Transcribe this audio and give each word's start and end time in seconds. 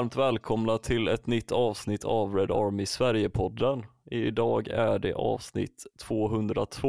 varmt 0.00 0.16
välkomna 0.16 0.78
till 0.78 1.08
ett 1.08 1.26
nytt 1.26 1.52
avsnitt 1.52 2.04
av 2.04 2.34
Red 2.34 2.50
Army 2.50 2.86
Sverige-podden. 2.86 3.84
Idag 4.10 4.68
är 4.68 4.98
det 4.98 5.12
avsnitt 5.14 5.86
202 6.02 6.88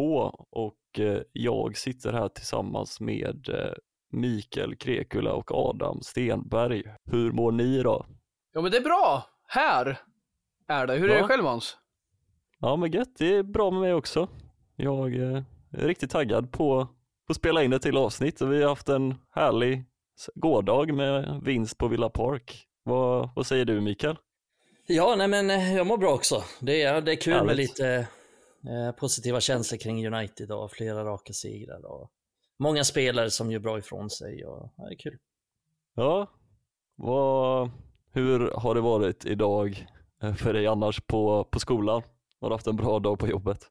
och 0.52 1.00
eh, 1.00 1.22
jag 1.32 1.78
sitter 1.78 2.14
här 2.14 2.28
tillsammans 2.30 3.00
med 3.00 3.50
eh, 3.50 3.74
Mikael 4.12 4.76
Krekula 4.76 5.34
och 5.34 5.52
Adam 5.52 6.02
Stenberg. 6.02 6.84
Hur 7.06 7.32
mår 7.32 7.52
ni 7.52 7.64
idag? 7.80 8.06
Ja 8.54 8.62
men 8.62 8.72
det 8.72 8.78
är 8.78 8.82
bra, 8.84 9.24
här 9.48 9.98
är 10.68 10.88
det. 10.88 10.94
Hur 10.94 11.10
är 11.10 11.16
Ja. 11.16 11.22
det 11.22 11.28
själv 11.28 11.44
Hans? 11.44 11.78
Ja 12.60 12.76
men 12.76 12.92
gött, 12.92 13.16
det 13.18 13.36
är 13.36 13.44
bra 13.44 13.72
med 13.72 13.82
mig 13.82 13.94
också. 13.94 14.28
Jag 14.76 15.16
eh, 15.16 15.44
är 15.72 15.88
riktigt 15.88 16.12
taggad 16.12 16.52
på 16.52 16.88
att 17.30 17.36
spela 17.36 17.64
in 17.64 17.74
ett 17.74 17.82
till 17.82 17.98
avsnitt 17.98 18.42
och 18.42 18.52
vi 18.52 18.62
har 18.62 18.70
haft 18.70 18.90
en 18.90 19.16
härlig 19.36 19.84
gårdag 20.36 20.94
med 20.94 21.42
vinst 21.44 21.78
på 21.78 21.88
Villa 21.88 22.10
Park. 22.10 22.68
Vad, 22.84 23.30
vad 23.36 23.48
säger 23.48 23.66
du 23.66 23.82
Mikael? 23.82 24.18
Ja, 24.88 25.16
nej 25.16 25.28
men 25.28 25.50
eh, 25.50 25.76
jag 25.76 25.88
mår 25.88 25.98
bra 25.98 26.14
också. 26.14 26.44
Det 26.60 26.84
är, 26.84 27.02
det 27.02 27.12
är 27.12 27.16
kul 27.16 27.34
med 27.34 27.42
Härligt. 27.42 27.70
lite 27.70 28.08
eh, 28.68 28.92
positiva 28.92 29.42
känslor 29.42 29.80
kring 29.80 30.08
United 30.08 30.52
och 30.52 30.72
flera 30.72 31.06
raka 31.06 31.34
segrar 31.34 31.86
och 31.86 32.12
många 32.60 32.84
spelare 32.84 33.32
som 33.32 33.52
gör 33.52 33.60
bra 33.60 33.80
ifrån 33.80 34.10
sig 34.10 34.46
och 34.46 34.70
ja, 34.78 34.86
det 34.88 34.94
är 34.94 34.98
kul. 34.98 35.18
Ja, 35.96 36.28
vad, 36.96 37.72
hur 38.14 38.52
har 38.52 38.76
det 38.76 38.82
varit 38.82 39.26
idag 39.26 39.88
eh, 40.24 40.34
för 40.34 40.54
dig 40.54 40.68
annars 40.68 41.02
på, 41.02 41.44
på 41.44 41.60
skolan? 41.60 42.02
Har 42.42 42.50
du 42.50 42.56
haft 42.56 42.68
en 42.68 42.76
bra 42.76 43.00
dag 43.00 43.20
på 43.20 43.28
jobbet? 43.28 43.68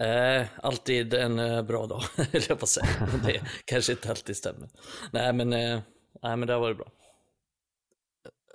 Eh, 0.00 0.46
alltid 0.56 1.14
en 1.14 1.38
eh, 1.38 1.62
bra 1.62 1.86
dag, 1.86 2.02
höll 2.16 2.42
jag 2.48 2.58
på 2.58 2.64
att 2.64 2.68
säga. 2.68 2.86
Det 3.24 3.42
kanske 3.64 3.92
inte 3.92 4.10
alltid 4.10 4.36
stämmer. 4.36 4.68
Nej 5.12 5.32
men, 5.32 5.52
eh, 5.52 5.80
nej, 6.22 6.36
men 6.36 6.46
det 6.46 6.52
har 6.52 6.60
varit 6.60 6.76
bra. 6.76 6.86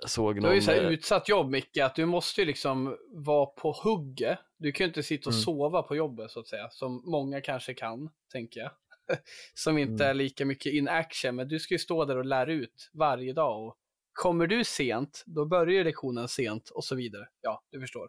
Såg 0.06 0.36
Du 0.36 0.40
har 0.46 0.48
ju 0.48 0.54
någon, 0.54 0.62
så 0.64 0.70
här 0.70 0.84
eh, 0.84 0.90
utsatt 0.90 1.28
jobb 1.28 1.50
Micke, 1.50 1.76
att 1.78 1.94
du 1.94 2.06
måste 2.06 2.40
ju 2.40 2.44
liksom 2.46 2.96
vara 3.10 3.46
på 3.46 3.72
hugget. 3.72 4.38
Du 4.58 4.72
kan 4.72 4.84
ju 4.84 4.88
inte 4.88 5.02
sitta 5.02 5.28
och 5.30 5.34
Mm. 5.34 5.42
sova 5.42 5.82
på 5.82 5.96
jobbet 5.96 6.30
så 6.30 6.40
att 6.40 6.46
säga, 6.48 6.70
som 6.70 7.02
många 7.10 7.40
kanske 7.40 7.74
kan, 7.74 8.10
tänker 8.32 8.60
jag. 8.60 8.70
som 9.54 9.78
inte 9.78 10.04
Mm. 10.04 10.06
är 10.10 10.14
lika 10.14 10.44
mycket 10.46 10.72
in 10.72 10.88
action, 10.88 11.36
men 11.36 11.48
du 11.48 11.58
ska 11.58 11.74
ju 11.74 11.78
stå 11.78 12.04
där 12.04 12.16
och 12.16 12.24
lära 12.24 12.52
ut 12.52 12.90
varje 12.92 13.32
dag. 13.32 13.66
Och 13.66 13.76
kommer 14.12 14.46
du 14.46 14.64
sent, 14.64 15.22
då 15.26 15.44
börjar 15.46 15.72
ju 15.74 15.84
lektionen 15.84 16.28
sent 16.28 16.70
och 16.70 16.84
så 16.84 16.94
vidare. 16.94 17.28
Ja, 17.40 17.62
du 17.70 17.80
förstår. 17.80 18.08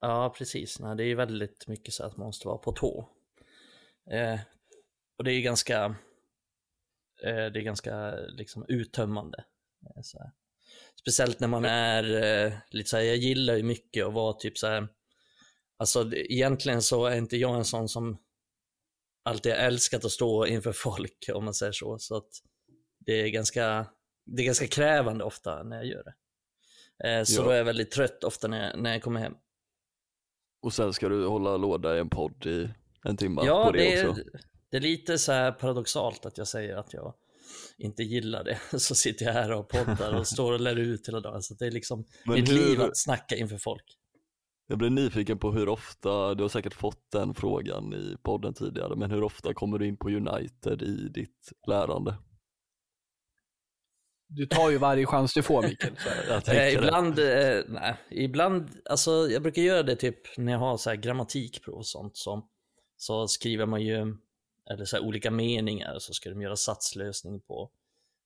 Ja, 0.00 0.34
precis. 0.38 0.80
Nej, 0.80 0.96
det 0.96 1.02
är 1.04 1.06
ju 1.06 1.14
väldigt 1.14 1.68
mycket 1.68 1.94
så 1.94 2.04
att 2.04 2.16
man 2.16 2.26
måste 2.26 2.48
vara 2.48 2.58
på 2.58 2.72
tå. 2.72 3.08
Eh, 4.10 4.40
och 5.18 5.24
det 5.24 5.30
är 5.32 5.34
ju 5.34 5.40
ganska, 5.42 5.84
eh, 7.24 7.46
det 7.52 7.60
är 7.60 7.62
ganska 7.62 8.14
liksom 8.16 8.64
uttömmande. 8.68 9.44
Eh. 9.96 10.30
Speciellt 11.04 11.40
när 11.40 11.48
man 11.48 11.64
är 11.64 12.22
eh, 12.46 12.52
lite 12.70 12.90
så 12.90 12.96
här, 12.96 13.04
jag 13.04 13.16
gillar 13.16 13.56
ju 13.56 13.62
mycket 13.62 14.06
att 14.06 14.12
vara 14.12 14.32
typ 14.32 14.58
så 14.58 14.66
här, 14.66 14.88
alltså 15.76 16.12
egentligen 16.14 16.82
så 16.82 17.06
är 17.06 17.16
inte 17.16 17.36
jag 17.36 17.56
en 17.56 17.64
sån 17.64 17.88
som 17.88 18.18
alltid 19.24 19.52
har 19.52 19.58
älskat 19.58 20.04
att 20.04 20.10
stå 20.10 20.46
inför 20.46 20.72
folk, 20.76 21.30
om 21.34 21.44
man 21.44 21.54
säger 21.54 21.72
så. 21.72 21.98
Så 21.98 22.16
att 22.16 22.28
det 22.98 23.12
är 23.12 23.28
ganska, 23.28 23.86
det 24.26 24.42
är 24.42 24.46
ganska 24.46 24.66
krävande 24.66 25.24
ofta 25.24 25.62
när 25.62 25.76
jag 25.76 25.86
gör 25.86 26.04
det. 26.04 26.14
Eh, 27.08 27.24
så 27.24 27.40
Ja. 27.40 27.44
då 27.44 27.50
är 27.50 27.56
jag 27.56 27.64
väldigt 27.64 27.90
trött 27.90 28.24
ofta 28.24 28.48
när 28.48 28.66
jag, 28.70 28.78
när 28.78 28.92
jag 28.92 29.02
kommer 29.02 29.20
hem. 29.20 29.34
och 30.62 30.72
sen 30.72 30.92
ska 30.92 31.08
du 31.08 31.26
hålla 31.26 31.56
låda 31.56 31.96
i 31.96 32.00
en 32.00 32.10
podd 32.10 32.46
i 32.46 32.68
en 33.04 33.16
timme 33.16 33.42
Ja, 33.44 33.64
på 33.64 33.72
det, 33.72 33.78
det 33.78 33.94
är, 33.94 34.08
också. 34.08 34.22
det 34.70 34.76
är 34.76 34.80
lite 34.80 35.18
så 35.18 35.32
här 35.32 35.52
paradoxalt 35.52 36.26
att 36.26 36.38
jag 36.38 36.48
säger 36.48 36.76
att 36.76 36.92
jag 36.92 37.14
inte 37.78 38.02
gillar 38.02 38.44
det. 38.44 38.58
Så 38.78 38.94
sitter 38.94 39.26
jag 39.26 39.32
här 39.32 39.52
och 39.52 39.68
poddar 39.68 40.14
och 40.14 40.26
står 40.26 40.52
och 40.52 40.60
lär 40.60 40.76
ut 40.76 41.08
hela 41.08 41.20
dagen. 41.20 41.42
Så 41.42 41.54
det 41.54 41.66
är 41.66 41.70
liksom 41.70 42.04
Men 42.24 42.34
mitt 42.34 42.50
hur- 42.50 42.54
liv 42.54 42.80
att 42.80 42.98
snacka 42.98 43.36
inför 43.36 43.58
folk. 43.58 43.84
Jag 44.66 44.78
blir 44.78 44.90
nyfiken 44.90 45.38
på 45.38 45.52
hur 45.52 45.68
ofta, 45.68 46.34
du 46.34 46.42
har 46.44 46.48
säkert 46.48 46.74
fått 46.74 47.10
den 47.12 47.34
frågan 47.34 47.92
i 47.94 48.16
podden 48.22 48.54
tidigare, 48.54 48.96
men 48.96 49.10
hur 49.10 49.22
ofta 49.22 49.54
kommer 49.54 49.78
du 49.78 49.86
in 49.86 49.96
på 49.96 50.08
United 50.08 50.82
i 50.82 51.08
ditt 51.08 51.52
lärande? 51.66 52.14
Du 54.28 54.46
tar 54.46 54.70
ju 54.70 54.78
varje 54.78 55.06
chans 55.06 55.34
du 55.34 55.42
får 55.42 55.62
Mikael. 55.62 55.92
Eh, 56.48 56.74
ibland, 56.74 57.18
eh, 57.18 57.60
nej, 57.68 57.94
ibland, 58.10 58.70
alltså 58.90 59.10
jag 59.10 59.42
brukar 59.42 59.62
göra 59.62 59.82
det 59.82 59.96
typ 59.96 60.38
när 60.38 60.52
jag 60.52 60.58
har 60.58 60.76
så 60.76 60.90
här 60.90 60.96
grammatikprov 60.96 61.74
och 61.76 61.86
sånt. 61.86 62.16
Så, 62.16 62.48
så 62.96 63.28
skriver 63.28 63.66
man 63.66 63.82
ju, 63.82 64.16
eller 64.70 64.84
så 64.84 64.96
här 64.96 65.04
olika 65.04 65.30
meningar, 65.30 65.98
så 65.98 66.14
ska 66.14 66.30
de 66.30 66.42
göra 66.42 66.56
satslösning 66.56 67.40
på, 67.40 67.70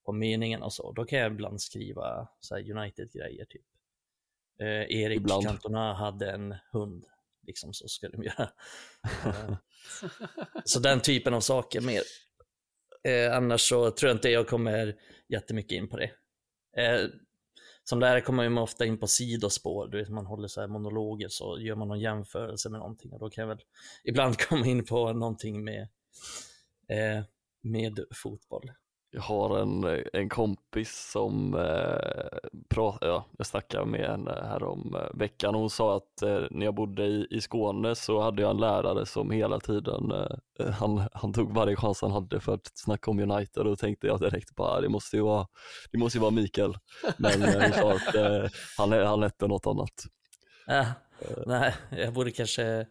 på 0.04 0.12
meningarna 0.12 0.64
och 0.64 0.72
så. 0.72 0.92
Då 0.92 1.04
kan 1.04 1.18
jag 1.18 1.32
ibland 1.32 1.62
skriva 1.62 2.28
United-grejer 2.50 3.44
typ. 3.44 3.66
Eh, 4.60 5.00
Erik 5.00 5.16
Ibland. 5.16 5.44
Cantona 5.44 5.94
hade 5.94 6.30
en 6.30 6.54
hund, 6.72 7.04
liksom 7.46 7.72
så 7.72 7.88
ska 7.88 8.08
de 8.08 8.22
göra. 8.22 8.50
Eh, 9.24 9.56
så 10.64 10.80
den 10.80 11.00
typen 11.00 11.34
av 11.34 11.40
saker 11.40 11.80
mer. 11.80 12.02
Eh, 13.04 13.36
annars 13.36 13.60
så 13.60 13.90
tror 13.90 14.08
jag 14.08 14.16
inte 14.16 14.28
jag 14.28 14.48
kommer 14.48 14.96
jättemycket 15.28 15.72
in 15.72 15.88
på 15.88 15.96
det. 15.96 16.10
Eh, 16.82 17.08
som 17.88 18.00
lärare 18.00 18.20
kommer 18.20 18.48
man 18.48 18.62
ofta 18.62 18.84
in 18.84 18.98
på 18.98 19.06
sidospår, 19.06 19.88
du 19.88 19.98
vet 19.98 20.08
man 20.08 20.26
håller 20.26 20.48
så 20.48 20.60
här 20.60 20.68
monologer 20.68 21.28
så 21.28 21.58
gör 21.60 21.74
man 21.74 21.88
någon 21.88 22.00
jämförelse 22.00 22.70
med 22.70 22.80
någonting 22.80 23.12
och 23.12 23.18
då 23.18 23.30
kan 23.30 23.42
jag 23.42 23.48
väl 23.48 23.64
ibland 24.04 24.38
komma 24.48 24.66
in 24.66 24.84
på 24.84 25.12
någonting 25.12 25.64
med, 25.64 25.88
eh, 26.88 27.24
med 27.62 28.00
fotboll. 28.14 28.70
Jag 29.10 29.22
har 29.22 29.58
en, 29.58 30.02
en 30.12 30.28
kompis 30.28 31.10
som 31.12 31.54
eh, 31.54 32.38
pratar, 32.68 33.06
ja, 33.06 33.24
jag 33.38 33.46
snackade 33.46 33.86
med 33.86 34.10
henne 34.10 34.30
här 34.30 34.62
om 34.62 34.94
eh, 34.94 35.18
veckan 35.18 35.54
och 35.54 35.60
hon 35.60 35.70
sa 35.70 35.96
att 35.96 36.22
eh, 36.22 36.42
när 36.50 36.64
jag 36.64 36.74
bodde 36.74 37.04
i, 37.04 37.26
i 37.30 37.40
Skåne 37.40 37.94
så 37.94 38.20
hade 38.20 38.42
jag 38.42 38.50
en 38.50 38.56
lärare 38.56 39.06
som 39.06 39.30
hela 39.30 39.60
tiden, 39.60 40.12
eh, 40.12 40.70
han, 40.70 41.08
han 41.12 41.32
tog 41.32 41.54
varje 41.54 41.76
chans 41.76 42.02
han 42.02 42.10
hade 42.10 42.40
för 42.40 42.54
att 42.54 42.70
snacka 42.74 43.10
om 43.10 43.18
United 43.18 43.66
och 43.66 43.78
tänkte 43.78 44.06
jag 44.06 44.20
direkt 44.20 44.54
bara, 44.54 44.80
det 44.80 44.88
måste 44.88 45.16
ju 45.16 45.22
vara, 45.22 45.46
det 45.92 45.98
måste 45.98 46.18
ju 46.18 46.22
vara 46.22 46.30
Mikael. 46.30 46.74
Men 47.16 47.42
eh, 47.42 47.62
hon 47.62 47.72
sa 47.72 47.92
att 47.92 48.14
eh, 48.14 48.50
han, 48.78 48.92
han 48.92 49.22
hette 49.22 49.46
något 49.46 49.66
annat. 49.66 50.04
Äh, 50.68 50.88
nej, 51.46 51.74
jag 51.90 52.12
borde 52.12 52.30
kanske 52.30 52.86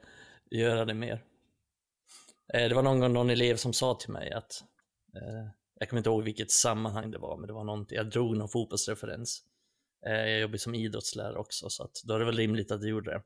göra 0.52 0.86
det 0.86 0.94
mer. 0.94 1.22
Eh, 2.54 2.70
det 2.70 2.76
var 2.76 2.84
någon 2.84 3.00
gång 3.00 3.14
någon 3.14 3.30
elev 3.30 3.56
som 3.56 3.74
sa 3.74 3.94
till 3.96 4.12
mig 4.12 4.32
att, 4.32 4.64
eh, 5.16 5.50
jag 5.80 5.90
kommer 5.90 5.98
inte 6.00 6.10
ihåg 6.10 6.24
vilket 6.24 6.52
sammanhang 6.52 7.12
det 7.12 7.18
var, 7.18 7.38
men 7.38 7.48
det 7.48 7.54
var 7.54 7.64
någonting, 7.64 7.96
jag 7.96 8.10
drog 8.10 8.38
någon 8.38 8.50
fotbollsreferens. 8.50 9.44
Eh, 10.08 10.14
jag 10.14 10.40
jobbar 10.40 10.58
som 10.58 10.76
idrottslärare 10.76 11.38
också, 11.38 11.70
så 11.70 11.84
att 11.84 12.02
då 12.04 12.14
är 12.14 12.20
det 12.20 12.26
väl 12.26 12.38
rimligt 12.38 12.72
att 12.72 12.82
jag 12.82 12.90
gjorde 12.90 13.12
det. 13.12 13.24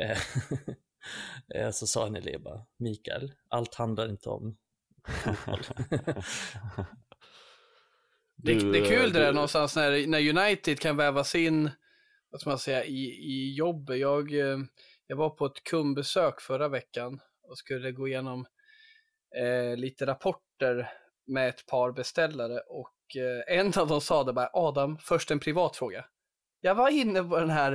Så 1.72 1.86
sa 1.86 2.06
en 2.06 2.16
elev 2.16 2.42
bara, 2.42 2.66
Mikael, 2.78 3.32
allt 3.48 3.74
handlar 3.74 4.08
inte 4.08 4.28
om 4.28 4.56
fotboll. 5.06 5.60
Det, 8.42 8.54
Du, 8.54 8.72
det 8.72 8.78
är 8.78 8.88
kul 8.88 9.12
det 9.12 9.18
där 9.18 9.26
du- 9.26 9.32
någonstans 9.34 9.76
när, 9.76 10.06
när 10.06 10.28
United 10.38 10.80
kan 10.80 10.96
vävas 10.96 11.34
in, 11.34 11.70
vad 12.30 12.40
ska 12.40 12.50
man 12.50 12.58
säga, 12.58 12.84
i, 12.84 13.04
i 13.06 13.54
jobbet. 13.54 13.98
Jag, 13.98 14.30
jag 15.06 15.16
var 15.16 15.30
på 15.30 15.46
ett 15.46 15.64
kundbesök 15.64 16.40
förra 16.40 16.68
veckan 16.68 17.20
och 17.48 17.58
skulle 17.58 17.92
gå 17.92 18.08
igenom 18.08 18.46
eh, 19.36 19.76
lite 19.76 20.06
rapporter 20.06 20.90
med 21.26 21.48
ett 21.48 21.66
par 21.66 21.92
beställare 21.92 22.60
och 22.60 23.16
eh, 23.16 23.58
en 23.58 23.72
av 23.76 23.88
dem 23.88 24.00
sa 24.00 24.24
det 24.24 24.32
bara, 24.32 24.50
Adam, 24.52 24.98
först 24.98 25.30
en 25.30 25.40
privat 25.40 25.76
fråga. 25.76 26.04
Jag 26.60 26.74
var 26.74 26.88
inne 26.88 27.22
på 27.22 27.40
den 27.40 27.50
här 27.50 27.72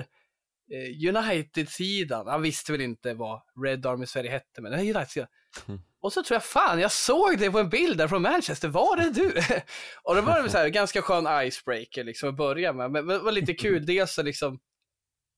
eh, 0.71 1.15
United-sidan, 1.15 2.27
han 2.27 2.41
visste 2.41 2.71
väl 2.71 2.81
inte 2.81 3.13
vad 3.13 3.41
Red 3.65 3.85
Army 3.85 4.05
Sverige 4.05 4.31
hette, 4.31 4.61
men 4.61 4.71
den 4.71 4.79
här 4.79 4.95
United-sidan. 4.95 5.27
Och 6.01 6.13
så 6.13 6.23
tror 6.23 6.35
jag, 6.35 6.43
fan, 6.43 6.79
jag 6.79 6.91
såg 6.91 7.37
det 7.37 7.51
på 7.51 7.59
en 7.59 7.69
bild 7.69 7.97
där 7.97 8.07
från 8.07 8.21
Manchester, 8.21 8.67
var 8.67 8.97
det 8.97 9.09
du? 9.11 9.27
och 10.03 10.15
då 10.15 10.21
var 10.21 10.47
så 10.47 10.57
här, 10.57 10.67
ganska 10.69 11.01
skön 11.01 11.47
icebreaker 11.47 12.03
liksom 12.03 12.29
att 12.29 12.35
börja 12.35 12.73
med, 12.73 12.91
men 12.91 13.05
men 13.05 13.17
det 13.17 13.23
var 13.23 13.31
lite 13.31 13.53
kul, 13.53 13.85
dels 13.85 14.13
så 14.13 14.23
liksom 14.23 14.59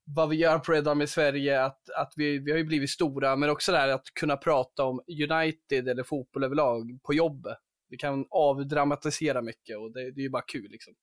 vad 0.05 0.29
vi 0.29 0.35
gör 0.35 0.59
på 0.59 0.71
Red 0.71 0.87
Army 0.87 1.07
Sverige, 1.07 1.63
att, 1.63 1.89
att 1.89 2.13
vi, 2.15 2.39
vi 2.39 2.51
har 2.51 2.57
ju 2.57 2.63
blivit 2.63 2.89
stora, 2.89 3.35
men 3.35 3.49
också 3.49 3.71
det 3.71 3.77
här 3.77 3.89
att 3.89 4.13
kunna 4.19 4.37
prata 4.37 4.83
om 4.83 5.01
United 5.07 5.87
eller 5.87 6.03
fotboll 6.03 6.43
överlag 6.43 6.99
på 7.03 7.13
jobbet. 7.13 7.57
Vi 7.89 7.97
kan 7.97 8.25
avdramatisera 8.29 9.41
mycket 9.41 9.77
och 9.77 9.93
det, 9.93 10.11
det 10.11 10.21
är 10.21 10.23
ju 10.23 10.29
bara 10.29 10.43
kul 10.47 10.71
liksom. 10.71 10.93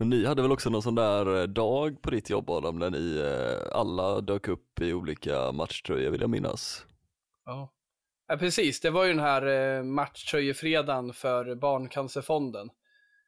Ni 0.00 0.26
hade 0.26 0.42
väl 0.42 0.52
också 0.52 0.70
någon 0.70 0.82
sån 0.82 0.94
där 0.94 1.40
eh, 1.40 1.46
dag 1.46 2.02
på 2.02 2.10
ditt 2.10 2.30
jobb 2.30 2.50
Adam, 2.50 2.78
när 2.78 2.90
ni 2.90 3.16
eh, 3.18 3.78
alla 3.78 4.20
dök 4.20 4.48
upp 4.48 4.80
i 4.80 4.92
olika 4.92 5.52
matchtröjor 5.52 6.10
vill 6.10 6.20
jag 6.20 6.30
minnas. 6.30 6.86
Ja. 7.44 7.72
ja, 8.28 8.36
precis. 8.36 8.80
Det 8.80 8.90
var 8.90 9.04
ju 9.04 9.12
den 9.12 9.22
här 9.22 9.76
eh, 9.76 9.82
matchtröjefredagen 9.82 11.12
för 11.12 11.54
Barncancerfonden. 11.54 12.70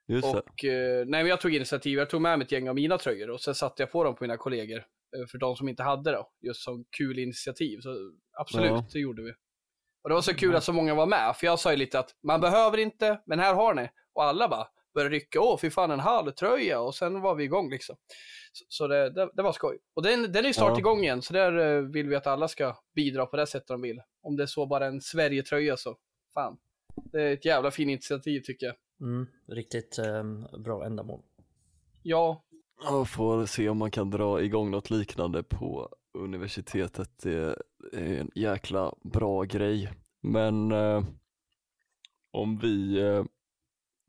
Just. 0.09 0.35
Och, 0.35 0.65
eh, 0.65 1.07
nej, 1.07 1.27
jag 1.27 1.41
tog 1.41 1.55
initiativ, 1.55 1.99
jag 1.99 2.11
tog 2.11 2.21
med 2.21 2.39
mig 2.39 2.45
ett 2.45 2.53
gäng 2.53 2.69
av 2.69 2.75
mina 2.75 2.99
tröjor 2.99 3.31
och 3.31 3.41
sen 3.41 3.55
satte 3.55 3.83
jag 3.83 3.91
på 3.93 4.05
dem 4.05 4.15
på 4.15 4.25
mina 4.25 4.37
kollegor. 4.37 4.79
eh, 4.79 5.27
För 5.31 5.39
de 5.39 5.57
som 5.57 5.69
inte 5.69 5.83
hade 5.83 6.11
det, 6.11 6.25
just 6.41 6.63
som 6.63 6.85
kul 6.99 7.19
initiativ. 7.19 7.81
Så 7.81 7.97
absolut, 8.39 8.71
Ja. 8.71 8.87
det 8.93 8.99
gjorde 8.99 9.23
vi. 9.23 9.33
Och 10.03 10.09
det 10.09 10.15
var 10.15 10.23
så 10.23 10.35
kul 10.35 10.57
att 10.57 10.65
så 10.65 10.73
många 10.73 10.95
var 10.95 11.07
med, 11.07 11.37
för 11.37 11.47
jag 11.47 11.59
sa 11.59 11.71
ju 11.71 11.77
lite 11.77 11.99
att 11.99 12.11
man 12.23 12.41
behöver 12.41 12.79
inte, 12.79 13.21
men 13.27 13.39
här 13.39 13.55
har 13.55 13.75
ni. 13.75 13.89
Och 14.13 14.25
alla 14.25 14.49
bara, 14.49 14.67
började 14.95 15.15
rycka, 15.15 15.41
åh 15.41 15.59
fy 15.61 15.71
fan 15.71 15.91
en 15.91 16.01
halvtröja 16.01 16.81
och 16.81 16.95
sen 16.95 17.21
var 17.21 17.35
vi 17.35 17.45
igång 17.45 17.71
liksom. 17.71 17.97
Så, 18.53 18.65
så 18.69 18.87
det, 18.87 19.11
det, 19.11 19.31
det, 19.35 19.43
var 19.43 19.53
skoj. 19.53 19.79
Och 19.95 20.03
den, 20.03 20.33
den 20.33 20.47
är 20.47 20.53
snart 20.53 20.71
ja. 20.73 20.79
igång 20.79 21.03
igen, 21.03 21.23
så 21.23 21.33
där 21.33 21.59
eh, 21.77 21.83
vill 21.83 22.09
vi 22.09 22.17
att 22.17 22.27
alla 22.27 22.49
ska 22.49 22.77
bidra 22.95 23.27
på 23.27 23.37
det 23.37 23.47
sättet 23.47 23.69
de 23.69 23.83
vill. 23.83 24.01
Om 24.23 24.37
det 24.37 24.43
är 24.43 24.47
så 24.47 24.67
bara 24.67 24.87
en 24.87 25.01
Sverige-tröja 25.01 25.77
så, 25.77 25.97
fan. 26.35 26.59
Det 27.13 27.23
är 27.23 27.33
ett 27.33 27.45
jävla 27.45 27.71
fint 27.71 27.89
initiativ 27.91 28.41
tycker 28.41 28.67
jag. 28.67 28.75
Mm, 29.00 29.27
riktigt 29.47 29.99
eh, 29.99 30.25
bra 30.59 30.87
ändamål. 30.87 31.23
Ja. 32.03 32.45
Jag 32.83 33.09
får 33.09 33.47
se 33.47 33.69
om 33.69 33.79
man 33.79 33.91
kan 33.91 34.11
dra 34.11 34.43
igång 34.43 34.71
något 34.71 34.91
liknande 34.91 35.43
på 35.43 35.89
universitetet. 36.19 37.11
Det 37.23 37.56
är 37.93 38.21
en 38.21 38.31
jäkla 38.35 38.95
bra 39.03 39.43
grej. 39.43 39.91
Men 40.21 40.73
eh, 40.73 41.05
om 42.31 42.59
vi 42.59 43.00
eh, 43.00 43.25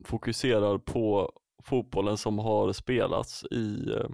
fokuserar 0.05 0.77
på 0.77 1.31
fotbollen 1.63 2.17
som 2.17 2.39
har 2.39 2.73
spelats 2.73 3.45
i, 3.51 3.91
eh, 3.91 4.09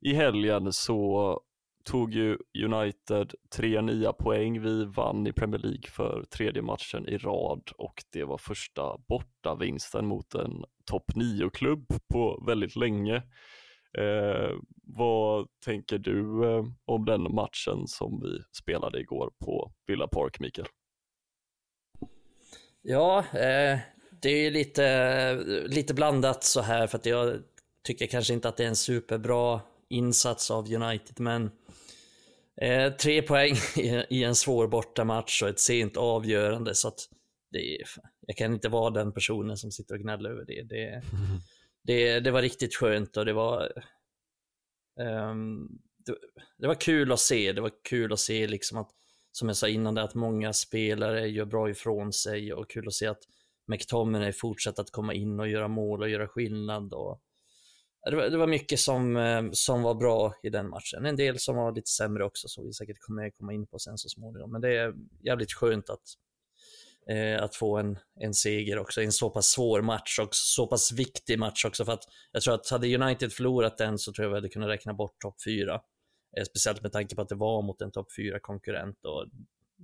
i 0.00 0.14
helgen 0.14 0.72
så 0.72 1.40
tog 1.86 2.14
ju 2.14 2.38
United 2.64 3.34
tre 3.56 3.82
nya 3.82 4.12
poäng. 4.12 4.62
Vi 4.62 4.84
vann 4.84 5.26
i 5.26 5.32
Premier 5.32 5.58
League 5.58 5.90
för 5.90 6.24
tredje 6.30 6.62
matchen 6.62 7.08
i 7.08 7.18
rad 7.18 7.70
och 7.78 8.04
det 8.12 8.24
var 8.24 8.38
första 8.38 8.98
bortavinsten 9.08 10.06
mot 10.06 10.34
en 10.34 10.64
topp 10.84 11.04
9-klubb 11.14 11.86
på 12.12 12.42
väldigt 12.46 12.76
länge. 12.76 13.16
Eh, 13.98 14.50
vad 14.86 15.48
tänker 15.64 15.98
du 15.98 16.44
eh, 16.44 16.64
om 16.84 17.04
den 17.04 17.34
matchen 17.34 17.86
som 17.86 18.20
vi 18.20 18.38
spelade 18.62 19.00
igår 19.00 19.30
på 19.44 19.72
Villa 19.86 20.08
Park, 20.08 20.40
Mikael? 20.40 20.68
Ja, 22.82 23.18
eh, 23.18 23.78
det 24.22 24.30
är 24.30 24.50
lite, 24.50 25.34
lite 25.66 25.94
blandat 25.94 26.44
så 26.44 26.60
här 26.60 26.86
för 26.86 26.98
att 26.98 27.06
jag 27.06 27.42
tycker 27.86 28.06
kanske 28.06 28.34
inte 28.34 28.48
att 28.48 28.56
det 28.56 28.64
är 28.64 28.68
en 28.68 28.76
superbra 28.76 29.60
insats 29.88 30.50
av 30.50 30.72
United, 30.72 31.20
men 31.20 31.50
eh, 32.60 32.92
tre 32.92 33.22
poäng 33.22 33.54
i, 33.76 34.04
i, 34.10 34.24
en 34.24 34.34
svår 34.34 34.68
bortamatch 34.68 35.42
och 35.42 35.48
ett 35.48 35.60
sent 35.60 35.96
avgörande 35.96 36.74
så 36.74 36.88
att 36.88 37.00
det 37.50 37.76
jag 38.26 38.36
kan 38.36 38.54
inte 38.54 38.68
vara 38.68 38.90
den 38.90 39.12
personen 39.12 39.56
som 39.56 39.70
sitter 39.70 39.94
och 39.94 40.00
gnäller 40.00 40.30
över 40.30 40.44
det. 40.44 40.62
Det, 40.62 41.02
det, 41.82 42.20
det 42.20 42.30
var 42.30 42.42
riktigt 42.42 42.74
skönt 42.74 43.16
och 43.16 43.24
det 43.24 43.32
var 43.32 43.72
um, 45.00 45.78
det, 46.06 46.16
det, 46.58 46.66
var 46.66 46.74
kul 46.74 47.12
att 47.12 47.20
se. 47.20 47.52
Det 47.52 47.60
var 47.60 47.72
kul 47.88 48.12
att 48.12 48.20
se 48.20 48.46
liksom 48.46 48.78
att, 48.78 48.90
som 49.32 49.48
jag 49.48 49.56
sa 49.56 49.68
innan, 49.68 49.94
det, 49.94 50.02
att 50.02 50.14
många 50.14 50.52
spelare 50.52 51.28
gör 51.28 51.44
bra 51.44 51.70
ifrån 51.70 52.12
sig 52.12 52.52
och 52.52 52.70
kul 52.70 52.86
att 52.86 52.94
se 52.94 53.06
att 53.06 53.22
McTominay 53.66 54.32
fortsätter 54.32 54.82
att 54.82 54.90
komma 54.90 55.14
in 55.14 55.40
och 55.40 55.48
göra 55.48 55.68
mål 55.68 56.02
och 56.02 56.08
göra 56.08 56.28
skillnad. 56.28 56.92
Och, 56.92 57.20
det, 58.10 58.16
var, 58.16 58.28
det 58.28 58.36
var 58.36 58.46
mycket 58.46 58.80
som, 58.80 59.16
eh, 59.16 59.42
som 59.52 59.82
var 59.82 59.94
bra 59.94 60.34
i 60.42 60.50
den 60.50 60.68
matchen. 60.68 61.06
En 61.06 61.16
del 61.16 61.38
som 61.38 61.56
var 61.56 61.74
lite 61.74 61.90
sämre 61.90 62.24
också, 62.24 62.48
som 62.48 62.66
vi 62.66 62.72
säkert 62.72 63.00
kommer 63.00 63.30
komma 63.30 63.52
in 63.52 63.66
på 63.66 63.78
sen 63.78 63.98
så 63.98 64.08
småningom. 64.08 64.52
Men 64.52 64.60
det 64.60 64.76
är 64.76 64.94
jävligt 65.24 65.52
skönt 65.52 65.90
att 65.90 66.02
eh, 67.10 67.42
att 67.42 67.54
få 67.54 67.78
en, 67.78 67.98
en 68.20 68.34
seger 68.34 68.78
också 68.78 69.02
i 69.02 69.04
en 69.04 69.12
så 69.12 69.30
pass 69.30 69.46
svår 69.46 69.82
match 69.82 70.18
och 70.18 70.28
så 70.32 70.66
pass 70.66 70.92
viktig 70.92 71.38
match 71.38 71.64
också 71.64 71.84
för 71.84 71.92
att 71.92 72.04
jag 72.32 72.42
tror 72.42 72.54
att 72.54 72.70
hade 72.70 72.94
United 72.94 73.32
förlorat 73.32 73.78
den 73.78 73.98
så 73.98 74.12
tror 74.12 74.24
jag 74.24 74.30
vi 74.30 74.36
hade 74.36 74.48
kunnat 74.48 74.68
räkna 74.68 74.94
bort 74.94 75.20
topp 75.20 75.36
fyra. 75.44 75.80
Eh, 76.36 76.44
speciellt 76.44 76.82
med 76.82 76.92
tanke 76.92 77.14
på 77.14 77.22
att 77.22 77.28
det 77.28 77.34
var 77.34 77.62
mot 77.62 77.82
en 77.82 77.90
topp 77.90 78.08
fyra-konkurrent 78.16 79.04
och 79.04 79.26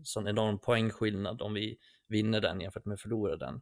sån 0.05 0.29
enorm 0.29 0.59
poängskillnad 0.59 1.43
om 1.43 1.55
vi 1.55 1.77
vinner 2.09 2.41
den 2.41 2.61
jämfört 2.61 2.85
med 2.85 3.01
förlorar 3.01 3.37
den. 3.37 3.61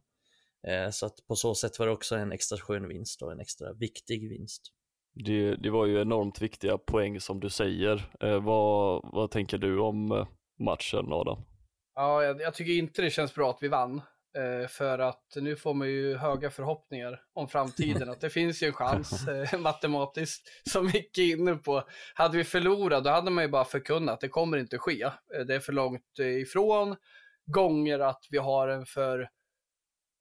Eh, 0.67 0.89
så 0.89 1.05
att 1.05 1.27
på 1.27 1.35
så 1.35 1.55
sätt 1.55 1.79
var 1.79 1.85
det 1.85 1.91
också 1.91 2.15
en 2.15 2.31
extra 2.31 2.57
skön 2.57 2.87
vinst 2.87 3.21
och 3.21 3.31
en 3.31 3.39
extra 3.39 3.73
viktig 3.73 4.29
vinst. 4.29 4.61
Det, 5.25 5.55
det 5.55 5.69
var 5.69 5.85
ju 5.85 6.01
enormt 6.01 6.41
viktiga 6.41 6.77
poäng 6.77 7.19
som 7.19 7.39
du 7.39 7.49
säger. 7.49 8.09
Eh, 8.19 8.43
vad, 8.43 9.09
vad 9.13 9.31
tänker 9.31 9.57
du 9.57 9.79
om 9.79 10.11
eh, 10.11 10.27
matchen 10.59 11.13
Adam? 11.13 11.43
Ja, 11.95 12.23
jag, 12.23 12.41
jag, 12.41 12.53
tycker 12.53 12.73
inte 12.73 13.01
det 13.01 13.09
känns 13.09 13.35
bra 13.35 13.49
att 13.49 13.63
vi 13.63 13.67
vann. 13.67 14.01
Eh, 14.37 14.67
för 14.67 14.99
att 14.99 15.25
nu 15.35 15.55
får 15.55 15.73
man 15.73 15.89
ju 15.89 16.17
höga 16.17 16.49
förhoppningar 16.49 17.21
om 17.33 17.47
framtiden. 17.47 18.09
att 18.09 18.21
det 18.21 18.29
finns 18.29 18.63
ju 18.63 18.67
en 18.67 18.73
chans 18.73 19.27
eh, 19.27 19.59
matematiskt, 19.59 20.49
som 20.71 20.85
Micke 20.85 21.17
är 21.17 21.37
inne 21.37 21.55
på. 21.55 21.83
Hade 22.13 22.37
vi 22.37 22.43
förlorat, 22.43 23.03
då 23.03 23.09
hade 23.09 23.31
man 23.31 23.43
ju 23.43 23.49
bara 23.49 23.65
förkunnat 23.65 24.13
att 24.13 24.21
det 24.21 24.29
kommer 24.29 24.57
inte 24.57 24.77
ske. 24.77 25.03
Eh, 25.03 25.45
det 25.47 25.55
är 25.55 25.59
för 25.59 25.73
långt 25.73 26.19
ifrån. 26.19 26.95
Gånger 27.45 27.99
att 27.99 28.27
vi 28.29 28.37
har 28.37 28.67
en 28.67 28.85
för 28.85 29.29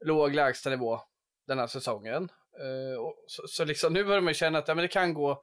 låg 0.05 0.35
lägstanivå 0.35 1.01
den 1.47 1.59
här 1.59 1.67
säsongen. 1.67 2.23
Eh, 2.61 3.01
så, 3.27 3.43
så, 3.49 3.65
liksom, 3.65 3.93
nu 3.93 4.05
börjar 4.05 4.21
man 4.21 4.35
känna 4.35 4.59
att 4.59 4.69
ja, 4.69 4.75
men 4.75 4.83
det 4.83 4.89
kan 4.89 5.15
gå. 5.15 5.43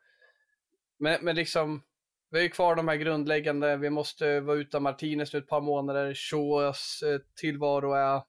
Men, 1.00 1.18
men 1.22 1.36
liksom, 1.36 1.84
vi 2.32 2.38
har 2.38 2.44
ju 2.44 2.50
kvar 2.50 2.76
de 2.76 2.88
här 2.88 2.96
grundläggande, 2.96 3.78
vi 3.78 3.90
måste 3.90 4.40
vara 4.40 4.58
utan 4.58 4.84
Martinez 4.84 5.34
nu 5.34 5.40
ett 5.40 5.48
par 5.48 5.62
månader, 5.62 6.14
Shaws 6.14 7.04
eh, 7.04 7.20
tillvaro 7.40 7.94
är, 7.94 8.22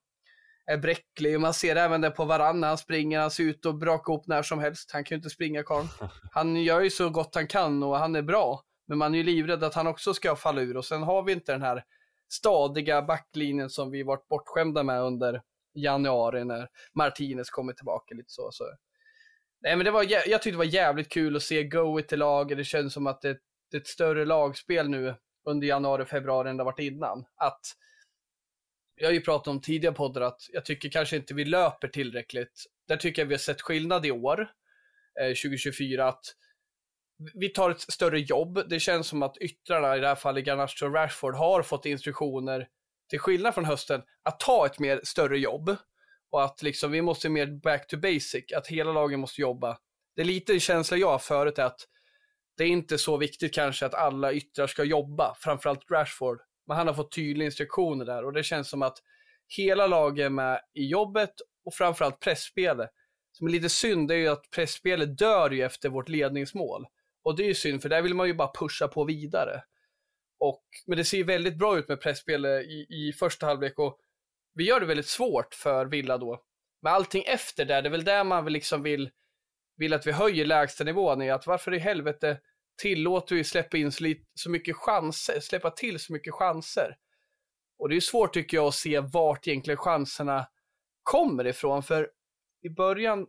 är 0.67 0.77
bräcklig. 0.77 1.41
Man 1.41 1.55
ser 1.55 1.77
även 1.77 2.01
det 2.01 2.11
på 2.11 2.25
varann 2.25 2.61
när 2.61 2.69
han 2.69 2.79
springer, 2.79 3.21
han 3.21 3.31
ser 3.31 3.45
ut 3.45 3.67
att 3.67 3.79
braka 3.79 4.13
upp 4.13 4.27
när 4.27 4.43
som 4.43 4.59
helst. 4.59 4.91
Han 4.93 5.05
kan 5.05 5.15
ju 5.15 5.19
inte 5.19 5.31
springa 5.31 5.63
karln. 5.63 5.89
Han 6.33 6.57
gör 6.57 6.81
ju 6.81 6.91
så 6.91 7.11
gott 7.11 7.35
han 7.35 7.47
kan 7.47 7.83
och 7.83 7.97
han 7.97 8.17
är 8.17 8.23
bra. 8.23 8.63
Men 8.87 8.99
man 8.99 9.15
är 9.15 9.19
ju 9.19 9.25
livrädd 9.25 9.65
att 9.65 9.75
han 9.75 9.87
också 9.87 10.15
ska 10.15 10.37
falla 10.37 10.61
ur 10.61 10.77
och 10.77 10.85
sen 10.85 11.03
har 11.03 11.23
vi 11.23 11.33
inte 11.33 11.53
den 11.53 11.63
här 11.63 11.85
stadiga 12.29 13.03
backlinjen 13.03 13.71
som 13.71 13.91
vi 13.91 14.03
varit 14.03 14.29
bortskämda 14.29 14.83
med 14.83 15.03
under 15.03 15.43
januari 15.83 16.45
när 16.45 16.69
Martinez 16.95 17.51
kommer 17.51 17.73
tillbaka 17.73 18.15
lite 18.15 18.31
så. 18.33 18.49
så. 18.53 18.65
Nej 19.61 19.77
men 19.77 19.85
det 19.85 19.91
var, 19.91 20.07
jag 20.09 20.43
tyckte 20.43 20.51
det 20.51 20.57
var 20.57 20.65
jävligt 20.65 21.09
kul 21.09 21.37
att 21.37 21.43
se 21.43 21.65
Go 21.65 22.01
i 22.01 22.17
laget. 22.17 22.59
Det 22.59 22.65
känns 22.65 22.95
som 22.95 23.07
att 23.07 23.21
det 23.21 23.39
det 23.71 23.77
är 23.77 23.81
ett 23.81 23.87
större 23.87 24.25
lagspel 24.25 24.89
nu 24.89 25.15
under 25.45 25.67
januari 25.67 26.03
och 26.03 26.09
februari 26.09 26.51
än 26.51 26.57
det 26.57 26.65
varit 26.65 26.79
innan. 26.79 27.25
Att, 27.37 27.61
jag 28.95 29.09
har 29.09 29.13
ju 29.13 29.21
pratat 29.21 29.49
om 29.49 29.61
tidigare 29.61 29.95
poddar 29.95 30.21
att 30.21 30.41
jag 30.53 30.65
tycker 30.65 30.89
kanske 30.89 31.17
inte 31.17 31.35
vi 31.35 31.45
löper 31.45 31.89
tillräckligt. 31.89 32.65
Där 32.89 32.97
tycker 32.97 33.23
jag 33.23 33.27
vi 33.27 33.35
har 33.35 33.39
sett 33.39 33.63
skillnad 33.63 34.07
i 34.07 34.11
år, 34.11 34.41
eh, 35.21 35.29
2024, 35.29 36.09
att 36.09 36.25
vi 37.35 37.49
tar 37.49 37.71
ett 37.71 37.81
större 37.81 38.21
jobb. 38.21 38.69
Det 38.69 38.81
känns 38.81 39.07
som 39.07 39.23
att 39.23 39.37
yttrarna, 39.37 39.97
i 39.97 40.01
det 40.01 40.07
här 40.07 40.15
fallet 40.15 40.45
Garnacho 40.47 40.87
och 40.87 40.95
Rashford, 40.95 41.35
har 41.35 41.63
fått 41.63 41.87
instruktioner, 41.87 42.69
till 43.09 43.19
skillnad 43.19 43.55
från 43.55 43.65
hösten, 43.65 44.03
att 44.23 44.41
ta 44.41 44.67
ett 44.67 44.79
mer 44.79 45.01
större 45.05 45.39
jobb. 45.39 45.77
Och 46.31 46.45
att 46.45 46.63
liksom 46.63 46.93
vi 46.93 47.03
måste 47.03 47.29
mer 47.29 47.47
back 47.47 47.87
to 47.87 47.97
basic, 47.97 48.53
att 48.57 48.67
hela 48.67 48.93
lagen 48.93 49.21
måste 49.21 49.41
jobba. 49.41 49.79
Det 50.17 50.23
är 50.23 50.27
lite 50.27 50.53
en 50.53 50.61
känsla 50.61 50.97
jag 50.97 51.11
har 51.11 51.19
förut, 51.19 51.59
är 51.59 51.65
att 51.65 51.81
det 52.57 52.65
är 52.65 52.69
inte 52.69 52.99
så 52.99 53.17
viktigt 53.17 53.55
kanske 53.55 53.87
att 53.87 53.95
alla 53.95 54.33
yttrar 54.33 54.67
ska 54.67 54.85
jobba, 54.85 55.35
framförallt 55.41 55.91
Rashford. 55.91 56.39
Men 56.67 56.77
han 56.77 56.87
har 56.87 56.95
fått 56.95 57.13
tydliga 57.13 57.47
instruktioner 57.47 58.05
där 58.05 58.25
och 58.25 58.33
det 58.33 58.43
känns 58.43 58.69
som 58.71 58.83
att 58.83 58.99
hela 59.57 59.87
laget 59.87 60.25
är 60.25 60.31
med 60.31 60.61
i 60.75 60.87
jobbet 60.87 61.33
och 61.65 61.75
framförallt 61.75 62.21
pressspelet. 62.21 62.91
Som 63.33 63.47
är 63.47 63.51
lite 63.51 63.69
synd 63.69 64.11
är 64.11 64.17
ju 64.17 64.29
att 64.29 64.51
pressspelet 64.51 65.19
dör 65.19 65.51
ju 65.51 65.63
efter 65.63 65.89
vårt 65.89 66.09
ledningsmål. 66.09 66.87
Och 67.23 67.37
det 67.37 67.43
är 67.43 67.49
ju 67.49 67.55
synd, 67.55 67.83
för 67.83 67.89
där 67.89 68.03
vill 68.03 68.15
man 68.15 68.27
ju 68.27 68.35
bara 68.35 68.53
pusha 68.59 68.89
på 68.89 69.05
vidare. 69.05 69.63
Och, 70.41 70.65
men 70.87 70.97
det 70.99 71.05
ser 71.05 71.17
ju 71.17 71.25
väldigt 71.25 71.59
bra 71.59 71.79
ut 71.79 71.89
med 71.89 72.01
pressspel 72.01 72.47
i, 72.47 72.87
i 72.91 73.13
första 73.13 73.47
halvlek 73.47 73.79
och 73.79 73.99
vi 74.55 74.65
gör 74.65 74.81
det 74.81 74.87
väldigt 74.87 75.07
svårt 75.07 75.55
för 75.55 75.87
Villa 75.87 76.19
då. 76.19 76.43
Men 76.83 76.93
allting 76.93 77.25
efter 77.27 77.65
där, 77.65 77.83
det 77.83 77.89
är 77.89 77.91
väl 77.91 78.05
där 78.05 78.25
man 78.25 78.45
vill 78.45 78.53
liksom 78.53 78.83
vill, 78.83 79.11
vill 79.77 79.95
att 79.95 80.07
vi 80.07 80.13
höjer 80.13 80.47
lägstanivån 80.47 81.23
i 81.23 81.31
att 81.31 81.47
varför 81.47 81.75
i 81.75 81.79
helvete 81.79 82.41
tillåter 82.83 83.35
vi 83.35 83.45
släppa 83.45 83.77
in 83.77 83.93
så 84.35 84.51
mycket 84.51 84.77
chanser, 84.77 85.41
släppa 85.41 85.71
till 85.71 85.99
så 85.99 86.13
mycket 86.13 86.35
chanser. 86.35 86.97
Och 87.79 87.89
det 87.89 87.97
är 87.97 88.01
svårt 88.01 88.35
tycker 88.35 88.57
jag 88.57 88.67
att 88.67 88.75
se 88.75 89.01
vart 89.01 89.49
egentligen 89.49 89.79
chanserna 89.79 90.49
kommer 91.03 91.47
ifrån, 91.47 91.83
för 91.83 92.11
i 92.63 92.69
början, 92.69 93.27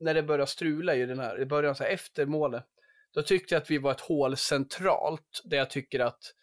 när 0.00 0.14
det 0.14 0.22
börjar 0.22 0.46
strula 0.46 0.94
i 0.94 1.06
den 1.06 1.18
här, 1.18 1.40
i 1.40 1.46
början 1.46 1.74
så 1.74 1.84
här, 1.84 1.90
efter 1.90 2.26
målet, 2.26 2.66
då 3.14 3.22
tyckte 3.22 3.54
jag 3.54 3.62
att 3.62 3.70
vi 3.70 3.78
var 3.78 3.90
ett 3.90 4.00
hål 4.00 4.36
centralt, 4.36 5.40
där 5.44 5.56
jag 5.56 5.70
tycker 5.70 6.00
att 6.00 6.34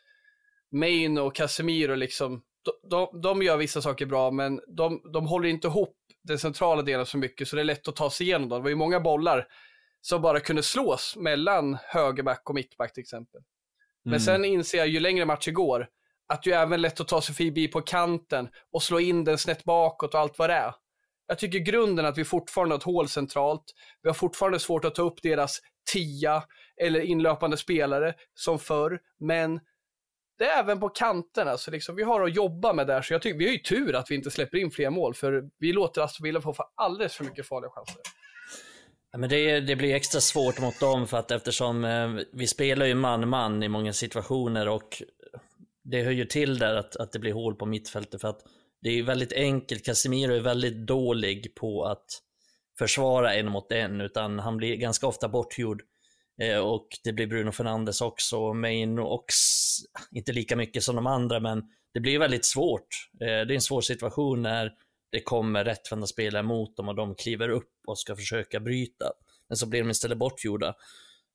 Main 0.72 1.18
och 1.18 1.36
Casemiro 1.36 1.96
liksom, 1.96 2.44
de, 2.64 2.90
de, 2.90 3.22
de 3.22 3.44
gör 3.44 3.58
vissa 3.58 3.82
saker 3.82 4.06
bra, 4.06 4.32
men 4.32 4.62
de, 4.68 5.02
de 5.14 5.28
håller 5.28 5.50
inte 5.50 5.68
ihop 5.68 5.98
den 6.24 6.40
centrala 6.40 6.82
delen 6.82 7.06
så 7.06 7.18
mycket, 7.18 7.48
så 7.48 7.56
det 7.56 7.62
är 7.62 7.64
lätt 7.64 7.88
att 7.88 7.96
ta 7.96 8.10
sig 8.10 8.28
igenom 8.28 8.50
dem. 8.50 8.60
Det 8.60 8.64
var 8.64 8.70
ju 8.70 8.76
många 8.76 9.00
bollar 9.00 9.48
som 10.02 10.22
bara 10.22 10.40
kunde 10.40 10.64
slås 10.64 11.16
mellan 11.16 11.78
högerback 11.82 12.50
och 12.50 12.56
mittback 12.56 12.94
till 12.94 13.02
exempel. 13.02 13.42
Men 14.04 14.14
mm. 14.14 14.20
sen 14.20 14.46
inser 14.46 14.78
jag 14.78 14.88
ju 14.88 15.00
längre 15.00 15.26
matcher 15.26 15.52
går, 15.52 15.88
att 16.28 16.44
det 16.44 16.52
är 16.52 16.62
även 16.62 16.82
lätt 16.82 17.00
att 17.00 17.08
ta 17.08 17.22
sig 17.22 17.36
förbi 17.36 17.68
på 17.68 17.82
kanten 17.82 18.50
och 18.72 18.84
slå 18.84 19.00
in 19.00 19.24
den 19.24 19.38
snett 19.38 19.64
bakåt 19.64 20.14
och 20.14 20.20
allt 20.20 20.40
vad 20.40 20.50
det 20.50 20.54
är. 20.54 20.74
Jag 21.28 21.40
tycker 21.40 21.60
grunden 21.60 22.06
att 22.06 22.18
vi 22.18 22.26
fortfarande 22.26 22.74
har 22.74 22.78
ett 22.80 22.84
hål 22.84 23.10
centralt. 23.10 23.64
Vi 24.02 24.10
har 24.10 24.14
fortfarande 24.14 24.60
svårt 24.60 24.86
att 24.86 24.96
ta 24.96 25.02
upp 25.02 25.22
deras 25.22 25.60
tia 25.94 26.44
eller 26.82 27.00
inlöpande 27.00 27.58
spelare 27.58 28.14
som 28.34 28.60
förr, 28.60 29.00
men 29.20 29.60
det 30.38 30.46
är 30.46 30.60
även 30.60 30.80
på 30.80 30.90
kanterna, 30.90 31.58
så 31.58 31.72
liksom, 31.72 31.96
vi 31.96 32.04
har 32.04 32.22
att 32.22 32.36
jobba 32.36 32.74
med 32.74 32.88
där. 32.88 33.02
Så 33.02 33.14
jag 33.14 33.22
tycker 33.22 33.38
vi 33.38 33.46
har 33.46 33.52
ju 33.52 33.58
tur 33.58 33.96
att 33.96 34.12
vi 34.12 34.16
inte 34.16 34.32
släpper 34.32 34.58
in 34.58 34.72
fler 34.72 34.90
mål, 34.90 35.14
för 35.14 35.44
vi 35.60 35.74
låter 35.74 36.02
Aston 36.02 36.24
Villa 36.24 36.42
få 36.42 36.54
för 36.54 36.66
alldeles 36.76 37.16
för 37.16 37.24
mycket 37.24 37.48
farliga 37.48 37.70
chanser. 37.70 38.02
men 39.18 39.30
det, 39.30 39.60
det, 39.60 39.76
blir 39.76 39.96
extra 39.96 40.22
svårt 40.22 40.60
mot 40.60 40.80
dem 40.80 41.08
för 41.08 41.18
att 41.18 41.32
eftersom 41.32 41.86
eh, 41.86 42.10
vi 42.34 42.48
spelar 42.48 42.86
ju 42.86 42.96
man-man 42.96 43.64
i 43.64 43.70
många 43.70 43.94
situationer 43.94 44.68
och 44.68 45.04
det 45.84 46.04
hör 46.04 46.12
ju 46.12 46.26
till 46.26 46.58
där 46.60 46.76
att, 46.76 46.96
att 46.96 47.12
det 47.12 47.20
blir 47.20 47.34
hål 47.34 47.56
på 47.56 47.66
mittfältet 47.66 48.22
för 48.22 48.28
att 48.28 48.42
det 48.86 49.00
är 49.00 49.04
väldigt 49.04 49.34
enkelt. 49.34 49.86
Casemiro 49.86 50.34
är 50.34 50.40
väldigt 50.40 50.88
dålig 50.88 51.56
på 51.56 51.86
att 51.86 52.06
försvara 52.78 53.36
en 53.36 53.52
mot 53.52 53.72
en, 53.72 54.02
utan 54.02 54.40
han 54.40 54.58
blir 54.58 54.76
ganska 54.76 55.08
ofta 55.08 55.30
bortgjord. 55.30 55.82
Eh, 56.42 56.58
och 56.58 56.88
det 57.04 57.14
blir 57.14 57.28
Bruno 57.28 57.52
Fernandes 57.52 58.02
också, 58.02 58.54
Maino 58.54 59.02
och 59.02 59.26
inte 60.12 60.32
lika 60.32 60.56
mycket 60.56 60.84
som 60.84 60.96
de 60.96 61.08
andra, 61.08 61.40
men 61.40 61.64
det 61.94 62.00
blir 62.00 62.20
väldigt 62.20 62.46
svårt. 62.46 62.88
Eh, 63.22 63.26
det 63.26 63.32
är 63.32 63.52
en 63.52 63.62
svår 63.62 63.82
situation 63.82 64.42
när 64.42 64.72
det 65.12 65.22
kommer 65.22 65.66
rättvända 65.66 66.08
spelare 66.08 66.44
mot 66.44 66.78
dem 66.78 66.90
och 66.90 66.96
de 66.96 67.16
kliver 67.16 67.50
upp 67.50 67.74
och 67.88 68.00
ska 68.00 68.16
försöka 68.16 68.60
bryta. 68.60 69.12
Men 69.50 69.58
så 69.58 69.66
blir 69.66 69.80
de 69.80 69.90
istället 69.90 70.18
bortgjorda. 70.18 70.68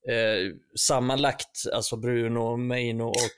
Eh, 0.08 0.54
sammanlagt, 0.78 1.64
alltså 1.72 1.96
Bruno, 1.96 2.56
Maino 2.56 3.04
och 3.04 3.34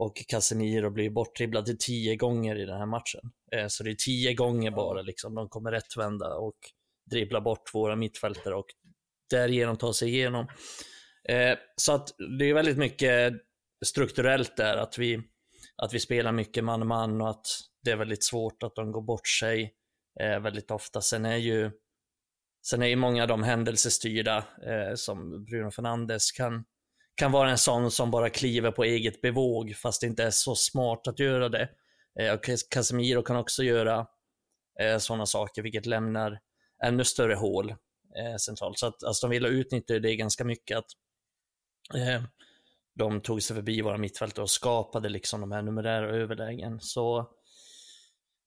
och 0.00 0.24
Casemiro 0.28 0.90
blir 0.90 1.10
bortdribblad 1.10 1.78
tio 1.78 2.16
gånger 2.16 2.56
i 2.56 2.64
den 2.64 2.78
här 2.78 2.86
matchen. 2.86 3.20
Eh, 3.52 3.66
så 3.68 3.84
det 3.84 3.90
är 3.90 3.94
tio 3.94 4.34
gånger 4.34 4.70
bara 4.70 5.02
liksom. 5.02 5.34
De 5.34 5.48
kommer 5.48 5.70
rättvända 5.72 6.34
och 6.34 6.56
dribbla 7.10 7.40
bort 7.40 7.74
våra 7.74 7.96
mittfältare 7.96 8.54
och 8.54 8.66
därigenom 9.30 9.76
ta 9.76 9.92
sig 9.92 10.08
igenom. 10.08 10.46
Eh, 11.28 11.58
så 11.76 11.92
att 11.92 12.08
det 12.38 12.44
är 12.44 12.54
väldigt 12.54 12.78
mycket 12.78 13.32
strukturellt 13.84 14.56
där, 14.56 14.76
att 14.76 14.98
vi, 14.98 15.22
att 15.82 15.94
vi 15.94 16.00
spelar 16.00 16.32
mycket 16.32 16.64
man-man 16.64 17.20
och 17.20 17.30
att 17.30 17.46
det 17.84 17.90
är 17.90 17.96
väldigt 17.96 18.24
svårt 18.24 18.62
att 18.62 18.74
de 18.74 18.92
går 18.92 19.02
bort 19.02 19.28
sig 19.28 19.74
eh, 20.20 20.40
väldigt 20.40 20.70
ofta. 20.70 21.00
Sen 21.00 21.24
är 21.24 21.36
ju 21.36 21.70
Sen 22.66 22.82
är 22.82 22.86
ju 22.86 22.96
många 22.96 23.22
av 23.22 23.28
de 23.28 23.42
händelsestyrda, 23.42 24.44
som 24.94 25.44
Bruno 25.44 25.70
Fernandes 25.70 26.32
kan 26.32 26.64
kan 27.14 27.32
vara 27.32 27.50
en 27.50 27.58
sån 27.58 27.90
som 27.90 28.10
bara 28.10 28.30
kliver 28.30 28.70
på 28.70 28.84
eget 28.84 29.20
bevåg 29.20 29.76
fast 29.76 30.00
det 30.00 30.06
inte 30.06 30.24
är 30.24 30.30
så 30.30 30.54
smart 30.54 31.06
att 31.06 31.18
göra 31.18 31.48
det. 31.48 31.68
Eh, 32.20 32.38
Casemiro 32.70 33.22
kan 33.22 33.36
också 33.36 33.62
göra 33.62 34.06
eh, 34.80 34.98
sådana 34.98 35.26
saker 35.26 35.62
vilket 35.62 35.86
lämnar 35.86 36.38
ännu 36.84 37.04
större 37.04 37.34
hål 37.34 37.70
eh, 38.18 38.36
centralt. 38.40 38.78
Så 38.78 38.86
att 38.86 38.92
alltså, 38.92 39.06
Aston 39.06 39.30
Villa 39.30 39.48
utnyttjade 39.48 40.00
det 40.00 40.16
ganska 40.16 40.44
mycket 40.44 40.78
att 40.78 40.90
eh, 41.94 42.22
de 42.94 43.20
tog 43.20 43.42
sig 43.42 43.56
förbi 43.56 43.80
våra 43.80 43.98
mittfältare 43.98 44.42
och 44.42 44.50
skapade 44.50 45.08
liksom 45.08 45.40
de 45.40 45.52
här 45.52 45.62
numerära 45.62 46.10
överlägen. 46.10 46.80
Så 46.80 47.30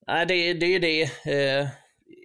nej, 0.06 0.26
det, 0.26 0.54
det 0.54 0.66
är 0.66 0.70
ju 0.70 0.78
det. 0.78 1.02
Eh, 1.26 1.68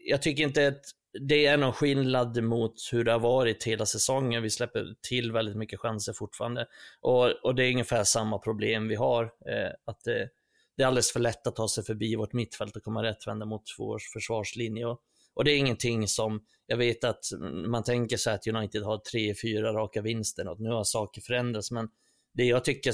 jag 0.05 0.21
tycker 0.21 0.43
inte 0.43 0.67
att 0.67 0.81
det 1.13 1.45
är 1.45 1.57
någon 1.57 1.73
skillnad 1.73 2.43
mot 2.43 2.73
hur 2.91 3.03
det 3.03 3.11
har 3.11 3.19
varit 3.19 3.63
hela 3.63 3.85
säsongen. 3.85 4.43
Vi 4.43 4.49
släpper 4.49 4.85
till 5.09 5.31
väldigt 5.31 5.55
mycket 5.55 5.79
chanser 5.79 6.13
fortfarande. 6.13 6.67
Och, 7.01 7.31
och 7.31 7.55
det 7.55 7.63
är 7.63 7.71
ungefär 7.71 8.03
samma 8.03 8.39
problem 8.39 8.87
vi 8.87 8.95
har. 8.95 9.23
Eh, 9.23 9.71
att 9.85 10.03
det, 10.03 10.29
det, 10.77 10.83
är 10.83 10.87
alldeles 10.87 11.11
för 11.11 11.19
lätt 11.19 11.47
att 11.47 11.55
ta 11.55 11.67
sig 11.67 11.83
förbi 11.83 12.15
vårt 12.15 12.33
mittfält 12.33 12.75
och 12.75 12.83
komma 12.83 13.03
rättvända 13.03 13.45
mot 13.45 13.63
vår 13.77 13.99
försvarslinje. 14.13 14.85
Och, 14.85 14.99
och, 15.33 15.43
det 15.43 15.51
är 15.51 15.57
ingenting 15.57 16.07
som, 16.07 16.41
jag 16.67 16.77
vet 16.77 17.03
att 17.03 17.23
man 17.67 17.83
tänker 17.83 18.17
sig 18.17 18.33
att 18.33 18.47
United 18.47 18.83
har 18.83 18.97
tre, 18.97 19.35
fyra 19.41 19.73
raka 19.73 20.01
vinster 20.01 20.47
och 20.47 20.59
nu 20.59 20.69
har 20.69 20.83
saker 20.83 21.21
förändrats. 21.21 21.71
Men 21.71 21.89
det 22.33 22.43
jag 22.43 22.65
tycker, 22.65 22.93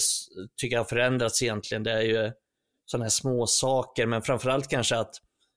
tycker 0.62 0.78
har 0.78 0.86
förändrats 0.86 1.44
egentligen, 1.44 1.84
det 1.84 1.92
är 1.92 2.02
ju 2.02 2.32
sådana 2.86 3.06
här 3.06 3.10
små 3.10 3.48
saker, 3.48 4.06
men 4.06 4.22
framförallt 4.22 4.68
kanske 4.68 4.98
att 4.98 5.16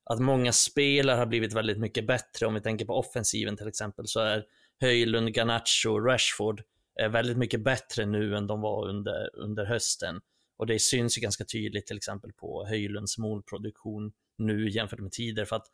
att 0.08 0.20
många 0.20 0.52
spelare 0.52 1.18
har 1.18 1.26
blivit 1.26 1.52
väldigt 1.52 1.78
mycket 1.78 2.06
bättre. 2.06 2.46
Om 2.46 2.54
vi 2.54 2.60
tänker 2.60 2.84
på 2.84 2.98
offensiven 2.98 3.56
till 3.56 3.68
exempel 3.68 4.06
så 4.06 4.20
är 4.20 4.44
Höjlund, 4.80 5.36
Garnacho, 5.36 5.98
Rashford 6.00 6.62
eh, 7.00 7.08
väldigt 7.08 7.36
mycket 7.36 7.64
bättre 7.64 8.06
nu 8.06 8.36
än 8.36 8.46
de 8.46 8.60
var 8.60 8.88
under, 8.88 9.36
under 9.36 9.64
hösten. 9.64 10.20
Och 10.56 10.66
det 10.66 10.78
syns 10.78 11.18
ju 11.18 11.22
ganska 11.22 11.44
tydligt 11.44 11.86
till 11.86 11.96
exempel 11.96 12.32
på 12.32 12.66
Höjlunds 12.66 13.18
målproduktion 13.18 14.12
nu 14.38 14.70
jämfört 14.70 15.00
med 15.00 15.12
tidigare. 15.12 15.46
För 15.46 15.56
att 15.56 15.66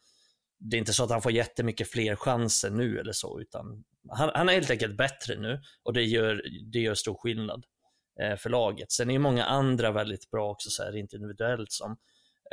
det 0.58 0.76
är 0.76 0.78
inte 0.78 0.92
så 0.92 1.04
att 1.04 1.10
han 1.10 1.22
får 1.22 1.32
jättemycket 1.32 1.90
fler 1.90 2.16
chanser 2.16 2.70
nu 2.70 2.98
eller 2.98 3.12
så, 3.12 3.40
utan 3.40 3.84
han, 4.08 4.30
han 4.34 4.48
är 4.48 4.52
helt 4.52 4.70
enkelt 4.70 4.96
bättre 4.96 5.38
nu 5.38 5.60
och 5.82 5.92
det 5.92 6.02
gör, 6.02 6.42
det 6.72 6.78
gör 6.78 6.94
stor 6.94 7.14
skillnad 7.14 7.64
eh, 8.20 8.36
för 8.36 8.50
laget. 8.50 8.92
Sen 8.92 9.10
är 9.10 9.14
ju 9.14 9.18
många 9.18 9.44
andra 9.44 9.92
väldigt 9.92 10.30
bra 10.30 10.50
också, 10.50 10.70
så 10.70 10.82
här, 10.82 10.96
inte 10.96 11.16
individuellt, 11.16 11.72
som 11.72 11.96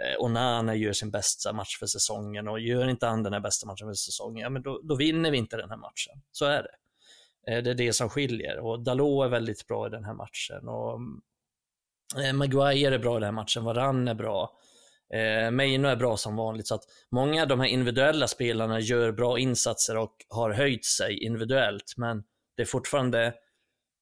Eh, 0.03 0.24
Onana 0.24 0.75
gör 0.75 0.93
sin 0.93 1.12
bästa 1.12 1.53
match 1.53 1.79
för 1.79 1.86
säsongen 1.86 2.48
och 2.48 2.60
gör 2.60 2.88
inte 2.88 3.05
han 3.05 3.24
den 3.24 3.34
här 3.34 3.39
bästa 3.39 3.67
matchen 3.67 3.88
för 3.88 3.93
säsongen, 3.93 4.43
ja, 4.43 4.50
men 4.50 4.62
då, 4.62 4.81
då 4.84 4.96
vinner 4.96 5.31
vi 5.31 5.38
inte 5.38 5.58
den 5.58 5.70
här 5.70 5.77
matchen. 5.77 6.22
Så 6.31 6.46
är 6.46 6.63
det. 6.63 6.75
Eh, 7.51 7.63
det 7.63 7.70
är 7.70 7.75
det 7.75 7.93
som 7.93 8.10
skiljer 8.10 8.60
och 8.60 8.84
Dalot 8.84 9.25
är 9.25 9.29
väldigt 9.29 9.67
bra 9.67 9.88
i 9.88 9.89
den 9.89 10.05
här 10.05 10.13
matchen 10.13 10.67
och 10.67 11.00
eh, 12.24 12.34
Maguire 12.34 12.96
är 12.96 13.00
bra 13.00 13.17
i 13.17 13.20
den 13.20 13.24
här 13.24 13.31
matchen, 13.31 13.63
Varann 13.63 14.08
är 14.08 14.13
bra. 14.13 14.51
Eh, 15.13 15.51
Meino 15.51 15.88
är 15.88 15.96
bra 15.96 16.17
som 16.17 16.36
vanligt, 16.36 16.67
så 16.67 16.75
att 16.75 16.84
många 17.12 17.41
av 17.41 17.48
de 17.48 17.60
här 17.60 17.67
individuella 17.67 18.27
spelarna 18.27 18.79
gör 18.79 19.12
bra 19.12 19.39
insatser 19.39 19.98
och 19.98 20.15
har 20.29 20.51
höjt 20.51 20.86
sig 20.86 21.24
individuellt, 21.24 21.93
men 21.98 22.24
det 22.58 22.62
är 22.62 22.65
fortfarande 22.65 23.34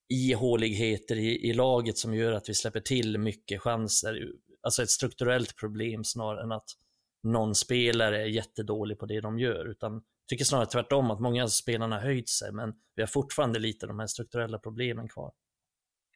ihåligheter 0.10 1.15
i, 1.15 1.50
i 1.50 1.53
laget 1.53 1.98
som 1.98 2.13
gör 2.13 2.32
att 2.32 2.50
vi 2.50 2.53
släpper 2.53 2.79
till 2.79 3.18
mycket 3.18 3.62
chanser 3.62 4.32
alltså 4.62 4.84
ett 4.84 4.89
strukturellt 4.89 5.56
problem 5.56 6.04
snarare 6.04 6.44
än 6.44 6.51
att 6.51 6.70
någon 7.24 7.56
spelare 7.56 8.22
är 8.22 8.25
jättedålig 8.25 9.00
på 9.00 9.06
det 9.06 9.22
de 9.22 9.39
gör, 9.39 9.66
utan 9.66 9.94
jag 9.94 10.04
tycker 10.28 10.46
snarare 10.46 10.66
tvärtom 10.66 11.12
att 11.12 11.20
många 11.20 11.44
av 11.44 11.48
spelarna 11.48 11.96
har 11.96 12.04
höjt 12.04 12.30
sig, 12.30 12.51
men 12.51 12.74
vi 12.96 13.01
har 13.01 13.08
fortfarande 13.08 13.60
lite 13.60 13.88
de 13.88 14.00
här 14.00 14.08
strukturella 14.08 14.60
problemen 14.60 15.08
kvar. 15.08 15.32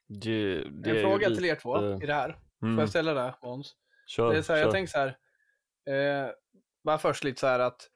Det, 0.08 0.64
det 0.70 0.90
en 0.90 1.02
fråga 1.02 1.28
lite... 1.28 1.40
till 1.40 1.50
er 1.50 1.54
två 1.54 2.02
i 2.02 2.06
det 2.06 2.14
här. 2.14 2.38
Mm. 2.62 2.76
Får 2.76 2.82
jag 2.82 2.88
ställa 2.88 3.14
det, 3.14 3.34
Måns? 3.42 3.76
Kör, 4.06 4.32
det 4.32 4.38
är 4.38 4.42
så 4.42 4.52
här, 4.52 4.60
Jag 4.60 4.70
tänker 4.70 4.92
så 4.92 4.98
här, 4.98 5.08
eh, 6.26 6.30
bara 6.84 6.98
först 6.98 7.24
lite 7.24 7.40
så 7.40 7.46
här 7.46 7.60
att 7.60 7.90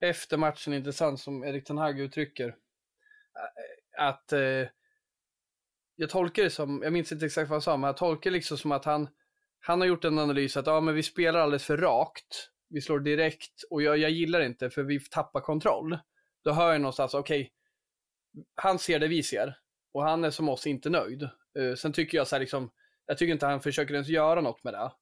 efter 0.00 0.36
matchen, 0.36 0.74
intressant 0.74 1.20
som 1.20 1.44
Erik 1.44 1.64
Ten 1.64 1.78
Hag 1.78 2.00
uttrycker, 2.00 2.48
eh, 2.48 4.06
att 4.06 4.32
eh, 4.32 4.68
jag 5.96 6.10
tolkar 6.10 6.42
det 6.42 6.50
som, 6.50 6.80
jag 6.82 6.92
minns 6.92 7.12
inte 7.12 7.26
exakt 7.26 7.50
vad 7.50 7.54
han 7.54 7.62
sa, 7.62 7.76
men 7.76 7.88
jag 7.88 7.96
tolkar 7.96 8.30
det 8.30 8.34
liksom 8.34 8.58
som 8.58 8.72
att 8.72 8.84
han 8.84 9.08
han 9.64 9.80
har 9.80 9.88
gjort 9.88 10.04
en 10.04 10.18
analys 10.18 10.56
att 10.56 10.66
ja, 10.66 10.80
men 10.80 10.94
vi 10.94 11.02
spelar 11.02 11.40
alldeles 11.40 11.64
för 11.64 11.76
rakt. 11.76 12.48
Vi 12.68 12.80
slår 12.80 13.00
direkt 13.00 13.62
och 13.70 13.82
jag, 13.82 13.98
jag 13.98 14.10
gillar 14.10 14.40
inte 14.40 14.70
för 14.70 14.82
vi 14.82 15.00
tappar 15.00 15.40
kontroll. 15.40 15.98
Då 16.44 16.52
hör 16.52 16.72
jag 16.72 16.80
någonstans, 16.80 17.14
okej, 17.14 17.40
okay, 17.40 17.50
han 18.54 18.78
ser 18.78 18.98
det 18.98 19.08
vi 19.08 19.22
ser 19.22 19.58
och 19.94 20.02
han 20.02 20.24
är 20.24 20.30
som 20.30 20.48
oss 20.48 20.66
inte 20.66 20.90
nöjd. 20.90 21.28
Uh, 21.58 21.74
sen 21.74 21.92
tycker 21.92 22.18
jag 22.18 22.26
så 22.26 22.34
här 22.34 22.40
liksom, 22.40 22.70
jag 23.06 23.18
tycker 23.18 23.32
inte 23.32 23.46
han 23.46 23.60
försöker 23.60 23.94
ens 23.94 24.08
göra 24.08 24.40
något 24.40 24.64
med 24.64 24.74
det. 24.74 24.92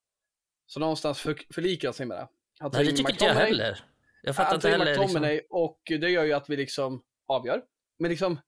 Så 0.67 0.81
någonstans 0.81 1.21
för, 1.21 1.39
förlikar 1.55 1.89
han 1.89 1.95
sig 1.95 2.07
med 2.07 2.17
det. 2.17 2.29
Han 2.61 2.71
Nej, 2.75 2.85
det 2.85 2.93
tycker 2.93 3.13
inte 3.13 3.25
jag 3.25 3.35
heller. 3.35 3.85
Jag 4.23 4.37
fattar 4.37 4.55
inte 4.55 4.69
heller. 4.69 4.99
Liksom... 4.99 5.41
och 5.51 5.81
det 5.87 6.11
gör 6.11 6.25
ju 6.25 6.33
att 6.33 6.51
vi 6.51 6.57
liksom 6.57 7.03
avgör. 7.27 7.63
Men 7.99 8.11
liksom, 8.11 8.41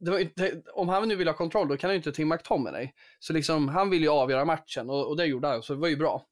inte, 0.00 0.62
om 0.74 0.88
han 0.88 1.08
nu 1.08 1.16
vill 1.16 1.28
ha 1.28 1.34
kontroll, 1.34 1.68
då 1.68 1.76
kan 1.76 1.88
han 1.88 1.94
ju 1.94 1.96
inte 1.96 2.12
till 2.12 2.26
McTominay. 2.26 2.92
Så 3.18 3.32
liksom, 3.32 3.68
han 3.68 3.90
vill 3.90 4.02
ju 4.02 4.08
avgöra 4.08 4.44
matchen 4.44 4.90
och, 4.90 5.08
och 5.08 5.16
det 5.16 5.26
gjorde 5.26 5.48
han, 5.48 5.62
så 5.62 5.74
det 5.74 5.80
var 5.80 5.88
ju 5.88 5.96
bra. 5.96 6.26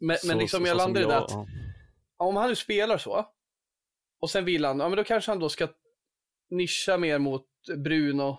Men, 0.00 0.16
så, 0.16 0.26
men 0.26 0.38
liksom, 0.38 0.62
så, 0.62 0.68
jag 0.68 0.76
landade 0.76 1.06
i 1.06 1.08
det 1.08 1.16
att, 1.16 1.30
om 2.16 2.36
han 2.36 2.48
nu 2.48 2.56
spelar 2.56 2.98
så, 2.98 3.26
och 4.20 4.30
sen 4.30 4.44
vill 4.44 4.64
han, 4.64 4.78
ja 4.78 4.88
men 4.88 4.96
då 4.96 5.04
kanske 5.04 5.30
han 5.30 5.38
då 5.38 5.48
ska 5.48 5.68
nischa 6.50 6.96
mer 6.96 7.18
mot 7.18 7.46
Bruno, 7.76 8.38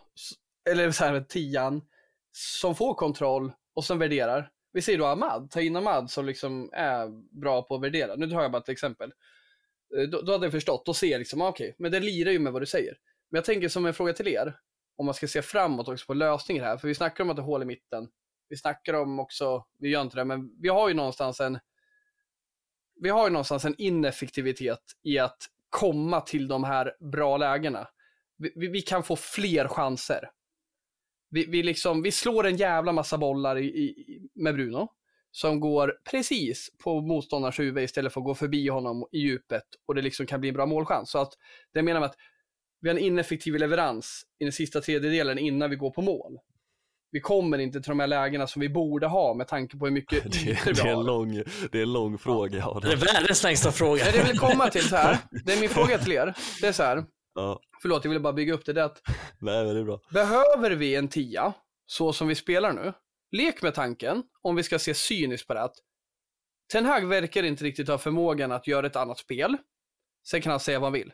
eller 0.69 0.91
så 0.91 1.03
här, 1.03 1.21
tian, 1.21 1.81
som 2.31 2.75
får 2.75 2.93
kontroll 2.93 3.51
och 3.73 3.85
sen 3.85 3.99
värderar. 3.99 4.51
Vi 4.73 4.81
säger 4.81 4.99
då 4.99 5.05
Ahmad, 5.05 5.51
ta 5.51 5.61
in 5.61 5.75
Ahmad 5.75 6.11
som 6.11 6.25
liksom 6.25 6.69
är 6.73 7.07
bra 7.39 7.61
på 7.61 7.75
att 7.75 7.81
värdera. 7.81 8.15
Nu 8.15 8.29
tar 8.29 8.41
jag 8.41 8.51
bara 8.51 8.61
ett 8.61 8.69
exempel. 8.69 9.13
Eh, 9.97 10.03
då, 10.03 10.21
då 10.21 10.31
hade 10.31 10.45
jag 10.45 10.51
förstått, 10.51 10.85
då 10.85 10.93
ser 10.93 11.19
liksom, 11.19 11.41
okej, 11.41 11.69
okay, 11.69 11.75
men 11.77 11.91
det 11.91 11.99
lirar 11.99 12.31
ju 12.31 12.39
med 12.39 12.53
vad 12.53 12.61
du 12.61 12.65
säger. 12.65 12.97
Men 13.31 13.37
jag 13.37 13.45
tänker 13.45 13.69
som 13.69 13.85
en 13.85 13.93
fråga 13.93 14.13
till 14.13 14.27
er, 14.27 14.57
om 14.95 15.05
man 15.05 15.15
ska 15.15 15.27
se 15.27 15.41
framåt 15.41 15.87
också 15.87 16.05
på 16.05 16.13
lösningar 16.13 16.63
här, 16.63 16.77
för 16.77 16.87
vi 16.87 16.95
snackar 16.95 17.23
om 17.23 17.29
att 17.29 17.35
det 17.35 17.41
är 17.41 17.45
hål 17.45 17.61
i 17.61 17.65
mitten. 17.65 18.09
Vi 18.49 18.57
snackar 18.57 18.93
om 18.93 19.19
också, 19.19 19.65
vi 19.79 19.89
gör 19.89 20.01
inte 20.01 20.17
det, 20.17 20.25
men 20.25 20.61
vi 20.61 20.69
har 20.69 20.87
ju 20.87 20.93
någonstans 20.93 21.39
en 21.39 21.59
vi 23.01 23.09
har 23.09 23.27
ju 23.27 23.29
någonstans 23.29 23.65
en 23.65 23.75
ineffektivitet 23.77 24.79
i 25.03 25.19
att 25.19 25.37
komma 25.69 26.21
till 26.21 26.47
de 26.47 26.63
här 26.63 26.95
bra 27.11 27.37
lägena. 27.37 27.87
Vi, 28.37 28.53
vi, 28.55 28.67
vi 28.67 28.81
kan 28.81 29.03
få 29.03 29.15
fler 29.15 29.67
chanser. 29.67 30.29
Vi, 31.29 31.45
vi, 31.45 31.63
liksom, 31.63 32.01
vi 32.01 32.11
slår 32.11 32.47
en 32.47 32.55
jävla 32.55 32.91
massa 32.91 33.17
bollar 33.17 33.57
i, 33.57 33.65
i, 33.65 34.19
med 34.33 34.53
Bruno 34.53 34.87
som 35.31 35.59
går 35.59 35.97
precis 36.11 36.69
på 36.83 37.01
motståndarens 37.01 37.59
huvud 37.59 37.83
istället 37.83 38.13
för 38.13 38.21
att 38.21 38.25
gå 38.25 38.35
förbi 38.35 38.67
honom 38.67 39.05
i 39.11 39.19
djupet 39.19 39.63
och 39.85 39.95
det 39.95 40.01
liksom 40.01 40.25
kan 40.25 40.39
bli 40.39 40.49
en 40.49 40.55
bra 40.55 40.65
målchans. 40.65 41.11
Så 41.11 41.19
att 41.19 41.33
det 41.73 41.81
menar 41.81 41.99
med 41.99 42.09
att 42.09 42.17
vi 42.81 42.89
har 42.89 42.95
en 42.95 43.01
ineffektiv 43.03 43.55
leverans 43.55 44.23
i 44.39 44.43
den 44.43 44.51
sista 44.53 44.81
tredjedelen 44.81 45.37
innan 45.37 45.69
vi 45.69 45.75
går 45.75 45.91
på 45.91 46.01
mål. 46.01 46.37
vi 47.11 47.19
kommer 47.19 47.57
inte 47.57 47.81
till 47.81 47.89
de 47.89 47.99
här 47.99 48.07
lägena 48.07 48.47
som 48.47 48.59
vi 48.59 48.69
borde 48.69 49.07
ha 49.07 49.33
med 49.33 49.47
tanke 49.47 49.77
på 49.77 49.85
hur 49.85 49.91
mycket 49.93 50.23
Det, 50.31 50.51
ytor 50.51 50.73
det, 50.73 50.81
är 50.81 50.93
en 50.93 51.05
lång, 51.05 51.43
det 51.71 51.77
är 51.77 51.83
en 51.83 51.93
lång 51.93 52.17
fråga. 52.17 52.57
Ja, 52.57 52.79
Det 52.83 52.91
är 52.91 52.95
världens 52.95 53.43
längsta 53.43 53.71
fråga. 53.71 54.03
Det 54.11 54.17
jag 54.17 54.25
vill 54.25 54.39
komma 54.39 54.69
till 54.69 54.89
så 54.89 54.95
här, 54.95 55.17
det 55.45 55.53
är 55.53 55.59
min 55.59 55.69
fråga 55.69 55.97
till 55.97 56.11
er, 56.11 56.33
det 56.61 56.67
är 56.67 56.71
så 56.71 56.83
här, 56.83 57.05
ja, 57.35 57.59
förlåt 57.81 58.03
jag 58.05 58.09
ville 58.09 58.19
bara 58.19 58.33
bygga 58.33 58.53
upp 58.53 58.65
det, 58.65 58.73
det 58.73 58.81
är 58.81 58.85
att 58.85 59.01
nej 59.41 59.65
men 59.65 59.73
det 59.75 59.81
är 59.81 59.85
bra. 59.85 59.99
behöver 60.09 60.71
vi 60.71 60.95
en 60.95 61.07
tia 61.07 61.53
så 61.85 62.13
som 62.13 62.27
vi 62.27 62.35
spelar 62.35 62.73
nu? 62.73 62.93
Lek 63.31 63.61
med 63.61 63.73
tanken, 63.73 64.23
om 64.41 64.55
vi 64.55 64.63
ska 64.63 64.79
se 64.79 64.93
cyniskt 64.93 65.47
på 65.47 65.53
det, 65.53 65.61
att 65.61 65.75
Ten 66.71 66.85
Hag 66.85 67.05
verkar 67.07 67.43
inte 67.43 67.63
riktigt 67.63 67.87
ha 67.87 67.97
förmågan 67.97 68.51
att 68.51 68.67
göra 68.67 68.87
ett 68.87 68.95
annat 68.95 69.17
spel. 69.19 69.57
Sen 70.27 70.41
kan 70.41 70.49
han 70.51 70.59
säga 70.59 70.79
vad 70.79 70.85
han 70.85 70.93
vill. 70.93 71.13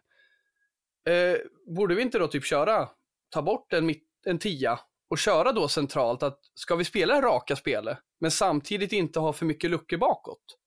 Eh, 1.07 1.37
borde 1.75 1.95
vi 1.95 2.01
inte 2.01 2.19
då 2.19 2.27
typ 2.27 2.45
köra, 2.45 2.89
ta 3.29 3.41
bort 3.41 3.73
en, 3.73 3.85
mitt, 3.85 4.03
en 4.25 4.39
tia 4.39 4.79
och 5.09 5.17
köra 5.17 5.51
då 5.51 5.67
centralt 5.67 6.23
att 6.23 6.39
ska 6.53 6.75
vi 6.75 6.83
spela 6.83 7.15
det 7.15 7.21
raka 7.21 7.55
spelet, 7.55 7.97
men 8.19 8.31
samtidigt 8.31 8.91
inte 8.91 9.19
ha 9.19 9.33
för 9.33 9.45
mycket 9.45 9.69
luckor 9.69 9.97
bakåt? 9.97 10.57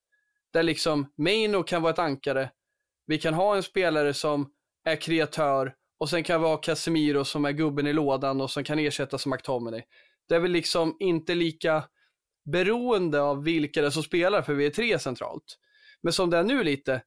Där 0.53 0.63
liksom 0.63 1.13
Maino 1.17 1.63
kan 1.63 1.83
vara 1.83 1.93
ett 1.93 1.99
ankare, 1.99 2.51
vi 3.07 3.19
kan 3.19 3.35
ha 3.35 3.57
en 3.57 3.63
spelare 3.63 4.15
som 4.15 4.51
är 4.85 4.97
kreatör 4.97 5.75
och 5.99 6.11
sen 6.11 6.23
kan 6.23 6.41
vi 6.41 6.47
ha 6.47 6.57
Casemiro 6.57 7.25
som 7.25 7.45
är 7.45 7.53
gubben 7.53 7.87
i 7.87 7.93
lådan 7.93 8.41
och 8.41 8.51
som 8.51 8.65
kan 8.65 8.79
ersättas 8.79 9.23
som 9.23 9.31
McTominay. 9.31 9.83
Det 10.29 10.35
är 10.35 10.41
väl 10.41 10.51
liksom 10.51 10.97
inte 11.01 11.35
lika 11.35 11.85
beroende 12.53 13.21
av 13.21 13.45
vilka 13.45 13.81
det 13.81 13.87
är 13.87 13.91
som 13.91 14.03
spelar 14.03 14.43
för 14.43 14.55
vi 14.55 14.67
är 14.67 14.71
tre 14.71 14.99
centralt. 14.99 15.59
Men 16.03 16.13
som 16.13 16.31
det 16.31 16.39
är 16.39 16.45
nu 16.45 16.65
lite, 16.65 17.03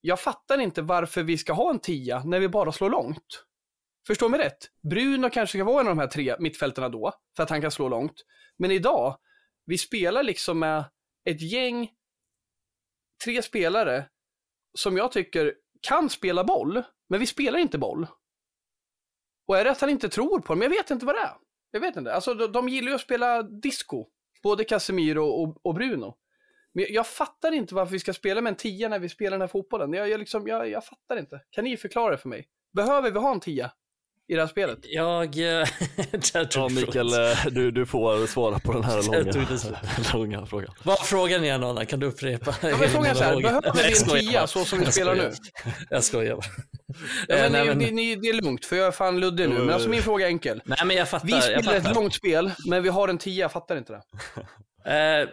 jag 0.00 0.20
fattar 0.20 0.58
inte 0.58 0.82
varför 0.82 1.22
vi 1.22 1.38
ska 1.38 1.52
ha 1.52 1.70
en 1.70 1.78
tia 1.78 2.24
när 2.24 2.40
vi 2.40 2.48
bara 2.48 2.72
slår 2.72 2.90
långt. 2.90 3.44
Förstå 4.06 4.28
mig 4.28 4.40
rätt. 4.40 4.70
Bruno 4.82 5.30
kanske 5.30 5.58
ska 5.58 5.64
vara 5.64 5.80
en 5.80 5.88
av 5.88 5.96
de 5.96 6.00
här 6.00 6.08
tre 6.08 6.36
mittfältarna 6.38 6.88
då, 6.88 7.12
för 7.36 7.42
att 7.42 7.50
han 7.50 7.60
kan 7.60 7.70
slå 7.70 7.88
långt. 7.88 8.24
Men 8.58 8.70
idag, 8.70 9.18
vi 9.66 9.78
spelar 9.78 10.22
liksom 10.22 10.58
med 10.58 10.84
ett 11.24 11.42
gäng, 11.42 11.90
tre 13.24 13.42
spelare, 13.42 14.08
som 14.78 14.96
jag 14.96 15.12
tycker 15.12 15.54
kan 15.80 16.10
spela 16.10 16.44
boll, 16.44 16.82
men 17.08 17.20
vi 17.20 17.26
spelar 17.26 17.58
inte 17.58 17.78
boll. 17.78 18.06
Och 19.46 19.58
är 19.58 19.64
det 19.64 19.70
att 19.70 19.80
han 19.80 19.90
inte 19.90 20.08
tror 20.08 20.40
på 20.40 20.52
dem? 20.52 20.62
Jag 20.62 20.70
vet 20.70 20.90
inte 20.90 21.06
vad 21.06 21.14
det 21.14 21.20
är. 21.20 21.34
Jag 21.70 21.80
vet 21.80 21.96
inte. 21.96 22.14
Alltså, 22.14 22.34
de, 22.34 22.52
de 22.52 22.68
gillar 22.68 22.88
ju 22.88 22.94
att 22.94 23.00
spela 23.00 23.42
disco, 23.42 24.06
både 24.42 24.64
Casemiro 24.64 25.24
och, 25.24 25.66
och 25.66 25.74
Bruno. 25.74 26.16
Men 26.74 26.86
jag, 26.88 27.06
fattar 27.06 27.52
inte 27.52 27.74
varför 27.74 27.92
vi 27.92 27.98
ska 28.00 28.12
spela 28.12 28.40
med 28.40 28.50
en 28.50 28.56
tia 28.56 28.88
när 28.88 28.98
vi 28.98 29.08
spelar 29.08 29.30
den 29.30 29.40
här 29.40 29.48
fotbollen. 29.48 29.92
Jag, 29.92 30.08
jag, 30.08 30.18
liksom, 30.20 30.46
jag, 30.48 30.70
jag 30.70 30.84
fattar 30.84 31.18
inte. 31.18 31.40
Kan 31.50 31.64
ni 31.64 31.76
förklara 31.76 32.10
det 32.10 32.18
för 32.18 32.28
mig? 32.28 32.46
Behöver 32.76 33.10
vi 33.10 33.18
ha 33.18 33.32
en 33.32 33.40
tia 33.40 33.70
i 34.28 34.34
det 34.34 34.40
här 34.40 34.48
spelet? 34.48 34.78
Jag... 34.82 35.24
eh, 35.38 35.42
Ja 36.34 36.44
du 36.68 36.74
Mikael, 36.74 37.12
eh, 37.12 37.46
du, 37.50 37.70
du 37.70 37.86
får 37.86 38.26
svara 38.26 38.58
på 38.58 38.72
den 38.72 38.84
här 38.84 39.02
långa, 40.12 40.12
långa 40.36 40.46
frågan. 40.46 40.74
Vad 40.82 40.98
var 40.98 41.04
frågan 41.04 41.44
igen 41.44 41.64
Anna? 41.64 41.84
Kan 41.84 42.00
du 42.00 42.06
upprepa? 42.06 42.54
Ja, 42.62 42.76
men 42.80 42.88
frågan 42.88 43.10
är 43.10 43.14
så 43.14 43.24
här, 43.24 43.40
behöver 43.40 43.72
Nej, 43.74 43.92
vi 44.06 44.12
en 44.12 44.26
tia 44.26 44.46
så 44.46 44.64
som 44.64 44.78
vi 44.78 44.92
spelar 44.92 45.14
nu? 45.14 45.32
Jag 45.90 46.04
skojar 46.04 46.34
bara. 46.34 46.44
Ja, 47.28 47.34
Eh, 47.34 47.42
men 47.42 47.52
nej, 47.52 47.62
ni, 47.62 47.68
men- 47.68 47.78
ni, 47.78 47.90
ni, 47.90 48.16
det 48.16 48.28
är 48.28 48.42
lugnt, 48.42 48.64
för 48.64 48.76
jag 48.76 48.86
är 48.86 48.90
fan 48.90 49.20
luddig 49.20 49.48
nu. 49.48 49.58
Men 49.58 49.70
alltså 49.70 49.88
min 49.88 50.02
fråga 50.02 50.24
är 50.26 50.28
enkel. 50.28 50.62
Nej 50.64 50.78
men 50.84 50.96
jag 50.96 51.08
fattar. 51.08 51.26
Vi 51.26 51.32
jag 51.32 51.42
spelar 51.64 51.76
ett 51.76 51.94
långt 51.94 52.14
spel, 52.14 52.50
men 52.66 52.82
vi 52.82 52.88
har 52.88 53.08
en 53.08 53.18
tia, 53.18 53.40
jag 53.40 53.52
fattar 53.52 53.76
inte 53.76 53.92
det. 53.92 54.02
Eh, 54.86 55.28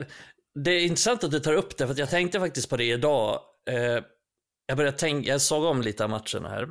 det 0.60 0.72
är 0.72 0.82
intressant 0.82 1.24
att 1.24 1.32
du 1.32 1.40
tar 1.40 1.54
upp 1.54 1.78
det, 1.78 1.88
för 1.88 2.00
jag 2.00 2.10
tänkte 2.10 2.40
faktiskt 2.40 2.70
på 2.70 2.78
det 2.78 2.84
idag. 2.86 3.40
Eh, 3.70 4.04
jag 4.66 4.78
började 4.78 4.98
tänka, 4.98 5.30
jag 5.30 5.42
såg 5.42 5.64
om 5.64 5.82
lite 5.82 6.04
av 6.04 6.10
matcherna 6.10 6.50
här. 6.50 6.68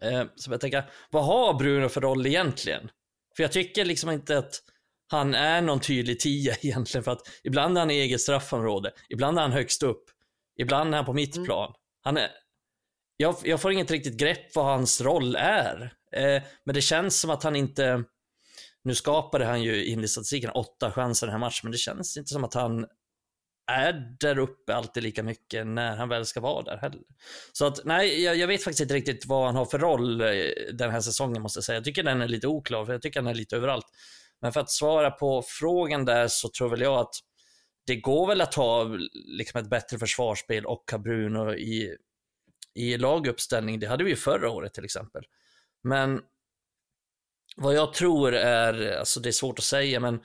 Eh, 0.00 0.24
så 0.36 0.50
jag 0.50 0.60
tänka, 0.60 0.84
vad 1.10 1.24
har 1.24 1.54
Bruno 1.54 1.88
för 1.88 2.00
roll 2.00 2.26
egentligen? 2.26 2.90
För 3.36 3.42
jag 3.42 3.52
tycker 3.52 3.84
liksom 3.84 4.10
inte 4.10 4.38
att 4.38 4.62
han 5.08 5.34
är 5.34 5.60
någon 5.62 5.80
tydlig 5.80 6.20
tia 6.20 6.54
egentligen, 6.60 7.04
för 7.04 7.12
att 7.12 7.22
ibland 7.44 7.76
är 7.76 7.80
han 7.80 7.90
i 7.90 7.94
eget 7.94 8.20
straffområde, 8.20 8.92
ibland 9.08 9.38
är 9.38 9.42
han 9.42 9.52
högst 9.52 9.82
upp, 9.82 10.04
ibland 10.58 10.92
är 10.92 10.96
han 10.96 11.06
på 11.06 11.12
mitt 11.12 11.36
Mm. 11.36 11.46
plan. 11.46 11.74
Han 12.02 12.16
är, 12.16 12.30
jag, 13.16 13.36
jag 13.42 13.60
får 13.60 13.72
inget 13.72 13.90
riktigt 13.90 14.16
grepp 14.16 14.54
vad 14.54 14.64
hans 14.64 15.00
roll 15.00 15.36
är. 15.36 15.92
Eh, 16.12 16.42
men 16.64 16.74
det 16.74 16.82
känns 16.82 17.20
som 17.20 17.30
att 17.30 17.42
han 17.42 17.56
inte, 17.56 18.04
nu 18.84 18.94
skapade 18.94 19.44
han 19.44 19.62
ju 19.62 19.84
in 19.84 20.08
statistiken 20.08 20.50
åtta 20.50 20.92
chanser 20.92 21.26
i 21.26 21.28
den 21.28 21.32
här 21.32 21.46
matchen, 21.46 21.60
men 21.62 21.72
det 21.72 21.78
känns 21.78 22.16
inte 22.16 22.28
som 22.32 22.44
att 22.44 22.54
han 22.54 22.86
är 23.66 24.16
där 24.20 24.38
uppe 24.38 24.74
alltid 24.74 25.02
lika 25.02 25.22
mycket 25.22 25.66
när 25.66 25.96
han 25.96 26.08
väl 26.08 26.26
ska 26.26 26.40
vara 26.40 26.62
där 26.62 26.76
heller. 26.76 27.00
Så 27.52 27.66
att 27.66 27.84
nej, 27.84 28.22
jag, 28.22 28.36
jag 28.36 28.46
vet 28.46 28.64
faktiskt 28.64 28.80
inte 28.80 28.94
riktigt 28.94 29.26
vad 29.26 29.46
han 29.46 29.56
har 29.56 29.64
för 29.64 29.78
roll 29.78 30.20
eh, 30.20 30.26
den 30.72 30.90
här 30.90 31.00
säsongen 31.00 31.42
måste 31.42 31.58
jag 31.58 31.64
säga. 31.64 31.76
Jag 31.76 31.84
tycker 31.84 32.02
den 32.02 32.22
är 32.22 32.28
lite 32.28 32.46
oklar, 32.46 32.84
för 32.84 32.92
jag 32.92 33.02
tycker 33.02 33.20
han 33.20 33.26
är 33.26 33.34
lite 33.34 33.56
överallt. 33.56 33.86
Men 34.40 34.52
för 34.52 34.60
att 34.60 34.70
svara 34.70 35.10
på 35.10 35.42
frågan 35.46 36.04
där 36.04 36.28
så 36.28 36.48
tror 36.48 36.68
väl 36.68 36.80
jag 36.80 36.98
att 36.98 37.14
det 37.86 37.96
går 37.96 38.26
väl 38.26 38.40
att 38.40 38.54
ha 38.54 38.84
liksom 39.12 39.60
ett 39.60 39.70
bättre 39.70 39.98
försvarsspel 39.98 40.66
och 40.66 40.84
ha 40.90 40.98
Bruno 40.98 41.54
i, 41.54 41.96
i 42.74 42.98
laguppställning. 42.98 43.80
Det 43.80 43.86
hade 43.86 44.04
vi 44.04 44.10
ju 44.10 44.16
förra 44.16 44.50
året 44.50 44.74
till 44.74 44.84
exempel. 44.84 45.24
Men 45.82 46.20
vad 47.56 47.74
jag 47.74 47.92
tror 47.92 48.34
är, 48.34 48.98
alltså 48.98 49.20
det 49.20 49.28
är 49.28 49.32
svårt 49.32 49.58
att 49.58 49.64
säga, 49.64 50.00
men 50.00 50.20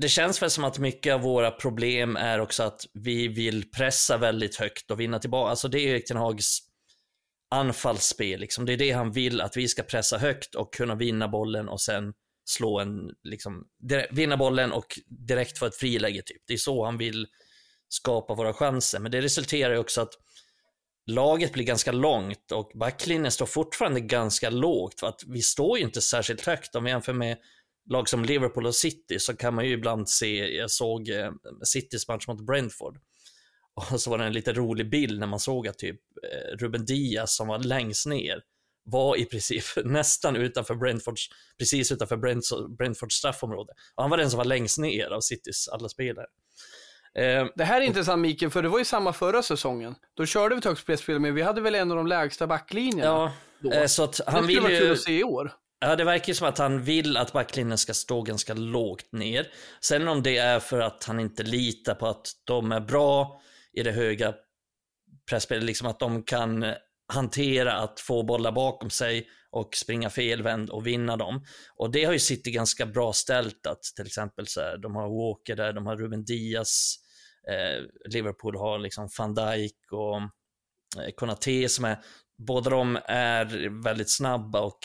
det 0.00 0.08
känns 0.08 0.42
väl 0.42 0.50
som 0.50 0.64
att 0.64 0.78
mycket 0.78 1.14
av 1.14 1.20
våra 1.20 1.50
problem 1.50 2.16
är 2.16 2.40
också 2.40 2.62
att 2.62 2.86
vi 2.94 3.28
vill 3.28 3.70
pressa 3.70 4.16
väldigt 4.16 4.56
högt 4.56 4.90
och 4.90 5.00
vinna 5.00 5.18
tillbaka. 5.18 5.50
Alltså 5.50 5.68
det 5.68 5.78
är 5.78 5.88
Erik 5.88 6.06
Ten 6.06 6.16
Hags 6.16 6.58
anfallsspel, 7.50 8.40
liksom. 8.40 8.66
det 8.66 8.72
är 8.72 8.76
det 8.76 8.90
han 8.90 9.12
vill, 9.12 9.40
att 9.40 9.56
vi 9.56 9.68
ska 9.68 9.82
pressa 9.82 10.18
högt 10.18 10.54
och 10.54 10.74
kunna 10.74 10.94
vinna 10.94 11.28
bollen 11.28 11.68
och 11.68 11.80
sen 11.80 12.12
slå 12.44 12.80
en, 12.80 13.10
liksom, 13.22 13.64
direkt, 13.88 14.12
vinna 14.12 14.36
bollen 14.36 14.72
och 14.72 14.98
direkt 15.28 15.58
få 15.58 15.66
ett 15.66 15.76
friläge 15.76 16.22
typ. 16.22 16.42
Det 16.46 16.52
är 16.52 16.58
så 16.58 16.84
han 16.84 16.98
vill 16.98 17.26
skapa 17.88 18.34
våra 18.34 18.52
chanser, 18.52 18.98
men 18.98 19.12
det 19.12 19.20
resulterar 19.20 19.72
ju 19.72 19.78
också 19.78 20.00
att 20.00 20.14
laget 21.06 21.52
blir 21.52 21.64
ganska 21.64 21.92
långt 21.92 22.52
och 22.52 22.70
backlinjen 22.74 23.32
står 23.32 23.46
fortfarande 23.46 24.00
ganska 24.00 24.50
lågt 24.50 25.00
för 25.00 25.06
att 25.06 25.20
vi 25.26 25.42
står 25.42 25.78
ju 25.78 25.84
inte 25.84 26.00
särskilt 26.00 26.46
högt 26.46 26.74
om 26.74 26.84
vi 26.84 26.90
jämför 26.90 27.12
med 27.12 27.36
lag 27.86 28.08
som 28.08 28.24
Liverpool 28.24 28.66
och 28.66 28.74
City 28.74 29.18
så 29.18 29.36
kan 29.36 29.54
man 29.54 29.66
ju 29.66 29.72
ibland 29.72 30.08
se, 30.08 30.56
jag 30.56 30.70
såg 30.70 31.08
eh, 31.08 31.30
Citys 31.64 32.08
match 32.08 32.26
mot 32.26 32.46
Brentford 32.46 32.98
och 33.74 34.00
så 34.00 34.10
var 34.10 34.18
det 34.18 34.24
en 34.24 34.32
lite 34.32 34.52
rolig 34.52 34.90
bild 34.90 35.20
när 35.20 35.26
man 35.26 35.40
såg 35.40 35.68
att 35.68 35.78
typ 35.78 36.00
eh, 36.22 36.56
Ruben 36.56 36.84
Diaz 36.84 37.36
som 37.36 37.48
var 37.48 37.58
längst 37.58 38.06
ner 38.06 38.42
var 38.84 39.16
i 39.16 39.24
princip 39.24 39.64
nästan 39.84 40.36
utanför 40.36 40.74
Brentfords, 40.74 41.28
precis 41.58 41.92
utanför 41.92 42.16
Brentfords 42.76 43.14
straffområde. 43.14 43.72
Och 43.94 44.02
han 44.02 44.10
var 44.10 44.18
den 44.18 44.30
som 44.30 44.38
var 44.38 44.44
längst 44.44 44.78
ner 44.78 45.10
av 45.10 45.20
Citys 45.20 45.68
alla 45.68 45.88
spelare. 45.88 46.26
Eh, 47.14 47.46
Det 47.56 47.64
här 47.64 47.80
är 47.80 47.84
intressant 47.84 48.20
Mikael, 48.20 48.50
för 48.50 48.62
det 48.62 48.68
var 48.68 48.78
ju 48.78 48.84
samma 48.84 49.12
förra 49.12 49.42
säsongen. 49.42 49.94
Då 50.14 50.26
körde 50.26 50.54
vi 50.54 50.58
ett 50.58 50.64
högt 50.64 50.80
spelspel, 50.80 51.20
men 51.20 51.34
vi 51.34 51.42
hade 51.42 51.60
väl 51.60 51.74
en 51.74 51.90
av 51.90 51.96
de 51.96 52.06
lägsta 52.06 52.46
backlinjerna. 52.46 53.04
ja, 53.04 53.32
då. 53.60 53.88
så 53.88 54.04
att 54.04 54.12
det 54.12 54.24
han 54.26 54.42
skulle 54.42 54.46
vill 54.46 54.60
vara 54.60 54.78
kul 54.78 54.92
att 54.92 55.00
se 55.00 55.18
i 55.18 55.24
år. 55.24 55.52
Ja, 55.80 55.96
det 55.96 56.04
verkar 56.04 56.28
ju 56.28 56.34
som 56.34 56.48
att 56.48 56.58
han 56.58 56.82
vill 56.82 57.16
att 57.16 57.32
backlinjen 57.32 57.78
ska 57.78 57.94
stå 57.94 58.22
ganska 58.22 58.54
lågt 58.54 59.12
ner. 59.12 59.52
Sen 59.80 60.08
om 60.08 60.22
det 60.22 60.36
är 60.36 60.60
för 60.60 60.80
att 60.80 61.04
han 61.04 61.20
inte 61.20 61.42
litar 61.42 61.94
på 61.94 62.06
att 62.06 62.26
de 62.44 62.72
är 62.72 62.80
bra 62.80 63.40
i 63.72 63.82
det 63.82 63.92
höga 63.92 64.34
pressspelet, 65.30 65.64
liksom 65.64 65.88
att 65.88 66.00
de 66.00 66.22
kan 66.22 66.74
hantera 67.12 67.72
att 67.72 68.00
få 68.00 68.22
bollar 68.22 68.52
bakom 68.52 68.90
sig 68.90 69.28
och 69.50 69.74
springa 69.74 70.10
felvänd 70.10 70.70
och 70.70 70.86
vinna 70.86 71.16
dem. 71.16 71.44
Och 71.76 71.90
det 71.90 72.04
har 72.04 72.12
ju 72.12 72.18
City 72.18 72.50
ganska 72.50 72.86
bra 72.86 73.12
ställt 73.12 73.66
att 73.66 73.82
till 73.96 74.06
exempel 74.06 74.46
så 74.46 74.60
här, 74.60 74.78
de 74.78 74.96
har 74.96 75.08
Walker 75.08 75.56
där, 75.56 75.72
de 75.72 75.86
har 75.86 75.96
Ruben 75.96 76.24
Diaz, 76.24 76.96
eh, 77.48 77.84
Liverpool 78.12 78.56
har 78.56 78.78
liksom 78.78 79.08
van 79.18 79.34
Dijk 79.34 79.92
och 79.92 80.16
eh, 81.02 81.10
Konate 81.16 81.68
som 81.68 81.84
är, 81.84 81.98
båda 82.38 82.70
de 82.70 82.98
är 83.04 83.82
väldigt 83.84 84.10
snabba 84.10 84.60
och 84.60 84.78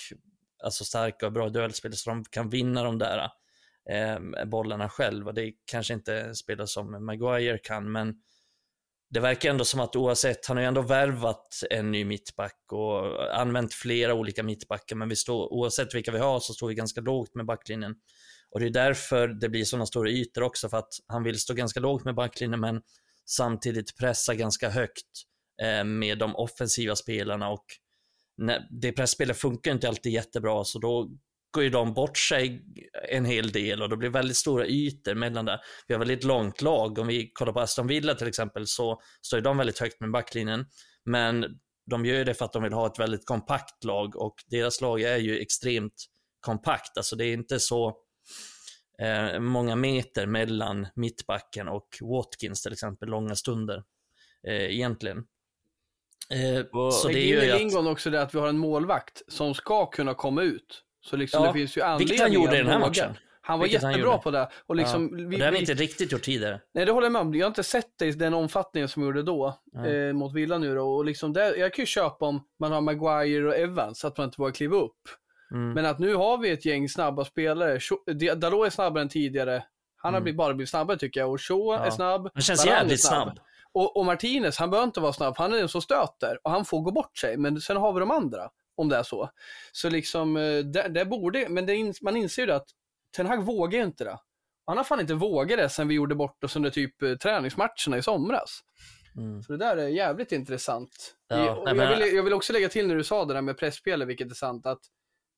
alltså 0.65 0.85
starka 0.85 1.25
och 1.25 1.31
bra 1.31 1.49
duellspelare 1.49 1.95
så 1.95 2.09
de 2.09 2.23
kan 2.23 2.49
vinna 2.49 2.83
de 2.83 2.97
där 2.97 3.29
eh, 3.89 4.45
bollarna 4.45 4.89
själva. 4.89 5.31
Det 5.31 5.41
är 5.43 5.53
kanske 5.65 5.93
inte 5.93 6.35
spelare 6.35 6.67
som 6.67 7.05
Maguire 7.05 7.57
kan, 7.57 7.91
men 7.91 8.15
det 9.09 9.19
verkar 9.19 9.49
ändå 9.49 9.65
som 9.65 9.79
att 9.79 9.95
oavsett, 9.95 10.45
han 10.45 10.57
har 10.57 10.61
ju 10.61 10.67
ändå 10.67 10.81
värvat 10.81 11.63
en 11.69 11.91
ny 11.91 12.05
mittback 12.05 12.61
och 12.71 13.35
använt 13.39 13.73
flera 13.73 14.13
olika 14.13 14.43
mittbackar, 14.43 14.95
men 14.95 15.09
vi 15.09 15.15
står, 15.15 15.53
oavsett 15.53 15.95
vilka 15.95 16.11
vi 16.11 16.19
har 16.19 16.39
så 16.39 16.53
står 16.53 16.67
vi 16.67 16.75
ganska 16.75 17.01
lågt 17.01 17.35
med 17.35 17.45
backlinjen. 17.45 17.95
Och 18.51 18.59
det 18.59 18.65
är 18.65 18.69
därför 18.69 19.27
det 19.27 19.49
blir 19.49 19.63
sådana 19.63 19.85
stora 19.85 20.09
ytor 20.09 20.43
också, 20.43 20.69
för 20.69 20.77
att 20.77 20.93
han 21.07 21.23
vill 21.23 21.39
stå 21.39 21.53
ganska 21.53 21.79
lågt 21.79 22.05
med 22.05 22.15
backlinjen, 22.15 22.59
men 22.59 22.81
samtidigt 23.25 23.97
pressa 23.97 24.35
ganska 24.35 24.69
högt 24.69 25.07
eh, 25.61 25.83
med 25.83 26.17
de 26.17 26.35
offensiva 26.35 26.95
spelarna 26.95 27.49
och 27.49 27.65
det 28.69 28.91
pressspelet 28.91 29.37
funkar 29.37 29.71
inte 29.71 29.87
alltid 29.87 30.11
jättebra, 30.11 30.63
så 30.63 30.79
då 30.79 31.09
går 31.55 31.63
ju 31.63 31.69
de 31.69 31.93
bort 31.93 32.17
sig 32.17 32.65
en 33.09 33.25
hel 33.25 33.51
del 33.51 33.81
och 33.81 33.89
det 33.89 33.97
blir 33.97 34.09
väldigt 34.09 34.37
stora 34.37 34.67
ytor 34.67 35.15
mellan 35.15 35.45
där. 35.45 35.59
Vi 35.87 35.93
har 35.93 35.99
väldigt 35.99 36.23
långt 36.23 36.61
lag. 36.61 36.99
Om 36.99 37.07
vi 37.07 37.31
kollar 37.33 37.53
på 37.53 37.59
Aston 37.59 37.87
Villa 37.87 38.15
till 38.15 38.27
exempel 38.27 38.67
så 38.67 39.01
står 39.21 39.41
de 39.41 39.57
väldigt 39.57 39.79
högt 39.79 40.01
med 40.01 40.11
backlinjen. 40.11 40.65
Men 41.05 41.45
de 41.91 42.05
gör 42.05 42.25
det 42.25 42.33
för 42.33 42.45
att 42.45 42.53
de 42.53 42.63
vill 42.63 42.73
ha 42.73 42.87
ett 42.87 42.99
väldigt 42.99 43.25
kompakt 43.25 43.83
lag 43.83 44.15
och 44.15 44.35
deras 44.47 44.81
lag 44.81 45.01
är 45.01 45.17
ju 45.17 45.39
extremt 45.39 46.05
kompakt. 46.39 46.97
Alltså 46.97 47.15
det 47.15 47.25
är 47.25 47.33
inte 47.33 47.59
så 47.59 47.97
eh, 49.01 49.39
många 49.39 49.75
meter 49.75 50.25
mellan 50.25 50.87
mittbacken 50.95 51.67
och 51.67 51.87
Watkins 52.01 52.61
till 52.61 52.73
exempel, 52.73 53.09
långa 53.09 53.35
stunder. 53.35 53.83
Eh, 54.47 54.75
egentligen. 54.75 55.23
Eh, 56.29 56.65
Vad- 56.71 56.93
så 56.93 57.07
det 57.07 57.25
gör 57.27 57.43
ju 57.43 57.51
att, 57.51 57.59
lingon 57.59 57.87
också 57.87 58.09
det 58.09 58.21
att 58.21 58.35
vi 58.35 58.39
har 58.39 58.47
en 58.47 58.57
målvakt 58.57 59.21
som 59.27 59.53
ska 59.53 59.85
kunna 59.85 60.13
komma 60.13 60.41
ut. 60.41 60.81
Så 61.01 61.15
liksom 61.17 61.41
Ja, 61.43 61.47
det 61.47 61.53
finns 61.59 61.77
ju 61.77 61.81
anledning 61.81 62.07
vilket 62.07 62.21
han 62.21 62.33
gjorde 62.33 62.55
i 62.55 62.57
den 62.57 62.67
här 62.67 62.75
att 62.75 62.81
matchen. 62.81 63.13
Han 63.41 63.59
var 63.59 63.65
Vilket 63.65 63.81
han 63.83 63.91
jättebra 63.91 64.11
gjorde. 64.11 64.23
på 64.23 64.31
det. 64.31 64.49
Och 64.65 64.75
liksom, 64.75 65.09
ja. 65.19 65.27
vi, 65.27 65.35
och 65.35 65.39
det 65.39 65.45
har 65.45 65.51
vi 65.51 65.57
vi- 65.57 65.61
inte 65.63 65.73
riktigt 65.73 66.11
gjort 66.11 66.21
tidigare. 66.21 66.61
Nej, 66.73 66.85
det 66.85 66.91
håller 66.91 67.05
jag 67.05 67.11
med 67.11 67.21
om. 67.21 67.33
Jag 67.33 67.45
har 67.45 67.47
inte 67.47 67.63
sett 67.63 67.87
det 67.99 68.05
i 68.05 68.11
den 68.11 68.33
omfattningen 68.33 68.87
som 68.89 69.01
jag 69.01 69.07
gjorde 69.07 69.23
då 69.23 69.59
Nej. 69.73 70.07
eh, 70.07 70.13
mot 70.13 70.33
Villa 70.35 70.57
nu 70.57 70.75
då. 70.75 70.89
Och 70.95 71.05
liksom 71.05 71.33
där, 71.33 71.55
jag 71.55 71.73
kan 71.73 71.83
ju 71.83 71.87
köpa 71.87 72.25
om 72.25 72.43
man 72.59 72.71
har 72.71 72.81
Maguire 72.81 73.47
och 73.47 73.55
Evans, 73.55 74.05
att 74.05 74.17
man 74.17 74.25
inte 74.25 74.41
vågar 74.41 74.53
kliva 74.53 74.77
upp. 74.77 75.01
Mm. 75.51 75.71
Men 75.73 75.85
att 75.85 75.99
nu 75.99 76.15
har 76.15 76.37
vi 76.37 76.49
ett 76.51 76.65
gäng 76.65 76.89
snabba 76.89 77.25
spelare. 77.25 77.79
Dalot 78.35 78.65
är 78.65 78.69
snabbare 78.69 79.01
än 79.01 79.09
tidigare. 79.09 79.63
Han 79.97 80.13
har 80.13 80.17
Mm. 80.17 80.23
blivit, 80.23 80.37
bara 80.37 80.53
blivit 80.53 80.69
snabbare 80.69 80.97
tycker 80.97 81.19
jag. 81.19 81.31
Och 81.31 81.41
Shaw 81.41 81.59
Ja. 81.75 81.85
är 81.85 81.89
snabb. 81.91 82.29
Han 82.33 82.41
känns 82.41 82.65
Varane 82.65 82.79
jävligt 82.81 83.03
snabb. 83.05 83.39
Och, 83.75 83.97
och 83.97 84.05
Martinez, 84.05 84.57
han 84.57 84.69
behöver 84.69 84.87
inte 84.87 84.99
vara 84.99 85.13
snabb. 85.13 85.35
Han 85.37 85.53
är 85.53 85.57
den 85.57 85.69
som 85.69 85.81
stöter. 85.81 86.39
Och 86.43 86.51
han 86.51 86.65
får 86.65 86.81
gå 86.81 86.91
bort 86.91 87.17
sig. 87.17 87.37
Men 87.37 87.61
sen 87.61 87.77
har 87.77 87.93
vi 87.93 87.99
de 87.99 88.11
andra. 88.11 88.49
Om 88.77 88.89
det 88.89 88.95
är 88.97 89.03
så. 89.03 89.29
Så 89.71 89.89
liksom, 89.89 90.37
eh, 90.37 90.57
det, 90.57 90.87
det 90.89 91.05
borde, 91.05 91.49
men 91.49 91.65
det, 91.65 92.01
man 92.01 92.15
inser 92.17 92.41
ju 92.41 92.45
det 92.45 92.55
att 92.55 92.67
Ten 93.17 93.25
Hag 93.27 93.43
vågar 93.43 93.79
ju 93.79 93.85
inte 93.85 94.03
det. 94.03 94.19
Han 94.65 94.77
har 94.77 94.83
fan 94.83 94.99
inte 94.99 95.13
vågat 95.13 95.57
det 95.57 95.69
sen 95.69 95.87
vi 95.87 95.95
gjorde 95.95 96.15
bort 96.15 96.43
oss 96.43 96.55
under 96.55 96.69
typ 96.69 97.01
eh, 97.01 97.15
träningsmatcherna 97.15 97.97
i 97.97 98.01
somras. 98.01 98.59
Mm. 99.17 99.43
Så 99.43 99.51
det 99.51 99.57
där 99.57 99.77
är 99.77 99.87
jävligt 99.87 100.31
intressant. 100.31 101.15
Ja, 101.27 101.55
och 101.55 101.65
nej, 101.65 101.75
jag, 101.75 101.77
men- 101.77 101.99
vill, 101.99 102.15
jag 102.15 102.23
vill 102.23 102.33
också 102.33 102.53
lägga 102.53 102.69
till 102.69 102.87
när 102.87 102.95
du 102.95 103.03
sa 103.03 103.25
det 103.25 103.33
där 103.33 103.41
med 103.41 103.57
pressspelet, 103.57 104.07
vilket 104.07 104.31
är 104.31 104.35
sant, 104.35 104.65
att 104.65 104.79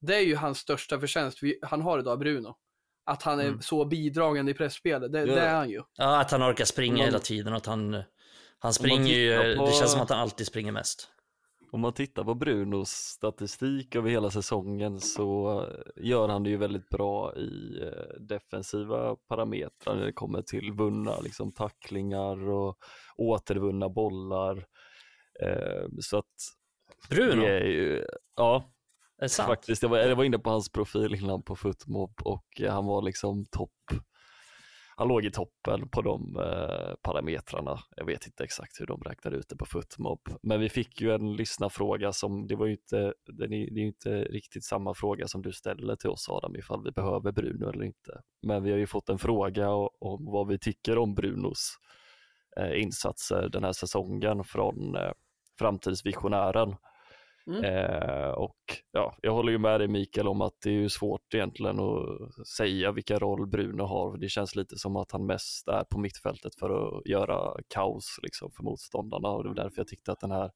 det 0.01 0.15
är 0.15 0.21
ju 0.21 0.35
hans 0.35 0.57
största 0.59 0.99
förtjänst 0.99 1.43
vi, 1.43 1.59
han 1.61 1.81
har 1.81 1.99
idag, 1.99 2.19
Bruno. 2.19 2.55
Att 3.05 3.23
han 3.23 3.39
är 3.39 3.45
Mm. 3.47 3.61
så 3.61 3.85
bidragande 3.85 4.51
i 4.51 4.55
pressspelet, 4.55 5.11
det, 5.11 5.25
det 5.25 5.39
är 5.41 5.55
han 5.55 5.69
ju. 5.69 5.81
Ja, 5.97 6.19
att 6.21 6.31
han 6.31 6.43
orkar 6.43 6.65
springa 6.65 6.93
man- 6.97 7.05
hela 7.05 7.19
tiden 7.19 7.53
och 7.53 7.57
att 7.57 7.65
han, 7.65 8.03
han 8.59 8.73
springer 8.73 9.13
ju, 9.13 9.55
på- 9.57 9.65
det 9.65 9.71
känns 9.71 9.91
som 9.91 10.01
att 10.01 10.09
han 10.09 10.19
alltid 10.19 10.47
springer 10.47 10.71
mest. 10.71 11.09
Om 11.71 11.81
man 11.81 11.93
tittar 11.93 12.23
på 12.23 12.33
Brunos 12.35 12.89
statistik 12.89 13.95
över 13.95 14.09
hela 14.09 14.29
säsongen 14.31 14.99
så 14.99 15.63
gör 15.95 16.29
han 16.29 16.43
det 16.43 16.49
ju 16.49 16.57
väldigt 16.57 16.89
bra 16.89 17.35
i 17.35 17.79
eh, 17.83 18.19
defensiva 18.21 19.15
parametrar 19.15 19.95
när 19.95 20.05
det 20.05 20.13
kommer 20.13 20.41
till 20.41 20.71
vunna 20.71 21.19
liksom, 21.19 21.51
tacklingar 21.51 22.49
och 22.49 22.77
återvunna 23.17 23.89
bollar. 23.89 24.57
Eh, 25.43 25.87
Så 25.99 26.17
att 26.17 26.35
Bruno, 27.09 27.41
det 27.41 27.59
är 27.59 27.65
ju, 27.65 28.05
ja 28.35 28.71
är 29.17 29.21
det 29.25 29.29
sant? 29.29 29.47
faktiskt, 29.49 29.81
jag 29.81 29.89
var, 29.89 29.97
jag 29.97 30.15
var 30.15 30.23
inne 30.23 30.39
på 30.39 30.49
hans 30.49 30.71
profil 30.71 31.15
innan 31.15 31.43
på 31.43 31.55
Footmob 31.55 32.13
och 32.23 32.45
han 32.69 32.85
var 32.85 33.01
liksom 33.01 33.45
topp 33.45 33.71
han 34.99 35.07
låg 35.07 35.25
i 35.25 35.31
toppen 35.31 35.89
på 35.89 36.01
de 36.01 36.37
eh, 36.37 36.95
parametrarna. 37.01 37.79
Jag 37.95 38.05
vet 38.05 38.25
inte 38.25 38.43
exakt 38.43 38.81
hur 38.81 38.85
de 38.85 39.01
räknade 39.01 39.37
ut 39.37 39.49
det 39.49 39.55
på 39.55 39.65
Footmob. 39.65 40.19
Men 40.43 40.59
vi 40.59 40.69
fick 40.69 41.01
ju 41.01 41.11
en 41.11 41.35
lyssnarfråga 41.35 42.13
som, 42.13 42.47
det 42.47 42.55
var 42.55 42.65
ju 42.65 42.71
inte, 42.71 43.13
den 43.25 43.53
är, 43.53 43.71
det 43.71 43.81
är 43.81 43.85
inte 43.85 44.09
riktigt 44.09 44.63
samma 44.63 44.93
fråga 44.93 45.27
som 45.27 45.41
du 45.41 45.53
ställer 45.53 45.95
till 45.95 46.09
oss 46.09 46.29
Adam, 46.29 46.55
ifall 46.55 46.83
vi 46.83 46.91
behöver 46.91 47.31
Bruno 47.31 47.69
eller 47.69 47.83
inte. 47.83 48.21
Men 48.41 48.63
vi 48.63 48.71
har 48.71 48.77
ju 48.77 48.87
fått 48.87 49.09
en 49.09 49.17
fråga 49.17 49.69
om 49.99 50.25
vad 50.25 50.47
vi 50.47 50.59
tycker 50.59 50.97
om 50.97 51.15
Brunos 51.15 51.77
eh, 52.57 52.81
insatser 52.81 53.49
den 53.49 53.63
här 53.63 53.73
säsongen 53.73 54.43
från 54.43 54.95
eh, 54.95 55.11
framtidsvisionären. 55.59 56.75
Mm. 57.47 57.63
Eh, 57.63 58.29
och 58.29 58.57
ja, 58.91 59.17
jag 59.21 59.33
håller 59.33 59.51
ju 59.51 59.57
med 59.57 59.79
dig 59.79 59.87
Mikael 59.87 60.27
om 60.27 60.41
att 60.41 60.53
det 60.63 60.69
är 60.69 60.73
ju 60.73 60.89
svårt 60.89 61.33
egentligen 61.33 61.79
att 61.79 62.47
säga 62.47 62.91
vilka 62.91 63.19
roll 63.19 63.47
Bruno 63.47 63.83
har. 63.83 64.17
Det 64.17 64.29
känns 64.29 64.55
lite 64.55 64.77
som 64.77 64.95
att 64.95 65.11
han 65.11 65.25
mest 65.25 65.67
är 65.67 65.83
på 65.83 65.99
mittfältet 65.99 66.55
för 66.55 66.69
att 66.69 67.07
göra 67.07 67.61
kaos 67.67 68.19
liksom, 68.23 68.51
för 68.51 68.63
motståndarna 68.63 69.29
och 69.29 69.43
det 69.43 69.49
var 69.49 69.55
därför 69.55 69.77
jag 69.77 69.87
tyckte 69.87 70.11
att 70.11 70.19
den 70.19 70.31
här 70.31 70.51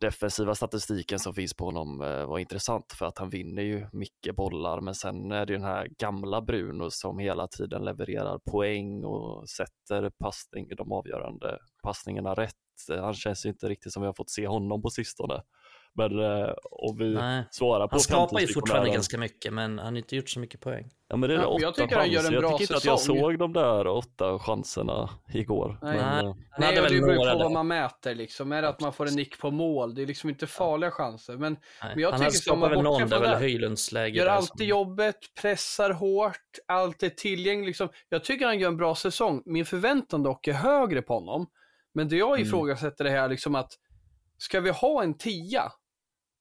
defensiva 0.00 0.54
statistiken 0.54 1.18
som 1.18 1.34
finns 1.34 1.54
på 1.54 1.64
honom 1.64 2.02
eh, 2.02 2.26
var 2.26 2.38
intressant 2.38 2.92
för 2.92 3.06
att 3.06 3.18
han 3.18 3.30
vinner 3.30 3.62
ju 3.62 3.86
mycket 3.92 4.36
bollar 4.36 4.80
men 4.80 4.94
sen 4.94 5.32
är 5.32 5.46
det 5.46 5.52
ju 5.52 5.58
den 5.58 5.66
här 5.66 5.88
gamla 5.98 6.40
Bruno 6.40 6.90
som 6.90 7.18
hela 7.18 7.46
tiden 7.46 7.84
levererar 7.84 8.38
poäng 8.38 9.04
och 9.04 9.48
sätter 9.48 10.10
passning, 10.10 10.68
de 10.76 10.92
avgörande 10.92 11.58
passningarna 11.82 12.34
rätt. 12.34 12.54
Han 12.88 13.14
känns 13.14 13.46
ju 13.46 13.48
inte 13.48 13.68
riktigt 13.68 13.92
som 13.92 14.02
vi 14.02 14.06
har 14.06 14.14
fått 14.14 14.30
se 14.30 14.46
honom 14.46 14.82
på 14.82 14.90
sistone. 14.90 15.42
Men 15.94 16.18
eh, 16.20 16.50
om 16.70 16.96
vi 16.98 17.14
Nej. 17.14 17.44
svarar 17.50 17.86
på 17.88 17.94
Han 17.94 18.00
skapar 18.00 18.40
ju 18.40 18.46
fortfarande 18.46 18.90
ganska 18.90 19.18
mycket, 19.18 19.52
men 19.52 19.78
han 19.78 19.86
har 19.94 19.98
inte 19.98 20.16
gjort 20.16 20.28
så 20.28 20.40
mycket 20.40 20.60
poäng. 20.60 20.90
Ja 21.08 21.16
men 21.16 21.28
det 21.28 21.34
är 21.36 21.38
Ja, 21.40 21.46
åtta 21.46 21.62
jag 21.62 21.74
tycker 21.74 21.96
han 21.96 22.10
gör 22.10 22.18
en 22.18 22.24
chanser. 22.24 22.40
bra 22.40 22.50
Jag 22.50 22.58
tycker 22.58 22.74
inte 22.74 22.76
att 22.76 22.84
jag 22.84 22.98
säsong. 23.00 23.18
såg 23.18 23.38
de 23.38 23.52
där 23.52 23.86
åtta 23.86 24.38
chanserna 24.38 25.10
igår. 25.34 25.78
Nej. 25.82 25.96
Men, 25.96 26.24
Nej. 26.24 26.26
eh, 26.26 26.34
Nej, 26.58 26.74
det 26.74 27.00
beror 27.00 27.32
på 27.32 27.38
vad 27.38 27.52
man 27.52 27.66
mäter 27.68 28.14
liksom. 28.14 28.52
Är 28.52 28.62
det 28.62 28.68
att 28.68 28.80
man 28.80 28.92
får 28.92 29.08
en 29.08 29.14
nick 29.14 29.40
på 29.40 29.50
mål? 29.50 29.94
Det 29.94 30.02
är 30.02 30.06
liksom 30.06 30.30
inte 30.30 30.46
farliga 30.46 30.90
chanser. 30.90 31.36
Men. 31.36 31.56
Men 31.82 31.98
jag 31.98 32.12
han 32.12 32.30
tycker 32.30 32.56
man 32.56 32.70
väl 32.70 32.82
någon, 32.82 33.08
det 33.08 33.16
är 33.16 33.20
väl. 33.20 33.34
Höjlunds 33.38 33.92
läge 33.92 34.18
gör 34.18 34.26
alltid 34.26 34.48
som- 34.58 34.66
jobbet, 34.66 35.16
pressar 35.40 35.90
hårt, 35.90 36.36
allt 36.68 37.02
är 37.02 37.08
tillgängligt. 37.10 37.66
Liksom. 37.66 37.88
Jag 38.08 38.24
tycker 38.24 38.46
han 38.46 38.58
gör 38.58 38.68
en 38.68 38.76
bra 38.76 38.94
säsong. 38.94 39.42
Min 39.46 39.64
förväntan 39.66 40.22
dock 40.22 40.48
är 40.48 40.52
högre 40.52 41.02
på 41.02 41.14
honom. 41.14 41.46
Men 41.94 42.08
det 42.08 42.16
jag 42.16 42.30
Mm. 42.36 42.42
ifrågasätter 42.46 43.04
det 43.04 43.10
här 43.10 43.28
liksom 43.28 43.54
att 43.54 43.72
ska 44.38 44.60
vi 44.60 44.70
ha 44.70 45.02
en 45.02 45.14
tia 45.18 45.72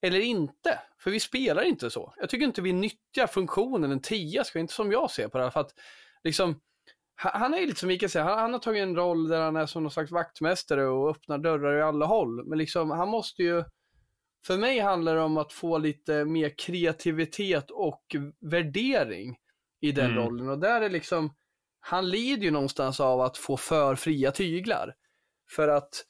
eller 0.02 0.20
inte? 0.20 0.80
För 0.98 1.12
vi 1.12 1.20
spelar 1.20 1.64
inte 1.64 1.90
så. 1.90 2.14
Jag 2.18 2.30
tycker 2.30 2.46
inte 2.46 2.62
vi 2.62 2.74
nyttjar 2.74 3.28
funktionen 3.28 3.92
en 3.92 4.02
tia, 4.02 4.44
ska 4.44 4.60
inte 4.60 4.74
som 4.74 4.92
jag 4.92 5.12
ser 5.12 5.28
på 5.28 5.38
det. 5.38 5.44
här. 5.44 5.52
För 5.52 5.60
att 5.60 5.74
liksom, 6.24 6.62
ha- 7.24 7.38
han 7.38 7.54
är 7.54 7.62
lite 7.66 7.80
som 7.80 7.88
Mikael 7.88 8.10
säger, 8.10 8.26
han, 8.26 8.40
han 8.40 8.54
har 8.54 8.60
tagit 8.60 8.84
en 8.84 8.96
roll 8.96 9.28
där 9.28 9.42
han 9.42 9.56
är 9.56 9.66
som 9.66 9.84
någon 9.84 9.92
slags 9.92 10.12
vaktmästare 10.12 10.86
och 10.88 11.10
öppnar 11.10 11.38
dörrar 11.38 11.78
i 11.78 11.82
alla 11.82 12.06
håll. 12.06 12.46
Men 12.46 12.58
liksom, 12.58 12.90
han 12.92 13.10
måste 13.10 13.44
ju, 13.44 13.64
för 14.46 14.58
mig 14.58 14.80
handlar 14.80 15.16
det 15.16 15.22
om 15.22 15.38
att 15.38 15.54
få 15.54 15.78
lite 15.78 16.26
mer 16.26 16.54
kreativitet 16.58 17.72
och 17.72 18.16
värdering 18.40 19.38
i 19.82 19.92
den 19.92 20.12
Mm. 20.12 20.18
rollen. 20.24 20.50
Och 20.50 20.60
där 20.60 20.82
är 20.82 20.90
liksom, 20.90 21.36
han 21.80 22.10
lider 22.10 22.44
ju 22.44 22.52
någonstans 22.52 23.00
av 23.00 23.22
att 23.22 23.38
få 23.38 23.58
för 23.58 23.96
fria 23.96 24.32
tyglar. 24.32 24.96
För 25.56 25.68
att 25.68 26.06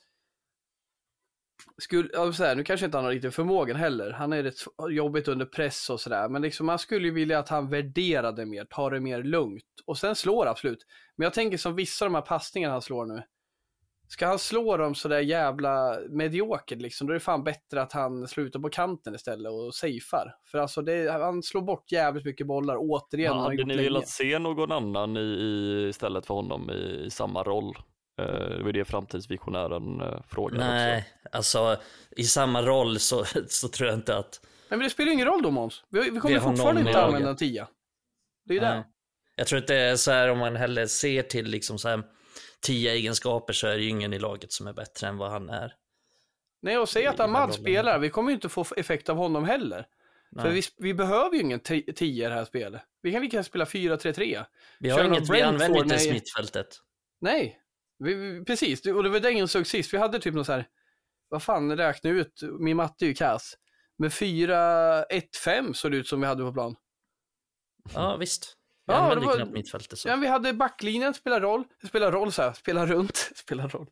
skulle, 1.80 2.10
ja, 2.14 2.34
så 2.34 2.44
här, 2.44 2.56
nu 2.56 2.64
kanske 2.64 2.86
inte 2.86 2.98
han 2.98 3.06
har 3.06 3.12
riktigt 3.12 3.36
förmågan 3.36 3.76
heller. 3.76 4.12
Han 4.12 4.34
är 4.34 4.44
rätt 4.44 4.56
jobbigt 4.90 5.28
under 5.28 5.46
press 5.46 5.90
och 5.90 6.00
sådär. 6.00 6.30
Men 6.30 6.42
liksom, 6.42 6.66
man 6.66 6.80
skulle 6.80 7.08
ju 7.08 7.14
vilja 7.14 7.40
att 7.40 7.50
han 7.50 7.70
värderade 7.70 8.46
mer, 8.46 8.66
tar 8.66 8.92
det 8.92 9.00
mer 9.00 9.24
lugnt. 9.24 9.64
Och 9.86 9.98
sen 9.98 10.16
slår 10.16 10.48
absolut. 10.48 10.86
Men 11.16 11.24
jag 11.24 11.34
tänker 11.34 11.58
som 11.58 11.76
vissa 11.76 12.06
av 12.06 12.12
de 12.12 12.16
här 12.16 12.22
passningarna 12.22 12.74
han 12.74 12.82
slår 12.82 13.06
nu. 13.06 13.24
Ska 14.08 14.28
han 14.28 14.40
slå 14.40 14.78
dem 14.78 14.96
sådär 14.96 15.20
jävla 15.20 16.00
mediokert 16.10 16.82
liksom, 16.82 17.08
då 17.08 17.12
är 17.12 17.14
det 17.14 17.20
fan 17.20 17.44
bättre 17.44 17.82
att 17.82 17.94
han 17.94 18.28
slutar 18.28 18.60
på 18.60 18.70
kanten 18.70 19.16
istället 19.16 19.52
och 19.52 19.76
safear. 19.76 20.36
För 20.52 20.58
alltså, 20.58 20.82
det, 20.82 21.12
han 21.12 21.44
slår 21.44 21.62
bort 21.62 21.92
jävligt 21.92 22.26
mycket 22.26 22.48
bollar 22.48 22.76
återigen. 22.80 23.34
han 23.34 23.44
hade 23.44 23.56
ni 23.56 23.64
länge. 23.64 23.84
velat 23.84 24.08
se 24.08 24.40
någon 24.40 24.72
annan 24.72 25.18
i, 25.18 25.20
i, 25.20 25.88
istället 25.90 26.26
för 26.26 26.34
honom 26.34 26.70
i, 26.72 27.04
i 27.06 27.10
samma 27.10 27.44
roll? 27.44 27.76
Eh, 28.20 28.58
det 28.58 28.64
var 28.64 28.72
det 28.72 28.86
framtidsvisionären 28.86 30.02
uh, 30.02 30.22
frågade 30.28 30.64
också. 30.64 31.10
Alltså 31.32 31.78
i 32.12 32.24
samma 32.24 32.62
roll 32.62 33.00
så, 33.00 33.26
så 33.48 33.68
tror 33.68 33.90
jag 33.90 33.98
inte 33.98 34.18
att... 34.18 34.42
Men 34.70 34.80
det 34.80 34.90
spelar 34.90 35.08
ju 35.08 35.14
ingen 35.14 35.28
roll 35.28 35.42
då 35.42 35.52
Måns. 35.52 35.84
Vi, 35.90 36.00
vi 36.00 36.20
kommer 36.20 36.36
Vi 36.36 36.42
fortfarande 36.42 36.82
någon 36.82 36.88
inte 36.88 37.02
använda 37.02 37.30
en 37.30 37.36
tia. 37.36 37.68
Det 38.46 38.54
är 38.54 38.56
ju 38.56 38.60
det. 38.60 38.86
Jag 39.36 39.48
tror 39.48 39.62
inte 39.62 39.74
det 39.74 39.80
är 39.80 39.96
så 39.96 40.12
här 40.12 40.30
om 40.30 40.38
man 40.38 40.56
heller 40.56 40.88
ser 40.88 41.22
till 41.22 41.46
liksom 41.46 41.80
så 41.80 41.90
här 41.90 42.04
tio 42.62 42.92
egenskaper 42.92 43.54
så 43.54 43.68
är 43.68 43.78
det 43.78 43.84
ju 43.84 43.90
ingen 43.90 44.14
i 44.14 44.20
laget 44.20 44.52
som 44.52 44.68
är 44.68 44.74
bättre 44.74 45.08
än 45.08 45.18
vad 45.18 45.32
han 45.32 45.50
är. 45.50 45.74
Nej, 46.62 46.78
och 46.78 46.90
säg 46.90 47.06
att 47.06 47.20
Ahmad 47.20 47.54
spelar, 47.54 48.00
vi 48.00 48.10
kommer 48.10 48.30
ju 48.30 48.36
inte 48.36 48.50
få 48.50 48.66
effekt 48.78 49.10
av 49.10 49.18
honom 49.18 49.46
heller. 49.46 49.86
För 50.36 50.44
Nej. 50.44 50.54
vi, 50.54 50.62
vi 50.78 50.94
behöver 50.94 51.36
ju 51.36 51.42
ingen 51.42 51.60
10 51.60 52.26
i 52.26 52.30
det 52.30 52.34
här 52.34 52.46
spelet. 52.46 52.82
Vi 53.02 53.12
kan 53.12 53.22
lika 53.22 53.36
gärna 53.36 53.44
spela 53.44 53.66
4-3-3. 53.66 54.46
vi 54.80 54.90
har 54.90 54.98
kör 54.98 55.04
någon 55.04 55.14
inget, 55.14 55.30
vi 55.30 55.42
använder 55.42 55.84
inte 55.84 55.96
nej. 55.96 56.14
mittfältet. 56.14 56.68
Nej, 57.22 57.60
vi, 58.00 58.44
precis. 58.46 58.86
Och 58.86 59.04
det 59.04 59.10
var 59.10 59.20
det 59.20 59.32
jag 59.32 59.50
såg 59.50 59.68
sist. 59.68 59.94
Vi 59.94 59.98
hade 59.98 60.20
typ 60.20 60.34
något 60.34 60.46
så 60.46 60.52
här, 60.52 60.68
vad 61.30 61.44
fan, 61.44 61.78
räkna 61.78 62.10
ut, 62.10 62.42
min 62.60 62.78
matte 62.78 63.06
är 63.06 63.08
ju 63.08 63.14
kass. 63.14 63.54
Med 63.98 64.12
4-1-5 64.12 65.74
såg 65.74 65.92
det 65.92 65.98
ut 65.98 66.08
som 66.08 66.22
vi 66.22 66.28
hade 66.28 66.44
på 66.44 66.54
plan. 66.54 66.76
Ja, 67.94 68.18
visst. 68.18 68.56
Vi 68.88 68.94
Ja, 68.94 69.00
använder 69.00 69.22
det 69.22 69.28
var- 69.28 69.36
knappt 69.36 69.52
mittfältet. 69.52 70.06
Ja, 70.06 70.16
vi 70.16 70.28
hade 70.28 70.54
backlinjen, 70.54 71.14
spelar 71.14 71.42
roll, 71.42 71.64
spelar 71.88 72.12
roll 72.12 72.32
så 72.32 72.42
här, 72.42 72.54
spelar 72.54 72.88
runt, 72.88 73.16
spelar 73.36 73.68
roll. 73.70 73.88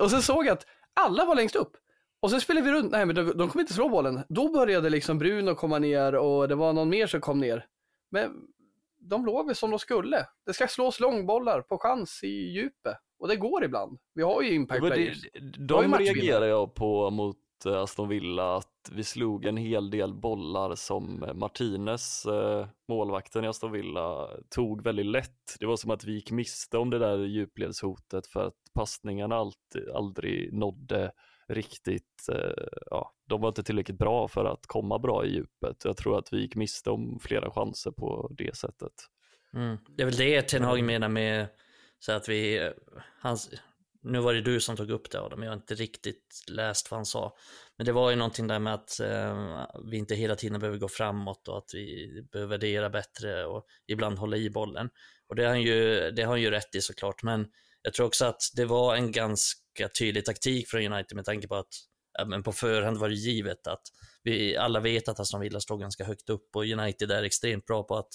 Och 0.00 0.10
sen 0.10 0.22
såg 0.22 0.46
jag 0.46 0.52
att 0.52 0.66
alla 1.00 1.24
var 1.24 1.34
längst 1.34 1.56
upp. 1.56 1.72
Och 2.20 2.30
sen 2.30 2.40
spelade 2.40 2.66
vi 2.66 2.72
runt, 2.72 2.90
nej 2.92 3.06
men 3.06 3.14
de, 3.16 3.22
de 3.24 3.48
kommer 3.50 3.60
inte 3.60 3.74
slå 3.74 3.88
bollen. 3.88 4.20
Då 4.28 4.52
började 4.52 4.90
liksom 4.90 5.18
Bruno 5.18 5.54
komma 5.54 5.78
ner 5.78 6.14
och 6.14 6.48
det 6.48 6.54
var 6.54 6.72
någon 6.72 6.88
mer 6.88 7.06
som 7.06 7.20
kom 7.20 7.40
ner. 7.40 7.66
Men 8.10 8.32
de 8.98 9.26
låg 9.26 9.46
väl 9.46 9.56
som 9.56 9.70
de 9.70 9.78
skulle. 9.78 10.26
Det 10.46 10.52
ska 10.54 10.68
slås 10.68 11.00
långbollar 11.00 11.60
på 11.62 11.78
chans 11.78 12.20
i 12.22 12.28
djupet. 12.28 12.96
Och 13.22 13.28
det 13.28 13.36
går 13.36 13.64
ibland. 13.64 13.98
Vi 14.14 14.22
har 14.22 14.42
ju 14.42 14.54
impact 14.54 14.80
players. 14.80 15.22
det, 15.22 15.66
de 15.66 15.94
reagerar 15.94 16.46
jag 16.46 16.74
på 16.74 17.10
mot 17.10 17.36
eh, 17.66 17.76
Aston 17.76 18.08
Villa 18.08 18.56
att 18.56 18.90
vi 18.92 19.04
slog 19.04 19.44
en 19.44 19.56
hel 19.56 19.90
del 19.90 20.14
bollar 20.14 20.74
som 20.74 21.30
Martinez, 21.34 22.26
eh, 22.26 22.66
målvakten 22.88 23.44
i 23.44 23.48
Aston 23.48 23.72
Villa, 23.72 24.28
tog 24.50 24.82
väldigt 24.84 25.06
lätt. 25.06 25.56
Det 25.60 25.66
var 25.66 25.76
som 25.76 25.90
att 25.90 26.04
vi 26.04 26.12
gick 26.12 26.30
miste 26.30 26.78
om 26.78 26.90
det 26.90 26.98
där 26.98 27.18
djupledshotet 27.18 28.26
för 28.26 28.46
att 28.46 28.54
passningarna 28.74 29.36
alltid, 29.36 29.88
aldrig 29.94 30.52
nådde 30.52 31.12
riktigt, 31.48 32.28
eh, 32.32 32.66
ja, 32.90 33.12
de 33.28 33.40
var 33.40 33.48
inte 33.48 33.62
tillräckligt 33.62 33.98
bra 33.98 34.28
för 34.28 34.44
att 34.44 34.66
komma 34.66 34.98
bra 34.98 35.24
i 35.24 35.34
djupet. 35.34 35.84
Jag 35.84 35.96
tror 35.96 36.18
att 36.18 36.32
vi 36.32 36.40
gick 36.40 36.54
miste 36.54 36.90
om 36.90 37.18
flera 37.22 37.50
chanser 37.50 37.90
på 37.90 38.30
det 38.38 38.56
sättet. 38.56 38.92
Mm. 39.54 39.76
Det 39.96 40.02
är 40.02 40.06
väl 40.06 40.16
det 40.16 40.42
Ten 40.42 40.62
Hag 40.62 40.84
menar 40.84 41.08
med 41.08 41.48
så 42.04 42.12
att 42.12 42.28
vi, 42.28 42.70
hans, 43.20 43.50
nu 44.02 44.18
var 44.18 44.34
det 44.34 44.40
du 44.40 44.60
som 44.60 44.76
tog 44.76 44.90
upp 44.90 45.10
det 45.10 45.20
Adam, 45.20 45.42
jag 45.42 45.50
har 45.50 45.56
inte 45.56 45.74
riktigt 45.74 46.44
läst 46.48 46.90
vad 46.90 46.98
han 46.98 47.06
sa. 47.06 47.36
Men 47.76 47.86
det 47.86 47.92
var 47.92 48.10
ju 48.10 48.16
någonting 48.16 48.46
där 48.46 48.58
med 48.58 48.74
att 48.74 49.00
eh, 49.00 49.66
vi 49.84 49.96
inte 49.96 50.14
hela 50.14 50.36
tiden 50.36 50.60
behöver 50.60 50.78
gå 50.78 50.88
framåt 50.88 51.48
och 51.48 51.58
att 51.58 51.70
vi 51.74 52.08
behöver 52.32 52.50
värdera 52.50 52.90
bättre 52.90 53.46
och 53.46 53.66
ibland 53.86 54.18
hålla 54.18 54.36
i 54.36 54.50
bollen. 54.50 54.90
Och 55.28 55.36
det 55.36 55.42
har 55.42 55.48
han 55.48 55.62
ju, 55.62 56.10
det 56.10 56.22
har 56.22 56.30
han 56.30 56.42
ju 56.42 56.50
rätt 56.50 56.74
i 56.74 56.80
såklart, 56.80 57.22
men 57.22 57.46
jag 57.82 57.94
tror 57.94 58.06
också 58.06 58.24
att 58.24 58.42
det 58.56 58.64
var 58.64 58.96
en 58.96 59.12
ganska 59.12 59.88
tydlig 59.98 60.24
taktik 60.24 60.68
från 60.68 60.92
United 60.92 61.16
med 61.16 61.24
tanke 61.24 61.48
på 61.48 61.54
att 61.54 61.74
ja, 62.18 62.24
men 62.24 62.42
på 62.42 62.52
förhand 62.52 62.98
var 62.98 63.08
det 63.08 63.14
givet 63.14 63.66
att 63.66 63.82
vi 64.22 64.56
alla 64.56 64.80
vet 64.80 65.08
att 65.08 65.20
Aston 65.20 65.40
Villa 65.40 65.60
står 65.60 65.78
ganska 65.78 66.04
högt 66.04 66.30
upp 66.30 66.56
och 66.56 66.64
United 66.64 67.10
är 67.10 67.22
extremt 67.22 67.66
bra 67.66 67.82
på 67.82 67.96
att 67.96 68.10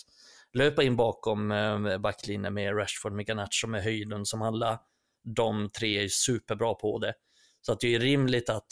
löpa 0.58 0.84
in 0.84 0.96
bakom 0.96 1.52
eh, 1.52 1.98
backlinjen 1.98 2.54
med 2.54 2.78
Rashford, 2.78 3.14
med 3.14 3.28
Garnacho, 3.28 3.68
med 3.68 3.84
höjden 3.84 4.26
som 4.26 4.42
alla 4.42 4.80
de 5.36 5.70
tre 5.70 6.04
är 6.04 6.08
superbra 6.08 6.74
på 6.74 7.00
det. 7.00 7.14
Så 7.62 7.72
att 7.72 7.80
det 7.80 7.96
är 7.96 8.00
rimligt 8.00 8.50
att, 8.50 8.68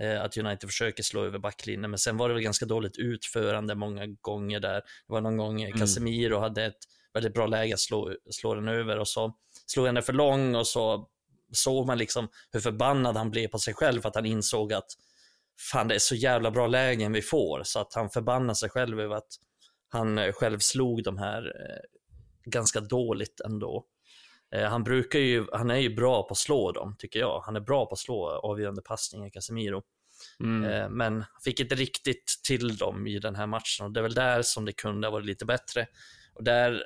eh, 0.00 0.22
att 0.22 0.36
United 0.36 0.68
försöker 0.68 1.02
slå 1.02 1.24
över 1.24 1.38
backlinjen, 1.38 1.90
men 1.90 1.98
sen 1.98 2.16
var 2.16 2.28
det 2.28 2.34
väl 2.34 2.42
ganska 2.42 2.66
dåligt 2.66 2.96
utförande 2.96 3.74
många 3.74 4.06
gånger 4.06 4.60
där. 4.60 4.74
Det 4.74 5.12
var 5.12 5.20
någon 5.20 5.36
gång 5.36 5.62
mm. 5.62 5.78
Casemiro 5.78 6.38
hade 6.38 6.64
ett 6.64 6.78
väldigt 7.14 7.34
bra 7.34 7.46
läge 7.46 7.74
att 7.74 7.80
slå, 7.80 8.14
slå 8.30 8.54
den 8.54 8.68
över 8.68 8.98
och 8.98 9.08
så 9.08 9.34
slog 9.66 9.86
han 9.86 9.94
den 9.94 10.04
för 10.04 10.12
lång 10.12 10.54
och 10.54 10.66
så 10.66 11.08
såg 11.52 11.86
man 11.86 11.98
liksom 11.98 12.28
hur 12.52 12.60
förbannad 12.60 13.16
han 13.16 13.30
blev 13.30 13.48
på 13.48 13.58
sig 13.58 13.74
själv 13.74 14.00
för 14.00 14.08
att 14.08 14.14
han 14.14 14.26
insåg 14.26 14.72
att 14.72 14.86
fan 15.70 15.88
det 15.88 15.94
är 15.94 15.98
så 15.98 16.14
jävla 16.14 16.50
bra 16.50 16.66
lägen 16.66 17.12
vi 17.12 17.22
får 17.22 17.62
så 17.64 17.80
att 17.80 17.94
han 17.94 18.10
förbannar 18.10 18.54
sig 18.54 18.70
själv 18.70 19.00
över 19.00 19.16
att 19.16 19.28
han 19.94 20.18
eh, 20.18 20.32
själv 20.32 20.58
slog 20.58 21.04
de 21.04 21.18
här 21.18 21.42
eh, 21.42 22.00
ganska 22.50 22.80
dåligt 22.80 23.40
ändå. 23.40 23.86
Eh, 24.54 24.64
han 24.68 24.84
brukar 24.84 25.18
ju, 25.18 25.46
han 25.52 25.70
är 25.70 25.76
ju 25.76 25.94
bra 25.94 26.22
på 26.22 26.32
att 26.32 26.38
slå 26.38 26.72
dem 26.72 26.96
tycker 26.98 27.20
jag. 27.20 27.40
Han 27.40 27.56
är 27.56 27.60
bra 27.60 27.86
på 27.86 27.92
att 27.92 27.98
slå 27.98 28.28
avgörande 28.28 28.82
passningar, 28.82 29.30
Casemiro. 29.30 29.82
Mm. 30.40 30.92
Men 30.92 31.24
fick 31.44 31.60
inte 31.60 31.74
riktigt 31.74 32.40
till 32.46 32.76
dem 32.76 33.06
i 33.06 33.18
den 33.18 33.34
här 33.34 33.46
matchen 33.46 33.86
och 33.86 33.92
det 33.92 34.00
är 34.00 34.02
väl 34.02 34.14
där 34.14 34.42
som 34.42 34.64
det 34.64 34.72
kunde 34.72 35.06
ha 35.06 35.12
varit 35.12 35.26
lite 35.26 35.44
bättre. 35.44 35.86
Och 36.34 36.44
där 36.44 36.84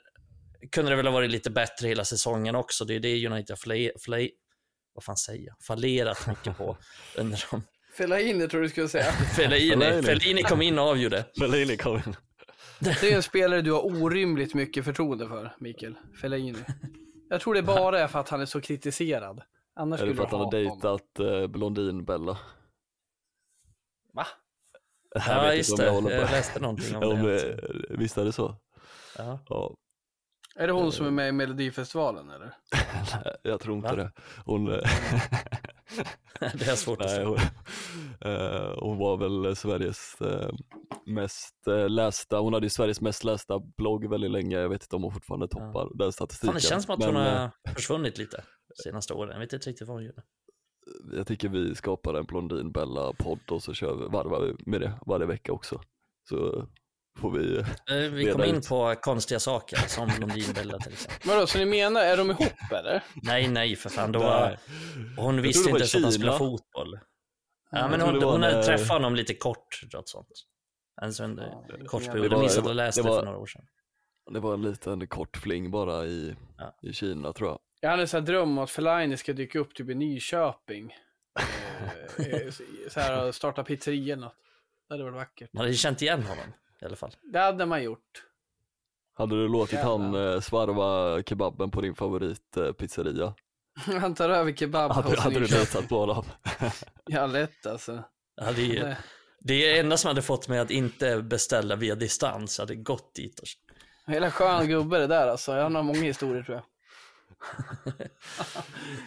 kunde 0.73 0.91
det 0.91 0.97
väl 0.97 1.07
ha 1.07 1.13
varit 1.13 1.31
lite 1.31 1.51
bättre 1.51 1.89
hela 1.89 2.05
säsongen 2.05 2.55
också. 2.55 2.85
Det 2.85 2.95
är 2.95 3.01
det 3.01 3.27
United 3.27 3.51
har 3.51 3.57
flay, 3.57 3.91
flay, 4.01 4.31
vad 4.95 5.05
fan 5.05 5.17
säger 5.17 5.47
jag? 5.47 5.57
fallerat 5.67 6.27
mycket 6.27 6.57
på 6.57 6.77
under 7.17 7.45
de... 7.51 7.63
Fellaini 7.97 8.49
tror 8.49 8.63
du 8.63 8.69
skulle 8.69 8.89
säga. 8.89 9.13
Fellaini, 9.37 10.03
Fellaini 10.03 10.43
kom 10.43 10.63
in 10.63 10.79
och 10.79 10.85
avgjorde. 10.85 11.25
Fellaini 11.39 11.77
kom 11.77 11.97
in. 11.97 12.17
Det 12.81 13.03
är 13.03 13.17
en 13.17 13.23
spelare 13.23 13.63
du 13.63 13.73
har 13.73 13.87
orimligt 13.87 14.55
mycket 14.55 14.85
förtroende 14.85 15.29
för, 15.29 15.57
Mikael. 15.59 15.95
Fellaini. 16.21 16.59
Jag 17.29 17.41
tror 17.41 17.55
det 17.55 17.63
bara 17.63 18.01
är 18.01 18.07
för 18.07 18.19
att 18.19 18.29
han 18.29 18.41
är 18.41 18.47
så 18.47 18.61
kritiserad. 18.61 19.43
Annars 19.75 20.01
det 20.01 20.15
för 20.15 20.25
att 20.25 20.31
han 20.31 20.41
har 20.41 20.51
dejtat 20.51 21.21
uh, 21.21 21.47
Blondin-Bella? 21.47 22.39
Va? 24.13 24.27
Ja, 25.15 25.55
just 25.55 25.77
det. 25.77 25.85
Jag, 25.85 26.05
jag 26.05 26.31
läste 26.31 26.61
någonting 26.61 26.97
om, 26.97 27.03
om 27.09 27.23
det. 27.23 27.61
Visst 27.91 28.19
är 28.19 28.25
det 28.25 28.33
så? 28.33 28.57
Ja. 29.19 29.39
ja. 29.49 29.77
Är 30.59 30.67
det 30.67 30.73
hon 30.73 30.93
som 30.93 31.07
är 31.07 31.11
med 31.11 31.29
i 31.29 31.33
Melodifestivalen 31.33 32.31
eller? 32.31 32.53
Nej, 33.25 33.37
jag 33.43 33.61
tror 33.61 33.77
inte 33.77 33.89
Va? 33.89 33.97
det. 33.97 34.13
Hon... 34.45 34.73
Eh, 34.73 34.81
det 36.41 36.69
är 36.69 36.77
svårt 36.77 37.01
att 37.01 37.11
säga. 37.11 37.27
Hon, 37.27 37.37
uh, 38.27 38.79
hon 38.81 38.99
var 38.99 39.17
väl 39.17 39.57
Sveriges 39.57 40.17
mest 41.07 41.67
lästa, 41.89 42.39
hon 42.39 42.53
hade 42.53 42.67
ju 42.67 42.71
Sveriges 42.71 43.01
mest 43.01 43.25
lästa 43.25 43.59
blogg 43.77 44.11
väldigt 44.11 44.31
länge. 44.31 44.57
Jag 44.57 44.69
vet 44.69 44.83
inte 44.83 44.97
om 44.97 45.03
hon 45.03 45.13
fortfarande 45.13 45.49
toppar 45.49 45.89
ja. 45.91 45.91
den 45.95 46.13
statistiken. 46.13 46.49
Fan, 46.49 46.55
det 46.55 46.61
känns 46.61 46.85
som 46.85 46.95
att 46.95 46.99
Men, 46.99 47.09
hon 47.09 47.17
har 47.17 47.51
försvunnit 47.75 48.19
lite 48.19 48.45
senaste 48.85 49.15
åren. 49.15 49.33
Jag 49.33 49.41
vet 49.41 49.53
inte 49.53 49.71
riktigt 49.71 49.89
vad 49.89 49.97
hon 49.97 50.05
gör. 50.05 50.23
Jag 51.13 51.27
tycker 51.27 51.49
vi 51.49 51.75
skapar 51.75 52.15
en 52.15 52.25
Blondin 52.25 52.73
Bella-podd 52.73 53.51
och 53.51 53.63
så 53.63 53.75
kör 53.75 53.97
vi, 53.97 54.05
varvar 54.05 54.41
vi 54.41 54.71
med 54.71 54.81
det 54.81 54.99
varje 55.07 55.27
vecka 55.27 55.53
också. 55.53 55.81
Så 56.29 56.69
får 57.19 57.31
vi 57.31 57.59
eh, 57.59 58.11
Vi 58.13 58.33
kom 58.33 58.45
in 58.45 58.55
ut. 58.55 58.69
på 58.69 58.95
konstiga 59.01 59.41
saker 59.41 59.77
som 59.77 60.11
Blondinbella 60.17 60.79
till 60.79 60.93
exempel. 60.93 61.29
Vadå, 61.29 61.47
så 61.47 61.59
ni 61.59 61.65
menar, 61.65 62.01
är 62.01 62.17
de 62.17 62.31
ihop 62.31 62.73
eller? 62.73 63.05
Nej, 63.15 63.49
nej 63.49 63.77
för 63.77 63.91
fan. 63.91 64.13
Då 64.13 64.19
var, 64.19 64.59
hon 65.17 65.43
visste 65.43 65.71
inte 65.71 65.81
ens 65.81 65.95
att 65.95 66.03
han 66.03 66.13
spelade 66.13 66.39
fotboll. 66.39 66.99
Ja, 67.71 67.89
men 67.89 68.01
hon, 68.01 68.23
hon 68.23 68.43
hade 68.43 68.63
träffat 68.63 68.89
honom 68.89 69.15
lite 69.15 69.35
kort, 69.35 69.81
något 69.95 70.09
sånt. 70.09 70.29
Alltså 71.03 71.25
en 71.25 71.41
ja, 71.69 71.77
kort 71.87 72.07
period. 72.07 72.33
Jag 72.33 72.41
minns 72.41 72.59
att 72.59 72.67
jag 72.67 72.77
läste 72.77 73.03
det, 73.03 73.09
var, 73.09 73.19
för 73.19 73.25
några 73.25 73.39
år 73.39 73.47
sedan. 73.47 73.65
Det 74.33 74.41
var 74.41 74.55
en 74.55 74.63
liten 74.63 75.07
kort 75.07 75.37
fling 75.37 75.71
bara 75.71 76.07
i, 76.07 76.37
ja. 76.59 76.79
i 76.83 76.93
Kina 76.93 77.33
tror 77.33 77.51
jag. 77.51 77.59
Jag 77.81 77.91
hade 77.91 78.17
en 78.17 78.25
dröm 78.25 78.49
om 78.49 78.59
att 78.59 78.71
Fellaini 78.71 79.17
ska 79.17 79.33
dyka 79.33 79.59
upp 79.59 79.75
typ 79.75 79.91
i 79.91 79.95
Nyköping. 79.95 80.95
Eh, 82.19 82.27
eh, 82.27 82.51
så 82.89 83.01
här, 83.01 83.33
starta 83.33 83.65
pizzeria 83.65 84.13
eller 84.13 84.25
något. 84.25 84.35
Det 84.89 84.95
hade 84.95 85.05
varit 85.05 85.15
vackert. 85.15 85.53
Man 85.53 85.65
hade 85.65 85.75
känt 85.75 86.03
igen 86.03 86.23
honom 86.23 86.53
i 86.83 86.85
alla 86.85 86.97
fall. 86.97 87.13
Det 87.33 87.39
hade 87.39 87.67
man 87.67 87.83
gjort. 87.83 88.25
Hade 89.15 89.37
du 89.37 89.49
låtit 89.49 89.73
Jävlar. 89.73 89.99
han 89.99 90.33
eh, 90.35 90.41
svarva 90.41 91.23
kebaben 91.23 91.71
på 91.71 91.81
din 91.81 91.95
favoritpizzeria? 91.95 93.35
Eh, 93.89 93.95
han 94.01 94.15
tar 94.15 94.31
över 94.31 94.53
kebab 94.53 94.93
Hade, 94.93 95.21
hade 95.21 95.41
du 95.41 95.47
litat 95.47 95.89
på 95.89 95.99
honom? 95.99 96.25
ja, 97.07 97.27
lätt 97.27 97.67
alltså. 97.67 98.05
Ja, 98.37 98.53
det, 98.53 98.79
är, 98.79 98.97
det 99.41 99.79
enda 99.79 99.97
som 99.97 100.09
hade 100.09 100.23
fått 100.23 100.49
mig 100.49 100.59
att 100.59 100.71
inte 100.71 101.23
beställa 101.23 101.77
via 101.77 101.95
distans 101.95 102.59
hade 102.59 102.75
gått 102.75 103.15
dit. 103.15 103.41
Och... 103.41 103.47
Hela 104.07 104.31
skön 104.31 104.69
gubbe 104.69 104.99
det 104.99 105.07
där 105.07 105.29
alltså. 105.29 105.53
Han 105.53 105.75
har 105.75 105.83
många 105.83 106.01
historier 106.01 106.43
tror 106.43 106.57
jag. 106.57 106.65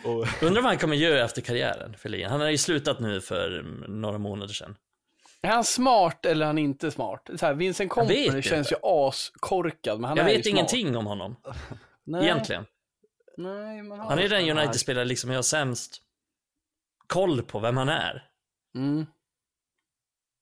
Undrar 0.42 0.62
vad 0.62 0.72
han 0.72 0.78
kommer 0.78 0.96
göra 0.96 1.26
efter 1.26 1.42
karriären, 1.42 1.94
Felin. 1.94 2.30
Han 2.30 2.42
har 2.42 2.50
ju 2.50 2.58
slutat 2.58 3.00
nu 3.00 3.22
för 3.22 3.62
några 3.88 4.18
månader 4.18 4.54
sedan. 4.54 4.76
Är 5.42 5.50
han 5.50 5.64
smart 5.64 6.26
eller 6.26 6.46
är 6.46 6.48
han 6.48 6.58
inte 6.58 6.92
smart? 6.92 7.30
Så 7.36 7.46
här, 7.46 7.54
Vincent 7.54 7.92
Kompany 7.92 8.42
känns 8.42 8.72
ju 8.72 8.76
askorkad. 8.84 10.00
Men 10.00 10.08
han 10.08 10.18
jag 10.18 10.32
är 10.32 10.38
vet 10.38 10.46
ingenting 10.46 10.98
om 10.98 11.06
honom. 11.06 11.36
Nej. 12.04 12.24
Egentligen. 12.24 12.66
Nej, 13.38 13.78
han, 13.90 14.20
är 14.20 14.30
den 14.30 14.58
United-spelare 14.58 15.06
liksom 15.06 15.30
jag 15.30 15.38
har 15.38 15.44
sämst 15.44 16.02
koll 17.08 17.42
på 17.42 17.60
vem 17.60 17.78
han 17.78 17.90
är. 17.90 18.30
Mm. 18.76 19.06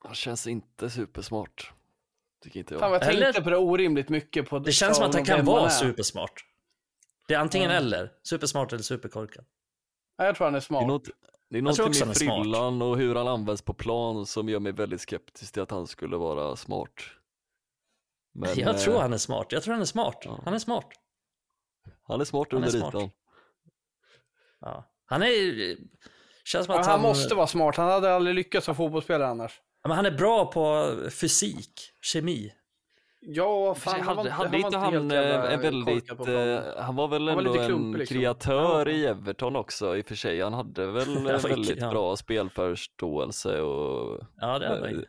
Han 0.03 0.15
känns 0.15 0.47
inte 0.47 0.89
supersmart. 0.89 1.73
Tycker 2.43 2.59
inte 2.59 2.73
jag. 2.73 2.81
Fan, 2.81 2.91
jag 2.91 3.01
tänkte 3.01 3.25
eller... 3.25 3.41
på 3.41 3.49
det 3.49 3.57
orimligt 3.57 4.09
mycket. 4.09 4.49
På 4.49 4.59
det 4.59 4.71
känns 4.71 4.97
som 4.97 5.05
att 5.05 5.13
han 5.13 5.25
kan 5.25 5.45
vara 5.45 5.69
supersmart. 5.69 6.45
Det 7.27 7.33
är 7.33 7.39
antingen 7.39 7.71
mm. 7.71 7.83
eller. 7.83 8.11
Supersmart 8.23 8.73
eller 8.73 8.83
superkorkad. 8.83 9.45
Ja, 10.17 10.25
jag 10.25 10.35
tror 10.35 10.47
han 10.47 10.55
är 10.55 10.59
smart. 10.59 10.81
Det 10.81 10.85
är 10.85 10.87
något, 10.87 11.09
det 11.49 11.57
är 11.57 11.61
någonting 11.61 12.07
med 12.07 12.17
frillan 12.17 12.81
och 12.81 12.97
hur 12.97 13.15
han 13.15 13.27
används 13.27 13.61
på 13.61 13.73
plan 13.73 14.25
som 14.25 14.49
gör 14.49 14.59
mig 14.59 14.71
väldigt 14.71 15.01
skeptisk 15.01 15.53
till 15.53 15.61
att 15.61 15.71
han 15.71 15.87
skulle 15.87 16.17
vara 16.17 16.55
smart. 16.55 16.93
Men, 18.33 18.59
jag 18.59 18.79
tror 18.79 18.95
eh, 18.95 19.01
han 19.01 19.13
är 19.13 19.17
smart. 19.17 19.51
Jag 19.51 19.63
tror 19.63 19.73
han 19.73 19.81
är 19.81 19.85
smart. 19.85 20.21
Ja. 20.25 20.41
Han 20.45 20.53
är 20.53 20.59
smart. 20.59 20.87
Han 22.03 22.21
är 22.21 22.25
smart 22.25 22.53
under 22.53 22.75
ytan. 22.75 23.09
Ja. 24.59 24.85
Han 25.05 25.21
är... 25.21 25.77
Känns 26.43 26.65
som 26.65 26.75
att 26.75 26.85
han... 26.85 26.91
han 26.91 27.01
måste 27.01 27.35
vara 27.35 27.47
smart. 27.47 27.75
Han 27.75 27.89
hade 27.89 28.15
aldrig 28.15 28.35
lyckats 28.35 28.65
som 28.65 28.75
fotbollsspelare 28.75 29.27
annars. 29.27 29.61
Men 29.83 29.91
han 29.91 30.05
är 30.05 30.11
bra 30.11 30.51
på 30.51 30.95
fysik, 31.09 31.93
kemi. 32.01 32.53
Ja, 33.21 33.75
fan, 33.75 34.01
hade, 34.01 34.29
hade, 34.29 34.29
hade 34.29 34.57
inte 34.57 34.77
han 34.77 34.93
en 34.93 35.11
eh, 35.11 35.59
väldigt, 35.59 36.09
eh, 36.09 36.61
han 36.77 36.95
var 36.95 37.07
väl 37.07 37.27
ändå 37.27 37.53
var 37.53 37.65
klumpig, 37.65 37.93
en 37.93 37.99
liksom. 37.99 38.17
kreatör 38.17 38.85
ja. 38.85 38.91
i 38.91 39.05
Everton 39.05 39.55
också 39.55 39.97
i 39.97 40.01
och 40.01 40.05
för 40.05 40.15
sig. 40.15 40.41
Han 40.41 40.53
hade 40.53 40.87
väl 40.87 41.23
väldigt 41.43 41.81
ja. 41.81 41.89
bra 41.89 42.15
spelförståelse 42.15 43.61
och 43.61 44.19
ja, 44.37 44.59
det 44.59 44.67
hade 44.67 45.05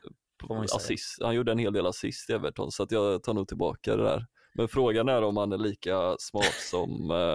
han. 0.48 0.64
assist. 0.64 1.22
Han 1.22 1.34
gjorde 1.34 1.52
en 1.52 1.58
hel 1.58 1.72
del 1.72 1.86
assist 1.86 2.30
i 2.30 2.32
Everton 2.32 2.72
så 2.72 2.82
att 2.82 2.92
jag 2.92 3.22
tar 3.22 3.34
nog 3.34 3.48
tillbaka 3.48 3.96
det 3.96 4.02
där. 4.02 4.26
Men 4.54 4.68
frågan 4.68 5.08
är 5.08 5.22
om 5.22 5.36
han 5.36 5.52
är 5.52 5.58
lika 5.58 6.16
smart 6.18 6.54
som 6.70 7.10
eh, 7.10 7.34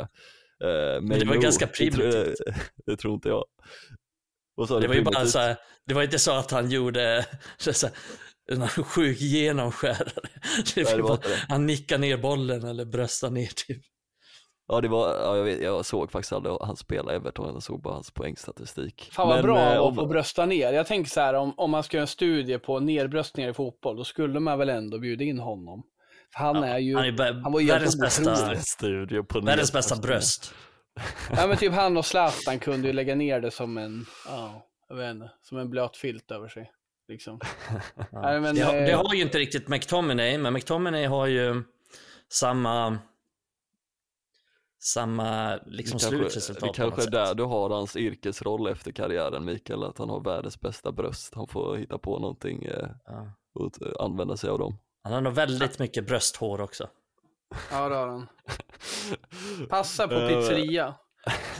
eh 0.70 1.02
Det 1.02 1.26
var 1.26 1.36
ganska 1.36 1.68
primitivt. 1.68 2.38
Det, 2.46 2.56
det 2.86 2.98
tror 2.98 3.14
inte 3.14 3.30
jag. 3.30 3.46
det 4.82 4.88
var 4.88 4.96
ju 4.96 5.04
bara 5.04 5.26
så 5.26 5.40
här, 5.40 5.58
det 5.86 5.94
var 5.94 6.04
inte 6.04 6.20
så 6.20 6.32
att 6.32 6.52
han 6.52 6.70
gjorde 6.70 7.26
så 7.58 7.88
här, 7.88 7.96
en 8.51 8.67
sjuk 8.67 9.21
genomskärare. 9.21 10.12
Nej, 10.75 11.36
han 11.49 11.65
nickar 11.65 11.97
ner 11.97 12.17
bollen 12.17 12.63
eller 12.63 12.86
bröstar 12.86 13.29
ner 13.29 13.49
typ. 13.67 13.81
Ja 14.67 14.81
det 14.81 14.88
var, 14.88 15.10
ja, 15.15 15.38
jag, 15.38 15.43
vet, 15.43 15.62
jag 15.62 15.86
såg 15.86 16.12
faktiskt 16.12 16.34
aldrig 16.34 16.55
han 16.62 16.75
spela 16.75 17.13
Everton, 17.13 17.53
jag 17.53 17.63
såg 17.63 17.81
bara 17.81 17.93
hans 17.93 18.12
poängstatistik. 18.12 19.10
Fan 19.12 19.27
vad 19.27 19.36
Men, 19.38 19.45
bra 19.45 19.60
han 19.60 19.73
eh, 19.73 19.79
var 19.79 19.88
om- 19.88 19.99
att 19.99 20.10
brösta 20.10 20.45
ner. 20.45 20.73
Jag 20.73 20.88
tänker 20.88 21.10
så 21.12 21.19
här, 21.21 21.34
om, 21.34 21.53
om 21.58 21.71
man 21.71 21.84
ska 21.84 21.97
göra 21.97 22.01
en 22.03 22.08
studie 22.08 22.58
på 22.58 22.79
nerbröstningar 22.79 23.49
i 23.49 23.53
fotboll, 23.53 23.97
då 23.97 24.03
skulle 24.03 24.39
man 24.39 24.60
väl 24.60 24.69
ändå 24.69 24.99
bjuda 24.99 25.23
in 25.23 25.39
honom. 25.39 25.84
För 26.34 26.39
han 26.39 26.63
är 26.63 26.77
ju, 26.77 26.95
Han 26.95 27.05
är 27.05 27.34
han 27.43 27.51
var 27.51 27.60
ju 27.60 27.67
världens 27.67 27.99
bästa. 27.99 28.55
Studio 28.55 29.23
på 29.23 29.39
världens 29.39 29.73
bästa 29.73 29.95
nedbröstningar. 29.95 30.17
bröst. 30.17 30.53
ja 31.41 31.47
men 31.47 31.58
typ 31.58 31.73
han 31.73 31.97
och 31.97 32.05
Zlatan 32.05 32.60
kunde 32.60 32.88
ju 32.88 32.93
lägga 32.93 33.15
ner 33.15 33.39
det 33.41 33.51
som 33.51 33.77
en, 33.77 34.05
ja, 34.27 34.67
jag 34.89 34.95
vet 34.95 35.12
inte, 35.12 35.31
som 35.41 35.58
en 35.58 35.69
blöt 35.69 35.97
filt 35.97 36.31
över 36.31 36.47
sig. 36.47 36.71
Liksom. 37.08 37.39
Ja. 37.96 38.06
Nej, 38.22 38.41
men, 38.41 38.56
det, 38.56 38.62
har, 38.62 38.74
det 38.74 38.91
eh, 38.91 38.98
har 39.06 39.13
ju 39.13 39.22
inte 39.22 39.38
riktigt 39.38 39.68
McTominay, 39.68 40.38
men 40.38 40.54
McTominay 40.54 41.06
har 41.06 41.26
ju 41.28 41.63
samma 42.30 42.98
samma 44.80 45.60
liksom 45.65 45.98
det 45.98 46.04
kanske, 46.04 46.18
slutresultat 46.18 46.74
det 46.74 46.82
kanske 46.82 47.02
är 47.04 47.12
där 47.12 47.36
du 47.36 47.44
har 47.44 47.70
hans 47.70 47.96
yrkesroll 47.96 48.68
efter 48.68 48.91
karriären 48.91 49.46
Mikael, 49.46 49.84
att 49.84 49.98
han 49.98 50.10
har 50.10 50.20
världens 50.20 50.60
bästa 50.60 50.91
bröst. 50.91 51.36
Han 51.36 51.48
får 51.48 51.76
hitta 51.76 51.98
på 51.98 52.20
någonting 52.20 52.63
eh, 52.63 52.88
Ja. 53.06 53.32
och 53.54 53.82
eh, 53.82 53.91
använda 54.00 54.38
sig 54.38 54.50
av 54.50 54.60
dem. 54.60 54.78
Han 55.04 55.13
har 55.13 55.22
nog 55.22 55.34
väldigt 55.34 55.80
mycket 55.80 56.08
brösthår 56.08 56.62
också. 56.62 56.89
Ja 57.72 57.89
det 57.89 57.96
har 57.96 58.08
han. 58.08 58.28
Passa 59.70 60.08
på 60.08 60.28
pizzeria. 60.28 60.96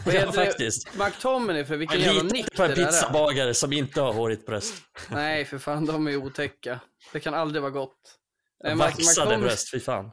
Vad 0.06 0.16
Ja, 0.16 0.32
faktiskt. 0.32 0.88
McTominay, 1.00 1.66
för 1.66 1.78
vilken 1.78 2.00
jävla 2.00 2.24
nick 2.24 2.36
inte 2.36 2.56
på 2.56 2.64
en 2.64 2.70
det 2.70 2.76
där 2.76 2.82
är. 2.84 2.86
pizzabagare 2.88 3.54
som 3.54 3.74
inte 3.74 4.02
har 4.02 4.14
hårigt 4.14 4.46
bröst. 4.46 4.74
Nej, 5.12 5.46
för 5.46 5.58
fan, 5.58 5.86
de 5.86 6.08
är 6.08 6.16
otäcka. 6.18 6.80
Det 7.14 7.20
kan 7.20 7.34
aldrig 7.34 7.62
vara 7.62 7.72
gott. 7.72 7.98
Nej, 8.64 8.74
Mac- 8.76 8.78
Vaxade 8.78 9.32
McTominay- 9.36 9.42
bröst, 9.42 9.72
fy 9.72 9.80
fan. 9.80 10.12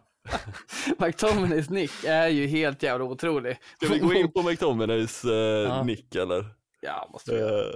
McTominays 0.99 1.71
nick 1.71 2.05
är 2.07 2.29
ju 2.29 2.47
helt 2.47 2.83
jävla 2.83 3.05
otrolig. 3.05 3.57
Ska 3.83 3.93
vi 3.95 3.99
gå 3.99 4.15
in 4.15 4.33
på 4.33 4.43
McTominays 4.51 5.25
eh, 5.25 5.33
Ja. 5.33 5.83
nick 5.85 6.15
eller? 6.15 6.45
Ja, 6.81 7.09
måste 7.12 7.35
vi 7.35 7.38
göra. 7.41 7.69
Eh, 7.69 7.75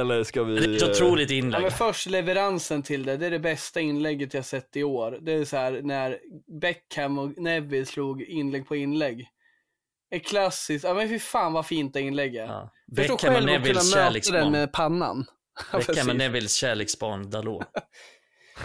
eller 0.00 0.24
ska 0.24 0.44
vi... 0.44 0.54
Det 0.58 0.64
är 0.64 0.76
ett 0.76 0.82
eh, 0.82 0.88
otroligt 0.90 1.30
Ja, 1.30 1.36
inlägg. 1.36 1.62
men 1.62 1.70
först 1.70 2.06
leveransen 2.06 2.82
till 2.82 3.02
det, 3.04 3.16
det 3.16 3.26
är 3.26 3.30
det 3.30 3.38
bästa 3.38 3.80
inlägget 3.80 4.34
jag 4.34 4.44
sett 4.44 4.76
i 4.76 4.82
år. 4.82 5.18
Det 5.20 5.32
är 5.32 5.44
så 5.44 5.56
här 5.56 5.80
när 5.82 6.18
Beckham 6.60 7.18
och 7.18 7.38
Neville 7.38 7.86
slog 7.86 8.22
inlägg 8.22 8.68
på 8.68 8.76
inlägg. 8.76 9.28
Ett 10.12 10.26
klassiskt, 10.26 10.84
ja 10.84 10.94
men 10.94 11.08
fy 11.08 11.18
fan 11.18 11.52
vad 11.52 11.66
fint 11.66 11.94
det 11.94 12.00
inlägg 12.00 12.36
är. 12.36 12.46
Ja. 12.46 12.72
Förstå 12.96 13.16
själv 13.16 13.34
att 13.36 13.64
kunna 13.66 14.10
möta 14.12 14.32
den 14.32 14.52
med 14.52 14.72
pannan. 14.72 15.24
Beckham 15.72 16.08
och 16.08 16.16
Nevilles 16.16 16.54
kärleksbarn 16.54 17.30
Dalot. 17.30 17.66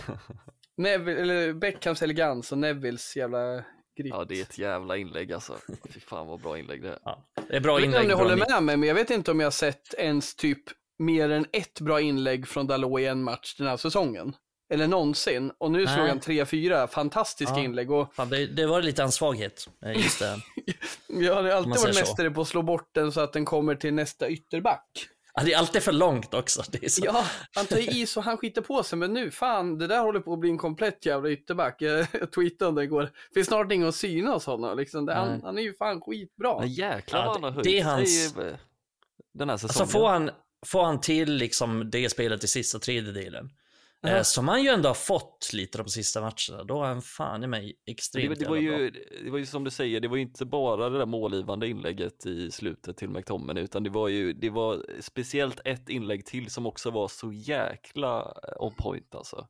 Neville, 0.78 1.22
eller 1.22 1.54
Beckhams 1.54 2.02
elegans 2.02 2.52
och 2.52 2.58
Nevilles 2.58 3.16
jävla 3.16 3.56
grip. 3.98 4.14
Ja 4.14 4.26
det 4.26 4.40
är 4.40 4.42
ett 4.42 4.58
jävla 4.58 4.98
inlägg 4.98 5.34
alltså. 5.34 5.58
Fy 5.94 6.00
fan 6.00 6.28
vad 6.28 6.42
bra 6.42 6.60
inlägg 6.60 6.82
det 6.82 6.90
är. 6.90 7.00
Ja. 7.04 7.30
Det 7.48 7.56
är 7.56 7.60
bra 7.60 7.80
Jag 7.80 7.82
vet 7.82 7.86
inte 7.86 7.98
om 7.98 8.04
inlägg. 8.04 8.18
ni 8.18 8.24
håller 8.24 8.46
med 8.50 8.64
mig, 8.64 8.78
men 8.78 8.88
jag 8.88 8.96
vet 8.96 9.10
inte 9.10 9.32
om 9.32 9.40
jag 9.40 9.46
har 9.46 9.52
sett 9.52 9.94
ens 9.94 10.36
typ 10.36 10.64
mer 11.00 11.30
än 11.30 11.46
ett 11.54 11.82
bra 11.82 12.02
inlägg 12.02 12.48
från 12.48 12.68
Dalot 12.68 13.00
i 13.00 13.06
en 13.06 13.24
match 13.24 13.56
den 13.58 13.68
här 13.68 13.78
säsongen. 13.78 14.34
Eller 14.74 14.88
någonsin. 14.88 15.52
Och 15.58 15.72
nu 15.72 15.88
slog 15.88 16.00
Nej. 16.00 16.10
han 16.10 16.20
tre, 16.20 16.46
fyra 16.46 16.88
fantastiska 16.88 17.56
Ja. 17.56 17.64
inlägg. 17.64 17.92
Och 17.92 18.14
Fan, 18.16 18.30
det, 18.30 18.46
det 18.46 18.66
var 18.68 18.82
lite 18.82 19.04
en 19.04 19.12
svaghet. 19.12 19.70
eh, 19.86 19.92
Just 20.04 20.20
det. 20.20 20.40
jag 21.08 21.36
har 21.36 21.44
alltid 21.50 21.74
varit 21.74 21.96
mästare 21.96 22.32
på 22.32 22.42
att 22.42 22.48
slå 22.48 22.62
bort 22.62 22.90
den 22.92 23.12
så 23.12 23.22
att 23.22 23.34
den 23.34 23.46
kommer 23.46 23.76
till 23.76 23.94
nästa 23.94 24.30
ytterback. 24.30 24.86
Ja, 25.34 25.44
det 25.44 25.54
är 25.54 25.58
alltid 25.58 25.84
för 25.84 25.92
långt 25.92 26.34
också. 26.34 26.64
Det 26.72 26.86
är 26.86 26.90
så. 26.90 27.02
Ja, 27.06 27.26
han 27.56 27.66
tar 27.66 27.78
i 27.98 28.06
så 28.06 28.22
han 28.22 28.38
skiter 28.38 28.62
på 28.62 28.84
sig, 28.84 28.98
men 29.00 29.14
nu, 29.14 29.32
fan, 29.32 29.78
det 29.78 29.88
där 29.88 30.00
håller 30.00 30.20
på 30.20 30.34
att 30.34 30.40
bli 30.40 30.50
en 30.50 30.58
komplett 30.58 31.06
jävla 31.06 31.30
ytterback. 31.30 31.76
Jag, 31.82 32.00
jag 32.12 32.32
tweetade 32.32 32.70
om 32.70 32.76
det 32.76 32.84
igår. 32.84 33.02
Det 33.04 33.34
finns 33.34 33.48
snart 33.48 33.72
ingen 33.72 33.88
att 33.88 33.96
syna 33.96 34.32
hos 34.34 34.46
honom. 34.46 34.78
Liksom. 34.78 35.06
Det, 35.06 35.14
han, 35.14 35.42
han 35.44 35.58
är 35.58 35.62
ju 35.62 35.74
fan 35.74 36.02
skitbra. 36.02 36.60
Men 36.60 36.70
jäklar 36.74 37.20
Ja, 37.20 37.26
vad 37.26 37.34
han 37.34 37.42
det- 37.42 37.48
har 37.48 37.54
höjt 37.56 37.64
det 37.66 37.80
är 37.80 37.84
hans- 37.84 38.38
eh, 38.38 38.56
den 39.34 39.50
här 39.50 39.54
Alltså 39.54 39.68
säsongen. 39.68 39.90
får 39.90 40.08
han, 40.10 40.30
får 40.66 40.84
han 40.84 41.02
till 41.02 41.34
liksom 41.34 41.90
det 41.90 42.10
spelet 42.10 42.44
i 42.44 42.48
sista 42.48 42.80
tredjedelen, 42.80 43.50
Ja. 44.08 44.18
eh, 44.18 44.24
som 44.24 44.48
han 44.48 44.64
ju 44.64 44.70
ändå 44.70 44.90
har 44.90 44.94
fått 44.94 45.50
lite 45.54 45.78
de 45.78 45.88
sista 45.88 46.22
matcherna, 46.22 46.64
då 46.64 46.84
är 46.84 46.88
han 46.88 47.02
fan 47.02 47.44
i 47.44 47.48
mig 47.48 47.76
det, 47.86 47.92
extremt 47.92 48.40
det, 48.40 48.50
var 48.50 48.58
jävla 48.58 48.78
ju, 48.78 48.92
bra. 48.92 49.02
det 49.24 49.32
var 49.32 49.38
ju 49.38 49.46
som 49.46 49.64
du 49.64 49.72
säger, 49.72 50.00
det 50.00 50.08
var 50.08 50.16
ju 50.16 50.22
inte 50.22 50.46
bara 50.46 50.90
det 50.90 50.98
där 50.98 51.06
målgivande 51.06 51.68
inlägget 51.68 52.26
i 52.26 52.52
slutet 52.52 52.98
till 52.98 53.10
McTominay 53.10 53.64
utan 53.64 53.84
det 53.84 53.90
var 53.90 54.08
ju, 54.08 54.34
det 54.34 54.50
var 54.50 54.86
speciellt 55.00 55.60
ett 55.66 55.90
inlägg 55.90 56.26
till 56.26 56.50
som 56.50 56.66
också 56.66 56.92
var 56.92 57.08
så 57.08 57.32
jäkla 57.34 58.20
eh, 58.20 58.64
on 58.64 58.74
point 58.78 59.16
alltså. 59.16 59.48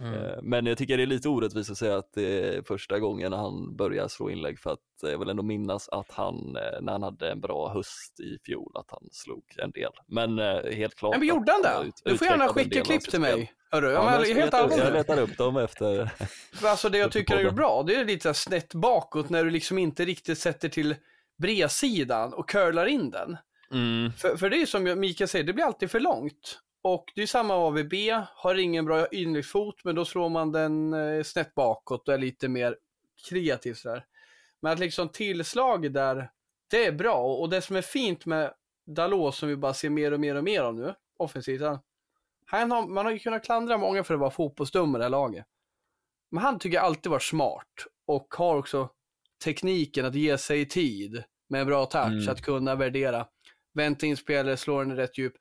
Mm. 0.00 0.14
Eh, 0.14 0.38
Men 0.42 0.66
jag 0.66 0.78
tycker 0.78 0.96
det 0.96 1.02
är 1.02 1.06
lite 1.06 1.28
orättvist 1.28 1.70
att 1.70 1.78
säga 1.78 1.96
att 1.96 2.12
det 2.14 2.56
är 2.56 2.62
första 2.62 2.98
gången 2.98 3.32
han 3.32 3.76
börjar 3.76 4.08
slå 4.08 4.30
inlägg 4.30 4.58
för 4.60 4.70
att 4.70 5.02
eh, 5.04 5.10
jag 5.10 5.18
vill 5.18 5.28
ändå 5.28 5.42
minnas 5.42 5.88
att 5.88 6.10
han, 6.12 6.56
eh, 6.56 6.80
när 6.82 6.92
han 6.92 7.02
hade 7.02 7.30
en 7.30 7.40
bra 7.40 7.68
höst 7.68 8.20
i 8.20 8.38
fjol, 8.44 8.72
att 8.74 8.90
han 8.90 9.08
slog 9.12 9.44
en 9.58 9.70
del. 9.70 9.92
Men 10.06 10.38
helt 10.74 10.94
klart. 10.94 11.18
Men 11.18 11.28
gjorde 11.28 11.52
han 11.52 11.62
det? 11.62 11.88
ut- 11.88 12.00
Du 12.04 12.18
får 12.18 12.26
gärna 12.26 12.48
skicka 12.48 12.84
klipp 12.84 13.02
till 13.10 13.20
mig. 13.20 13.52
Hörru, 13.70 13.90
Ja, 13.92 14.04
men 14.04 14.12
jag, 14.12 14.20
helt 14.20 14.36
leta 14.36 14.64
upp, 14.66 14.72
jag 14.78 14.92
letar 14.92 15.20
upp 15.20 15.36
dem 15.38 15.56
efter. 15.56 16.10
För 16.54 16.68
alltså 16.68 16.88
det 16.88 16.98
jag 16.98 17.12
tycker 17.12 17.34
han 17.34 17.44
gjort 17.44 17.54
bra, 17.54 17.82
det 17.86 17.94
är 17.94 18.04
lite 18.04 18.34
snett 18.34 18.74
bakåt 18.74 19.30
när 19.30 19.44
du 19.44 19.50
liksom 19.50 19.78
inte 19.78 20.04
riktigt 20.04 20.38
sätter 20.38 20.68
till 20.68 20.94
bredsidan 21.38 22.32
och 22.34 22.48
curlar 22.48 22.86
in 22.86 23.10
den. 23.10 23.36
Mm. 23.72 24.12
För, 24.12 24.36
för 24.36 24.50
det 24.50 24.62
är 24.62 24.66
som 24.66 25.00
Mikael 25.00 25.28
säger, 25.28 25.44
det 25.44 25.52
blir 25.52 25.64
alltid 25.64 25.90
för 25.90 26.00
långt. 26.00 26.58
Och 26.88 27.12
det 27.14 27.22
är 27.22 27.26
samma 27.26 27.54
AVB, 27.54 27.92
har 28.34 28.54
ingen 28.54 28.84
bra 28.84 29.06
inläggsfot, 29.06 29.84
men 29.84 29.94
då 29.94 30.04
slår 30.04 30.28
man 30.28 30.52
den 30.52 30.94
eh, 30.94 31.22
snett 31.22 31.54
bakåt 31.54 32.08
och 32.08 32.14
är 32.14 32.18
lite 32.18 32.48
mer 32.48 32.76
kreativ 33.28 33.74
sådär. 33.74 34.04
Men 34.60 34.72
att 34.72 34.78
liksom 34.78 35.08
tillslaget 35.08 35.94
där, 35.94 36.30
det 36.70 36.86
är 36.86 36.92
bra. 36.92 37.16
Och 37.16 37.50
det 37.50 37.62
som 37.62 37.76
är 37.76 37.82
fint 37.82 38.26
med 38.26 38.52
Dalot 38.86 39.34
som 39.34 39.48
vi 39.48 39.56
bara 39.56 39.74
ser 39.74 39.90
mer 39.90 40.12
och 40.12 40.20
mer 40.20 40.34
och 40.34 40.44
mer 40.44 40.62
av 40.62 40.74
nu, 40.74 40.94
offensivt, 41.16 41.62
han, 42.46 42.70
har, 42.70 42.86
man 42.86 43.04
har 43.04 43.12
ju 43.12 43.18
kunnat 43.18 43.44
klandra 43.44 43.78
många 43.78 44.04
för 44.04 44.14
att 44.14 44.20
vara 44.20 44.30
fotbollsdum 44.30 44.94
i 44.94 44.98
det 44.98 45.04
här 45.04 45.10
laget. 45.10 45.46
Men 46.30 46.42
han 46.42 46.58
tycker 46.58 46.78
alltid 46.78 47.10
varit 47.10 47.22
smart 47.22 47.86
och 48.06 48.34
har 48.34 48.56
också 48.56 48.88
tekniken 49.44 50.06
att 50.06 50.14
ge 50.14 50.38
sig 50.38 50.68
tid 50.68 51.24
med 51.48 51.60
en 51.60 51.66
bra 51.66 51.86
touch, 51.86 52.06
Mm. 52.06 52.28
att 52.28 52.42
kunna 52.42 52.74
värdera. 52.74 53.26
Vänta 53.74 54.06
in 54.06 54.16
spelare, 54.16 54.56
slå 54.56 54.78
den 54.78 54.92
i 54.92 54.94
rätt 54.94 55.18
djup. 55.18 55.34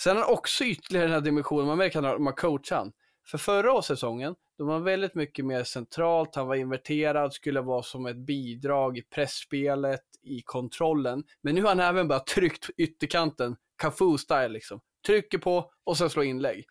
Sen 0.00 0.16
har 0.16 0.24
han 0.24 0.32
också 0.32 0.64
ytterligare 0.64 1.06
den 1.06 1.14
här 1.14 1.20
dimensionen, 1.20 1.66
man 1.66 1.78
märker 1.78 1.98
att 1.98 2.04
han 2.04 2.26
har 2.26 2.32
coachat 2.32 2.78
han. 2.78 2.92
För 3.26 3.38
förra 3.38 3.82
säsongen, 3.82 4.34
då 4.58 4.64
var 4.64 4.72
han 4.72 4.84
väldigt 4.84 5.14
mycket 5.14 5.44
mer 5.44 5.64
centralt, 5.64 6.34
han 6.34 6.46
var 6.46 6.54
inverterad, 6.54 7.32
skulle 7.32 7.60
vara 7.60 7.82
som 7.82 8.06
ett 8.06 8.16
bidrag 8.16 8.98
i 8.98 9.02
pressspelet, 9.02 10.02
i 10.22 10.42
kontrollen. 10.44 11.24
Men 11.42 11.54
nu 11.54 11.62
har 11.62 11.68
han 11.68 11.80
även 11.80 12.08
bara 12.08 12.20
tryckt 12.20 12.70
ytterkanten, 12.76 13.56
Cafu-style 13.82 14.48
liksom. 14.48 14.80
Trycker 15.06 15.38
på 15.38 15.70
och 15.84 15.96
sen 15.96 16.10
slår 16.10 16.24
inlägg. 16.24 16.64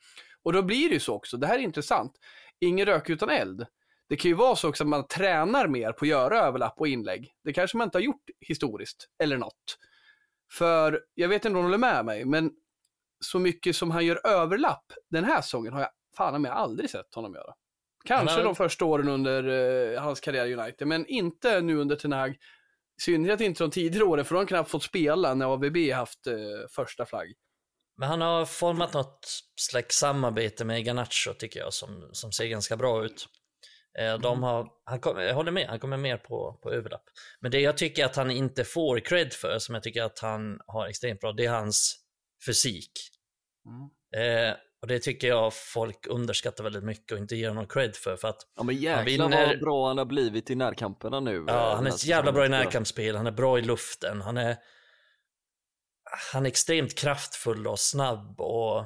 Och 0.44 0.54
då 0.54 0.62
blir 0.62 0.88
det 0.90 0.94
ju 0.94 1.00
så 1.00 1.14
också, 1.14 1.38
det 1.38 1.48
här 1.48 1.60
är 1.60 1.64
intressant. 1.64 2.12
Ingen 2.60 2.86
rök 2.86 3.10
utan 3.10 3.30
eld. 3.30 3.66
Det 4.10 4.16
kan 4.16 4.30
ju 4.30 4.36
vara 4.36 4.56
så 4.56 4.70
också 4.70 4.84
att 4.84 4.90
man 4.90 5.08
tränar 5.08 5.68
mer 5.68 5.92
på 5.92 6.06
att 6.06 6.10
göra 6.10 6.40
överlapp 6.40 6.76
och 6.78 6.88
inlägg. 6.88 7.34
Det 7.44 7.54
kanske 7.54 7.78
man 7.78 7.88
inte 7.88 7.98
har 7.98 8.04
gjort 8.04 8.24
historiskt, 8.40 9.10
eller 9.24 9.38
något. 9.38 9.78
För, 10.52 11.02
jag 11.14 11.30
vet 11.30 11.36
inte 11.36 11.48
om 11.48 11.54
du 11.54 11.62
håller 11.62 11.78
med 11.78 12.06
mig, 12.06 12.26
men 12.26 12.52
så 13.24 13.40
mycket 13.40 13.76
som 13.76 13.92
han 13.92 14.06
gör 14.06 14.28
överlapp 14.28 14.86
den 15.10 15.24
här 15.24 15.42
säsongen 15.42 15.74
har 15.74 15.80
jag 15.82 15.90
fan 16.18 16.42
med 16.42 16.52
aldrig 16.52 16.90
sett 16.90 17.16
honom 17.16 17.34
göra. 17.34 17.54
Kanske 18.06 18.36
har- 18.36 18.44
de 18.44 18.56
första 18.56 18.86
åren 18.86 19.08
under 19.10 19.44
eh, 19.94 20.02
hans 20.02 20.20
karriär 20.20 20.46
i 20.46 20.54
United, 20.56 20.88
men 20.88 21.06
inte 21.06 21.62
nu 21.62 21.78
under 21.78 21.96
Ten 21.96 22.12
Hag. 22.12 22.32
I 22.32 23.02
synnerhet 23.02 23.42
inte 23.42 23.64
de 23.64 23.72
tidigare 23.72 24.06
åren, 24.06 24.26
för 24.26 24.36
de 24.36 24.40
har 24.40 24.46
knappt 24.46 24.70
fått 24.70 24.84
spela 24.84 25.34
när 25.34 25.46
AVB 25.46 25.92
haft 25.94 26.28
eh, 26.28 26.34
första 26.76 27.06
flagg. 27.06 27.34
Men 27.98 28.10
han 28.10 28.22
har 28.22 28.46
format 28.46 28.94
något 28.94 29.28
slags 29.62 29.96
samarbete 29.96 30.66
med 30.66 30.84
Garnacho 30.86 31.34
tycker 31.40 31.60
jag 31.60 31.74
som, 31.74 32.10
som 32.12 32.32
ser 32.32 32.46
ganska 32.48 32.78
bra 32.78 33.06
ut. 33.06 33.28
Eh, 34.00 34.20
De 34.20 34.44
har, 34.44 34.68
han 34.84 35.00
kom, 35.00 35.18
jag 35.20 35.34
håller 35.34 35.52
med, 35.52 35.68
han 35.70 35.80
kommer 35.80 35.98
mer 35.98 36.18
på, 36.18 36.60
på 36.64 36.72
överlapp. 36.72 37.04
Men 37.40 37.52
det 37.52 37.60
jag 37.60 37.78
tycker 37.78 38.06
att 38.06 38.16
han 38.16 38.32
inte 38.32 38.64
får 38.64 39.00
cred 39.00 39.34
för, 39.34 39.60
som 39.60 39.76
jag 39.76 39.84
tycker 39.84 40.04
att 40.04 40.20
han 40.20 40.60
har 40.68 40.88
extremt 40.88 41.20
bra, 41.20 41.32
det 41.34 41.46
är 41.46 41.50
hans 41.52 41.96
fysik. 42.46 42.92
Eh, 44.16 44.56
och 44.82 44.88
det 44.88 45.00
tycker 45.00 45.28
jag 45.28 45.54
folk 45.54 46.08
underskattar 46.08 46.64
väldigt 46.64 46.84
mycket 46.84 47.12
och 47.12 47.18
inte 47.18 47.36
ger 47.36 47.50
honom 47.50 47.68
cred 47.68 47.96
för. 47.96 48.16
för 48.18 48.28
att 48.28 48.42
Ja 48.56 48.64
men 48.64 48.76
jäklar 48.76 49.04
vinner- 49.04 49.48
vad 49.48 49.60
bra 49.60 49.88
han 49.88 49.98
har 49.98 50.06
blivit 50.06 50.50
i 50.50 50.56
närkamperna 50.56 51.20
nu. 51.20 51.36
eh, 51.38 51.44
ja, 51.48 51.74
han 51.76 51.86
är 51.86 51.90
här 51.90 51.98
så 51.98 52.08
jävla 52.08 52.32
bra 52.32 52.46
i 52.46 52.50
närkampsspel, 52.50 53.16
han 53.16 53.28
är 53.28 53.32
bra 53.32 53.60
i 53.60 53.62
luften, 53.62 54.22
han 54.22 54.38
är, 54.38 54.58
han 56.34 56.46
är 56.46 56.48
extremt 56.50 56.96
kraftfull 56.98 57.68
och 57.68 57.80
snabb 57.80 58.42
och 58.42 58.78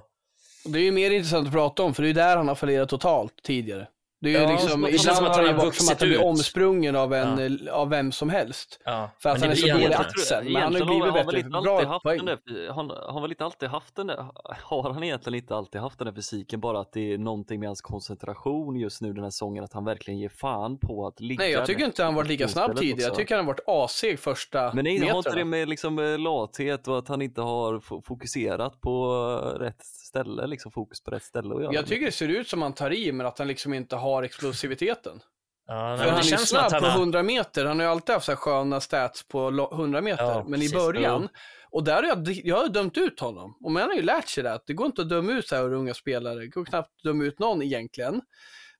Och 0.66 0.72
det 0.74 0.80
är 0.80 0.84
ju 0.84 0.92
mer 0.92 1.12
intressant 1.12 1.48
att 1.48 1.54
prata 1.54 1.84
om, 1.84 1.94
för 1.94 2.02
det 2.04 2.06
är 2.08 2.10
ju 2.10 2.14
där 2.14 2.38
han 2.38 2.48
har 2.48 2.56
fallerat 2.56 2.90
totalt 2.90 3.44
tidigare. 3.44 3.88
Det 4.20 4.36
är 4.36 4.42
Ja, 4.44 4.52
liksom, 4.52 4.82
det 4.82 4.98
känns 4.98 5.18
som 5.18 5.26
att 5.28 5.36
han 5.36 5.46
har 5.46 5.54
varit 5.54 5.76
som 5.76 5.94
att 5.94 6.00
han 6.02 6.10
blir 6.10 6.20
ut. 6.20 6.26
omsprungen 6.26 6.96
av, 6.96 7.14
en, 7.14 7.70
av 7.72 7.90
vem 7.90 8.12
som 8.12 8.30
helst. 8.30 8.80
Ja, 8.86 9.10
För 9.20 9.30
att 9.30 9.42
han 9.42 9.50
är 9.52 9.56
så 9.56 9.68
dålig 9.68 9.84
inte. 9.86 9.98
axel. 9.98 10.44
Men 10.44 10.56
han 10.62 10.76
har 10.76 10.86
blivit 10.86 11.04
han 11.04 11.14
bättre. 11.26 11.62
Bra 11.62 11.86
haft 11.86 12.04
poäng. 12.04 12.26
där, 12.26 12.72
han, 12.74 12.90
har 12.90 13.22
väl 13.22 13.32
inte 13.32 13.46
alltid 13.46 13.70
haft 13.70 13.96
den 13.96 14.08
där, 14.08 14.26
har 14.64 14.94
han 14.94 15.04
egentligen 15.04 15.40
inte 15.40 15.56
alltid 15.56 15.82
haft 15.82 15.98
den 16.00 16.06
där 16.06 16.14
fysiken, 16.14 16.60
bara 16.60 16.80
att 16.80 16.92
det 16.94 17.14
är 17.14 17.18
någonting 17.18 17.60
med 17.60 17.70
hans 17.70 17.82
koncentration 17.82 18.76
just 18.76 19.02
nu 19.02 19.14
den 19.14 19.24
här 19.24 19.32
säsongen, 19.32 19.64
att 19.64 19.74
han 19.74 19.86
verkligen 19.86 20.20
ger 20.20 20.30
fan 20.30 20.78
på 20.80 21.08
att 21.08 21.20
ligga 21.20 21.44
Nej, 21.44 21.52
jag 21.52 21.66
tycker 21.66 21.86
inte 21.86 22.04
han 22.04 22.16
varit 22.16 22.28
lika 22.30 22.48
snabb 22.48 22.78
tidigare. 22.78 23.02
Jag 23.02 23.16
tycker 23.16 23.36
han 23.36 23.46
har 23.46 23.54
varit 23.54 23.64
asig 23.68 24.20
första 24.20 24.72
Men 24.74 24.84
nej, 24.84 25.08
har 25.08 25.18
inte 25.18 25.36
det 25.36 25.46
med 25.46 25.70
liksom 25.70 26.00
eh, 26.00 26.18
lathet 26.20 26.88
och 26.88 26.98
att 26.98 27.08
han 27.08 27.22
inte 27.22 27.42
har 27.42 27.80
fo- 27.80 28.02
fokuserat 28.02 28.82
på 28.82 29.14
eh, 29.56 29.60
rätt 29.60 29.86
ställe, 29.86 30.48
liksom 30.48 30.72
fokus 30.72 31.04
på 31.04 31.12
rätt 31.12 31.24
ställe 31.24 31.56
att 31.56 31.62
göra? 31.62 31.74
Jag 31.74 31.86
tycker 31.86 32.06
det 32.06 32.12
ser 32.12 32.28
ut 32.28 32.48
som 32.48 32.62
han 32.62 32.74
tar 32.74 32.94
i, 32.94 33.12
men 33.12 33.26
att 33.28 33.40
han 33.40 33.48
liksom 33.48 33.74
inte 33.74 33.96
har 33.96 34.07
explosiviteten. 34.24 35.20
Ja, 35.68 35.98
För 35.98 36.06
han 36.10 36.20
är 36.20 36.24
ju 36.24 36.38
snabb 36.38 36.72
på 36.72 36.86
har... 36.86 37.00
100 37.00 37.24
meter. 37.24 37.66
Han 37.66 37.80
har 37.80 37.86
ju 37.86 37.92
alltid 37.92 38.14
haft 38.14 38.26
så 38.26 38.32
här 38.32 38.38
sköna 38.38 38.82
stats 38.82 39.28
på 39.28 39.50
lo- 39.50 39.74
100 39.74 40.02
meter. 40.02 40.24
Ja, 40.24 40.44
men 40.48 40.60
precis. 40.60 40.74
i 40.74 40.76
början, 40.76 41.30
och 41.70 41.84
där 41.84 41.96
har 41.96 42.04
jag, 42.04 42.28
jag 42.28 42.56
har 42.58 42.70
dömt 42.70 42.98
ut 42.98 43.20
honom. 43.20 43.58
Och 43.64 43.72
man 43.72 43.82
har 43.84 43.94
ju 43.94 44.02
lärt 44.02 44.28
sig 44.28 44.44
det, 44.44 44.54
att 44.54 44.64
det 44.68 44.74
går 44.74 44.86
inte 44.88 45.02
att 45.02 45.10
döma 45.10 45.32
ut 45.32 45.48
så 45.48 45.56
här 45.56 45.74
unga 45.74 45.94
spelare. 45.94 46.40
Det 46.40 46.48
går 46.48 46.66
knappt 46.66 46.90
att 46.90 47.04
döma 47.04 47.24
ut 47.24 47.40
någon 47.40 47.62
egentligen. 47.62 48.22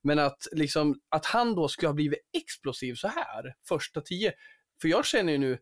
Men 0.02 0.20
att, 0.20 0.48
liksom, 0.52 1.00
att 1.10 1.26
han 1.26 1.56
då 1.56 1.68
skulle 1.68 1.90
ha 1.90 1.94
blivit 1.94 2.20
explosiv 2.38 2.96
så 2.96 3.08
här, 3.08 3.56
första 3.68 4.02
tio. 4.02 4.34
För 4.82 4.88
jag 4.88 5.06
känner 5.06 5.32
ju 5.32 5.38
nu, 5.38 5.58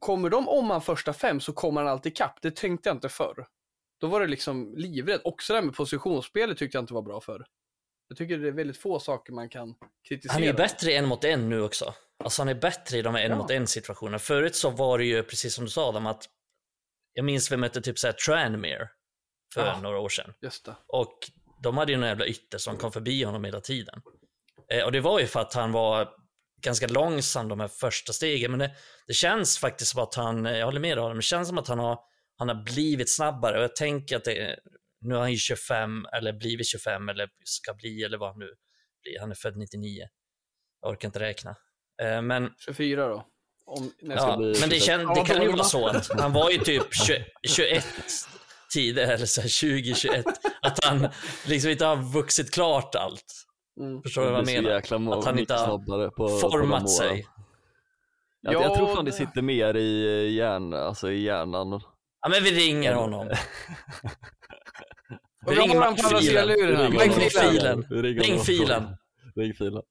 kommer 0.00 0.30
de 0.30 0.48
om 0.48 0.70
han 0.70 0.82
första 0.82 1.12
fem 1.12 1.40
så 1.40 1.52
kommer 1.52 1.80
han 1.80 1.90
alltid 1.90 2.16
kapp. 2.16 2.38
Det 2.42 2.56
tänkte 2.56 2.88
jag 2.88 2.96
inte 2.96 3.08
förr. 3.08 3.46
Då 4.00 4.06
var 4.06 4.20
det 4.20 4.26
liksom 4.26 4.74
livrädd. 4.76 5.20
Också 5.24 5.52
det 5.52 5.58
här 5.58 5.64
med 5.66 5.74
positionsspelet 5.74 6.58
tyckte 6.58 6.76
jag 6.76 6.82
inte 6.82 6.94
var 6.94 7.02
bra 7.02 7.20
för. 7.20 7.44
Jag 8.08 8.18
tycker 8.18 8.38
det 8.38 8.48
är 8.48 8.52
väldigt 8.52 8.76
få 8.78 9.00
saker 9.00 9.32
man 9.32 9.48
kan 9.48 9.74
kritisera. 10.08 10.32
Han 10.32 10.42
är 10.42 10.46
ju 10.46 10.52
bättre 10.52 10.92
en 10.92 11.06
mot 11.06 11.24
en 11.24 11.48
nu 11.48 11.62
också. 11.62 11.94
Alltså 12.24 12.42
han 12.42 12.48
är 12.48 12.54
bättre 12.54 12.98
i 12.98 13.02
de 13.02 13.14
här 13.14 13.24
en 13.24 13.30
Ja. 13.30 13.36
mot 13.36 13.50
en 13.50 13.66
situationerna. 13.66 14.18
Förut 14.18 14.56
så 14.56 14.70
var 14.70 14.98
det 14.98 15.04
ju 15.04 15.22
precis 15.22 15.54
som 15.54 15.64
du 15.64 15.70
sa, 15.70 15.88
Adam, 15.88 16.06
att 16.06 16.24
jag 17.12 17.24
minns 17.24 17.52
vi 17.52 17.56
mötte 17.56 17.80
typ 17.80 17.98
såhär 17.98 18.12
Tranmere 18.12 18.88
för 19.54 19.66
Ja. 19.66 19.80
några 19.80 19.98
år 19.98 20.08
sedan. 20.08 20.34
Just 20.42 20.64
det. 20.64 20.76
Och 20.86 21.18
de 21.62 21.76
hade 21.78 21.92
ju 21.92 21.98
några 21.98 22.08
jävla 22.08 22.26
ytter 22.26 22.58
som 22.58 22.76
kom 22.76 22.92
förbi 22.92 23.22
honom 23.24 23.44
hela 23.44 23.60
tiden. 23.60 24.02
Eh, 24.72 24.84
och 24.84 24.92
det 24.92 25.00
var 25.00 25.20
ju 25.20 25.26
för 25.26 25.40
att 25.40 25.54
han 25.54 25.72
var 25.72 26.08
ganska 26.62 26.86
långsam 26.86 27.48
de 27.48 27.60
här 27.60 27.68
första 27.68 28.12
stegen. 28.12 28.50
Men 28.50 28.60
det, 28.60 28.70
det 29.06 29.12
känns 29.12 29.58
faktiskt 29.58 29.90
som 29.90 30.02
att 30.02 30.14
han, 30.14 30.44
jag 30.44 30.66
håller 30.66 30.80
med 30.80 30.98
dig, 30.98 31.14
det 31.14 31.22
känns 31.22 31.48
som 31.48 31.58
att 31.58 31.68
han 31.68 31.78
har, 31.78 31.98
han 32.36 32.48
har 32.48 32.62
blivit 32.64 33.10
snabbare. 33.14 33.56
Och 33.56 33.62
jag 33.62 33.76
tänker 33.76 34.16
att 34.16 34.24
det, 34.24 34.58
nu 35.00 35.14
är 35.14 35.18
han 35.18 35.30
ju 35.30 35.36
25, 35.36 36.06
eller 36.12 36.32
blivit 36.32 36.66
25, 36.68 37.08
eller 37.08 37.28
ska 37.44 37.74
bli, 37.74 38.02
eller 38.04 38.18
vad 38.18 38.28
han 38.28 38.38
nu 38.38 38.50
blir. 39.02 39.20
Han 39.20 39.30
är 39.30 39.34
född 39.34 39.56
99. 39.56 40.06
Jag 40.82 40.90
orkar 40.90 41.08
inte 41.08 41.20
räkna. 41.20 41.56
Eh, 42.02 42.22
men 42.22 42.50
24 42.58 43.08
då. 43.08 43.26
Om, 43.66 43.92
Ja, 44.00 44.36
men 44.38 44.52
det, 44.52 44.60
precis- 44.60 44.84
kän, 44.84 45.00
Ja, 45.00 45.14
det 45.14 45.24
kan 45.34 45.42
ju 45.42 45.48
vara 45.52 45.64
så 45.64 45.86
att 45.88 46.20
han 46.20 46.32
var 46.32 46.50
ju 46.50 46.58
typ 46.58 46.94
20, 47.06 47.24
21 47.48 47.84
tidigare, 48.72 49.12
eller 49.14 49.26
så 49.26 49.40
här 49.40 49.48
20, 49.48 49.94
21, 49.94 50.24
att 50.62 50.84
han 50.84 51.08
liksom 51.46 51.70
inte 51.70 51.84
har 51.84 51.96
vuxit 52.12 52.50
klart 52.54 52.94
allt. 52.94 53.44
Mm. 53.80 54.02
Förstår 54.02 54.22
du 54.24 54.30
vad 54.30 54.38
jag 54.48 54.62
menar? 54.62 54.70
Att 55.18 55.24
han 55.24 55.38
inte 55.38 55.54
har 55.54 55.78
på, 55.78 56.10
på 56.10 56.28
Format 56.38 56.72
åren. 56.82 56.88
sig. 56.88 57.26
Jag, 58.40 58.54
jag 58.54 58.74
tror 58.74 58.94
fan 58.94 59.04
det 59.04 59.10
det- 59.10 59.16
sitter 59.16 59.42
mer 59.42 59.76
i, 59.76 60.04
eh, 60.26 60.32
hjärn, 60.34 60.74
alltså 60.74 61.10
i 61.10 61.20
hjärnan. 61.22 61.80
Ja, 62.20 62.28
men 62.28 62.44
vi 62.44 62.50
ringer 62.50 62.94
honom. 62.94 63.30
Vi 65.46 65.54
ringer 65.54 65.78
Mac-filen. 65.78 66.22
filen. 66.22 67.82
Ring 67.90 68.18
Ring 68.18 68.30
honom. 68.30 68.44
filen. 68.44 68.96
Ring 69.36 69.54
filen. 69.54 69.82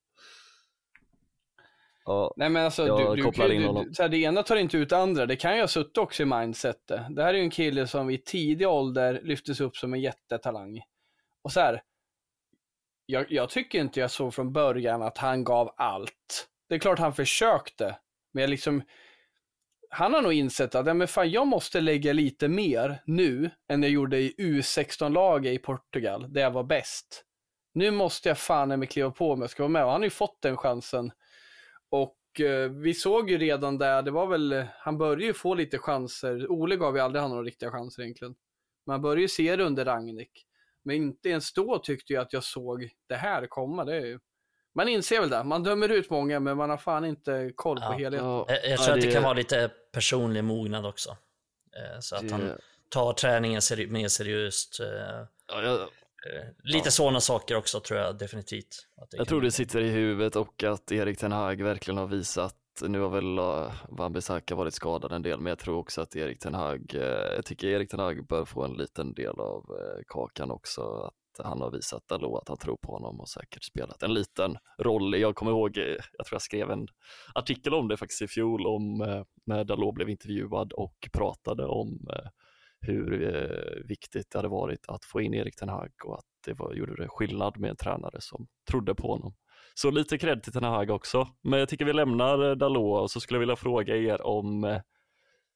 Ja, 2.05 2.33
Nej 2.37 2.49
men 2.49 2.65
alltså, 2.65 2.87
Jag 2.87 3.11
du, 3.11 3.15
du, 3.15 3.23
kopplar 3.23 3.51
in 3.51 3.63
honom. 3.63 3.85
du, 3.87 3.93
så 3.93 4.01
här, 4.01 4.09
det 4.09 4.17
ena 4.17 4.43
tar 4.43 4.55
inte 4.55 4.77
ut 4.77 4.89
det 4.89 4.97
andra. 4.97 5.25
Det 5.25 5.35
kan 5.35 5.55
ju 5.55 5.61
ha 5.61 5.67
suttit 5.67 5.97
också 5.97 6.23
i 6.23 6.25
mindsetet. 6.25 7.01
Det 7.09 7.23
här 7.23 7.33
är 7.33 7.37
ju 7.37 7.43
en 7.43 7.49
kille 7.49 7.87
som 7.87 8.09
i 8.09 8.17
tidig 8.17 8.67
ålder 8.67 9.21
lyftes 9.23 9.61
upp 9.61 9.77
som 9.77 9.93
en 9.93 10.01
jättetalang. 10.01 10.81
Och 11.41 11.51
så 11.51 11.59
här, 11.59 11.81
jag, 13.05 13.31
jag 13.31 13.49
tycker 13.49 13.79
inte 13.79 13.99
jag 13.99 14.11
såg 14.11 14.33
från 14.33 14.53
början 14.53 15.01
att 15.01 15.17
han 15.17 15.43
gav 15.43 15.73
allt. 15.77 16.47
Det 16.69 16.75
är 16.75 16.79
klart 16.79 16.99
han 16.99 17.13
försökte, 17.13 17.97
men 18.33 18.41
jag 18.41 18.49
liksom, 18.49 18.81
han 19.89 20.13
har 20.13 20.21
nog 20.21 20.33
insett 20.33 20.75
att 20.75 20.85
ja, 20.85 20.93
men 20.93 21.07
fan, 21.07 21.31
jag 21.31 21.47
måste 21.47 21.81
lägga 21.81 22.13
lite 22.13 22.47
mer 22.47 23.01
nu 23.05 23.49
än 23.67 23.83
jag 23.83 23.91
gjorde 23.91 24.17
i 24.19 24.35
U16-laget 24.37 25.53
i 25.53 25.57
Portugal, 25.57 26.33
där 26.33 26.41
jag 26.41 26.51
var 26.51 26.63
bäst. 26.63 27.23
Nu 27.73 27.91
måste 27.91 28.29
jag 28.29 28.37
fan 28.37 28.79
med 28.79 28.89
kliva 28.89 29.11
på 29.11 29.31
om 29.31 29.41
jag 29.41 29.49
ska 29.49 29.63
vara 29.63 29.71
med 29.71 29.85
och 29.85 29.91
han 29.91 30.01
har 30.01 30.05
ju 30.05 30.09
fått 30.09 30.41
den 30.41 30.57
chansen. 30.57 31.11
Och 31.89 32.41
eh, 32.41 32.69
vi 32.69 32.93
såg 32.93 33.29
ju 33.29 33.37
redan 33.37 33.77
där, 33.77 34.01
det 34.01 34.11
var 34.11 34.27
väl, 34.27 34.65
han 34.71 34.97
började 34.97 35.23
ju 35.23 35.33
få 35.33 35.55
lite 35.55 35.77
chanser. 35.77 36.51
Ole 36.51 36.75
gav 36.75 36.95
ju 36.95 37.01
aldrig 37.01 37.21
han 37.21 37.31
några 37.31 37.43
riktiga 37.43 37.71
chanser 37.71 38.03
egentligen. 38.03 38.35
Men 38.85 38.91
han 38.91 39.01
började 39.01 39.21
ju 39.21 39.27
se 39.27 39.55
det 39.55 39.63
under 39.63 39.85
Ragnik. 39.85 40.45
Men 40.83 40.95
inte 40.95 41.29
ens 41.29 41.53
då 41.53 41.79
tyckte 41.79 42.13
jag 42.13 42.21
att 42.21 42.33
jag 42.33 42.43
såg 42.43 42.89
det 43.07 43.15
här 43.15 43.47
komma. 43.47 43.85
Det 43.85 43.95
är 43.95 44.05
ju... 44.05 44.19
Man 44.77 44.87
inser 44.89 45.19
väl 45.19 45.29
det, 45.29 45.43
man 45.43 45.63
dömer 45.63 45.89
ut 45.89 46.09
många 46.09 46.39
men 46.39 46.57
man 46.57 46.69
har 46.69 46.77
fan 46.77 47.05
inte 47.05 47.51
koll 47.55 47.77
på 47.77 47.83
Ja. 47.83 47.91
helheten. 47.91 48.27
ja, 48.27 48.45
Jag, 48.47 48.69
jag 48.71 48.79
tror 48.79 48.89
ja, 48.89 48.95
att 48.95 49.01
det 49.01 49.11
kan 49.11 49.23
vara 49.23 49.33
lite 49.33 49.71
personlig 49.91 50.43
mognad 50.43 50.85
också. 50.85 51.09
Eh, 51.77 51.99
Så 51.99 52.15
att 52.15 52.31
han 52.31 52.39
det- 52.41 52.57
tar 52.89 53.13
träningen 53.13 53.61
seri- 53.61 53.87
mer 53.87 54.07
seriöst. 54.07 54.79
eh, 54.79 54.87
ja, 55.47 55.61
jag, 55.63 55.73
eh, 55.81 55.87
Lite 56.63 56.91
sådana 56.91 57.19
saker 57.19 57.55
också 57.55 57.79
tror 57.79 57.99
jag 57.99 58.17
definitivt. 58.17 58.87
Att 59.01 59.11
det 59.11 59.17
Jag 59.17 59.27
tror 59.27 59.41
det 59.41 59.51
sitter 59.51 59.81
i 59.81 59.89
huvudet 59.89 60.35
och 60.35 60.63
att 60.63 60.91
Erik 60.91 61.17
Ten 61.19 61.31
Hag 61.31 61.61
verkligen 61.61 61.97
har 61.97 62.07
visat, 62.07 62.55
nu 62.81 62.99
har 62.99 63.09
väl 63.09 63.39
uh, 63.39 63.71
Wan-Bissaka 63.89 64.55
varit 64.55 64.73
skadad 64.73 65.11
en 65.11 65.21
del, 65.21 65.39
men 65.39 65.49
jag 65.49 65.59
tror 65.59 65.77
också 65.77 66.01
att 66.01 66.15
Erik 66.15 66.39
Ten 66.39 66.53
Hag, 66.53 66.81
jag 67.35 67.45
tycker 67.45 67.67
Erik 67.67 67.89
Ten 67.89 67.99
Hag 67.99 68.27
bör 68.27 68.45
få 68.45 68.63
en 68.63 68.73
liten 68.73 69.13
del 69.13 69.39
av 69.39 69.65
kakan 70.07 70.51
också, 70.51 70.81
att 71.01 71.13
han 71.43 71.61
har 71.61 71.71
visat 71.71 72.07
Dalot 72.07 72.41
att 72.41 72.47
han 72.47 72.57
tror 72.57 72.77
på 72.77 72.91
honom 72.91 73.19
och 73.19 73.29
säkert 73.29 73.63
spelat 73.63 74.03
en 74.03 74.13
liten 74.13 74.57
roll. 74.79 75.19
Jag 75.19 75.35
kommer 75.35 75.51
ihåg, 75.51 75.77
eh, 75.77 75.83
jag 76.17 76.25
tror 76.25 76.35
jag 76.35 76.41
skrev 76.41 76.71
en 76.71 76.87
artikel 77.35 77.73
om 77.73 77.87
det 77.87 77.97
faktiskt 77.97 78.21
i 78.21 78.27
fjol, 78.27 78.67
om 78.67 79.01
eh, 79.01 79.23
när 79.45 79.63
Dalot 79.63 79.95
blev 79.95 80.09
intervjuad 80.09 80.73
och 80.73 81.09
pratade 81.13 81.65
om 81.65 82.07
eh, 82.13 82.29
hur 82.79 83.83
viktigt 83.87 84.31
det 84.31 84.37
hade 84.37 84.47
varit 84.47 84.87
att 84.87 85.05
få 85.05 85.21
in 85.21 85.33
Erik 85.33 85.55
Ten 85.55 85.69
Hag 85.69 85.91
och 86.05 86.17
att 86.17 86.25
det 86.45 86.53
var, 86.53 86.73
gjorde 86.73 86.95
det 86.95 87.07
skillnad 87.07 87.57
med 87.57 87.69
en 87.69 87.75
tränare 87.75 88.21
som 88.21 88.47
trodde 88.71 88.95
på 88.95 89.07
honom. 89.07 89.35
Så 89.73 89.91
lite 89.91 90.17
cred 90.17 90.43
till 90.43 90.53
Ten 90.53 90.63
Hag 90.63 90.89
också. 90.89 91.27
Men 91.43 91.59
jag 91.59 91.69
tycker 91.69 91.85
vi 91.85 91.93
lämnar 91.93 92.55
Dalot 92.55 93.01
och 93.01 93.11
så 93.11 93.19
skulle 93.19 93.35
jag 93.35 93.39
vilja 93.39 93.55
fråga 93.55 93.95
er 93.95 94.21
om 94.21 94.63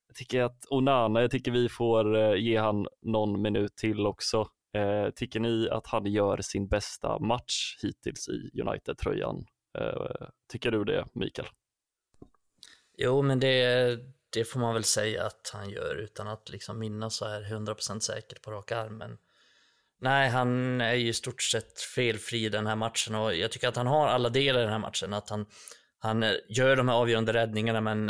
jag 0.08 0.16
tycker 0.16 0.42
att 0.44 0.66
Onana, 0.70 1.22
jag 1.22 1.32
tycker 1.32 1.52
vi 1.52 1.70
får 1.70 2.36
ge 2.38 2.58
han 2.58 2.88
någon 3.02 3.42
minut 3.42 3.76
till 3.76 4.08
också. 4.08 4.48
Eh, 4.74 5.10
tycker 5.10 5.40
ni 5.40 5.70
att 5.70 5.88
han 5.88 6.06
gör 6.06 6.42
sin 6.42 6.68
bästa 6.68 7.20
match 7.20 7.78
hittills 7.82 8.28
i 8.30 8.62
United-tröjan? 8.62 9.46
Eh, 9.78 10.28
tycker 10.52 10.72
du 10.72 10.84
det, 10.84 11.06
Mikael? 11.14 11.48
Jo, 12.98 13.22
men 13.22 13.40
det, 13.40 14.00
det 14.30 14.46
får 14.46 14.60
man 14.60 14.74
väl 14.74 14.84
säga 14.84 15.26
att 15.26 15.52
han 15.54 15.70
gör 15.70 15.96
utan 15.96 16.28
att 16.28 16.50
liksom 16.50 16.80
minnas 16.80 17.16
så 17.16 17.28
här 17.28 17.42
100% 17.42 18.00
säkert 18.00 18.42
på 18.42 18.52
rak 18.52 18.72
armen. 18.72 19.18
Nej, 20.02 20.30
han 20.30 20.82
är 20.82 20.94
ju 20.94 21.08
i 21.08 21.14
stort 21.14 21.42
sett 21.42 21.82
felfri 21.82 22.46
i 22.46 22.50
den 22.50 22.68
här 22.68 22.76
matchen 22.76 23.16
och 23.16 23.36
jag 23.36 23.52
tycker 23.52 23.68
att 23.68 23.76
han 23.76 23.88
har 23.88 24.08
alla 24.08 24.30
delar 24.30 24.60
i 24.60 24.64
den 24.64 24.72
här 24.72 24.80
matchen. 24.80 25.14
Att 25.14 25.30
han, 25.30 25.46
han 26.00 26.24
eh, 26.24 26.34
gör 26.50 26.76
de 26.76 26.88
här 26.88 26.96
avgörande 26.96 27.34
räddningarna, 27.34 27.82
men 27.82 28.10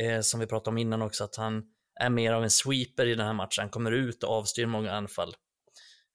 eh, 0.00 0.20
som 0.20 0.40
vi 0.40 0.46
pratade 0.46 0.70
om 0.70 0.78
innan 0.78 1.02
också, 1.02 1.24
att 1.24 1.36
han 1.36 1.64
är 2.00 2.10
mer 2.10 2.32
av 2.32 2.42
en 2.42 2.50
sweeper 2.50 3.06
i 3.06 3.14
den 3.14 3.26
här 3.26 3.32
matchen. 3.32 3.62
Han 3.62 3.70
kommer 3.70 3.92
ut 3.92 4.22
och 4.22 4.30
avstyr 4.30 4.66
många 4.66 4.92
anfall. 4.92 5.34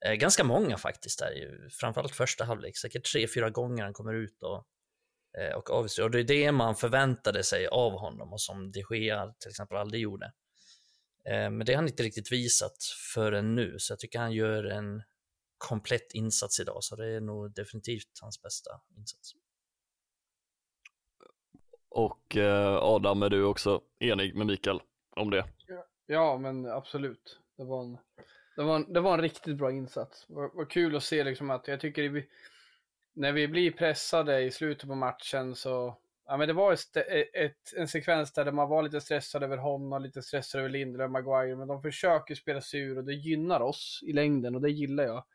Eh, 0.06 0.14
ganska 0.14 0.44
många 0.44 0.78
faktiskt, 0.78 1.20
där, 1.20 1.32
ju. 1.32 1.70
framförallt 1.70 2.16
första 2.16 2.44
halvlek. 2.44 2.78
Säkert 2.78 3.12
tre, 3.12 3.28
fyra 3.28 3.50
gånger 3.50 3.84
han 3.84 3.94
kommer 3.94 4.14
ut 4.14 4.44
och 4.44 4.68
eh, 5.38 5.56
och 5.56 5.70
avstyr. 5.70 6.04
Och 6.04 6.12
det 6.12 6.20
är 6.20 6.24
det 6.24 6.52
man 6.52 6.76
förväntade 6.76 7.44
sig 7.44 7.68
av 7.68 7.92
honom 7.92 8.34
och 8.34 8.42
som 8.42 8.72
de 8.72 8.84
Gea 8.90 9.34
till 9.40 9.50
exempel 9.50 9.78
aldrig 9.78 10.02
gjorde. 10.02 10.26
Eh, 11.30 11.50
Men 11.50 11.60
det 11.60 11.72
har 11.72 11.76
han 11.76 11.88
inte 11.88 12.04
riktigt 12.04 12.32
visat 12.32 12.78
förrän 13.14 13.56
nu, 13.56 13.76
så 13.80 13.92
jag 13.92 14.00
tycker 14.00 14.20
han 14.20 14.34
gör 14.34 14.64
en 14.64 15.04
komplett 15.58 16.14
insats 16.14 16.60
idag, 16.60 16.78
så 16.84 16.96
det 16.96 17.08
är 17.08 17.22
nog 17.22 17.54
definitivt 17.54 18.20
hans 18.22 18.42
bästa 18.42 18.72
insats. 18.98 19.34
Och 21.90 22.38
eh, 22.38 22.76
Adam, 22.76 23.24
är 23.24 23.30
du 23.30 23.44
också 23.44 23.82
enig 24.00 24.36
med 24.36 24.48
Mikael 24.48 24.80
om 25.16 25.30
det? 25.30 25.46
Ja, 26.06 26.38
men 26.38 26.66
absolut. 26.66 27.40
Det 27.58 27.64
var 27.64 27.84
en, 27.84 27.98
det 28.56 28.64
var 28.64 28.76
en, 28.76 28.94
det 28.94 29.00
var 29.00 29.14
en 29.14 29.22
riktigt 29.22 29.58
bra 29.58 29.72
insats. 29.72 30.26
Vad 30.28 30.70
kul 30.70 30.96
att 30.96 31.04
se 31.04 31.24
liksom 31.24 31.50
att 31.50 31.68
jag 31.68 31.80
tycker 31.80 32.10
vi, 32.10 32.28
när 33.14 33.32
vi 33.32 33.48
blir 33.48 33.72
pressade 33.72 34.42
i 34.42 34.52
slutet 34.52 34.90
på 34.90 34.96
matchen 34.96 35.56
så, 35.56 35.98
ja 36.26 36.38
men 36.38 36.48
det 36.48 36.54
var 36.54 36.74
ett, 36.74 36.98
ett, 37.34 37.74
en 37.76 37.88
sekvens 37.88 38.34
där 38.34 38.52
man 38.52 38.70
var 38.70 38.84
lite 38.84 39.02
stressad 39.02 39.44
över 39.44 39.58
honom, 39.58 40.04
lite 40.04 40.22
stressad 40.22 40.60
över 40.62 40.70
Lindelöf 40.70 41.06
och 41.06 41.12
Maguire, 41.12 41.56
men 41.56 41.68
de 41.68 41.82
försöker 41.82 42.36
spela 42.36 42.62
sig 42.62 42.80
ur 42.80 42.98
och 42.98 43.04
det 43.04 43.14
gynnar 43.14 43.60
oss 43.60 44.00
i 44.04 44.14
längden 44.14 44.56
och 44.56 44.62
det 44.62 44.72
gillar 44.72 45.04
jag. 45.04 45.26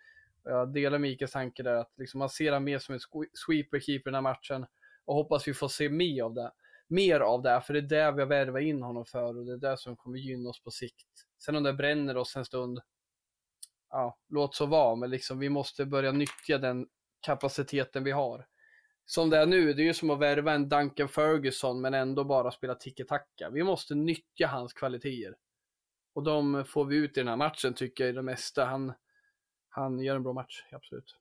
Jag 0.45 0.73
delar 0.73 0.99
Mikaels 0.99 1.33
tanke 1.33 1.63
där 1.63 1.75
att 1.75 1.93
liksom 1.97 2.19
man 2.19 2.29
ser 2.29 2.53
han 2.53 2.65
mer 2.65 2.79
som 2.79 2.95
en 2.95 3.01
sweeper-keeper 3.47 4.05
den 4.05 4.15
här 4.15 4.21
matchen 4.21 4.67
och 5.05 5.15
hoppas 5.15 5.49
vi 5.49 5.55
får 5.55 5.69
se 5.69 5.89
mer 5.89 6.23
av 6.23 6.35
det. 6.35 6.53
Mer 6.87 7.21
av 7.21 7.43
det, 7.43 7.63
för 7.67 7.75
det 7.75 7.79
är 7.79 8.07
det 8.07 8.13
vi 8.13 8.21
har 8.21 8.29
värvat 8.29 8.63
in 8.63 8.83
honom 8.83 9.05
för 9.05 9.39
och 9.39 9.47
det 9.47 9.53
är 9.53 9.71
det 9.71 9.79
som 9.79 9.97
kommer 9.97 10.19
gynna 10.19 10.49
oss 10.49 10.63
på 10.63 10.71
sikt. 10.71 11.07
Sen 11.39 11.57
om 11.57 11.63
det 11.63 11.73
bränner 11.73 12.17
oss 12.17 12.37
en 12.37 12.45
stund, 12.45 12.81
ja, 13.91 14.19
låt 14.29 14.55
så 14.55 14.67
vara, 14.67 14.97
men 14.97 15.11
liksom 15.11 15.39
vi 15.39 15.49
måste 15.49 15.87
börja 15.87 16.13
nyttja 16.13 16.59
den 16.59 16.87
kapaciteten 17.21 18.05
vi 18.05 18.11
har. 18.11 18.47
Som 19.05 19.31
det 19.31 19.39
är 19.39 19.47
nu, 19.47 19.73
det 19.73 19.83
är 19.83 19.85
ju 19.85 19.95
som 19.95 20.11
att 20.11 20.19
värva 20.19 20.53
en 20.53 20.69
Duncan 20.69 21.09
Ferguson 21.09 21.81
men 21.81 21.95
ändå 21.95 22.25
bara 22.25 22.51
spela 22.51 22.75
tiki-taka. 22.75 23.51
Vi 23.51 23.63
måste 23.63 23.95
nyttja 23.95 24.47
hans 24.47 24.73
kvaliteter. 24.73 25.37
Och 26.15 26.23
de 26.23 26.65
får 26.65 26.85
vi 26.85 26.97
ut 26.97 27.17
i 27.17 27.21
den 27.21 27.29
här 27.29 27.37
matchen 27.37 27.75
tycker 27.75 28.05
jag 28.05 28.11
i 28.11 28.17
det 28.17 28.23
mesta. 28.23 28.65
Han, 28.65 28.93
han 29.69 30.01
gör 30.01 30.17
en 30.17 30.23
bra 30.23 30.33
match, 30.33 30.65
absolut. 30.73 31.17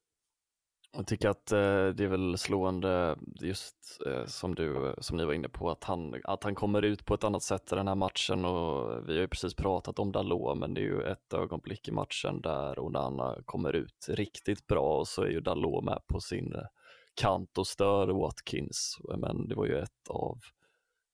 Jag 0.92 1.08
tycker 1.08 1.30
att 1.30 1.52
eh, 1.52 1.88
det 1.88 2.04
är 2.04 2.08
väl 2.08 2.38
slående 2.38 3.18
just 3.42 3.76
eh, 4.06 4.26
som 4.26 4.56
du, 4.56 4.96
som 4.98 5.18
ni 5.18 5.26
var 5.26 5.34
inne 5.34 5.50
på, 5.50 5.70
att 5.70 5.84
han, 5.84 6.22
att 6.24 6.44
han 6.44 6.56
kommer 6.56 6.82
ut 6.82 7.06
på 7.06 7.14
ett 7.14 7.24
annat 7.24 7.44
sätt 7.44 7.72
i 7.72 7.76
den 7.76 7.88
här 7.88 7.96
matchen 7.96 8.46
och 8.46 9.10
vi 9.10 9.14
har 9.14 9.22
ju 9.22 9.28
precis 9.28 9.54
pratat 9.54 10.00
om 10.00 10.12
Dalot, 10.12 10.58
men 10.58 10.74
det 10.74 10.82
är 10.82 10.86
ju 10.86 11.04
ett 11.04 11.34
ögonblick 11.34 11.88
i 11.88 11.92
matchen 11.92 12.42
där 12.42 12.80
Onana 12.80 13.38
kommer 13.46 13.74
ut 13.74 14.06
riktigt 14.10 14.68
bra 14.68 14.98
och 15.00 15.08
så 15.08 15.22
är 15.22 15.30
ju 15.30 15.42
Dalot 15.42 15.84
med 15.84 16.00
på 16.08 16.20
sin 16.20 16.54
kant 17.22 17.58
och 17.58 17.68
stör 17.68 18.08
Watkins, 18.08 18.98
men 19.18 19.48
det 19.48 19.56
var 19.56 19.66
ju 19.66 19.78
ett 19.78 20.10
av 20.10 20.38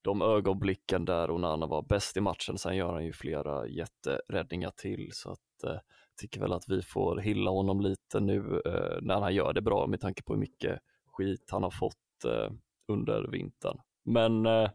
de 0.02 0.22
ögonblicken 0.22 1.06
där 1.06 1.32
Onana 1.32 1.66
var 1.66 1.82
bäst 1.82 2.18
i 2.18 2.22
matchen, 2.22 2.58
sen 2.58 2.76
gör 2.76 2.94
han 2.94 3.06
ju 3.06 3.14
flera 3.14 3.68
jätteräddningar 3.68 4.72
till 4.72 5.10
så 5.14 5.32
att 5.32 5.64
eh, 5.64 5.80
tycker 6.18 6.40
väl 6.40 6.54
att 6.54 6.70
vi 6.70 6.82
får 6.82 7.18
hylla 7.18 7.52
honom 7.52 7.82
lite 7.82 8.20
nu 8.20 8.62
eh, 8.66 9.02
när 9.02 9.22
han 9.22 9.36
gör 9.36 9.54
det 9.54 9.62
bra 9.62 9.88
med 9.88 10.02
tanke 10.02 10.24
på 10.24 10.34
hur 10.34 10.40
mycket 10.40 10.80
skit 11.08 11.50
han 11.52 11.64
har 11.64 11.72
fått 11.72 12.26
eh, 12.26 12.52
under 12.88 13.28
vintern. 13.28 13.78
Men 14.06 14.46
eh, 14.46 14.70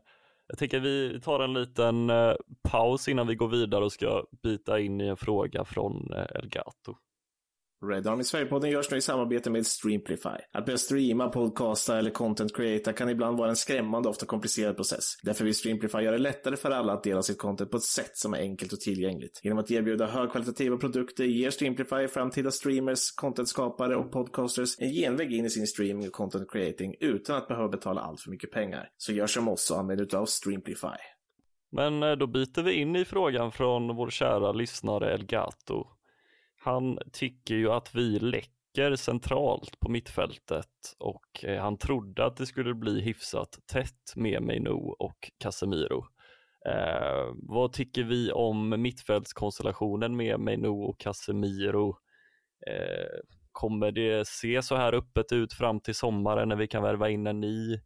jag 0.47 0.59
tänker 0.59 0.80
vi 0.80 1.20
tar 1.20 1.41
en 1.41 1.55
liten 1.55 2.11
eh, 2.11 2.34
paus 2.62 3.09
innan 3.09 3.26
vi 3.26 3.34
går 3.34 3.49
vidare 3.49 3.84
och 3.84 3.93
ska 3.93 4.24
bita 4.43 4.80
in 4.80 5.01
i 5.01 5.07
en 5.07 5.16
fråga 5.16 5.64
från 5.64 6.12
eh, 6.12 6.26
Elgato. 6.34 6.97
Red 7.87 8.07
Army 8.07 8.24
Sverigepodden 8.24 8.70
görs 8.70 8.91
nu 8.91 8.97
i 8.97 9.01
samarbete 9.01 9.51
med 9.51 9.66
Streamplify. 9.66 10.39
Att 10.53 10.66
börja 10.66 10.79
streama, 10.79 11.29
podcasta 11.29 11.99
eller 11.99 12.11
content 12.11 12.57
creata 12.57 12.93
kan 12.93 13.11
ibland 13.11 13.39
vara 13.39 13.51
en 13.51 13.57
skrämmande, 13.57 14.09
ofta 14.09 14.26
komplicerad 14.26 14.76
process. 14.76 15.05
Därför 15.22 15.45
vill 15.45 15.55
Streamplify 15.55 15.99
göra 15.99 16.16
det 16.16 16.22
lättare 16.22 16.57
för 16.57 16.70
alla 16.70 16.93
att 16.93 17.03
dela 17.03 17.22
sitt 17.22 17.39
content 17.39 17.70
på 17.70 17.76
ett 17.76 17.83
sätt 17.83 18.16
som 18.16 18.35
är 18.35 18.39
enkelt 18.39 18.72
och 18.72 18.81
tillgängligt. 18.81 19.41
Genom 19.43 19.59
att 19.59 19.70
erbjuda 19.70 20.07
högkvalitativa 20.07 20.76
produkter 20.76 21.24
ger 21.24 21.51
Streamplify 21.51 22.09
framtida 22.09 22.51
streamers, 22.51 23.11
contentskapare 23.11 23.97
och 23.97 24.12
podcasters 24.12 24.79
en 24.79 24.93
genväg 24.93 25.33
in 25.33 25.45
i 25.45 25.51
sin 25.51 25.66
streaming 25.66 26.07
och 26.07 26.12
content 26.12 26.51
creating 26.51 26.95
utan 27.01 27.37
att 27.37 27.49
behöva 27.49 27.68
betala 27.68 28.01
allt 28.01 28.20
för 28.20 28.31
mycket 28.31 28.51
pengar. 28.51 28.89
Så 28.97 29.12
gör 29.12 29.26
som 29.26 29.49
oss 29.49 29.70
och 29.70 29.79
använd 29.79 30.01
utav 30.01 30.26
Streamplify. 30.26 30.99
Men 31.72 32.03
eh, 32.03 32.12
då 32.12 32.26
byter 32.26 32.62
vi 32.62 32.72
in 32.72 32.97
i 32.97 33.05
frågan 33.05 33.53
från 33.53 33.97
vår 33.97 34.11
kära 34.11 34.53
lyssnare 34.53 35.14
Elgato. 35.14 35.98
Han 36.69 36.99
tycker 37.12 37.55
ju 37.55 37.71
att 37.71 37.95
vi 37.95 38.19
läcker 38.19 38.97
centralt 38.97 39.81
på 39.81 39.89
mittfältet 39.89 40.97
och 40.99 41.45
eh, 41.45 41.62
han 41.62 41.79
trodde 41.79 42.25
att 42.25 42.37
det 42.37 42.47
skulle 42.47 42.75
bli 42.75 43.01
hyfsat 43.01 43.59
tätt 43.73 44.12
med 44.16 44.43
Meino 44.43 44.97
och 44.99 45.31
Casemiro. 45.39 46.05
Eh, 46.69 47.33
vad 47.35 47.73
tycker 47.73 48.03
vi 48.03 48.33
om 48.33 48.83
mittfältskonstellationen 48.83 50.16
med 50.16 50.41
Meino 50.41 50.83
och 50.83 50.99
Casemiro? 50.99 51.89
Eh, 52.66 53.19
kommer 53.53 53.93
det 53.93 54.29
se 54.29 54.62
så 54.62 54.77
här 54.77 54.95
öppet 54.95 55.33
ut 55.33 55.53
fram 55.53 55.81
till 55.81 55.95
sommaren 55.95 56.49
när 56.49 56.57
vi 56.57 56.66
kan 56.66 56.83
värva 56.83 57.11
in 57.11 57.27
en 57.27 57.41
ny 57.41 57.81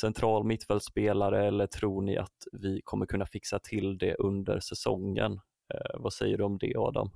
central 0.00 0.44
mittfältsspelare 0.44 1.46
eller 1.46 1.66
tror 1.66 2.02
ni 2.02 2.16
att 2.16 2.36
vi 2.52 2.80
kommer 2.84 3.06
kunna 3.06 3.26
fixa 3.26 3.58
till 3.58 3.98
det 3.98 4.14
under 4.14 4.60
säsongen? 4.60 5.32
Eh, 5.74 6.00
vad 6.00 6.12
säger 6.12 6.38
du 6.38 6.44
om 6.44 6.58
det 6.58 6.76
Adam? 6.76 7.10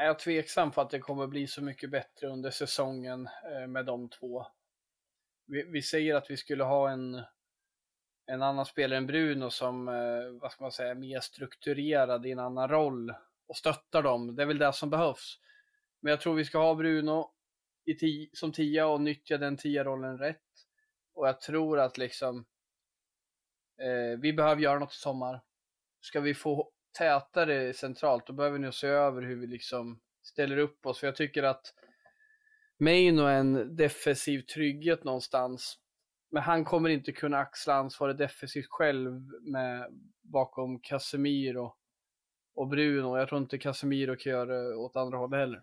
Jag 0.00 0.06
är 0.06 0.14
tveksam 0.14 0.70
på 0.70 0.80
att 0.80 0.90
det 0.90 0.98
kommer 0.98 1.26
bli 1.26 1.46
så 1.46 1.62
mycket 1.62 1.90
bättre 1.90 2.26
under 2.26 2.50
säsongen 2.50 3.28
eh, 3.44 3.66
med 3.66 3.86
de 3.86 4.08
två. 4.08 4.46
Vi, 5.46 5.62
vi 5.62 5.82
säger 5.82 6.14
att 6.14 6.30
vi 6.30 6.36
skulle 6.36 6.64
ha 6.64 6.90
en, 6.90 7.22
en 8.26 8.42
annan 8.42 8.66
spelare 8.66 8.96
än 8.96 9.06
Bruno 9.06 9.50
som, 9.50 9.88
eh, 9.88 10.40
vad 10.40 10.52
ska 10.52 10.64
man 10.64 10.72
säga, 10.72 10.94
mer 10.94 11.20
strukturerad 11.20 12.26
i 12.26 12.30
en 12.30 12.38
annan 12.38 12.68
roll 12.68 13.14
och 13.48 13.56
stöttar 13.56 14.02
dem. 14.02 14.36
Det 14.36 14.42
är 14.42 14.46
väl 14.46 14.58
det 14.58 14.72
som 14.72 14.90
behövs. 14.90 15.38
Men 16.00 16.10
jag 16.10 16.20
tror 16.20 16.34
vi 16.34 16.44
ska 16.44 16.58
ha 16.58 16.74
Bruno 16.74 17.32
i 17.84 18.30
som 18.32 18.52
tia 18.52 18.86
och 18.86 19.00
nyttja 19.00 19.38
den 19.38 19.56
tia-rollen 19.56 20.18
rätt. 20.18 20.66
Och 21.14 21.28
jag 21.28 21.40
tror 21.40 21.78
att 21.78 21.98
liksom 21.98 22.46
eh, 23.78 24.20
vi 24.20 24.32
behöver 24.32 24.62
göra 24.62 24.78
något 24.78 24.92
i 24.92 24.96
sommar. 24.96 25.40
Ska 26.00 26.20
vi 26.20 26.34
få 26.34 26.72
tätare 26.98 27.72
centralt, 27.72 28.26
då 28.26 28.32
behöver 28.32 28.58
vi 28.58 28.64
nog 28.64 28.74
se 28.74 28.86
över 28.86 29.22
hur 29.22 29.36
vi 29.36 29.46
liksom 29.46 30.00
ställer 30.22 30.56
upp 30.56 30.86
oss. 30.86 30.98
För 30.98 31.06
jag 31.06 31.16
tycker 31.16 31.42
att 31.42 31.74
Maino 32.78 33.22
är 33.22 33.34
en 33.34 33.76
defensiv 33.76 34.40
trygghet 34.40 35.04
någonstans. 35.04 35.78
Men 36.30 36.42
han 36.42 36.64
kommer 36.64 36.88
inte 36.88 37.12
kunna 37.12 37.38
axla 37.38 37.74
ansvaret 37.74 38.18
defensivt 38.18 38.66
själv 38.68 39.12
med, 39.42 39.88
bakom 40.22 40.80
Casemiro 40.80 41.74
och 42.54 42.68
Bruno. 42.68 43.18
Jag 43.18 43.28
tror 43.28 43.40
inte 43.40 43.58
Casemiro 43.58 44.16
kan 44.16 44.32
göra 44.32 44.62
det 44.62 44.74
åt 44.76 44.96
andra 44.96 45.18
hållet 45.18 45.40
heller. 45.40 45.62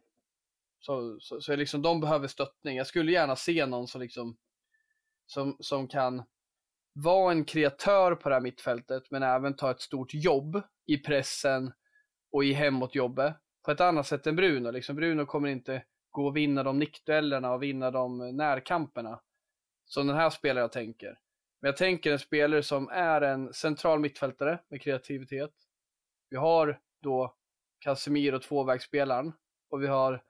Så, 0.80 1.18
så, 1.20 1.42
så 1.42 1.56
liksom, 1.56 1.82
de 1.82 2.02
behöver 2.02 2.28
stöttning. 2.28 2.78
Jag 2.78 2.88
skulle 2.88 3.12
gärna 3.12 3.36
se 3.36 3.66
någon 3.66 3.88
som, 3.88 4.02
liksom, 4.02 4.38
som, 5.26 5.58
som 5.60 5.88
kan 5.88 6.24
vara 6.96 7.32
en 7.32 7.46
kreatör 7.46 8.16
på 8.16 8.30
det 8.30 8.36
här 8.36 8.42
mittfältet 8.42 9.04
men 9.12 9.24
även 9.24 9.56
ta 9.56 9.72
ett 9.72 9.82
stort 9.82 10.14
jobb 10.14 10.62
i 10.86 10.98
pressen 10.98 11.74
och 12.32 12.44
i 12.44 12.54
hemåtjobbet 12.54 13.36
på 13.66 13.72
ett 13.72 13.82
annat 13.82 14.08
sätt 14.08 14.28
än 14.28 14.36
Bruno. 14.36 14.72
Liksom 14.72 14.96
Bruno 14.96 15.26
kommer 15.26 15.50
inte 15.50 15.84
gå 16.12 16.28
och 16.28 16.38
vinna 16.38 16.64
de 16.64 16.80
nickduellerna 16.80 17.54
och 17.54 17.64
vinna 17.64 17.92
de 17.92 18.38
närkamperna 18.38 19.22
som 19.86 20.08
den 20.08 20.16
här 20.16 20.30
spelaren 20.30 20.62
jag 20.62 20.72
tänker. 20.72 21.20
Men 21.62 21.70
jag 21.70 21.78
tänker 21.78 22.12
en 22.12 22.20
spelare 22.20 22.64
som 22.64 22.90
är 22.90 23.22
en 23.22 23.54
central 23.54 24.00
mittfältare 24.00 24.60
med 24.70 24.82
kreativitet. 24.82 25.52
Vi 26.30 26.38
har 26.38 26.80
då 27.02 27.36
Casemiro, 27.80 28.40
tvåvägsspelaren, 28.40 29.34
och 29.70 29.84
vi 29.84 29.88
har 29.88 30.24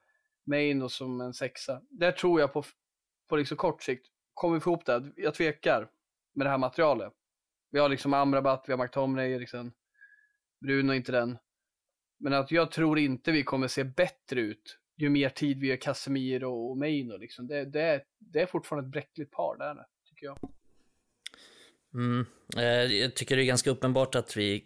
Meino 0.45 0.89
som 0.89 1.21
en 1.21 1.33
sexa. 1.33 1.81
Där 1.89 2.11
tror 2.11 2.39
jag 2.39 2.53
på, 2.53 2.63
på 3.29 3.35
liksom 3.35 3.57
kort 3.57 3.83
sikt, 3.83 4.07
kommer 4.33 4.55
vi 4.55 4.61
få 4.61 4.69
ihop 4.69 4.85
det? 4.85 5.11
Jag 5.15 5.33
tvekar 5.33 5.89
med 6.35 6.45
det 6.47 6.51
här 6.51 6.57
materialet. 6.57 7.13
Vi 7.71 7.79
har 7.79 7.89
liksom 7.89 8.13
Amrabat, 8.13 8.63
vi 8.67 8.73
har 8.73 8.83
McTominay, 8.83 9.31
Eriksen, 9.31 9.71
Bruno 10.61 10.93
inte 10.93 11.11
den. 11.11 11.37
Men 12.17 12.33
att 12.33 12.51
jag 12.51 12.71
tror 12.71 12.99
inte 12.99 13.31
vi 13.31 13.43
kommer 13.43 13.67
se 13.67 13.83
bättre 13.83 14.41
ut 14.41 14.79
ju 14.97 15.09
mer 15.09 15.29
tid 15.29 15.59
vi 15.59 15.67
gör 15.67 15.77
Casemiro 15.77 16.69
och 16.69 16.77
Meino. 16.77 17.17
Liksom. 17.17 17.47
Det, 17.47 17.65
det, 17.65 18.03
det 18.19 18.41
är 18.41 18.45
fortfarande 18.45 18.87
ett 18.87 18.91
bräckligt 18.91 19.31
par 19.31 19.57
där, 19.57 19.85
tycker 20.09 20.25
jag. 20.25 20.39
Mm. 21.93 22.25
Eh, 22.57 22.97
jag 22.97 23.15
tycker 23.15 23.35
det 23.35 23.43
är 23.43 23.45
ganska 23.45 23.69
uppenbart 23.69 24.15
att 24.15 24.37
vi 24.37 24.65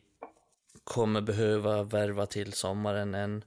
kommer 0.84 1.22
behöva 1.22 1.84
värva 1.84 2.26
till 2.26 2.54
sommaren 2.54 3.16
en, 3.16 3.44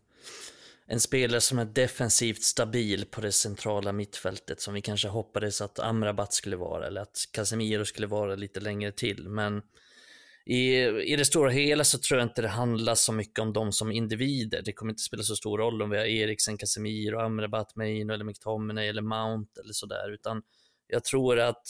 en 0.87 1.01
spelare 1.01 1.41
som 1.41 1.59
är 1.59 1.65
defensivt 1.65 2.43
stabil 2.43 3.05
på 3.11 3.21
det 3.21 3.33
centrala 3.33 3.93
mittfältet 3.93 4.61
som 4.61 4.75
vi 4.75 4.81
kanske 4.81 5.09
hoppades 5.09 5.61
att 5.61 5.79
Amrabat 5.79 6.33
skulle 6.33 6.57
vara 6.57 6.87
eller 6.87 7.01
att 7.01 7.19
Casemiro 7.33 7.85
skulle 7.85 8.07
vara 8.07 8.35
lite 8.35 8.61
längre 8.61 8.93
till. 8.93 9.29
Men 9.29 9.63
i, 10.47 10.77
i 10.85 11.17
det 11.17 11.25
stora 11.25 11.51
hela 11.51 11.85
så 11.85 11.99
tror 11.99 12.21
jag 12.21 12.29
inte 12.29 12.43
det 12.43 12.49
handlar 12.49 12.95
så 12.95 13.13
mycket 13.13 13.39
om 13.39 13.53
dem 13.53 13.73
som 13.73 13.93
individer. 13.93 14.63
Det 14.65 14.73
kommer 14.73 14.93
inte 14.93 15.03
spela 15.03 15.23
så 15.23 15.37
stor 15.37 15.59
roll 15.59 15.83
om 15.83 15.91
vi 15.91 15.97
har 15.97 16.05
Eriksen, 16.05 16.59
Casemiro, 16.59 17.21
Amrabat, 17.21 17.77
Meino 17.77 18.13
eller 18.13 18.25
McTominay 18.25 18.89
eller 18.89 19.03
Mount 19.03 19.61
eller 19.61 19.73
sådär, 19.73 20.13
utan 20.13 20.43
jag 20.87 21.05
tror 21.05 21.39
att 21.39 21.67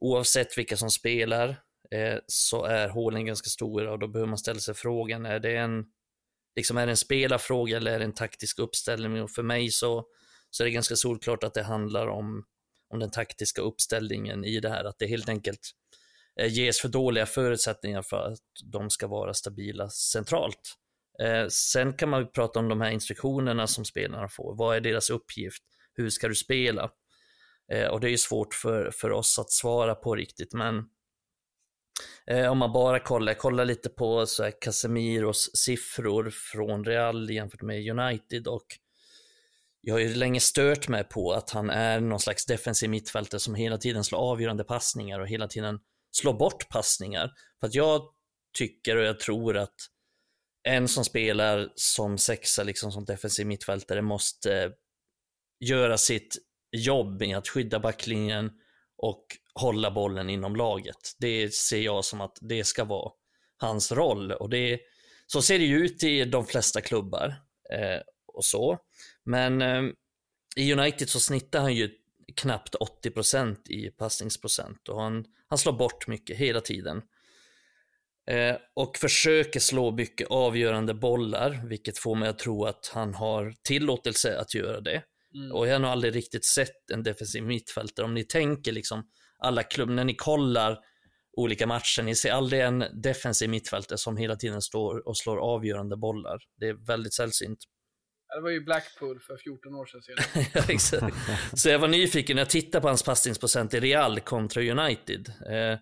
oavsett 0.00 0.58
vilka 0.58 0.76
som 0.76 0.90
spelar 0.90 1.48
eh, 1.90 2.18
så 2.26 2.64
är 2.64 2.88
hålen 2.88 3.26
ganska 3.26 3.48
stora 3.48 3.92
och 3.92 3.98
då 3.98 4.08
behöver 4.08 4.28
man 4.28 4.38
ställa 4.38 4.60
sig 4.60 4.74
frågan, 4.74 5.26
är 5.26 5.40
det 5.40 5.56
en, 5.56 5.84
liksom 6.56 6.76
är 6.76 6.86
det 6.86 6.92
en 6.92 6.96
spelarfråga 6.96 7.76
eller 7.76 7.92
är 7.92 7.98
det 7.98 8.04
en 8.04 8.14
taktisk 8.14 8.58
uppställning? 8.58 9.22
Och 9.22 9.30
för 9.30 9.42
mig 9.42 9.70
så, 9.70 10.06
så 10.50 10.62
är 10.62 10.64
det 10.64 10.70
ganska 10.70 10.96
solklart 10.96 11.44
att 11.44 11.54
det 11.54 11.62
handlar 11.62 12.06
om, 12.06 12.44
om 12.88 12.98
den 12.98 13.10
taktiska 13.10 13.62
uppställningen 13.62 14.44
i 14.44 14.60
det 14.60 14.68
här, 14.68 14.84
att 14.84 14.98
det 14.98 15.06
helt 15.06 15.28
enkelt 15.28 15.60
eh, 16.40 16.52
ges 16.52 16.80
för 16.80 16.88
dåliga 16.88 17.26
förutsättningar 17.26 18.02
för 18.02 18.32
att 18.32 18.38
de 18.64 18.90
ska 18.90 19.06
vara 19.06 19.34
stabila 19.34 19.90
centralt. 19.90 20.76
Eh, 21.22 21.46
sen 21.48 21.92
kan 21.92 22.08
man 22.08 22.30
prata 22.32 22.58
om 22.58 22.68
de 22.68 22.80
här 22.80 22.90
instruktionerna 22.90 23.66
som 23.66 23.84
spelarna 23.84 24.28
får. 24.28 24.56
Vad 24.56 24.76
är 24.76 24.80
deras 24.80 25.10
uppgift? 25.10 25.62
Hur 25.92 26.10
ska 26.10 26.28
du 26.28 26.34
spela? 26.34 26.90
Eh, 27.72 27.86
och 27.86 28.00
det 28.00 28.10
är 28.10 28.16
svårt 28.16 28.54
för, 28.54 28.90
för 28.90 29.10
oss 29.10 29.38
att 29.38 29.50
svara 29.50 29.94
på 29.94 30.14
riktigt, 30.14 30.52
men 30.52 30.84
Eh, 32.26 32.50
om 32.50 32.58
man 32.58 32.72
bara 32.72 33.00
kollar, 33.00 33.34
kollar 33.34 33.64
lite 33.64 33.88
på 33.88 34.26
så 34.26 34.42
här 34.42 34.52
Casemiros 34.60 35.50
siffror 35.56 36.30
från 36.30 36.84
Real 36.84 37.30
jämfört 37.30 37.62
med 37.62 37.90
United 37.90 38.46
och 38.46 38.66
jag 39.82 39.94
har 39.94 40.00
ju 40.00 40.14
länge 40.14 40.40
stört 40.40 40.88
mig 40.88 41.04
på 41.04 41.32
att 41.32 41.50
han 41.50 41.70
är 41.70 42.00
någon 42.00 42.20
slags 42.20 42.46
defensiv 42.46 42.90
mittfältare 42.90 43.40
som 43.40 43.54
hela 43.54 43.78
tiden 43.78 44.04
slår 44.04 44.18
avgörande 44.18 44.64
passningar 44.64 45.20
och 45.20 45.28
hela 45.28 45.48
tiden 45.48 45.80
slår 46.10 46.32
bort 46.32 46.68
passningar. 46.68 47.32
För 47.60 47.66
att 47.66 47.74
jag 47.74 48.02
tycker 48.58 48.96
och 48.96 49.04
jag 49.04 49.20
tror 49.20 49.56
att 49.56 49.76
en 50.62 50.88
som 50.88 51.04
spelar 51.04 51.72
som 51.74 52.18
sexa, 52.18 52.62
liksom 52.62 52.92
som 52.92 53.04
defensiv 53.04 53.46
mittfältare, 53.46 54.02
måste 54.02 54.72
göra 55.60 55.98
sitt 55.98 56.38
jobb 56.76 57.20
med 57.20 57.38
att 57.38 57.48
skydda 57.48 57.80
backlinjen 57.80 58.50
och 58.96 59.26
hålla 59.60 59.90
bollen 59.90 60.30
inom 60.30 60.56
laget. 60.56 61.16
Det 61.18 61.54
ser 61.54 61.80
jag 61.80 62.04
som 62.04 62.20
att 62.20 62.38
det 62.40 62.64
ska 62.64 62.84
vara 62.84 63.12
hans 63.56 63.92
roll 63.92 64.32
och 64.32 64.50
det, 64.50 64.80
så 65.26 65.42
ser 65.42 65.58
det 65.58 65.64
ju 65.64 65.78
ut 65.78 66.04
i 66.04 66.24
de 66.24 66.46
flesta 66.46 66.80
klubbar 66.80 67.34
eh, 67.72 68.00
och 68.26 68.44
så. 68.44 68.78
Men 69.24 69.62
eh, 69.62 69.82
i 70.56 70.72
United 70.72 71.08
så 71.08 71.20
snittar 71.20 71.60
han 71.60 71.74
ju 71.74 71.90
knappt 72.36 72.74
80% 73.04 73.68
i 73.68 73.90
passningsprocent 73.90 74.88
och 74.88 75.02
han, 75.02 75.24
han 75.48 75.58
slår 75.58 75.72
bort 75.72 76.06
mycket 76.06 76.36
hela 76.36 76.60
tiden. 76.60 77.02
Eh, 78.30 78.56
och 78.74 78.96
försöker 78.96 79.60
slå 79.60 79.90
mycket 79.90 80.28
avgörande 80.30 80.94
bollar, 80.94 81.66
vilket 81.66 81.98
får 81.98 82.14
mig 82.14 82.28
att 82.28 82.38
tro 82.38 82.64
att 82.64 82.90
han 82.94 83.14
har 83.14 83.54
tillåtelse 83.62 84.38
att 84.38 84.54
göra 84.54 84.80
det. 84.80 85.02
Mm. 85.34 85.52
Och 85.52 85.66
jag 85.66 85.72
har 85.72 85.78
nog 85.78 85.90
aldrig 85.90 86.14
riktigt 86.14 86.44
sett 86.44 86.90
en 86.90 87.02
defensiv 87.02 87.42
mittfältare. 87.42 88.06
Om 88.06 88.14
ni 88.14 88.24
tänker 88.24 88.72
liksom 88.72 89.08
alla 89.40 89.62
klubbar, 89.62 89.94
när 89.94 90.04
ni 90.04 90.14
kollar 90.14 90.78
olika 91.36 91.66
matcher, 91.66 92.02
ni 92.02 92.14
ser 92.14 92.32
aldrig 92.32 92.60
en 92.60 92.84
defensiv 93.02 93.50
mittfältare 93.50 93.98
som 93.98 94.16
hela 94.16 94.36
tiden 94.36 94.62
står 94.62 95.08
och 95.08 95.16
slår 95.16 95.38
avgörande 95.38 95.96
bollar. 95.96 96.38
Det 96.56 96.68
är 96.68 96.86
väldigt 96.86 97.14
sällsynt. 97.14 97.58
Det 98.34 98.40
var 98.40 98.50
ju 98.50 98.64
Blackpool 98.64 99.20
för 99.20 99.36
14 99.36 99.74
år 99.74 99.86
sedan. 99.86 100.44
ja, 100.54 100.62
exakt. 100.68 101.16
Så 101.54 101.68
jag 101.68 101.78
var 101.78 101.88
nyfiken 101.88 102.36
när 102.36 102.40
jag 102.40 102.50
tittade 102.50 102.82
på 102.82 102.88
hans 102.88 103.02
passningsprocent 103.02 103.74
i 103.74 103.80
Real 103.80 104.20
kontra 104.20 104.62
United. 104.62 105.28
Eh, 105.28 105.78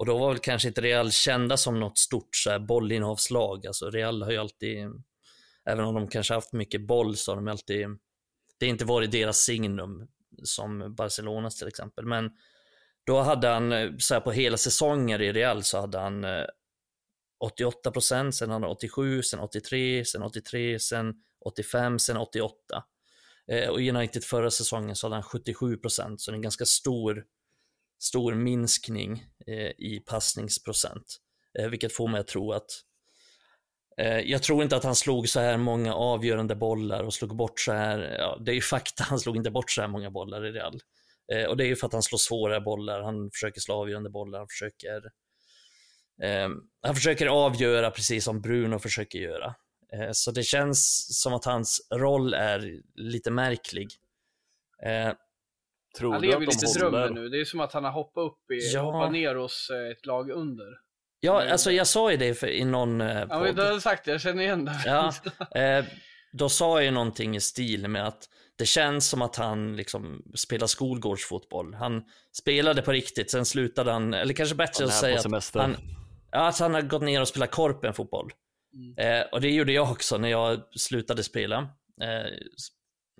och 0.00 0.06
då 0.06 0.18
var 0.18 0.28
väl 0.28 0.38
kanske 0.38 0.68
inte 0.68 0.80
Real 0.80 1.10
kända 1.10 1.56
som 1.56 1.80
något 1.80 1.98
stort 1.98 2.36
så 2.36 2.50
här, 2.50 2.58
bollinnehavslag. 2.58 3.66
Alltså 3.66 3.90
Real 3.90 4.22
har 4.22 4.30
ju 4.30 4.38
alltid, 4.38 4.78
även 5.64 5.84
om 5.84 5.94
de 5.94 6.08
kanske 6.08 6.34
haft 6.34 6.52
mycket 6.52 6.86
boll, 6.86 7.16
så 7.16 7.30
har 7.30 7.36
de 7.36 7.48
alltid, 7.48 7.86
det 8.58 8.66
har 8.66 8.70
inte 8.70 8.84
varit 8.84 9.12
deras 9.12 9.38
signum 9.38 10.08
som 10.42 10.94
Barcelonas 10.94 11.56
till 11.56 11.68
exempel. 11.68 12.06
Men 12.06 12.30
då 13.10 13.20
hade 13.20 13.48
han, 13.48 13.72
eh, 13.72 13.90
så 13.98 14.14
här, 14.14 14.20
på 14.20 14.32
hela 14.32 14.56
säsonger 14.56 15.22
i 15.22 15.32
Real 15.32 15.62
så 15.62 15.80
hade 15.80 15.98
han 15.98 16.24
eh, 16.24 16.44
88 17.44 17.90
procent, 17.90 18.34
sen 18.34 18.50
hade 18.50 18.66
han 18.66 18.72
87, 18.72 19.22
sen 19.22 19.40
83, 19.40 20.04
sen 20.04 20.22
83, 20.22 20.78
sen 20.78 21.14
85, 21.44 21.98
sen 21.98 22.16
88. 22.16 22.54
Eh, 23.52 23.68
och 23.68 23.78
United 23.78 24.24
förra 24.24 24.50
säsongen 24.50 24.96
så 24.96 25.06
hade 25.06 25.16
han 25.16 25.22
77% 25.22 26.16
så 26.16 26.30
det 26.30 26.34
är 26.34 26.36
en 26.36 26.42
ganska 26.42 26.64
stor, 26.64 27.24
stor 28.02 28.34
minskning 28.34 29.24
i 29.78 30.00
passningsprocent. 30.00 31.16
vilket 31.70 31.92
får 31.92 32.08
mig 32.08 32.20
att 32.20 32.26
tro 32.26 32.52
att 32.52 32.70
jag 34.24 34.42
tror 34.42 34.62
inte 34.62 34.76
att 34.76 34.84
han 34.84 34.94
slog 34.94 35.28
så 35.28 35.40
här 35.40 35.56
många 35.56 35.94
avgörande 35.94 36.54
bollar 36.56 37.02
och 37.02 37.14
slog 37.14 37.36
bort 37.36 37.60
så 37.60 37.72
här, 37.72 38.16
ja, 38.18 38.38
det 38.40 38.52
är 38.52 38.54
ju 38.54 38.60
fakta, 38.60 39.04
han 39.08 39.20
slog 39.20 39.36
inte 39.36 39.50
bort 39.50 39.70
så 39.70 39.80
här 39.80 39.88
många 39.88 40.10
bollar 40.10 40.46
i 40.46 40.52
Real. 40.52 40.80
Eh, 41.32 41.44
och 41.44 41.56
det 41.56 41.64
är 41.64 41.66
ju 41.66 41.76
för 41.76 41.86
att 41.86 41.92
han 41.92 42.02
slår 42.02 42.18
svåra 42.18 42.60
bollar, 42.60 43.02
han 43.02 43.30
försöker 43.30 43.60
slå 43.60 43.74
avgörande 43.74 44.10
bollar, 44.10 44.38
han 44.38 44.48
försöker, 44.48 45.04
eh, 46.22 46.48
han 46.82 46.94
försöker 46.94 47.26
avgöra 47.26 47.90
precis 47.90 48.24
som 48.24 48.40
Bruno 48.40 48.78
försöker 48.78 49.18
göra. 49.18 49.54
Eh, 49.92 50.10
så 50.12 50.30
det 50.30 50.42
känns 50.42 51.08
som 51.22 51.34
att 51.34 51.44
hans 51.44 51.88
roll 51.94 52.34
är 52.34 52.80
lite 52.94 53.30
märklig. 53.30 53.88
Eh, 54.86 55.12
Tror 55.98 56.12
han 56.12 56.22
lever 56.22 56.40
lite 56.40 56.78
drömmen 56.78 57.14
nu, 57.14 57.28
det 57.28 57.40
är 57.40 57.44
som 57.44 57.60
att 57.60 57.72
han 57.72 57.84
har 57.84 57.92
hoppat 57.92 58.22
upp 58.22 58.50
i, 58.50 58.72
ja. 58.74 58.80
hoppat 58.80 59.12
ner 59.12 59.34
hos 59.34 59.70
eh, 59.70 59.90
ett 59.90 60.06
lag 60.06 60.30
under. 60.30 60.66
Ja, 61.20 61.50
alltså 61.50 61.70
jag 61.72 61.86
sa 61.86 62.10
ju 62.10 62.16
det 62.16 62.34
för, 62.34 62.46
i 62.46 62.64
någon 62.64 63.00
eh, 63.00 63.26
podd. 63.28 63.48
Ja, 63.48 63.52
du 63.52 63.62
har 63.62 63.78
sagt 63.80 64.04
det, 64.04 64.10
jag 64.10 64.20
känner 64.20 64.42
igen 64.42 64.64
det. 64.64 64.82
Ja, 64.86 65.12
eh, 65.60 65.84
då 66.32 66.48
sa 66.48 66.78
jag 66.78 66.84
ju 66.84 66.90
någonting 66.90 67.36
i 67.36 67.40
stil 67.40 67.88
med 67.88 68.06
att 68.06 68.28
det 68.60 68.66
känns 68.66 69.08
som 69.08 69.22
att 69.22 69.36
han 69.36 69.76
liksom 69.76 70.22
spelar 70.34 70.66
skolgårdsfotboll. 70.66 71.74
Han 71.74 72.02
spelade 72.32 72.82
på 72.82 72.92
riktigt, 72.92 73.30
sen 73.30 73.44
slutade 73.44 73.92
han, 73.92 74.14
eller 74.14 74.34
kanske 74.34 74.54
bättre 74.54 74.84
att 74.84 74.94
säga 74.94 75.18
att 75.18 75.54
han, 75.54 75.76
ja, 76.30 76.48
att 76.48 76.58
han 76.58 76.74
har 76.74 76.82
gått 76.82 77.02
ner 77.02 77.20
och 77.20 77.28
spelat 77.28 77.50
korpen 77.50 77.94
fotboll. 77.94 78.32
Mm. 78.74 79.20
Eh, 79.20 79.26
och 79.32 79.40
det 79.40 79.50
gjorde 79.50 79.72
jag 79.72 79.90
också 79.90 80.18
när 80.18 80.28
jag 80.28 80.62
slutade 80.76 81.22
spela. 81.22 81.58
Eh, 82.02 82.32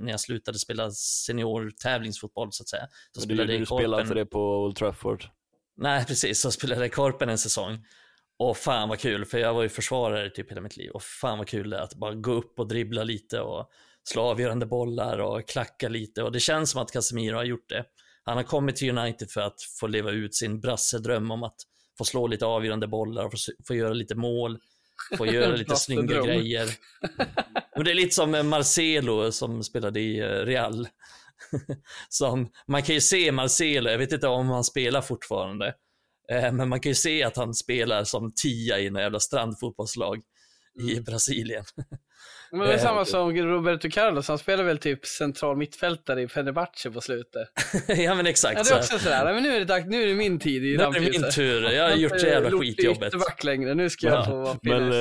när 0.00 0.10
jag 0.10 0.20
slutade 0.20 0.58
spela 0.58 0.90
senior 0.90 1.70
tävlingsfotboll 1.70 2.52
så 2.52 2.62
att 2.62 2.68
säga. 2.68 2.88
Så 3.14 3.20
spelade 3.20 3.52
du, 3.52 3.58
du 3.58 3.66
spelade 3.66 4.02
inte 4.02 4.14
det 4.14 4.26
på 4.26 4.64
Old 4.64 4.76
Trafford? 4.76 5.24
Nej, 5.76 6.04
precis. 6.06 6.40
Så 6.40 6.50
spelade 6.50 6.80
jag 6.80 6.92
korpen 6.92 7.28
en 7.28 7.38
säsong. 7.38 7.86
Och 8.38 8.56
fan 8.56 8.88
vad 8.88 8.98
kul, 8.98 9.24
för 9.24 9.38
jag 9.38 9.54
var 9.54 9.62
ju 9.62 9.68
försvarare 9.68 10.30
typ 10.30 10.50
hela 10.50 10.60
mitt 10.60 10.76
liv. 10.76 10.90
Och 10.90 11.02
fan 11.02 11.38
vad 11.38 11.48
kul 11.48 11.70
det 11.70 11.76
är 11.76 11.82
att 11.82 11.94
bara 11.94 12.14
gå 12.14 12.32
upp 12.32 12.58
och 12.58 12.68
dribbla 12.68 13.04
lite 13.04 13.40
och 13.40 13.70
slå 14.08 14.22
avgörande 14.22 14.66
bollar 14.66 15.18
och 15.18 15.48
klacka 15.48 15.88
lite. 15.88 16.22
Och 16.22 16.32
det 16.32 16.40
känns 16.40 16.70
som 16.70 16.82
att 16.82 16.92
Casemiro 16.92 17.36
har 17.36 17.44
gjort 17.44 17.68
det. 17.68 17.84
Han 18.24 18.36
har 18.36 18.44
kommit 18.44 18.76
till 18.76 18.98
United 18.98 19.30
för 19.30 19.40
att 19.40 19.62
få 19.80 19.86
leva 19.86 20.10
ut 20.10 20.34
sin 20.34 20.60
brassedröm 20.60 21.30
om 21.30 21.42
att 21.42 21.56
få 21.98 22.04
slå 22.04 22.26
lite 22.26 22.46
avgörande 22.46 22.88
bollar 22.88 23.24
och 23.24 23.32
få, 23.32 23.38
få 23.66 23.74
göra 23.74 23.92
lite 23.92 24.14
mål, 24.14 24.58
få 25.16 25.26
göra 25.26 25.56
lite 25.56 25.76
snygga 25.76 26.22
grejer. 26.22 26.68
Men 27.76 27.84
det 27.84 27.90
är 27.90 27.94
lite 27.94 28.14
som 28.14 28.30
Marcelo 28.48 29.32
som 29.32 29.64
spelade 29.64 30.00
i 30.00 30.18
eh, 30.18 30.24
Real. 30.24 30.88
som, 32.08 32.50
man 32.66 32.82
kan 32.82 32.94
ju 32.94 33.00
se 33.00 33.32
Marcelo, 33.32 33.90
jag 33.90 33.98
vet 33.98 34.12
inte 34.12 34.28
om 34.28 34.48
han 34.48 34.64
spelar 34.64 35.02
fortfarande, 35.02 35.74
Eh, 36.30 36.52
men 36.52 36.68
man 36.68 36.80
kan 36.80 36.90
ju 36.90 36.94
se 36.94 37.22
att 37.22 37.36
han 37.36 37.54
spelar 37.54 38.04
som 38.04 38.32
tia 38.34 38.78
i 38.78 38.86
en 38.86 38.94
jävla 38.94 39.20
strandfotbollslag 39.20 40.22
i 40.80 40.92
mm. 40.92 41.04
Brasilien. 41.04 41.64
Men 42.52 42.60
det 42.60 42.74
är 42.74 42.78
samma 42.78 43.04
som 43.04 43.32
Roberto 43.36 43.90
Carlos, 43.90 44.28
han 44.28 44.38
spelar 44.38 44.64
väl 44.64 44.78
typ 44.78 45.06
central 45.06 45.56
mittfältare 45.56 46.22
i 46.22 46.28
Fenerbahce 46.28 46.90
på 46.90 47.00
slutet. 47.00 47.48
ja 47.88 48.14
men 48.14 48.26
exakt. 48.26 48.58
Ja, 48.58 48.62
det 48.64 48.70
är 48.70 48.78
också 48.78 48.98
sådär, 48.98 49.34
men 49.34 49.42
nu 49.42 49.54
är 49.54 49.58
det, 49.58 49.64
dags, 49.64 49.86
nu 49.86 50.02
är 50.02 50.06
det 50.06 50.14
min 50.14 50.38
tid 50.38 50.64
i 50.64 50.76
Nu 50.76 50.82
är 50.82 50.92
det 50.92 51.00
min 51.00 51.30
tur, 51.30 51.70
jag 51.70 51.88
har 51.88 51.96
gjort 51.96 52.12
det 52.12 52.28
jävla 52.28 52.58
skitjobbet. 52.58 53.12
Jag 53.12 53.44
längre, 53.44 53.74
nu 53.74 53.90
ska 53.90 54.06
jag 54.06 54.26
få 54.26 54.36
vara 54.36 54.58
Men 54.62 54.92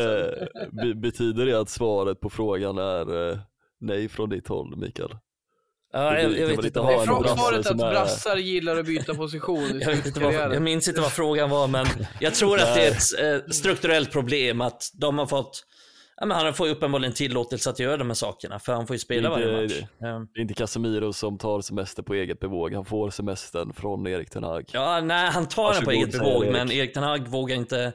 äh, 0.89 0.93
betyder 0.95 1.45
det 1.45 1.59
att 1.59 1.69
svaret 1.69 2.19
på 2.19 2.29
frågan 2.29 2.77
är 2.77 3.31
äh, 3.31 3.37
nej 3.81 4.09
från 4.09 4.29
ditt 4.29 4.47
håll, 4.47 4.77
Mikael? 4.77 5.09
Ja, 5.93 6.19
jag, 6.19 6.39
jag 6.39 6.47
vet 6.47 6.65
inte. 6.65 6.79
Från 7.05 7.27
svaret 7.27 7.67
att 7.67 7.77
brassar 7.77 8.37
gillar 8.37 8.77
att 8.77 8.85
byta 8.85 9.15
position 9.15 9.79
jag, 9.81 9.93
inte 9.93 10.19
vad, 10.19 10.33
jag 10.33 10.61
minns 10.61 10.87
inte 10.87 11.01
vad 11.01 11.11
frågan 11.11 11.49
var, 11.49 11.67
men 11.67 11.85
jag 12.19 12.33
tror 12.33 12.59
att 12.59 12.75
det 12.75 12.87
är 12.87 12.91
ett 12.91 13.43
eh, 13.43 13.49
strukturellt 13.51 14.11
problem 14.11 14.61
att 14.61 14.91
de 14.93 15.17
har 15.17 15.25
fått 15.25 15.65
Ja, 16.19 16.25
men 16.25 16.37
han 16.37 16.53
får 16.53 16.67
ju 16.67 16.73
uppenbarligen 16.73 17.13
tillåtelse 17.13 17.69
att 17.69 17.79
göra 17.79 17.97
de 17.97 18.07
här 18.07 18.13
sakerna, 18.13 18.59
för 18.59 18.73
han 18.73 18.87
får 18.87 18.93
ju 18.93 18.99
spela 18.99 19.29
inte, 19.29 19.51
varje 19.51 19.61
match. 19.61 19.87
Det 20.33 20.39
är 20.39 20.41
inte 20.41 20.53
Casemiro 20.53 21.13
som 21.13 21.37
tar 21.37 21.61
semester 21.61 22.03
på 22.03 22.13
eget 22.13 22.39
bevåg, 22.39 22.73
han 22.73 22.85
får 22.85 23.09
semestern 23.09 23.73
från 23.73 24.07
Erik 24.07 24.29
Ten 24.29 24.43
Hag. 24.43 24.65
Ja, 24.73 25.01
nej, 25.01 25.29
han 25.31 25.47
tar 25.47 25.73
den 25.73 25.83
på 25.83 25.91
eget 25.91 26.11
bevåg, 26.11 26.43
Erik. 26.43 26.53
men 26.53 26.71
Erik 26.71 26.93
Ten 26.93 27.03
Hag 27.03 27.27
vågar 27.27 27.55
inte 27.55 27.93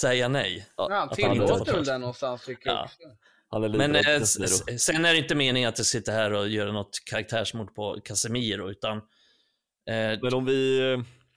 säga 0.00 0.28
nej. 0.28 0.66
Ja, 0.76 0.88
han 0.90 1.08
tillåter 1.08 1.72
väl 1.72 1.84
den 1.84 2.00
någonstans, 2.00 2.44
tycker 2.44 2.70
jag 2.70 2.84
också. 2.84 2.98
Men 3.76 3.94
eh, 3.96 4.22
sen 4.78 5.04
är 5.04 5.12
det 5.12 5.18
inte 5.18 5.34
meningen 5.34 5.68
att 5.68 5.78
jag 5.78 5.86
sitter 5.86 6.12
här 6.12 6.32
och 6.32 6.48
gör 6.48 6.72
något 6.72 6.98
karaktärsmord 7.10 7.74
på 7.74 8.00
Casemiro, 8.04 8.70
utan... 8.70 8.96
Eh, 9.90 10.18
men 10.22 10.34
om 10.34 10.44
vi... 10.44 10.80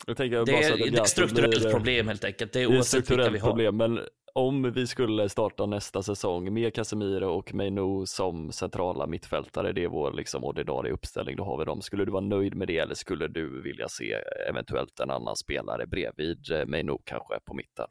Jag 0.08 0.18
tänker 0.18 0.45
det, 0.45 0.51
är, 0.51 0.78
det 0.78 0.97
är 0.97 1.01
ett 1.01 1.10
strukturellt 1.10 1.62
blir, 1.62 1.72
problem 1.72 2.08
helt 2.08 2.24
enkelt. 2.24 2.54
Det 2.54 2.62
är 2.62 2.68
oavsett 2.68 3.12
vilka 3.12 3.30
vi 3.30 3.39
har. 3.39 3.49
Problem, 3.49 3.78
men 3.78 3.99
om 4.34 4.72
vi 4.72 4.88
skulle 4.88 5.30
starta 5.30 5.66
nästa 5.66 6.04
säsong 6.04 6.54
med 6.54 6.74
Casemiro 6.74 7.26
och 7.26 7.54
Meino 7.54 8.06
som 8.06 8.51
centrala 8.51 9.08
mittfältare, 9.08 9.72
det 9.72 9.84
är 9.84 9.88
vår 9.88 10.12
liksom 10.12 10.43
ordinarie 10.43 10.93
uppställning, 10.93 11.36
då 11.36 11.43
har 11.43 11.58
vi 11.58 11.66
dem. 11.66 11.82
Skulle 11.82 12.06
du 12.06 12.12
vara 12.12 12.26
nöjd 12.26 12.56
med 12.56 12.68
det 12.68 12.78
eller 12.78 12.95
skulle 12.95 13.28
du 13.28 13.62
vilja 13.62 13.89
se 13.89 14.14
eventuellt 14.49 14.99
en 14.99 15.10
annan 15.10 15.36
spelare 15.36 15.88
bredvid 15.88 16.51
eh, 16.51 16.66
Meino 16.66 17.01
kanske 17.06 17.39
på 17.45 17.54
mitten? 17.54 17.88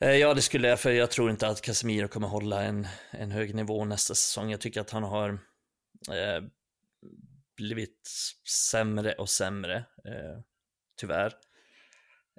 Eh, 0.00 0.16
ja, 0.16 0.34
det 0.34 0.42
skulle 0.42 0.68
jag, 0.68 0.80
för 0.80 0.90
jag 0.90 1.10
tror 1.10 1.30
inte 1.30 1.48
att 1.48 1.60
Casemiro 1.60 2.08
kommer 2.08 2.28
hålla 2.28 2.62
en, 2.62 2.86
en 3.10 3.30
hög 3.30 3.54
nivå 3.54 3.84
nästa 3.84 4.14
säsong. 4.14 4.50
Jag 4.50 4.60
tycker 4.60 4.80
att 4.80 4.90
han 4.90 5.02
har 5.02 5.28
eh, 6.08 6.44
blivit 7.56 8.08
sämre 8.70 9.12
och 9.12 9.28
sämre, 9.28 9.76
eh, 10.04 10.40
tyvärr. 11.00 11.32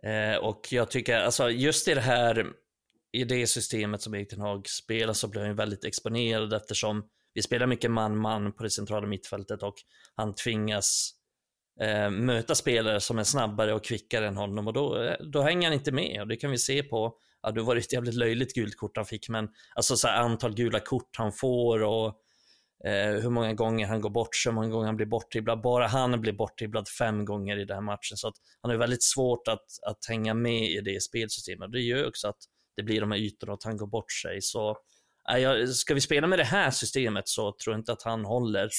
Eh, 0.03 0.37
och 0.37 0.67
jag 0.71 0.91
tycker, 0.91 1.17
alltså 1.17 1.49
just 1.49 1.87
i 1.87 1.93
det 1.93 2.01
här, 2.01 2.45
i 3.11 3.23
det 3.23 3.47
systemet 3.47 4.01
som 4.01 4.15
Erik 4.15 4.37
Hag 4.37 4.67
spelar 4.69 5.13
så 5.13 5.27
blir 5.27 5.41
han 5.41 5.55
väldigt 5.55 5.85
exponerad 5.85 6.53
eftersom 6.53 7.09
vi 7.33 7.41
spelar 7.41 7.67
mycket 7.67 7.91
man-man 7.91 8.53
på 8.53 8.63
det 8.63 8.69
centrala 8.69 9.07
mittfältet 9.07 9.63
och 9.63 9.75
han 10.15 10.35
tvingas 10.35 11.11
eh, 11.81 12.09
möta 12.09 12.55
spelare 12.55 12.99
som 12.99 13.19
är 13.19 13.23
snabbare 13.23 13.73
och 13.73 13.85
kvickare 13.85 14.27
än 14.27 14.37
honom 14.37 14.67
och 14.67 14.73
då, 14.73 15.01
eh, 15.01 15.15
då 15.19 15.41
hänger 15.41 15.67
han 15.67 15.73
inte 15.73 15.91
med 15.91 16.21
och 16.21 16.27
det 16.27 16.35
kan 16.35 16.51
vi 16.51 16.57
se 16.57 16.83
på 16.83 17.17
ja, 17.45 17.51
det 17.51 17.61
var 17.61 17.75
ett 17.75 17.93
jävligt 17.93 18.15
löjligt 18.15 18.53
gult 18.53 18.77
kort 18.77 18.97
han 18.97 19.05
fick, 19.05 19.29
men 19.29 19.49
alltså 19.75 19.97
så 19.97 20.07
här, 20.07 20.21
antal 20.21 20.55
gula 20.55 20.79
kort 20.79 21.09
han 21.17 21.31
får 21.31 21.83
och 21.83 22.21
eh, 22.86 23.21
hur 23.21 23.30
många 23.30 23.53
gånger 23.53 23.88
han 23.88 24.01
går 24.01 24.09
bort 24.09 24.36
sig, 24.36 24.49
hur 24.49 24.55
många 24.55 24.69
gånger 24.69 24.86
han 24.86 24.95
blir 24.95 25.05
bortdribblad. 25.05 25.61
Bara 25.61 25.88
han 25.88 26.21
blir 26.21 26.34
bortdribblad 26.34 26.88
fem 26.88 27.26
gånger 27.26 27.57
i 27.57 27.65
den 27.65 27.76
här 27.76 27.82
matchen, 27.82 28.17
så 28.17 28.28
att 28.28 28.36
han 28.61 28.71
har 28.71 28.78
väldigt 28.78 29.03
svårt 29.03 29.47
att, 29.47 29.65
att 29.88 30.05
hänga 30.09 30.34
med 30.34 30.63
i 30.63 30.82
det 30.82 31.03
spelsystemet. 31.03 31.71
Det 31.71 31.80
gör 31.80 32.07
också 32.07 32.28
att 32.28 32.39
det 32.76 32.84
blir 32.84 33.01
de 33.01 33.11
här 33.11 33.19
ytorna 33.19 33.53
och 33.53 33.57
att 33.57 33.63
han 33.63 33.78
går 33.78 33.88
bort 33.88 34.11
sig. 34.11 34.41
Så 34.41 34.78
eh, 35.38 35.65
ska 35.65 35.93
vi 35.93 36.01
spela 36.01 36.28
med 36.28 36.39
det 36.39 36.43
här 36.43 36.71
systemet 36.71 37.28
så 37.28 37.55
tror 37.63 37.73
jag 37.73 37.80
inte 37.80 37.93
att 37.93 38.03
han 38.03 38.26
håller 38.26 38.69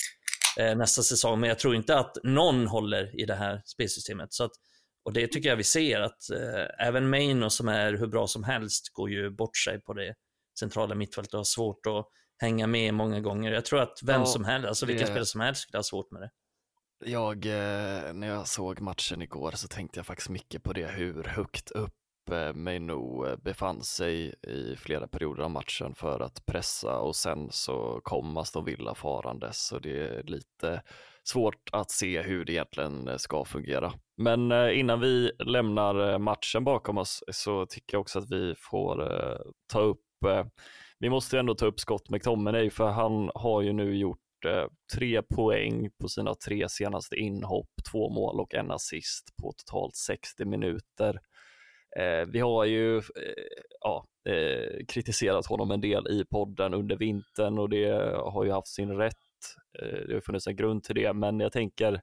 eh, 0.60 0.76
nästa 0.76 1.02
säsong, 1.02 1.40
men 1.40 1.48
jag 1.48 1.58
tror 1.58 1.74
inte 1.74 1.98
att 1.98 2.16
någon 2.22 2.66
håller 2.66 3.20
i 3.20 3.24
det 3.24 3.34
här 3.34 3.62
spelsystemet. 3.64 4.32
Så 4.32 4.44
att, 4.44 4.52
och 5.04 5.12
det 5.12 5.26
tycker 5.26 5.48
jag 5.48 5.56
vi 5.56 5.64
ser 5.64 6.00
att 6.00 6.30
eh, 6.30 6.86
även 6.86 7.10
Maino 7.10 7.50
som 7.50 7.68
är 7.68 7.92
hur 7.92 8.06
bra 8.06 8.26
som 8.26 8.44
helst 8.44 8.92
går 8.92 9.10
ju 9.10 9.30
bort 9.30 9.56
sig 9.56 9.80
på 9.80 9.92
det 9.92 10.14
centrala 10.58 10.94
mittfältet 10.94 11.34
och 11.34 11.40
har 11.40 11.44
svårt 11.44 11.86
att 11.86 12.06
hänga 12.38 12.66
med 12.66 12.94
många 12.94 13.20
gånger. 13.20 13.52
Jag 13.52 13.64
tror 13.64 13.80
att 13.80 13.98
vem 14.02 14.20
ja, 14.20 14.26
som 14.26 14.44
helst, 14.44 14.68
alltså 14.68 14.86
vilken 14.86 15.06
det... 15.06 15.06
spelare 15.06 15.26
som 15.26 15.40
helst 15.40 15.62
skulle 15.62 15.78
ha 15.78 15.82
svårt 15.82 16.10
med 16.10 16.22
det. 16.22 16.30
Jag, 17.04 17.46
eh, 17.46 18.12
när 18.12 18.26
jag 18.26 18.48
såg 18.48 18.80
matchen 18.80 19.22
igår 19.22 19.50
så 19.50 19.68
tänkte 19.68 19.98
jag 19.98 20.06
faktiskt 20.06 20.28
mycket 20.28 20.62
på 20.62 20.72
det, 20.72 20.86
hur 20.86 21.24
högt 21.24 21.70
upp 21.70 21.94
eh, 22.30 22.52
Meino 22.54 23.26
eh, 23.26 23.36
befann 23.36 23.82
sig 23.82 24.34
i 24.42 24.76
flera 24.76 25.08
perioder 25.08 25.42
av 25.42 25.50
matchen 25.50 25.94
för 25.94 26.20
att 26.20 26.46
pressa 26.46 26.98
och 26.98 27.16
sen 27.16 27.48
så 27.50 28.00
kom 28.04 28.36
Aston 28.36 28.64
Villa 28.64 28.94
farandes 28.94 29.66
så 29.66 29.78
det 29.78 30.00
är 30.00 30.22
lite 30.22 30.82
svårt 31.24 31.70
att 31.72 31.90
se 31.90 32.22
hur 32.22 32.44
det 32.44 32.52
egentligen 32.52 33.18
ska 33.18 33.44
fungera. 33.44 33.92
Men 34.16 34.70
innan 34.70 35.00
vi 35.00 35.32
lämnar 35.38 36.18
matchen 36.18 36.64
bakom 36.64 36.98
oss 36.98 37.24
så 37.32 37.66
tycker 37.66 37.94
jag 37.94 38.00
också 38.00 38.18
att 38.18 38.30
vi 38.30 38.54
får 38.58 39.08
ta 39.72 39.80
upp 39.80 40.00
vi 40.98 41.10
måste 41.10 41.38
ändå 41.38 41.54
ta 41.54 41.66
upp 41.66 41.80
Scott 41.80 42.10
McTominay 42.10 42.70
för 42.70 42.90
han 42.90 43.30
har 43.34 43.62
ju 43.62 43.72
nu 43.72 43.96
gjort 43.96 44.44
eh, 44.46 44.64
tre 44.94 45.22
poäng 45.22 45.90
på 46.00 46.08
sina 46.08 46.34
tre 46.34 46.68
senaste 46.68 47.16
inhopp, 47.16 47.70
två 47.90 48.10
mål 48.10 48.40
och 48.40 48.54
en 48.54 48.70
assist 48.70 49.36
på 49.42 49.52
totalt 49.52 49.96
60 49.96 50.44
minuter. 50.44 51.20
Eh, 51.98 52.26
vi 52.28 52.40
har 52.40 52.64
ju 52.64 52.96
eh, 52.96 53.02
ja, 53.80 54.06
eh, 54.28 54.86
kritiserat 54.88 55.46
honom 55.46 55.70
en 55.70 55.80
del 55.80 56.08
i 56.08 56.24
podden 56.24 56.74
under 56.74 56.96
vintern 56.96 57.58
och 57.58 57.68
det 57.68 58.16
har 58.16 58.44
ju 58.44 58.50
haft 58.50 58.68
sin 58.68 58.90
rätt. 58.96 59.16
Eh, 59.82 59.98
det 60.08 60.14
har 60.14 60.20
funnits 60.20 60.46
en 60.46 60.56
grund 60.56 60.84
till 60.84 60.94
det, 60.94 61.12
men 61.12 61.40
jag 61.40 61.52
tänker 61.52 62.00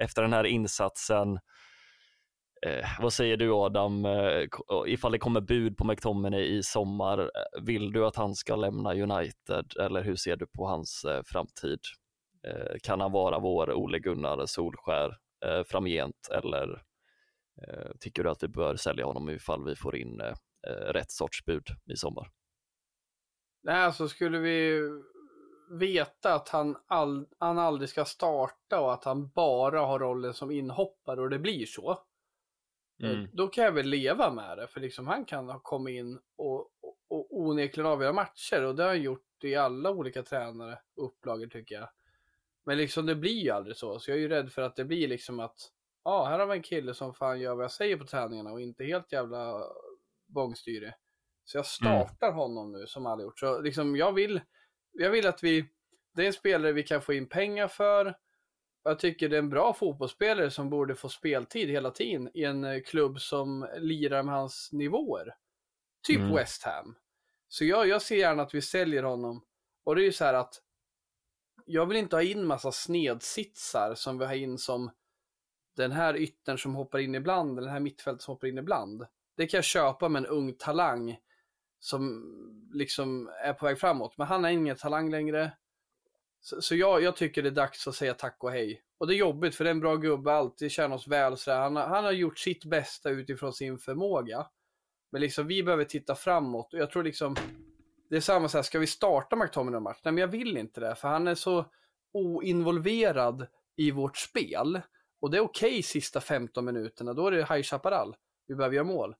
efter 0.00 0.22
den 0.22 0.32
här 0.32 0.44
insatsen 0.44 1.38
Eh, 2.66 2.88
vad 3.00 3.12
säger 3.12 3.36
du 3.36 3.52
Adam, 3.52 4.04
eh, 4.04 4.48
ifall 4.86 5.12
det 5.12 5.18
kommer 5.18 5.40
bud 5.40 5.76
på 5.76 5.84
McTominay 5.84 6.44
i 6.44 6.62
sommar, 6.62 7.18
eh, 7.18 7.62
vill 7.62 7.92
du 7.92 8.06
att 8.06 8.16
han 8.16 8.34
ska 8.34 8.56
lämna 8.56 8.94
United 8.94 9.76
eller 9.80 10.02
hur 10.02 10.16
ser 10.16 10.36
du 10.36 10.46
på 10.46 10.66
hans 10.66 11.04
eh, 11.04 11.22
framtid? 11.26 11.78
Eh, 12.46 12.76
kan 12.82 13.00
han 13.00 13.12
vara 13.12 13.38
vår 13.38 13.72
Ole 13.72 13.98
Gunnar 13.98 14.46
Solskär 14.46 15.18
eh, 15.44 15.62
framgent 15.64 16.28
eller 16.30 16.82
eh, 17.62 17.90
tycker 18.00 18.24
du 18.24 18.30
att 18.30 18.42
vi 18.42 18.48
bör 18.48 18.76
sälja 18.76 19.04
honom 19.04 19.30
ifall 19.30 19.64
vi 19.64 19.76
får 19.76 19.96
in 19.96 20.20
eh, 20.20 20.34
eh, 20.68 20.92
rätt 20.92 21.10
sorts 21.10 21.44
bud 21.44 21.66
i 21.92 21.96
sommar? 21.96 22.30
Nej, 23.62 23.84
alltså 23.84 24.08
skulle 24.08 24.38
vi 24.38 24.80
veta 25.70 26.34
att 26.34 26.48
han, 26.48 26.76
all, 26.86 27.26
han 27.38 27.58
aldrig 27.58 27.88
ska 27.88 28.04
starta 28.04 28.80
och 28.80 28.92
att 28.92 29.04
han 29.04 29.28
bara 29.28 29.80
har 29.80 29.98
rollen 29.98 30.34
som 30.34 30.50
inhoppare 30.50 31.20
och 31.20 31.30
det 31.30 31.38
blir 31.38 31.66
så, 31.66 31.98
Eh, 31.98 32.13
mm. 33.02 33.28
Då 33.32 33.48
kan 33.48 33.64
jag 33.64 33.72
väl 33.72 33.86
leva 33.86 34.30
med 34.30 34.58
det, 34.58 34.68
för 34.68 34.80
liksom 34.80 35.06
han 35.06 35.24
kan 35.24 35.48
ha 35.48 35.60
kommit 35.60 35.92
in 35.92 36.20
och, 36.36 36.60
och, 36.60 36.96
och 37.08 37.40
onekligen 37.40 37.90
avgöra 37.90 38.12
matcher 38.12 38.64
och 38.64 38.74
det 38.74 38.82
har 38.82 38.90
han 38.90 39.02
gjort 39.02 39.44
i 39.44 39.54
alla 39.54 39.90
olika 39.90 40.22
tränare 40.22 40.78
och 40.96 41.04
upplagor 41.04 41.46
tycker 41.46 41.74
jag. 41.74 41.88
Men 42.66 42.78
liksom 42.78 43.06
det 43.06 43.14
blir 43.14 43.42
ju 43.42 43.50
aldrig 43.50 43.76
så, 43.76 43.98
så 43.98 44.10
jag 44.10 44.18
är 44.18 44.22
ju 44.22 44.28
rädd 44.28 44.52
för 44.52 44.62
att 44.62 44.76
det 44.76 44.84
blir 44.84 45.08
liksom 45.08 45.40
att 45.40 45.56
ja, 46.04 46.10
ah, 46.10 46.24
här 46.24 46.38
har 46.38 46.46
vi 46.46 46.56
en 46.56 46.62
kille 46.62 46.94
som 46.94 47.14
fan 47.14 47.40
gör 47.40 47.54
vad 47.54 47.64
jag 47.64 47.72
säger 47.72 47.96
på 47.96 48.06
träningarna 48.06 48.52
och 48.52 48.60
inte 48.60 48.84
helt 48.84 49.12
jävla 49.12 49.62
bångstyrig. 50.26 50.92
Så 51.44 51.58
jag 51.58 51.60
mm. 51.60 51.64
startar 51.64 52.26
mm. 52.26 52.38
honom 52.38 52.72
nu 52.72 52.86
som 52.86 53.06
aldrig 53.06 53.26
gjort. 53.26 53.38
Så 53.38 53.60
liksom 53.60 53.96
jag 53.96 54.12
vill, 54.12 54.40
jag 54.92 55.10
vill 55.10 55.26
att 55.26 55.42
vi, 55.42 55.68
det 56.14 56.22
är 56.22 56.26
en 56.26 56.32
spelare 56.32 56.72
vi 56.72 56.82
kan 56.82 57.02
få 57.02 57.12
in 57.12 57.28
pengar 57.28 57.68
för, 57.68 58.16
jag 58.84 58.98
tycker 58.98 59.28
det 59.28 59.36
är 59.36 59.38
en 59.38 59.50
bra 59.50 59.72
fotbollsspelare 59.72 60.50
som 60.50 60.70
borde 60.70 60.94
få 60.94 61.08
speltid 61.08 61.68
hela 61.68 61.90
tiden 61.90 62.30
i 62.34 62.44
en 62.44 62.64
eh, 62.64 62.82
klubb 62.82 63.20
som 63.20 63.68
lirar 63.78 64.22
med 64.22 64.34
hans 64.34 64.72
nivåer. 64.72 65.34
Typ 66.06 66.18
mm. 66.18 66.34
West 66.34 66.62
Ham. 66.62 66.96
Så 67.48 67.64
jag, 67.64 67.88
jag 67.88 68.02
ser 68.02 68.16
gärna 68.16 68.42
att 68.42 68.54
vi 68.54 68.62
säljer 68.62 69.02
honom. 69.02 69.44
Och 69.84 69.94
det 69.94 70.02
är 70.02 70.04
ju 70.04 70.12
så 70.12 70.24
här 70.24 70.34
att 70.34 70.60
jag 71.64 71.86
vill 71.86 71.96
inte 71.96 72.16
ha 72.16 72.22
in 72.22 72.46
massa 72.46 72.72
snedsitsar 72.72 73.94
som 73.94 74.18
vi 74.18 74.24
har 74.24 74.34
in 74.34 74.58
som 74.58 74.90
den 75.76 75.92
här 75.92 76.16
yttern 76.16 76.58
som 76.58 76.74
hoppar 76.74 76.98
in 76.98 77.14
ibland, 77.14 77.56
den 77.56 77.68
här 77.68 77.80
mittfältet 77.80 78.22
som 78.22 78.34
hoppar 78.34 78.48
in 78.48 78.58
ibland. 78.58 79.06
Det 79.36 79.46
kan 79.46 79.58
jag 79.58 79.64
köpa 79.64 80.08
med 80.08 80.20
en 80.20 80.26
ung 80.26 80.52
talang 80.52 81.18
som 81.78 82.24
liksom 82.72 83.30
är 83.42 83.52
på 83.52 83.66
väg 83.66 83.78
framåt. 83.78 84.18
Men 84.18 84.26
han 84.26 84.44
är 84.44 84.48
ingen 84.48 84.76
talang 84.76 85.10
längre. 85.10 85.52
Så, 86.46 86.62
så 86.62 86.76
jag, 86.76 87.02
jag, 87.02 87.16
tycker 87.16 87.42
det 87.42 87.48
är 87.48 87.50
dags 87.50 87.88
att 87.88 87.94
säga 87.94 88.14
tack 88.14 88.36
och 88.40 88.50
hej. 88.50 88.82
Och 88.98 89.06
det 89.06 89.14
är 89.14 89.16
jobbigt 89.16 89.54
för 89.54 89.64
det 89.64 89.70
är 89.70 89.74
en 89.74 89.80
bra 89.80 89.96
gubbe, 89.96 90.32
alltid 90.32 90.70
känner 90.70 90.96
oss 90.96 91.08
väl. 91.08 91.36
Så 91.36 91.52
han, 91.52 91.76
han 91.76 92.04
har 92.04 92.12
gjort 92.12 92.38
sitt 92.38 92.64
bästa 92.64 93.10
utifrån 93.10 93.52
sin 93.52 93.78
förmåga. 93.78 94.46
Men 95.12 95.20
liksom 95.20 95.46
vi 95.46 95.62
behöver 95.62 95.84
titta 95.84 96.14
framåt 96.14 96.74
och 96.74 96.78
jag 96.80 96.90
tror 96.90 97.02
liksom 97.02 97.36
det 98.10 98.16
är 98.16 98.20
samma 98.20 98.48
så 98.48 98.58
här, 98.58 98.62
ska 98.62 98.78
vi 98.78 98.86
starta 98.86 99.36
McTominay 99.36 99.80
match? 99.80 100.00
Nej 100.04 100.12
men 100.12 100.20
jag 100.20 100.28
vill 100.28 100.56
inte 100.56 100.80
det, 100.80 100.94
för 100.94 101.08
han 101.08 101.28
är 101.28 101.34
så 101.34 101.64
oinvolverad 102.12 103.46
i 103.76 103.90
vårt 103.90 104.16
spel. 104.16 104.80
Och 105.20 105.30
det 105.30 105.36
är 105.36 105.40
okej 105.40 105.68
okay, 105.70 105.82
sista 105.82 106.20
15 106.20 106.64
minuterna, 106.64 107.12
då 107.12 107.26
är 107.26 107.30
det 107.30 107.54
High 107.54 107.62
Chaparral. 107.62 108.16
Vi 108.46 108.54
behöver 108.54 108.76
göra 108.76 108.84
mål. 108.84 109.14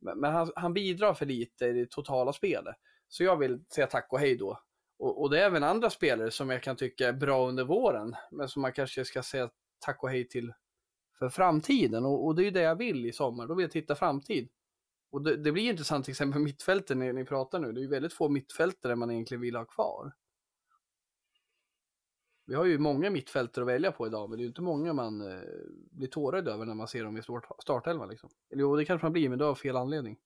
Men, 0.00 0.20
men 0.20 0.32
han, 0.32 0.52
han, 0.56 0.74
bidrar 0.74 1.14
för 1.14 1.26
lite 1.26 1.66
i 1.66 1.72
det 1.72 1.90
totala 1.90 2.32
spelet. 2.32 2.76
Så 3.08 3.24
jag 3.24 3.36
vill 3.36 3.64
säga 3.74 3.86
tack 3.86 4.12
och 4.12 4.18
hej 4.18 4.36
då. 4.36 4.58
Och, 4.98 5.22
och, 5.22 5.30
det 5.30 5.40
är 5.40 5.46
även 5.46 5.62
andra 5.62 5.90
spelare 5.90 6.30
som 6.30 6.50
jag 6.50 6.62
kan 6.62 6.76
tycka 6.76 7.08
är 7.08 7.12
bra 7.12 7.48
under 7.48 7.64
våren, 7.64 8.16
men 8.30 8.48
som 8.48 8.62
man 8.62 8.72
kanske 8.72 9.04
ska 9.04 9.22
säga 9.22 9.50
tack 9.78 10.02
och 10.02 10.10
hej 10.10 10.28
till 10.28 10.52
för 11.18 11.28
framtiden. 11.28 12.04
Och, 12.04 12.26
och 12.26 12.34
det 12.34 12.42
är 12.42 12.44
ju 12.44 12.50
det 12.50 12.62
jag 12.62 12.76
vill 12.76 13.06
i 13.06 13.12
sommar, 13.12 13.46
då 13.46 13.54
vill 13.54 13.64
jag 13.64 13.70
titta 13.70 13.94
framtid. 13.94 14.48
Och 15.10 15.22
det, 15.22 15.36
det 15.36 15.52
blir 15.52 15.70
intressant 15.70 16.04
till 16.04 16.12
exempel 16.12 16.40
mittfältet 16.40 16.96
när 16.96 17.12
ni 17.12 17.24
pratar 17.24 17.58
nu. 17.58 17.72
Det 17.72 17.80
är 17.80 17.82
ju 17.82 17.88
väldigt 17.88 18.12
få 18.12 18.28
mittfältare 18.28 18.96
man 18.96 19.10
egentligen 19.10 19.40
vill 19.40 19.56
ha 19.56 19.64
kvar. 19.64 20.12
Vi 22.46 22.54
har 22.54 22.64
ju 22.64 22.78
många 22.78 23.10
mittfältare 23.10 23.62
att 23.62 23.68
välja 23.68 23.92
på 23.92 24.06
idag, 24.06 24.30
men 24.30 24.38
det 24.38 24.40
är 24.40 24.44
ju 24.44 24.48
inte 24.48 24.62
många 24.62 24.92
man 24.92 25.20
eh, 25.30 25.42
blir 25.90 26.08
tårögd 26.08 26.48
över 26.48 26.64
när 26.64 26.74
man 26.74 26.88
ser 26.88 27.04
dem 27.04 27.16
i 27.16 27.22
startelvan. 27.62 28.08
Liksom. 28.08 28.30
Eller 28.50 28.60
jo, 28.60 28.76
det 28.76 28.84
kanske 28.84 29.04
man 29.04 29.12
blir, 29.12 29.28
men 29.28 29.38
då 29.38 29.46
av 29.46 29.54
fel 29.54 29.76
anledning. 29.76 30.18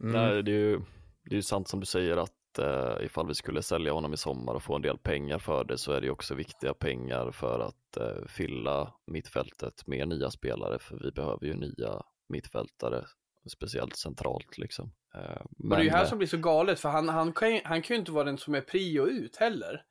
Mm. 0.00 0.12
Nej, 0.12 0.42
det 0.42 0.50
är 0.50 0.54
ju 0.54 0.80
det 1.24 1.36
är 1.36 1.42
sant 1.42 1.68
som 1.68 1.80
du 1.80 1.86
säger 1.86 2.16
att 2.16 2.32
eh, 2.58 2.96
ifall 3.00 3.28
vi 3.28 3.34
skulle 3.34 3.62
sälja 3.62 3.92
honom 3.92 4.12
i 4.12 4.16
sommar 4.16 4.54
och 4.54 4.62
få 4.62 4.76
en 4.76 4.82
del 4.82 4.98
pengar 4.98 5.38
för 5.38 5.64
det 5.64 5.78
så 5.78 5.92
är 5.92 6.00
det 6.00 6.10
också 6.10 6.34
viktiga 6.34 6.74
pengar 6.74 7.30
för 7.30 7.60
att 7.60 7.96
eh, 7.96 8.26
fylla 8.28 8.94
mittfältet 9.06 9.86
med 9.86 10.08
nya 10.08 10.30
spelare 10.30 10.78
för 10.78 10.98
vi 11.04 11.10
behöver 11.10 11.46
ju 11.46 11.54
nya 11.54 12.02
mittfältare, 12.28 13.04
speciellt 13.46 13.96
centralt 13.96 14.58
liksom. 14.58 14.92
Eh, 15.14 15.42
men... 15.58 15.68
det 15.68 15.76
är 15.76 15.84
ju 15.84 15.90
här 15.90 16.04
som 16.04 16.18
blir 16.18 16.28
så 16.28 16.36
galet 16.36 16.80
för 16.80 16.88
han, 16.88 17.08
han, 17.08 17.32
kan, 17.32 17.54
ju, 17.54 17.60
han 17.64 17.82
kan 17.82 17.94
ju 17.94 18.00
inte 18.00 18.12
vara 18.12 18.24
den 18.24 18.38
som 18.38 18.54
är 18.54 18.60
prio 18.60 19.06
ut 19.06 19.36
heller. 19.36 19.84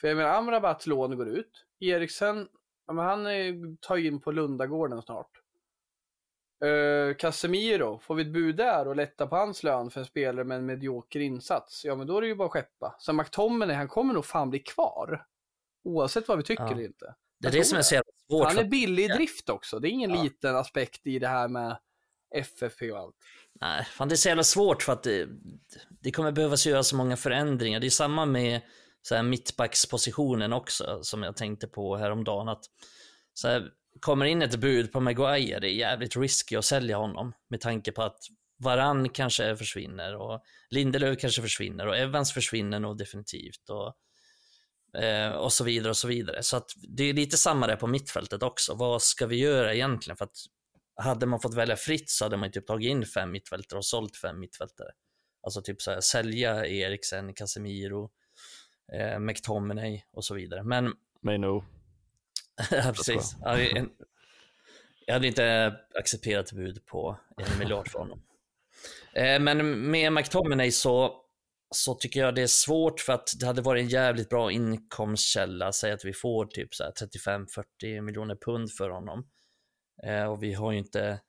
För 0.00 0.08
jag 0.08 0.16
menar 0.16 0.30
Amrabats 0.30 0.86
lån 0.86 1.16
går 1.16 1.28
ut, 1.28 1.66
Eriksen, 1.80 2.48
ja, 2.86 3.02
han 3.02 3.26
tar 3.80 3.96
ju 3.96 4.06
in 4.06 4.20
på 4.20 4.32
Lundagården 4.32 5.02
snart. 5.02 5.37
Uh, 6.64 7.14
Casemiro, 7.14 7.98
får 7.98 8.14
vi 8.14 8.22
ett 8.22 8.32
bud 8.32 8.56
där 8.56 8.88
och 8.88 8.96
lätta 8.96 9.26
på 9.26 9.36
hans 9.36 9.62
lön 9.62 9.90
för 9.90 10.00
en 10.00 10.06
spelare 10.06 10.44
med 10.44 10.56
en 10.58 10.66
medioker 10.66 11.20
insats, 11.20 11.84
ja 11.84 11.94
men 11.94 12.06
då 12.06 12.16
är 12.16 12.20
det 12.20 12.26
ju 12.26 12.34
bara 12.34 12.46
att 12.46 12.52
skeppa. 12.52 12.96
Så 12.98 13.12
McTominay, 13.12 13.76
han 13.76 13.88
kommer 13.88 14.14
nog 14.14 14.24
fan 14.24 14.50
bli 14.50 14.58
kvar. 14.58 15.26
Oavsett 15.84 16.28
vad 16.28 16.38
vi 16.38 16.44
tycker 16.44 16.62
ja. 16.62 16.72
eller 16.72 16.84
inte. 16.84 17.14
Det 17.40 17.48
är 17.48 17.52
det 17.52 17.64
som 17.64 17.78
är 17.78 17.82
så 17.82 17.94
jävla 17.94 18.12
svårt. 18.28 18.46
Han 18.46 18.58
är 18.58 18.64
billig 18.64 19.04
i 19.04 19.08
drift 19.08 19.48
också, 19.48 19.78
det 19.78 19.88
är 19.88 19.90
ingen 19.90 20.14
ja. 20.14 20.22
liten 20.22 20.56
aspekt 20.56 21.06
i 21.06 21.18
det 21.18 21.28
här 21.28 21.48
med 21.48 21.78
FFP 22.34 22.92
och 22.92 22.98
allt. 22.98 23.16
Nej, 23.60 23.84
fan 23.84 24.08
det 24.08 24.14
är 24.14 24.16
så 24.16 24.28
jävla 24.28 24.44
svårt 24.44 24.82
för 24.82 24.92
att 24.92 25.02
det, 25.02 25.28
det 26.00 26.10
kommer 26.10 26.32
behövas 26.32 26.66
göra 26.66 26.82
så 26.82 26.96
många 26.96 27.16
förändringar. 27.16 27.80
Det 27.80 27.86
är 27.86 27.90
samma 27.90 28.26
med 28.26 28.60
så 29.02 29.14
här 29.14 29.22
mittbackspositionen 29.22 30.52
också, 30.52 30.98
som 31.02 31.22
jag 31.22 31.36
tänkte 31.36 31.68
på 31.68 31.96
häromdagen. 31.96 32.48
Att, 32.48 32.64
så 33.34 33.48
här, 33.48 33.70
kommer 34.00 34.24
in 34.24 34.42
ett 34.42 34.56
bud 34.56 34.92
på 34.92 35.00
Maguire, 35.00 35.60
det 35.60 35.70
är 35.70 35.74
jävligt 35.74 36.16
risky 36.16 36.56
att 36.56 36.64
sälja 36.64 36.96
honom 36.96 37.32
med 37.48 37.60
tanke 37.60 37.92
på 37.92 38.02
att 38.02 38.18
Varann 38.58 39.08
kanske 39.08 39.56
försvinner 39.56 40.16
och 40.16 40.42
Lindelöf 40.70 41.18
kanske 41.18 41.42
försvinner 41.42 41.86
och 41.86 41.96
Evans 41.96 42.32
försvinner 42.32 42.80
nog 42.80 42.98
definitivt 42.98 43.70
och, 43.70 43.94
eh, 45.02 45.30
och 45.30 45.52
så 45.52 45.64
vidare 45.64 45.90
och 45.90 45.96
så 45.96 46.08
vidare. 46.08 46.42
Så 46.42 46.56
att 46.56 46.70
det 46.96 47.04
är 47.04 47.12
lite 47.12 47.36
samma 47.36 47.66
där 47.66 47.76
på 47.76 47.86
mittfältet 47.86 48.42
också. 48.42 48.74
Vad 48.74 49.02
ska 49.02 49.26
vi 49.26 49.36
göra 49.36 49.74
egentligen? 49.74 50.16
För 50.16 50.24
att 50.24 50.36
hade 50.96 51.26
man 51.26 51.40
fått 51.40 51.54
välja 51.54 51.76
fritt 51.76 52.10
så 52.10 52.24
hade 52.24 52.36
man 52.36 52.50
typ 52.50 52.66
tagit 52.66 52.90
in 52.90 53.06
fem 53.06 53.30
mittfältare 53.30 53.78
och 53.78 53.84
sålt 53.84 54.16
fem 54.16 54.40
mittfältare. 54.40 54.88
Alltså 55.42 55.62
typ 55.62 55.82
så 55.82 55.90
här, 55.90 56.00
sälja 56.00 56.66
Eriksen, 56.66 57.34
Casemiro, 57.34 58.10
eh, 58.92 59.18
McTominay 59.18 60.02
och 60.12 60.24
så 60.24 60.34
vidare. 60.34 60.62
Men 60.62 60.92
Maino 61.22 61.77
ja, 62.70 62.92
precis. 62.96 63.36
Jag 65.06 65.14
hade 65.14 65.26
inte 65.26 65.76
accepterat 65.94 66.52
bud 66.52 66.86
på 66.86 67.18
en 67.36 67.58
miljard 67.58 67.88
för 67.88 67.98
honom. 67.98 68.22
Eh, 69.14 69.40
men 69.40 69.90
med 69.90 70.12
McTominay 70.12 70.70
så, 70.70 71.22
så 71.74 71.94
tycker 71.94 72.20
jag 72.20 72.34
det 72.34 72.42
är 72.42 72.46
svårt 72.46 73.00
för 73.00 73.12
att 73.12 73.28
det 73.40 73.46
hade 73.46 73.62
varit 73.62 73.82
en 73.82 73.88
jävligt 73.88 74.28
bra 74.28 74.52
inkomstkälla. 74.52 75.72
Säg 75.72 75.92
att 75.92 76.04
vi 76.04 76.12
får 76.12 76.46
typ 76.46 76.68
35-40 77.82 78.00
miljoner 78.00 78.36
pund 78.36 78.72
för 78.72 78.90
honom. 78.90 79.26
Eh, 80.06 80.24
och 80.24 80.42
vi 80.42 80.54
har 80.54 80.72
ju 80.72 80.78
inte 80.78 81.20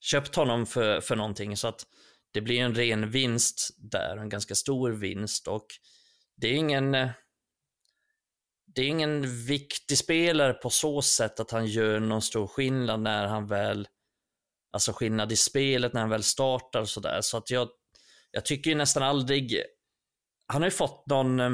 köpt 0.00 0.36
honom 0.36 0.66
för, 0.66 1.00
för 1.00 1.16
någonting 1.16 1.56
så 1.56 1.68
att 1.68 1.86
det 2.30 2.40
blir 2.40 2.60
en 2.60 2.74
ren 2.74 3.10
vinst 3.10 3.68
där, 3.76 4.16
en 4.16 4.28
ganska 4.28 4.54
stor 4.54 4.90
vinst 4.90 5.48
och 5.48 5.66
det 6.36 6.48
är 6.48 6.54
ingen 6.54 6.94
det 8.78 8.82
är 8.82 8.88
ingen 8.88 9.44
viktig 9.46 9.98
spelare 9.98 10.52
på 10.52 10.70
så 10.70 11.02
sätt 11.02 11.40
att 11.40 11.50
han 11.50 11.66
gör 11.66 12.00
någon 12.00 12.22
stor 12.22 12.46
skillnad 12.46 13.00
när 13.00 13.26
han 13.26 13.46
väl, 13.46 13.88
alltså 14.72 14.92
skillnad 14.92 15.32
i 15.32 15.36
spelet 15.36 15.92
när 15.92 16.00
han 16.00 16.10
väl 16.10 16.22
startar 16.22 16.80
och 16.80 16.88
sådär. 16.88 17.20
Så 17.22 17.36
att 17.36 17.50
jag, 17.50 17.68
jag 18.30 18.44
tycker 18.44 18.70
ju 18.70 18.76
nästan 18.76 19.02
aldrig, 19.02 19.62
han 20.46 20.62
har 20.62 20.66
ju 20.66 20.70
fått 20.70 21.06
någon, 21.06 21.40
eh, 21.40 21.50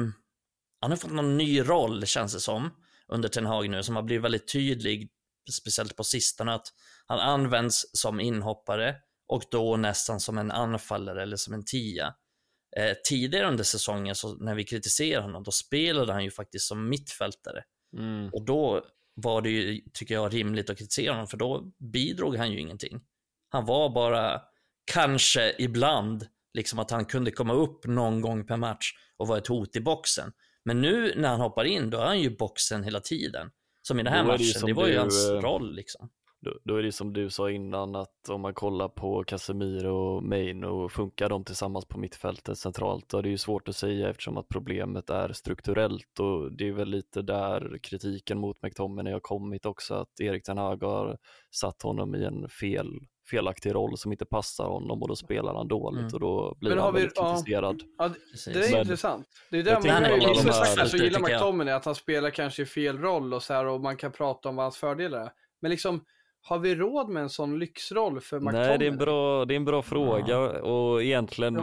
han 0.81 0.91
har 0.91 0.95
fått 0.95 1.11
någon 1.11 1.37
ny 1.37 1.61
roll 1.61 2.05
känns 2.05 2.33
det 2.33 2.39
som 2.39 2.69
under 3.07 3.29
Ten 3.29 3.45
Hag 3.45 3.69
nu 3.69 3.83
som 3.83 3.95
har 3.95 4.03
blivit 4.03 4.23
väldigt 4.23 4.51
tydlig, 4.51 5.09
speciellt 5.51 5.95
på 5.95 6.03
sistone, 6.03 6.53
att 6.53 6.67
han 7.05 7.19
används 7.19 7.85
som 7.93 8.19
inhoppare 8.19 8.95
och 9.27 9.43
då 9.51 9.77
nästan 9.77 10.19
som 10.19 10.37
en 10.37 10.51
anfallare 10.51 11.23
eller 11.23 11.37
som 11.37 11.53
en 11.53 11.65
tia. 11.65 12.13
Eh, 12.79 12.93
tidigare 13.05 13.47
under 13.47 13.63
säsongen, 13.63 14.15
så 14.15 14.35
när 14.35 14.55
vi 14.55 14.63
kritiserade 14.63 15.23
honom, 15.23 15.43
då 15.43 15.51
spelade 15.51 16.13
han 16.13 16.23
ju 16.23 16.31
faktiskt 16.31 16.67
som 16.67 16.89
mittfältare. 16.89 17.63
Mm. 17.97 18.29
Och 18.33 18.45
då 18.45 18.85
var 19.13 19.41
det 19.41 19.49
ju, 19.49 19.81
tycker 19.93 20.13
jag, 20.15 20.33
rimligt 20.33 20.69
att 20.69 20.77
kritisera 20.77 21.11
honom, 21.11 21.27
för 21.27 21.37
då 21.37 21.71
bidrog 21.79 22.35
han 22.35 22.51
ju 22.51 22.59
ingenting. 22.59 23.01
Han 23.49 23.65
var 23.65 23.89
bara, 23.89 24.41
kanske 24.91 25.55
ibland, 25.59 26.27
liksom 26.53 26.79
att 26.79 26.91
han 26.91 27.05
kunde 27.05 27.31
komma 27.31 27.53
upp 27.53 27.85
någon 27.85 28.21
gång 28.21 28.47
per 28.47 28.57
match 28.57 28.93
och 29.17 29.27
vara 29.27 29.37
ett 29.37 29.47
hot 29.47 29.75
i 29.75 29.81
boxen. 29.81 30.31
Men 30.65 30.81
nu 30.81 31.13
när 31.15 31.29
han 31.29 31.39
hoppar 31.39 31.65
in, 31.65 31.89
då 31.89 31.97
är 31.97 32.05
han 32.05 32.19
ju 32.19 32.37
boxen 32.37 32.83
hela 32.83 32.99
tiden. 32.99 33.51
Som 33.81 33.99
i 33.99 34.03
den 34.03 34.13
här 34.13 34.21
det 34.21 34.27
matchen, 34.27 34.65
det 34.65 34.73
var 34.73 34.87
ju 34.87 34.97
hans 34.97 35.29
eh, 35.29 35.41
roll 35.41 35.75
liksom. 35.75 36.09
Då, 36.41 36.53
då 36.63 36.75
är 36.75 36.83
det 36.83 36.91
som 36.91 37.13
du 37.13 37.29
sa 37.29 37.51
innan 37.51 37.95
att 37.95 38.29
om 38.29 38.41
man 38.41 38.53
kollar 38.53 38.87
på 38.87 39.23
Casemiro 39.23 39.95
och 39.95 40.23
Maino, 40.23 40.89
funkar 40.89 41.29
de 41.29 41.43
tillsammans 41.43 41.85
på 41.85 41.99
mittfältet 41.99 42.57
centralt? 42.57 43.09
Då 43.09 43.17
är 43.17 43.21
det 43.23 43.29
ju 43.29 43.37
svårt 43.37 43.67
att 43.69 43.75
säga 43.75 44.09
eftersom 44.09 44.37
att 44.37 44.47
problemet 44.49 45.09
är 45.09 45.33
strukturellt 45.33 46.19
och 46.19 46.51
det 46.51 46.67
är 46.67 46.71
väl 46.71 46.89
lite 46.89 47.21
där 47.21 47.79
kritiken 47.83 48.37
mot 48.39 48.61
McTominay 48.61 49.13
har 49.13 49.19
kommit 49.19 49.65
också, 49.65 49.93
att 49.93 50.19
Erik 50.19 50.43
Ten 50.43 50.57
Hag 50.57 50.83
har 50.83 51.17
satt 51.51 51.81
honom 51.81 52.15
i 52.15 52.23
en 52.25 52.49
fel, 52.49 52.87
felaktig 53.29 53.75
roll 53.75 53.97
som 53.97 54.11
inte 54.11 54.25
passar 54.25 54.65
honom 54.67 55.01
och 55.01 55.07
då 55.07 55.15
spelar 55.15 55.53
han 55.55 55.67
dåligt 55.67 55.99
Mm. 56.01 56.13
och 56.13 56.19
då 56.19 56.55
blir 56.59 56.69
Men 56.69 56.77
har 56.79 56.85
han 56.85 56.93
vi- 56.93 56.99
väldigt 56.99 57.17
ja. 57.17 57.33
kritiserad. 57.35 57.81
Ja, 57.97 58.07
det, 58.45 58.51
är 58.67 58.71
Men- 58.71 58.81
intressant. 58.81 59.27
Det 59.51 59.59
är 59.59 59.63
där 59.63 59.73
man, 59.73 59.81
vissa 60.29 60.51
här- 60.51 60.65
spelare 60.65 60.89
så 60.89 60.97
gillar. 60.97 61.19
McTominay, 61.19 61.73
att 61.73 61.85
han 61.85 61.95
spelar 61.95 62.29
kanske 62.29 62.61
i 62.61 62.65
fel 62.65 62.97
roll 62.97 63.33
och 63.33 63.43
så 63.43 63.53
här 63.53 63.65
och 63.65 63.81
man 63.81 63.97
kan 63.97 64.11
prata 64.11 64.49
om 64.49 64.55
vad 64.55 64.65
hans 64.65 64.77
fördelar 64.77 65.19
är. 65.19 65.31
Men 65.61 65.71
liksom, 65.71 66.03
har 66.47 66.59
vi 66.59 66.75
råd 66.75 67.09
med 67.09 67.23
en 67.23 67.29
sån 67.29 67.59
lyxroll 67.59 68.21
för 68.21 68.39
McTominay? 68.39 68.67
Nej, 68.67 68.77
det 68.77 68.85
är 68.85 68.91
en 68.91 68.97
bra, 68.97 69.45
det 69.45 69.53
är 69.53 69.55
en 69.55 69.65
bra 69.65 69.81
fråga 69.81 70.39
och 70.61 71.03
egentligen, 71.03 71.55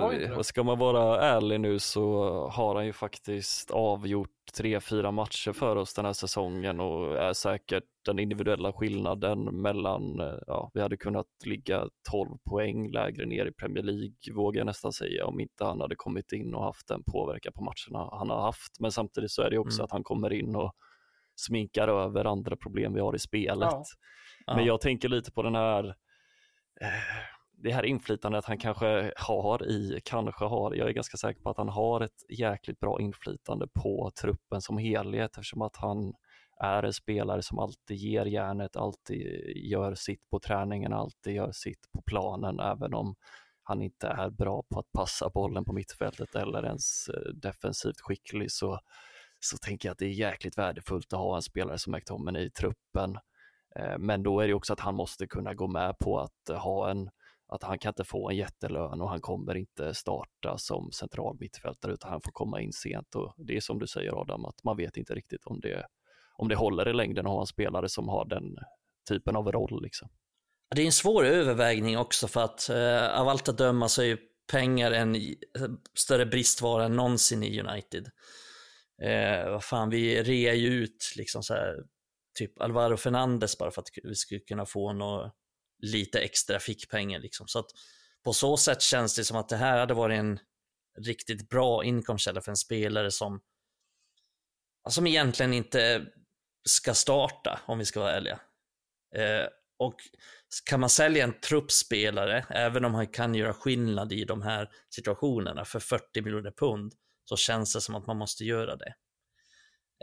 ska 0.45 0.63
man 0.63 0.79
vara 0.79 1.21
ärlig 1.21 1.61
nu 1.61 1.79
så 1.79 2.25
har 2.53 2.75
han 2.75 2.87
ju 2.87 2.93
faktiskt 2.93 3.71
avgjort 3.71 4.29
tre, 4.57 4.81
fyra 4.81 5.11
matcher 5.11 5.53
för 5.53 5.77
oss 5.77 5.95
den 5.95 6.05
här 6.05 6.13
säsongen 6.13 6.81
och 6.81 7.19
är 7.19 7.33
säkert 7.33 7.85
den 8.05 8.19
individuella 8.19 8.73
skillnaden 8.73 9.45
mellan, 9.63 10.21
eh, 10.21 10.35
ja, 10.47 10.71
vi 10.75 10.81
hade 10.81 10.97
kunnat 10.97 11.27
ligga 11.45 11.89
12 12.11 12.29
poäng 12.51 12.91
lägre 12.91 13.27
ner 13.27 13.47
i 13.47 13.53
Premier 13.53 13.83
League, 13.85 14.35
vågar 14.35 14.61
jag 14.61 14.67
nästan 14.67 14.93
säga, 14.93 15.27
om 15.27 15.41
inte 15.41 15.65
han 15.65 15.81
hade 15.81 15.95
kommit 15.97 16.33
in 16.33 16.55
och 16.55 16.65
haft 16.65 16.89
den 16.89 17.03
påverkan 17.05 17.53
på 17.53 17.63
matcherna 17.65 18.09
han 18.13 18.31
har 18.31 18.41
haft. 18.43 18.81
Men 18.81 18.93
samtidigt 18.93 19.31
så 19.31 19.43
är 19.43 19.51
det 19.51 19.59
också 19.59 19.79
Mm. 19.79 19.85
att 19.85 19.91
han 19.93 20.05
kommer 20.05 20.33
in 20.33 20.57
och 20.57 20.73
sminkar 21.37 21.89
över 21.89 22.25
andra 22.25 22.57
problem 22.57 22.95
vi 22.95 23.01
har 23.01 23.15
i 23.15 23.19
spelet. 23.19 23.69
Ja. 23.71 23.85
Ja. 24.47 24.57
Men 24.57 24.65
jag 24.65 24.81
tänker 24.81 25.09
lite 25.09 25.33
på 25.33 25.43
den 25.43 25.55
här, 25.55 25.85
eh, 26.81 26.89
det 27.53 27.73
här 27.73 27.85
inflytandet 27.85 28.45
han 28.45 28.59
kanske 28.59 29.13
har 29.17 29.67
i, 29.67 30.01
kanske 30.05 30.45
har, 30.45 30.75
jag 30.75 30.89
är 30.89 30.93
ganska 30.93 31.17
säker 31.17 31.41
på 31.41 31.51
att 31.51 31.57
han 31.57 31.69
har 31.69 32.01
ett 32.01 32.39
jäkligt 32.39 32.81
bra 32.81 33.01
inflytande 33.01 33.69
på 33.75 34.11
truppen 34.21 34.61
som 34.61 34.79
helhet 34.79 35.31
eftersom 35.31 35.63
att 35.63 35.77
han 35.77 36.15
är 36.61 36.83
en 36.83 36.93
spelare 36.93 37.43
som 37.43 37.59
alltid 37.59 37.97
ger 37.97 38.27
järnet, 38.27 38.77
alltid 38.77 39.27
gör 39.57 39.95
sitt 39.95 40.31
på 40.31 40.41
träningen, 40.41 40.93
alltid 40.93 41.35
gör 41.35 41.53
sitt 41.53 41.93
på 41.93 42.03
planen, 42.03 42.61
även 42.61 42.95
om 42.95 43.15
han 43.63 43.83
inte 43.83 44.07
är 44.07 44.31
bra 44.31 44.63
på 44.69 44.81
att 44.81 44.93
passa 44.93 45.31
bollen 45.31 45.65
på 45.65 45.73
mittfältet 45.73 46.35
eller 46.35 46.67
ens 46.67 47.09
eh, 47.09 47.33
defensivt 47.35 48.01
skicklig 48.01 48.53
så, 48.53 48.81
så 49.41 49.59
tänker 49.59 49.89
jag 49.89 49.93
att 49.93 49.99
det 49.99 50.07
är 50.07 50.11
jäkligt 50.11 50.59
värdefullt 50.59 51.13
att 51.13 51.19
ha 51.19 51.37
en 51.37 51.43
spelare 51.43 51.79
som 51.79 51.93
McTominay 51.93 52.43
i 52.43 52.51
truppen. 52.51 53.19
Eh, 53.77 53.99
men 53.99 54.23
då 54.23 54.41
är 54.41 54.49
det 54.49 54.55
också 54.55 54.73
att 54.73 54.81
han 54.81 54.95
måste 54.95 55.27
kunna 55.27 55.55
gå 55.55 55.67
med 55.67 55.99
på 55.99 56.19
att 56.19 56.49
eh, 56.51 56.57
ha 56.57 56.91
en, 56.91 57.11
att 57.49 57.63
han 57.63 57.79
kan 57.79 57.91
inte 57.91 58.05
få 58.05 58.31
en 58.31 58.37
jättelön 58.37 59.01
och 59.01 59.11
han 59.11 59.21
kommer 59.21 59.57
inte 59.57 59.95
starta 59.95 60.59
som 60.59 60.93
central 60.93 61.37
mittfältare 61.41 61.93
utan 61.93 62.11
han 62.11 62.21
får 62.23 62.33
komma 62.33 62.61
in 62.61 62.73
sent 62.73 63.15
och 63.15 63.35
det 63.37 63.57
är 63.57 63.61
som 63.61 63.79
du 63.79 63.87
säger 63.87 64.21
Adam 64.21 64.45
att 64.45 64.65
man 64.65 64.77
vet 64.77 64.97
inte 64.97 65.15
riktigt 65.15 65.45
om 65.45 65.61
det, 65.61 65.87
om 66.37 66.49
det 66.49 66.57
håller 66.57 66.89
i 66.89 66.93
längden 66.93 67.27
att 67.27 67.33
ha 67.33 67.41
en 67.41 67.47
spelare 67.47 67.89
som 67.89 68.09
har 68.09 68.25
den 68.25 68.57
typen 69.09 69.37
av 69.37 69.53
roll 69.53 69.83
liksom. 69.83 70.09
Det 70.75 70.83
är 70.83 70.87
en 70.87 70.93
svår 70.93 71.25
övervägning 71.25 71.99
också 71.99 72.29
för 72.29 72.45
att 72.45 72.69
eh, 72.69 73.21
av 73.21 73.29
allt 73.29 73.49
att 73.49 73.59
döma 73.59 73.89
så 73.89 74.03
är 74.03 74.07
ju 74.07 74.19
pengar 74.53 74.93
en 74.93 75.15
eh, 75.15 75.23
större 75.95 76.27
bristvara 76.27 76.85
än 76.85 76.97
någonsin 76.97 77.43
i 77.43 77.61
United. 77.61 78.11
Eh, 79.03 79.51
vad 79.51 79.65
fan, 79.65 79.91
vi 79.91 80.23
rear 80.23 80.55
ju 80.55 80.69
ut 80.69 81.15
liksom 81.17 81.43
så 81.43 81.55
här, 81.55 81.77
typ 82.35 82.61
Alvaro 82.61 82.97
Fernandes 82.97 83.59
bara 83.59 83.71
för 83.71 83.83
att 83.83 83.89
vi 84.03 84.15
skulle 84.15 84.41
kunna 84.41 84.67
få 84.67 84.93
något, 84.93 85.33
lite 85.83 86.21
extra 86.21 86.59
fickpengar 86.59 87.21
liksom. 87.21 87.49
Så 87.49 87.59
att 87.59 87.71
på 88.25 88.33
så 88.33 88.57
sätt 88.57 88.83
känns 88.83 89.17
det 89.17 89.25
som 89.25 89.37
att 89.37 89.49
det 89.49 89.57
här 89.57 89.79
hade 89.79 89.95
varit 89.95 90.19
en 90.19 90.39
riktigt 90.99 91.49
bra 91.49 91.85
inkomstkälla 91.85 92.41
för 92.41 92.53
en 92.53 92.57
spelare 92.57 93.11
som, 93.11 93.41
som 94.89 95.07
egentligen 95.07 95.53
inte 95.53 96.07
ska 96.65 96.95
starta 96.95 97.61
om 97.67 97.79
vi 97.79 97.85
ska 97.85 98.01
vara 98.01 98.13
ärliga. 98.13 98.41
Eh, 99.17 99.47
och 99.79 99.95
kan 100.65 100.81
man 100.81 100.91
sälja 100.91 101.25
en 101.25 101.41
truppspelare, 101.41 102.47
även 102.51 102.85
om 102.85 102.95
han 102.95 103.07
kan 103.07 103.35
göra 103.35 103.55
skillnad 103.55 104.13
i 104.13 104.25
de 104.25 104.43
här 104.43 104.71
situationerna 104.91 105.65
för 105.65 105.81
40 105.81 106.23
miljoner 106.23 106.51
pund, 106.51 106.95
så 107.25 107.37
känns 107.37 107.75
det 107.75 107.81
som 107.81 107.95
att 107.95 108.07
man 108.07 108.17
måste 108.17 108.45
göra 108.45 108.77
det. 108.77 108.95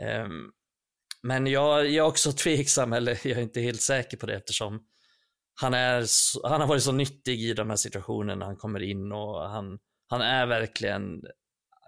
Ehm, 0.02 0.52
men 1.22 1.46
jag, 1.46 1.86
jag 1.90 2.06
är 2.06 2.08
också 2.08 2.32
tveksam, 2.44 2.92
eller 2.92 3.12
jag 3.26 3.38
är 3.38 3.42
inte 3.42 3.60
helt 3.60 3.82
säker 3.82 4.16
på 4.16 4.26
det 4.26 4.34
eftersom 4.34 4.86
han, 5.60 5.74
är, 5.74 6.06
han 6.48 6.60
har 6.60 6.68
varit 6.68 6.82
så 6.82 6.92
nyttig 6.92 7.40
i 7.40 7.52
de 7.54 7.68
här 7.70 7.76
situationerna 7.76 8.44
han 8.44 8.56
kommer 8.56 8.82
in 8.82 9.12
och 9.12 9.50
han, 9.50 9.78
han 10.08 10.20
är 10.20 10.46
verkligen 10.46 11.22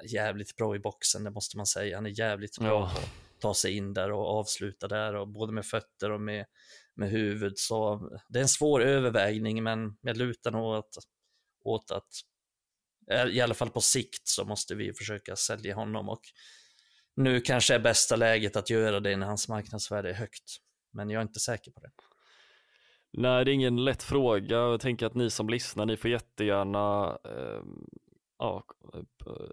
jävligt 0.04 0.56
bra 0.56 0.76
i 0.76 0.78
boxen, 0.78 1.24
det 1.24 1.30
måste 1.30 1.56
man 1.56 1.66
säga. 1.66 1.96
Han 1.96 2.06
är 2.06 2.18
jävligt 2.18 2.58
bra 2.58 2.68
Ja. 2.68 2.84
att 2.84 3.10
ta 3.40 3.54
sig 3.54 3.76
in 3.76 3.94
där 3.94 4.12
och 4.12 4.26
avsluta 4.26 4.88
där, 4.88 5.14
och 5.14 5.28
både 5.28 5.52
med 5.52 5.66
fötter 5.66 6.10
och 6.10 6.20
med, 6.20 6.46
med 6.94 7.10
huvud. 7.10 7.52
Så 7.58 8.08
det 8.28 8.38
är 8.38 8.42
en 8.42 8.48
svår 8.48 8.82
övervägning, 8.82 9.62
men 9.62 9.96
jag 10.00 10.16
lutar 10.16 10.50
nog 10.50 10.64
åt, 10.64 10.98
åt 11.64 11.90
att 11.90 12.08
eh, 13.10 13.26
i 13.26 13.40
alla 13.40 13.54
fall 13.54 13.70
på 13.70 13.80
sikt 13.80 14.28
så 14.28 14.44
måste 14.44 14.74
vi 14.74 14.92
försöka 14.94 15.36
sälja 15.36 15.74
honom 15.74 16.08
och 16.08 16.22
nu 17.16 17.40
kanske 17.40 17.74
är 17.74 17.78
bästa 17.78 18.16
läget 18.16 18.56
att 18.56 18.70
göra 18.70 19.00
det 19.00 19.16
när 19.16 19.26
hans 19.26 19.48
marknadsvärde 19.48 20.10
är 20.10 20.14
högt. 20.14 20.56
Men 20.92 21.10
jag 21.10 21.18
är 21.18 21.22
inte 21.22 21.40
säker 21.40 21.70
på 21.70 21.80
det. 21.80 21.90
Nej, 23.12 23.44
det 23.44 23.50
är 23.50 23.54
ingen 23.54 23.84
lätt 23.84 24.02
fråga. 24.02 24.56
Jag 24.56 24.80
tänker 24.80 25.06
att 25.06 25.14
ni 25.14 25.30
som 25.30 25.48
lyssnar, 25.48 25.86
ni 25.86 25.96
får 25.96 26.10
jättegärna 26.10 27.18
ehm, 27.24 27.28
eh, 27.34 27.64
ja, 28.38 28.64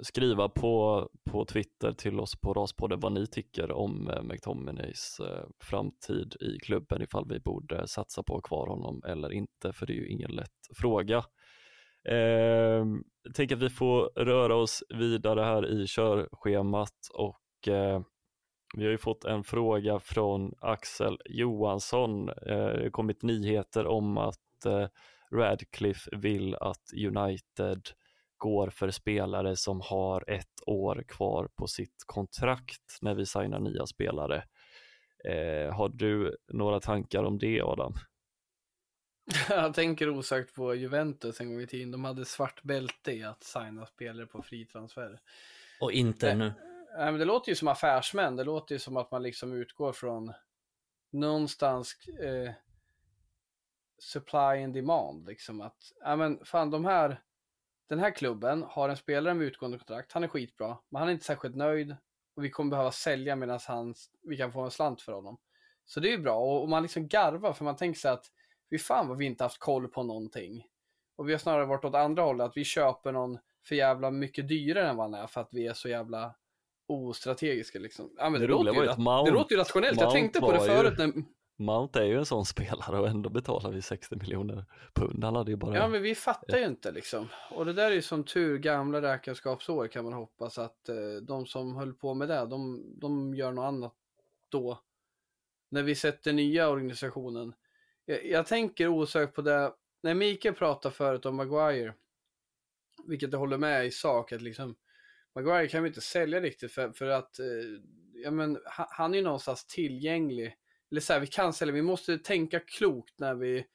skriva 0.02 0.50
på, 0.50 1.10
på 1.32 1.46
Twitter 1.46 1.94
till 1.94 2.20
oss 2.20 2.36
på 2.42 2.54
Raspodden 2.54 3.00
vad 3.00 3.12
ni 3.12 3.28
tycker 3.28 3.72
om 3.72 4.10
eh, 4.10 4.24
McTominays 4.24 5.20
eh, 5.20 5.46
framtid 5.64 6.36
i 6.42 6.60
klubben, 6.60 7.02
ifall 7.02 7.26
vi 7.30 7.40
borde 7.40 7.88
satsa 7.88 8.24
på 8.24 8.38
att 8.38 8.44
ha 8.44 8.48
kvar 8.48 8.68
honom 8.68 9.02
eller 9.08 9.34
inte, 9.34 9.74
för 9.74 9.86
det 9.86 9.94
är 9.94 9.96
ju 9.96 10.10
ingen 10.10 10.32
lätt 10.32 10.68
fråga. 10.78 11.24
Eh, 12.10 12.86
jag 13.24 13.36
tänker 13.36 13.56
att 13.56 13.62
vi 13.62 13.70
får 13.70 14.26
röra 14.26 14.56
oss 14.56 14.84
vidare 14.90 15.42
här 15.42 15.82
i 15.82 15.88
körschemat 15.88 17.08
och 17.14 17.40
eh, 17.68 18.02
vi 18.78 18.84
har 18.84 18.92
ju 18.92 18.98
fått 18.98 19.26
en 19.26 19.44
fråga 19.44 20.00
från 20.00 20.54
Axel 20.60 21.18
Johansson. 21.26 22.30
Eh, 22.30 22.36
Det 22.46 22.84
har 22.84 22.90
kommit 22.90 23.24
nyheter 23.24 23.88
om 23.88 24.18
att 24.18 24.66
eh, 24.66 24.88
Radcliffe 25.32 26.18
vill 26.18 26.56
att 26.56 26.84
United 27.08 27.82
går 28.38 28.70
för 28.70 28.92
spelare 28.92 29.56
som 29.56 29.82
har 29.82 30.30
ett 30.30 30.62
år 30.66 31.04
kvar 31.08 31.50
på 31.56 31.68
sitt 31.68 32.04
kontrakt 32.06 32.98
när 33.02 33.16
vi 33.16 33.26
signar 33.26 33.60
nya 33.60 33.86
spelare. 33.86 34.44
Eh, 35.26 35.74
har 35.74 35.90
du 35.90 36.38
några 36.48 36.80
tankar 36.80 37.24
om 37.24 37.38
det 37.38 37.62
Adam? 37.62 37.94
Jag 39.50 39.74
tänker 39.74 40.10
osökt 40.10 40.56
på 40.56 40.76
Juventus 40.76 41.42
en 41.42 41.50
gång 41.50 41.62
i 41.62 41.68
tiden. 41.68 41.92
De 41.92 42.04
hade 42.06 42.26
svart 42.26 42.64
bälte 42.64 43.12
i 43.12 43.24
att 43.24 43.44
signa 43.44 43.86
spelare 43.86 44.26
på 44.26 44.42
fri 44.42 44.66
transfer. 44.66 45.20
Och 45.82 45.92
inte 45.92 46.36
nu. 46.36 46.54
Nej, 46.98 47.12
men 47.12 47.20
det 47.20 47.26
låter 47.26 47.50
ju 47.50 47.56
som 47.56 47.68
affärsmän. 47.68 48.36
Det 48.36 48.44
låter 48.44 48.76
ju 48.76 48.80
som 48.80 48.98
att 48.98 49.12
man 49.12 49.24
liksom 49.24 49.54
utgår 49.54 49.92
från 49.92 50.34
någonstans 51.12 51.96
eh, 52.08 52.52
supply 54.00 54.64
and 54.64 54.74
demand. 54.74 55.28
Liksom 55.28 55.62
att, 55.62 55.92
ja 56.00 56.16
men 56.16 56.46
fan 56.46 56.72
de 56.72 56.86
här, 56.86 57.22
den 57.88 58.00
här 58.00 58.12
klubben 58.12 58.64
har 58.64 58.90
en 58.90 58.98
spelare 58.98 59.34
med 59.34 59.48
utgående 59.48 59.78
kontrakt. 59.78 60.12
Han 60.12 60.24
är 60.24 60.28
skitbra, 60.28 60.78
men 60.90 61.00
han 61.00 61.10
är 61.10 61.14
inte 61.14 61.26
särskilt 61.26 61.56
nöjd. 61.56 61.96
Och 62.36 62.44
vi 62.46 62.50
kommer 62.50 62.70
behöva 62.70 62.92
sälja 62.92 63.36
medan 63.36 63.60
han, 63.68 63.96
vi 64.22 64.38
kan 64.38 64.52
få 64.52 64.62
en 64.62 64.72
slant 64.72 65.02
för 65.02 65.14
honom. 65.14 65.38
Så 65.86 66.00
det 66.00 66.08
är 66.08 66.12
ju 66.12 66.18
bra 66.18 66.38
och, 66.40 66.62
och 66.62 66.70
man 66.70 66.84
liksom 66.84 67.08
garvar 67.08 67.54
för 67.54 67.66
man 67.66 67.76
tänker 67.76 68.00
sig 68.00 68.12
att 68.12 68.26
vi 68.70 68.78
fan 68.78 69.08
vad 69.08 69.18
vi 69.18 69.26
inte 69.26 69.44
haft 69.44 69.60
koll 69.60 69.88
på 69.88 70.04
någonting. 70.04 70.68
Och 71.16 71.30
vi 71.30 71.32
har 71.32 71.40
snarare 71.40 71.66
varit 71.66 71.86
åt 71.86 71.96
andra 71.96 72.24
hållet, 72.24 72.46
att 72.46 72.58
vi 72.58 72.64
köper 72.64 73.12
någon 73.12 73.40
för 73.66 73.76
jävla 73.76 74.12
mycket 74.12 74.48
dyrare 74.48 74.90
än 74.90 74.96
vad 74.96 75.12
han 75.12 75.22
är 75.22 75.28
för 75.28 75.42
att 75.42 75.50
vi 75.52 75.68
är 75.68 75.74
så 75.74 75.90
jävla 75.90 76.36
ostrategiska 76.90 77.80
liksom. 77.80 78.10
Ja, 78.18 78.30
men 78.30 78.42
det, 78.42 78.48
det, 78.48 78.54
låter 78.54 78.84
ju, 78.84 78.98
Mount, 78.98 79.32
det 79.32 79.38
låter 79.38 79.56
ju 79.56 79.62
rationellt. 79.62 79.96
Mount 79.96 80.04
jag 80.04 80.12
tänkte 80.12 80.40
på 80.40 80.52
det 80.52 80.60
förut 80.60 81.00
ju, 81.00 81.08
när... 81.08 81.24
Mount 81.58 82.00
är 82.00 82.06
ju 82.06 82.18
en 82.18 82.26
sån 82.26 82.46
spelare 82.56 83.00
och 83.00 83.08
ändå 83.08 83.30
betalar 83.30 83.72
vi 83.72 83.82
60 83.82 84.16
miljoner 84.16 84.66
pund. 84.94 85.24
Han 85.24 85.36
hade 85.36 85.52
ju 85.52 85.58
bara... 85.58 85.76
Ja, 85.76 85.88
men 85.88 86.02
vi 86.02 86.16
fattar 86.16 86.58
ju 86.58 86.66
inte 86.66 86.92
liksom. 86.92 87.28
Och 87.52 87.66
det 87.66 87.74
där 87.74 87.92
är 87.92 87.96
ju 87.96 88.02
som 88.02 88.24
tur 88.24 88.58
gamla 88.58 89.02
räkenskapsår 89.02 89.88
kan 89.88 90.04
man 90.04 90.14
hoppas 90.14 90.58
att 90.58 90.90
eh, 90.90 90.96
de 91.22 91.46
som 91.46 91.76
höll 91.76 91.94
på 91.94 92.14
med 92.14 92.28
det, 92.28 92.46
de, 92.46 92.84
de 93.00 93.36
gör 93.36 93.52
något 93.52 93.64
annat 93.64 93.94
då. 94.50 94.80
När 95.70 95.84
vi 95.84 95.96
sätter 95.96 96.34
nya 96.34 96.70
organisationen. 96.70 97.54
Jag, 98.06 98.26
jag 98.26 98.48
tänker 98.48 98.88
osökt 98.88 99.36
på 99.36 99.42
det, 99.42 99.74
när 100.02 100.14
Mikael 100.14 100.56
pratade 100.56 100.96
förut 100.96 101.26
om 101.26 101.36
Maguire, 101.36 101.94
vilket 103.08 103.32
jag 103.32 103.40
håller 103.40 103.58
med 103.58 103.86
i 103.86 103.92
sak, 103.92 104.32
att 104.32 104.42
liksom 104.42 104.76
Maguire 105.36 105.68
kan 105.68 105.84
vi 105.84 105.88
inte 105.88 106.02
sälja 106.02 106.42
riktigt 106.42 106.72
för, 106.72 106.92
för 106.92 107.06
att 107.06 107.40
eh, 107.40 107.46
ja, 108.14 108.32
men, 108.32 108.60
han 108.66 109.14
är 109.14 109.18
ju 109.18 109.24
någonstans 109.24 109.66
tillgänglig. 109.66 110.56
Eller 110.92 111.02
så 111.02 111.14
här, 111.14 111.20
vi 111.20 111.28
kan 111.28 111.54
sälja, 111.54 111.74
vi 111.74 111.82
måste 111.82 112.18
tänka 112.18 112.60
klokt 112.60 113.20
när 113.20 113.36
vi 113.36 113.66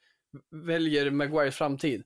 väljer 0.50 1.10
Maguires 1.10 1.56
framtid. 1.56 2.04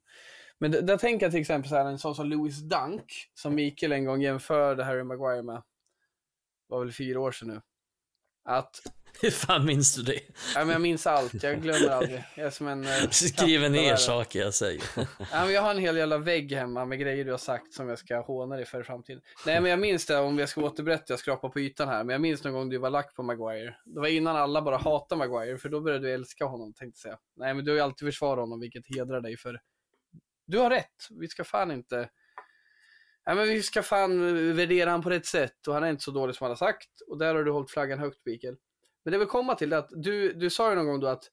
Men 0.59 0.71
där 0.71 0.97
tänker 0.97 1.27
jag 1.27 1.33
till 1.33 1.41
exempel 1.41 1.69
så 1.69 1.77
här, 1.77 1.85
en 1.85 1.99
sån 1.99 2.15
som 2.15 2.27
Louis 2.27 2.59
Dunk, 2.59 3.31
som 3.35 3.55
Mikael 3.55 3.93
en 3.93 4.05
gång 4.05 4.23
jämförde 4.23 4.85
Harry 4.85 5.05
Maguire 5.05 5.43
med. 5.43 5.57
Det 5.57 6.75
var 6.75 6.85
väl 6.85 6.93
fyra 6.93 7.21
år 7.21 7.33
sedan 7.33 7.49
nu. 7.49 7.61
Att 8.45 8.83
Hur 9.23 9.31
fan 9.31 9.67
minns 9.67 9.95
du 9.95 10.03
det? 10.03 10.21
Ja, 10.55 10.65
men 10.65 10.69
jag 10.69 10.81
minns 10.81 11.07
allt, 11.07 11.43
jag 11.43 11.63
glömmer 11.63 11.89
aldrig. 11.89 12.25
Jag 12.37 12.47
är 12.47 12.51
som 12.51 12.69
en... 12.69 12.85
Eh, 12.85 13.09
Skriver 13.11 13.69
ner 13.69 13.97
saker 13.97 14.41
jag 14.41 14.55
säger. 14.55 14.83
ja, 15.19 15.45
men 15.45 15.53
jag 15.53 15.63
har 15.63 15.71
en 15.71 15.79
hel 15.79 15.97
jävla 15.97 16.19
vägg 16.19 16.53
hemma 16.53 16.85
med 16.85 16.99
grejer 16.99 17.25
du 17.25 17.31
har 17.31 17.39
sagt 17.39 17.73
som 17.73 17.89
jag 17.89 17.99
ska 17.99 18.21
håna 18.21 18.57
dig 18.57 18.65
för 18.65 18.81
i 18.81 18.85
framtiden. 18.85 19.23
Nej, 19.47 19.61
men 19.61 19.71
jag 19.71 19.81
minns 19.81 20.07
det, 20.07 20.19
om 20.19 20.39
jag 20.39 20.49
ska 20.49 20.61
återberätta, 20.61 21.05
jag 21.09 21.19
skrapar 21.19 21.49
på 21.49 21.61
ytan 21.61 21.89
här, 21.89 22.05
men 22.05 22.13
jag 22.13 22.21
minns 22.21 22.45
någon 22.45 22.53
gång 22.53 22.69
du 22.69 22.79
var 22.79 22.91
lack 22.91 23.15
på 23.15 23.23
Maguire. 23.23 23.77
Det 23.85 24.01
var 24.01 24.09
innan 24.09 24.37
alla 24.37 24.63
bara 24.63 24.77
hatade 24.77 25.19
Maguire, 25.19 25.59
för 25.59 25.69
då 25.69 25.81
började 25.81 26.07
du 26.09 26.15
älska 26.15 26.45
honom, 26.45 26.75
tänkte 26.75 27.09
jag. 27.09 27.19
Nej, 27.37 27.55
men 27.55 27.65
du 27.65 27.71
har 27.71 27.77
ju 27.77 27.83
alltid 27.83 28.09
försvarat 28.09 28.43
honom, 28.43 28.61
vilket 28.61 28.97
hedrar 28.97 29.21
dig, 29.21 29.37
för 29.37 29.61
du 30.47 30.59
har 30.59 30.71
rätt. 30.71 31.09
Vi 31.11 31.29
ska 31.29 31.45
fan 31.45 31.71
inte... 31.71 32.09
Nej, 33.27 33.37
men 33.37 33.49
vi 33.49 33.63
ska 33.63 33.83
fan 33.83 34.57
värdera 34.57 34.91
honom 34.91 35.03
på 35.03 35.11
rätt 35.11 35.27
sätt 35.27 35.67
och 35.67 35.75
han 35.75 35.85
är 35.85 35.91
inte 35.91 36.03
så 36.03 36.11
dålig 36.11 36.37
som 36.37 36.45
han 36.45 36.51
har 36.51 36.57
sagt. 36.57 36.91
Och 37.09 37.19
där 37.19 37.35
har 37.35 37.45
du 37.45 37.51
hållit 37.51 37.71
flaggan 37.71 37.99
högt, 37.99 38.19
Mikael. 38.25 38.57
Men 39.09 39.13
det 39.13 39.19
vill 39.19 39.29
komma 39.29 39.55
till 39.55 39.73
att 39.73 39.89
du, 39.91 40.33
du 40.33 40.51
sa 40.51 40.71
ju 40.71 40.77
någon 40.77 40.87
gång 40.87 41.01
då 41.01 41.07
att 41.07 41.25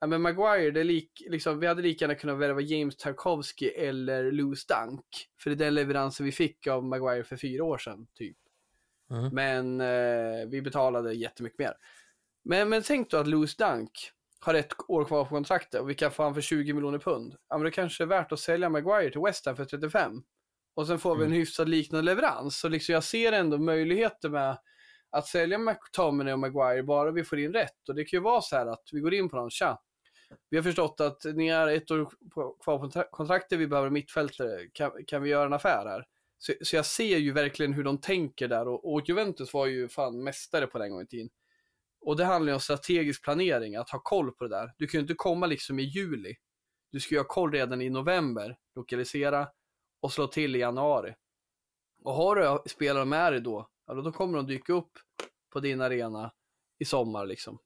ja, 0.00 0.06
men 0.06 0.22
Maguire, 0.22 0.70
det 0.70 0.80
är 0.80 0.84
lik, 0.84 1.22
liksom, 1.28 1.60
vi 1.60 1.66
hade 1.66 1.82
lika 1.82 2.04
gärna 2.04 2.14
kunnat 2.14 2.38
värva 2.38 2.60
James 2.60 2.96
Tarkovsky 2.96 3.66
eller 3.66 4.32
Louis 4.32 4.66
Dunk. 4.66 5.04
För 5.40 5.50
det 5.50 5.54
är 5.54 5.66
den 5.66 5.74
leveransen 5.74 6.26
vi 6.26 6.32
fick 6.32 6.66
av 6.66 6.84
Maguire 6.84 7.24
för 7.24 7.36
fyra 7.36 7.64
år 7.64 7.78
sedan, 7.78 8.06
typ. 8.14 8.36
Mm. 9.10 9.34
Men 9.34 9.80
eh, 9.80 10.48
vi 10.48 10.62
betalade 10.62 11.12
jättemycket 11.12 11.58
mer. 11.58 11.74
Men, 12.44 12.68
men 12.68 12.82
tänk 12.82 13.10
då 13.10 13.16
att 13.16 13.28
Louis 13.28 13.56
Dunk 13.56 13.90
har 14.40 14.54
ett 14.54 14.72
år 14.88 15.04
kvar 15.04 15.24
på 15.24 15.30
kontraktet 15.30 15.80
och 15.80 15.90
vi 15.90 15.94
kan 15.94 16.10
få 16.10 16.22
honom 16.22 16.34
för 16.34 16.42
20 16.42 16.72
miljoner 16.72 16.98
pund. 16.98 17.34
Ja, 17.48 17.58
men 17.58 17.64
det 17.64 17.70
kanske 17.70 18.04
är 18.04 18.08
värt 18.08 18.32
att 18.32 18.40
sälja 18.40 18.68
Maguire 18.68 19.10
till 19.10 19.20
West 19.20 19.46
Ham 19.46 19.56
för 19.56 19.64
35. 19.64 20.22
Och 20.74 20.86
sen 20.86 20.98
får 20.98 21.16
vi 21.16 21.22
en 21.22 21.26
mm. 21.26 21.38
hyfsad 21.38 21.68
liknande 21.68 22.02
leverans. 22.02 22.58
Så 22.58 22.68
liksom 22.68 22.92
jag 22.92 23.04
ser 23.04 23.32
ändå 23.32 23.58
möjligheter 23.58 24.28
med 24.28 24.58
att 25.14 25.26
sälja 25.26 25.58
McTominay 25.58 26.32
och 26.32 26.38
Maguire 26.38 26.82
bara 26.82 27.10
vi 27.10 27.24
får 27.24 27.38
in 27.38 27.52
rätt. 27.52 27.88
Och 27.88 27.94
det 27.94 28.04
kan 28.04 28.16
ju 28.18 28.22
vara 28.22 28.40
så 28.40 28.56
här 28.56 28.66
att 28.66 28.88
vi 28.92 29.00
går 29.00 29.14
in 29.14 29.28
på 29.28 29.36
någon, 29.36 29.50
tja, 29.50 29.78
vi 30.50 30.56
har 30.56 30.64
förstått 30.64 31.00
att 31.00 31.24
ni 31.24 31.48
är 31.48 31.68
ett 31.68 31.90
år 31.90 32.08
kvar 32.62 32.78
på 32.78 33.04
kontraktet, 33.10 33.58
vi 33.58 33.66
behöver 33.66 33.90
mittfältare, 33.90 34.68
kan, 34.72 34.90
kan 35.06 35.22
vi 35.22 35.30
göra 35.30 35.46
en 35.46 35.52
affär 35.52 35.86
här? 35.86 36.04
Så, 36.38 36.52
så, 36.62 36.76
jag 36.76 36.86
ser 36.86 37.18
ju 37.18 37.32
verkligen 37.32 37.72
hur 37.72 37.84
de 37.84 38.00
tänker 38.00 38.48
där 38.48 38.68
och, 38.68 38.92
och 38.92 39.08
Juventus 39.08 39.54
var 39.54 39.66
ju 39.66 39.88
fan 39.88 40.24
mästare 40.24 40.66
på 40.66 40.78
den 40.78 40.90
gången 40.90 41.04
i 41.04 41.08
tiden. 41.08 41.28
Och 42.00 42.16
det 42.16 42.24
handlar 42.24 42.50
ju 42.50 42.54
om 42.54 42.60
strategisk 42.60 43.24
planering, 43.24 43.76
att 43.76 43.90
ha 43.90 43.98
koll 43.98 44.32
på 44.32 44.44
det 44.44 44.50
där. 44.50 44.72
Du 44.78 44.86
kan 44.86 44.98
ju 44.98 45.02
inte 45.02 45.14
komma 45.14 45.46
liksom 45.46 45.78
i 45.78 45.82
juli. 45.82 46.34
Du 46.92 47.00
ska 47.00 47.14
ju 47.14 47.18
ha 47.18 47.26
koll 47.26 47.52
redan 47.52 47.82
i 47.82 47.90
november, 47.90 48.56
lokalisera 48.74 49.48
och 50.00 50.12
slå 50.12 50.26
till 50.26 50.56
i 50.56 50.58
januari. 50.58 51.14
Och 52.04 52.14
har 52.14 52.36
du 52.36 52.70
spelare 52.70 53.04
med 53.04 53.32
dig 53.32 53.40
då, 53.40 53.68
ja, 53.86 53.94
då 53.94 54.12
kommer 54.12 54.36
de 54.36 54.46
dyka 54.46 54.72
upp 54.72 54.92
på 55.52 55.60
din 55.60 55.80
arena 55.80 56.32
i 56.78 56.84
sommar 56.84 57.26
liksom. 57.26 57.58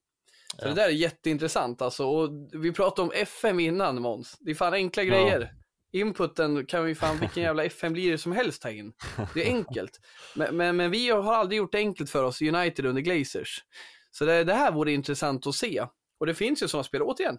Så 0.57 0.65
ja. 0.65 0.69
det 0.69 0.75
där 0.75 0.87
är 0.87 0.93
jätteintressant 0.93 1.83
alltså. 1.83 2.07
Och 2.07 2.31
vi 2.53 2.73
pratade 2.73 3.09
om 3.09 3.13
FM 3.15 3.61
innan 3.61 4.03
Måns. 4.03 4.37
Det 4.41 4.51
är 4.51 4.55
fan 4.55 4.75
enkla 4.75 5.03
ja. 5.03 5.13
grejer. 5.13 5.53
Inputen 5.93 6.67
kan 6.67 6.85
vi 6.85 6.95
fan, 6.95 7.19
vilken 7.19 7.43
jävla 7.43 7.65
FM 7.65 7.93
blir 7.93 8.11
det 8.11 8.19
som 8.19 8.33
helst 8.33 8.63
ta 8.63 8.71
in. 8.71 8.93
Det 9.35 9.49
är 9.49 9.55
enkelt. 9.57 10.01
Men, 10.35 10.57
men, 10.57 10.77
men, 10.77 10.91
vi 10.91 11.11
har 11.11 11.35
aldrig 11.35 11.59
gjort 11.59 11.73
det 11.73 11.79
enkelt 11.79 12.11
för 12.11 12.25
oss 12.25 12.43
United 12.43 12.87
under 12.87 13.03
Glazers. 13.03 13.65
Så 14.11 14.25
det, 14.25 14.45
det 14.45 14.55
här 14.55 14.73
vore 14.73 14.93
intressant 14.93 15.47
att 15.47 15.55
se. 15.55 15.87
Och 16.21 16.27
det 16.27 16.35
finns 16.35 16.63
ju 16.63 16.69
sådana 16.69 16.85
spelare, 16.85 17.09
återigen. 17.09 17.39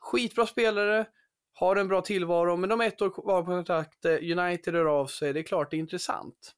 Skitbra 0.00 0.46
spelare, 0.46 1.06
har 1.52 1.76
en 1.76 1.88
bra 1.88 2.02
tillvaro, 2.02 2.56
men 2.56 2.70
de 2.70 2.80
är 2.80 2.86
ett 2.86 3.02
år 3.02 3.10
kvar 3.10 3.42
på 3.42 3.50
kontrakt, 3.50 4.04
United 4.04 4.74
rör 4.74 5.00
av 5.00 5.06
sig, 5.06 5.32
det 5.32 5.40
är 5.40 5.44
klart 5.44 5.70
det 5.70 5.76
är 5.76 5.78
intressant. 5.78 6.54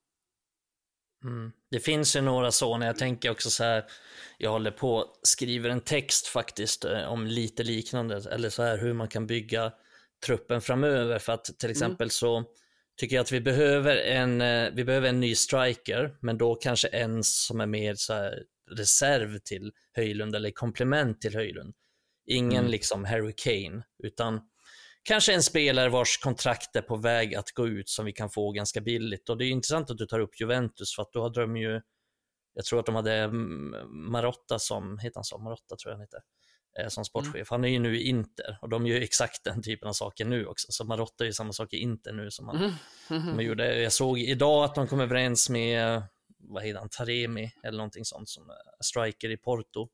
Mm. 1.25 1.53
Det 1.71 1.81
finns 1.81 2.17
ju 2.17 2.21
några 2.21 2.51
sådana, 2.51 2.87
jag 2.87 2.99
tänker 2.99 3.31
också 3.31 3.51
så 3.51 3.65
här, 3.65 3.85
jag 4.39 4.51
håller 4.51 4.71
på 4.71 5.07
skriver 5.23 5.71
en 5.71 5.81
text 5.81 6.27
faktiskt 6.27 6.85
eh, 6.85 7.05
om 7.05 7.27
lite 7.27 7.63
liknande, 7.63 8.23
eller 8.31 8.51
så 8.51 8.63
här 8.63 8.79
hur 8.79 8.93
man 8.93 9.09
kan 9.09 9.27
bygga 9.27 9.73
truppen 10.27 10.61
framöver. 10.61 11.19
För 11.19 11.33
att 11.33 11.45
till 11.45 11.67
mm. 11.67 11.71
exempel 11.71 12.05
mm. 12.05 12.11
så 12.11 12.45
tycker 13.01 13.17
jag 13.17 13.23
att 13.23 13.33
vi 13.33 13.41
behöver 13.41 13.97
en, 13.97 14.41
eh, 14.41 14.71
vi 14.73 14.85
behöver 14.85 15.09
en 15.09 15.21
ny 15.21 15.35
striker, 15.35 16.17
men 16.21 16.39
då 16.39 16.55
kanske 16.55 16.89
en 16.89 17.25
som 17.25 17.61
är 17.61 17.67
mer 17.67 17.95
så 17.95 18.15
här 18.15 18.43
reserv 18.71 19.39
till 19.39 19.73
Höjlund 19.97 20.37
eller 20.37 20.51
komplement 20.51 21.21
till 21.21 21.35
Höjlund. 21.35 21.75
Ingen 22.27 22.59
mm. 22.59 22.71
liksom 22.71 23.05
Harry 23.05 23.33
Kane, 23.37 23.83
utan 24.03 24.41
kanske 25.03 25.35
en 25.35 25.43
spelare 25.43 25.89
vars 25.89 26.19
kontrakt 26.19 26.77
är 26.77 26.83
på 26.83 26.97
väg 26.97 27.35
att 27.35 27.51
gå 27.51 27.69
ut 27.69 27.89
som 27.89 28.05
vi 28.05 28.13
kan 28.13 28.31
få 28.31 28.53
ganska 28.53 28.81
billigt. 28.81 29.29
Och 29.29 29.39
det 29.39 29.45
är 29.45 29.51
intressant 29.51 29.91
att 29.91 29.99
du 29.99 30.07
tar 30.07 30.21
upp 30.21 30.41
Juventus 30.41 30.95
för 30.95 31.03
att 31.03 31.13
då 31.13 31.23
hade 31.23 31.41
de 31.41 31.57
ju, 31.57 31.81
jag 32.55 32.65
tror 32.65 32.81
att 32.81 32.87
de 32.87 32.95
hade 32.95 33.29
Marotta 33.89 34.59
som, 34.59 34.99
heter 34.99 35.15
han 35.15 35.25
så? 35.25 35.39
Marotta 35.39 35.77
tror 35.77 35.91
jag 35.93 35.97
han 35.97 36.01
heter, 36.01 36.21
eh, 36.81 36.89
som 36.89 37.05
sportchef. 37.05 37.35
Mm. 37.35 37.47
Han 37.49 37.65
är 37.65 37.69
ju 37.69 37.79
nu 37.79 38.01
i 38.01 38.09
Inter 38.09 38.59
och 38.63 38.69
de 38.69 38.87
gör 38.87 39.01
exakt 39.01 39.45
den 39.45 39.63
typen 39.63 39.89
av 39.89 39.93
saker 39.93 40.25
nu 40.25 40.47
också. 40.47 40.67
Så 40.71 40.85
Marotta 40.85 41.25
är 41.25 41.27
ju 41.27 41.33
samma 41.33 41.53
sak 41.53 41.73
i 41.73 41.77
Inter 41.77 42.13
nu 42.13 42.31
som 42.31 42.47
man, 42.47 42.57
mm. 42.57 42.73
Mm. 43.11 43.35
man 43.35 43.45
gjorde. 43.45 43.81
Jag 43.83 43.93
såg 43.93 44.19
idag 44.19 44.65
att 44.65 44.75
de 44.75 44.87
kom 44.87 45.01
överens 45.01 45.51
med, 45.51 46.03
vad 46.39 46.63
heter 46.63 46.79
han, 46.79 46.89
Taremi 46.89 47.53
eller 47.63 47.77
någonting 47.77 48.05
sånt 48.05 48.29
som 48.29 48.51
striker 48.81 49.31
i 49.31 49.37
Porto. 49.37 49.89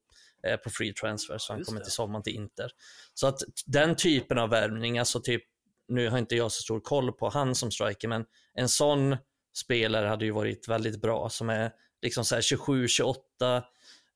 Eh, 0.47 0.57
på 0.57 0.70
free 0.70 0.93
transfer, 0.93 1.39
så 1.39 1.53
han 1.53 1.64
kommer 1.64 1.80
till 1.80 1.93
sommaren 1.93 2.22
till 2.22 2.34
Inter. 2.34 2.70
Så 3.14 3.26
att 3.26 3.39
den 3.66 3.97
typen 3.97 4.39
av 4.39 4.51
värvning, 4.51 4.99
alltså 4.99 5.20
typ, 5.20 5.43
nu 5.89 6.09
har 6.09 6.18
inte 6.18 6.36
jag 6.36 6.53
så 6.53 6.62
stor 6.62 6.80
koll 6.80 7.12
på 7.12 7.28
han 7.28 7.55
som 7.55 7.70
striker, 7.70 8.09
men 8.09 8.24
en 8.55 8.68
sån 8.68 9.16
spelare 9.57 10.07
hade 10.07 10.24
ju 10.24 10.30
varit 10.30 10.68
väldigt 10.68 11.01
bra 11.01 11.28
som 11.28 11.51
är 11.51 11.72
liksom 12.03 12.24
så 12.24 12.36
27-28, 12.36 13.14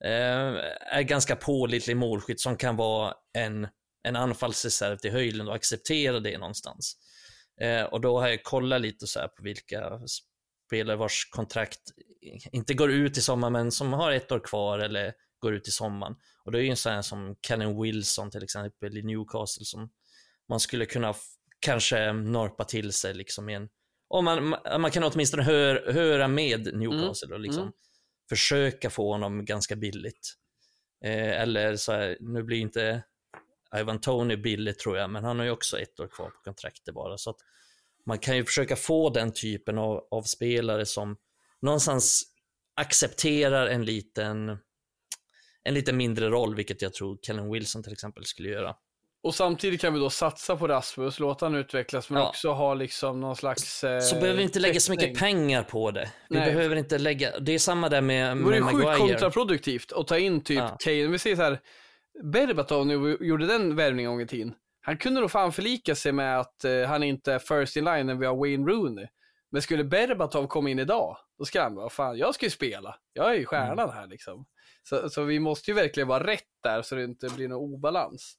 eh, 0.05 0.09
är 0.81 1.03
ganska 1.03 1.37
pålitlig 1.37 1.97
målskytt 1.97 2.41
som 2.41 2.57
kan 2.57 2.77
vara 2.77 3.15
en, 3.39 3.69
en 4.03 4.17
anfallsreserv 4.17 4.97
till 4.97 5.13
Höjlund 5.13 5.49
och 5.49 5.55
acceptera 5.55 6.21
det 6.21 6.39
någonstans. 6.39 6.97
Eh, 7.61 7.83
och 7.83 8.01
då 8.01 8.21
har 8.21 8.29
jag 8.29 8.43
kollat 8.43 8.81
lite 8.81 9.07
så 9.07 9.21
på 9.21 9.43
vilka 9.43 10.01
spelare 10.67 10.97
vars 10.97 11.29
kontrakt 11.31 11.81
inte 12.53 12.75
går 12.75 12.91
ut 12.91 13.19
i 13.19 13.21
sommar 13.21 13.51
men 13.51 13.71
som 13.71 13.93
har 13.93 14.13
ett 14.13 14.33
år 14.33 14.41
kvar 14.41 14.79
eller 14.79 15.13
går 15.43 15.55
ut 15.55 15.69
i 15.69 15.71
sommaren. 15.71 16.15
Och 16.45 16.53
det 16.53 16.59
är 16.59 16.63
ju 16.63 16.71
en 16.71 16.77
sån 16.77 17.03
som 17.03 17.37
Callum 17.41 17.83
Wilson 17.83 18.31
till 18.31 18.43
exempel 18.45 18.97
i 18.97 19.03
Newcastle 19.03 19.65
som 19.65 19.91
man 20.49 20.61
skulle 20.61 20.87
kunna 20.87 21.15
kanske 21.61 22.13
norpa 22.13 22.65
till 22.65 22.93
sig 22.93 23.15
liksom 23.15 23.49
i 23.49 23.55
en 23.55 23.69
om 24.09 24.25
man, 24.25 24.49
man 24.81 24.91
kan 24.91 25.05
åtminstone 25.05 25.43
hör, 25.43 25.93
höra 25.93 26.29
med 26.29 26.75
Newcastle 26.75 27.35
och 27.35 27.41
liksom 27.41 27.63
Mm. 27.63 27.73
försöka 28.29 28.91
få 28.91 29.13
honom 29.13 29.45
ganska 29.45 29.77
billigt. 29.77 30.35
Eh, 31.05 31.41
eller 31.41 31.77
så 31.77 31.93
här, 31.93 32.17
nu 32.21 32.43
blir 32.43 32.59
inte 32.59 33.05
Ivan 33.77 34.01
Tony 34.01 34.37
billigt 34.37 34.79
tror 34.79 34.99
jag, 34.99 35.11
men 35.11 35.25
han 35.25 35.39
har 35.39 35.47
ju 35.47 35.51
också 35.51 35.79
ett 35.79 36.01
år 36.01 36.09
kvar 36.09 36.31
på 36.31 36.41
kontraktet 36.45 36.95
bara. 36.95 37.19
Så 37.19 37.31
att 37.31 37.37
man 38.07 38.19
kan 38.19 38.37
ju 38.37 38.45
försöka 38.45 38.77
få 38.77 39.11
den 39.11 39.33
typen 39.33 39.79
av, 39.79 40.09
av 40.11 40.23
spelare 40.23 40.87
som 40.87 41.17
någonstans 41.63 42.23
accepterar 42.77 43.67
en 43.67 43.85
liten, 43.85 44.59
en 45.65 45.75
lite 45.75 45.93
mindre 45.93 46.29
roll, 46.29 46.55
vilket 46.55 46.83
jag 46.83 46.95
tror 46.95 47.19
Kellen 47.23 47.53
Wilson 47.53 47.83
till 47.83 47.93
exempel 47.93 48.25
skulle 48.25 48.49
göra. 48.49 48.75
Och 49.25 49.35
samtidigt 49.35 49.81
kan 49.81 49.95
vi 49.95 50.01
då 50.01 50.11
satsa 50.11 50.57
på 50.57 50.69
Rasmus, 50.69 51.19
låta 51.21 51.47
han 51.47 51.55
utvecklas, 51.55 52.11
men 52.11 52.23
Ja. 52.23 52.29
också 52.29 52.53
ha 52.53 52.75
liksom 52.75 53.21
någon 53.21 53.37
slags... 53.37 53.85
Eh, 53.85 54.01
Så 54.01 54.15
behöver 54.17 54.37
vi 54.37 54.43
inte 54.43 54.61
lägga 54.61 54.81
så 54.81 54.91
mycket 54.93 55.03
täckning. 55.05 55.19
pengar 55.21 55.63
på 55.63 55.91
det. 55.91 56.11
Vi 56.29 56.39
Nej. 56.39 56.55
behöver 56.55 56.77
inte 56.77 56.99
lägga, 56.99 57.39
det 57.39 57.53
är 57.53 57.59
samma 57.59 57.89
där 57.89 58.01
med, 58.01 58.37
Det 58.37 58.43
vore 58.43 58.61
sjukt 58.61 58.75
Maguire. 58.75 58.97
kontraproduktivt 58.99 59.93
att 59.93 60.07
ta 60.07 60.19
in 60.19 60.41
typ 60.45 60.59
Ja. 60.59 60.77
Kane. 60.81 61.07
Vi 61.07 61.19
säger 61.19 61.37
så 61.37 61.43
här, 61.43 61.59
Berbatov 62.23 62.87
vi 62.87 63.27
gjorde 63.27 63.47
den 63.47 63.77
värvningen 63.77 64.11
en 64.11 64.17
gång 64.17 64.23
i 64.25 64.27
tiden. 64.27 64.55
Han 64.81 64.97
kunde 64.97 65.21
nog 65.21 65.31
fan 65.31 65.53
förlika 65.53 65.95
sig 65.95 66.13
med 66.13 66.41
att 66.41 66.65
eh, 66.65 66.83
han 66.89 67.03
inte 67.03 67.33
är 67.33 67.39
first 67.39 67.77
in 67.77 67.85
line 67.85 68.07
när 68.07 68.15
vi 68.15 68.27
har 68.27 68.37
Wayne 68.37 68.71
Rooney. 68.73 69.07
Men 69.51 69.63
skulle 69.63 69.85
Berbatov 69.85 70.47
komma 70.47 70.71
in 70.71 70.79
idag, 70.79 71.17
då 71.39 71.45
ska 71.45 71.63
han 71.63 71.75
bara, 71.75 71.89
fan 71.91 72.19
jag 72.19 72.35
ska 72.35 72.47
ju 72.47 72.51
spela. 72.51 72.97
Jag 73.13 73.31
är 73.31 73.35
ju 73.39 73.45
stjärnan 73.45 73.79
Mm. 73.79 73.91
här 73.95 74.07
liksom. 74.07 74.45
Så, 74.89 75.11
så 75.11 75.25
vi 75.25 75.39
måste 75.39 75.71
ju 75.71 75.75
verkligen 75.75 76.09
vara 76.09 76.27
rätt 76.27 76.43
där 76.63 76.83
så 76.83 76.95
det 76.95 77.05
inte 77.05 77.29
blir 77.29 77.49
någon 77.49 77.75
obalans. 77.75 78.35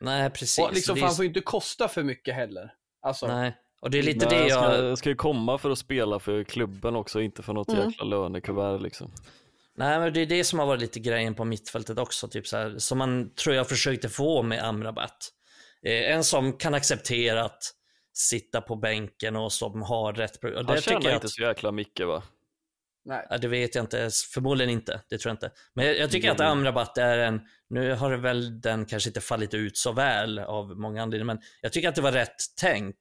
Nej, 0.00 0.30
precis. 0.30 0.64
Och 0.64 0.72
liksom, 0.72 0.98
är, 0.98 1.02
han 1.02 1.14
får 1.14 1.24
ju 1.24 1.28
inte 1.28 1.40
kosta 1.40 1.88
för 1.88 2.02
mycket 2.02 2.34
heller. 2.34 2.72
Alltså, 3.02 3.26
nej. 3.26 3.56
Och 3.80 3.90
det 3.90 3.98
är 3.98 4.02
lite 4.02 4.28
Nej, 4.28 4.38
det 4.38 4.48
jag 4.48 4.84
jag... 4.84 4.98
ska, 4.98 5.08
ju 5.08 5.14
komma 5.14 5.58
för 5.58 5.70
att 5.70 5.78
spela 5.78 6.18
för 6.18 6.44
klubben 6.44 6.96
också, 6.96 7.20
inte 7.20 7.42
för 7.42 7.52
något 7.52 7.68
Mm. 7.68 7.88
jäkla 7.88 8.04
lönekuvert 8.04 8.78
liksom. 8.78 9.12
Nej, 9.74 10.00
men 10.00 10.12
det 10.12 10.20
är 10.20 10.26
det 10.26 10.44
som 10.44 10.58
har 10.58 10.66
varit 10.66 10.80
lite 10.80 11.00
grejen 11.00 11.34
på 11.34 11.44
mittfältet 11.44 11.98
också, 11.98 12.28
typ 12.28 12.46
så 12.46 12.56
här, 12.56 12.78
som 12.78 12.98
man 12.98 13.34
tror 13.34 13.54
jag 13.54 13.68
försökte 13.68 14.08
få 14.08 14.42
med 14.42 14.64
Amrabat. 14.64 15.28
Eh, 15.82 16.12
en 16.12 16.24
som 16.24 16.52
kan 16.52 16.74
acceptera 16.74 17.44
att 17.44 17.62
sitta 18.12 18.60
på 18.60 18.76
bänken 18.76 19.36
och 19.36 19.52
som 19.52 19.82
har 19.82 20.12
rätt... 20.12 20.44
Och 20.44 20.50
Han 20.50 20.66
det 20.66 20.82
tjänar 20.82 21.02
jag 21.02 21.14
inte 21.14 21.26
att, 21.26 21.30
så 21.30 21.42
jäkla 21.42 21.72
mycket 21.72 22.06
va? 22.06 22.22
Nej. 23.04 23.26
ja, 23.30 23.38
det 23.38 23.48
vet 23.48 23.74
jag 23.74 23.82
inte, 23.82 24.10
förmodligen 24.34 24.70
inte, 24.70 25.02
det 25.08 25.18
tror 25.18 25.30
jag 25.30 25.34
inte. 25.34 25.50
Men 25.74 25.86
jag, 25.86 25.98
jag 25.98 26.10
tycker 26.10 26.30
att 26.30 26.40
Amrabat 26.40 26.98
är 26.98 27.18
en, 27.18 27.40
nu 27.68 27.94
har 27.94 28.10
det 28.10 28.16
väl 28.16 28.60
den 28.60 28.86
kanske 28.86 29.10
inte 29.10 29.20
fallit 29.20 29.54
ut 29.54 29.76
så 29.76 29.92
väl 29.92 30.38
av 30.38 30.80
många 30.80 31.02
anledningar, 31.02 31.34
men 31.34 31.42
jag 31.60 31.72
tycker 31.72 31.88
att 31.88 31.94
det 31.94 32.02
var 32.02 32.12
rätt 32.12 32.36
tänk. 32.60 32.96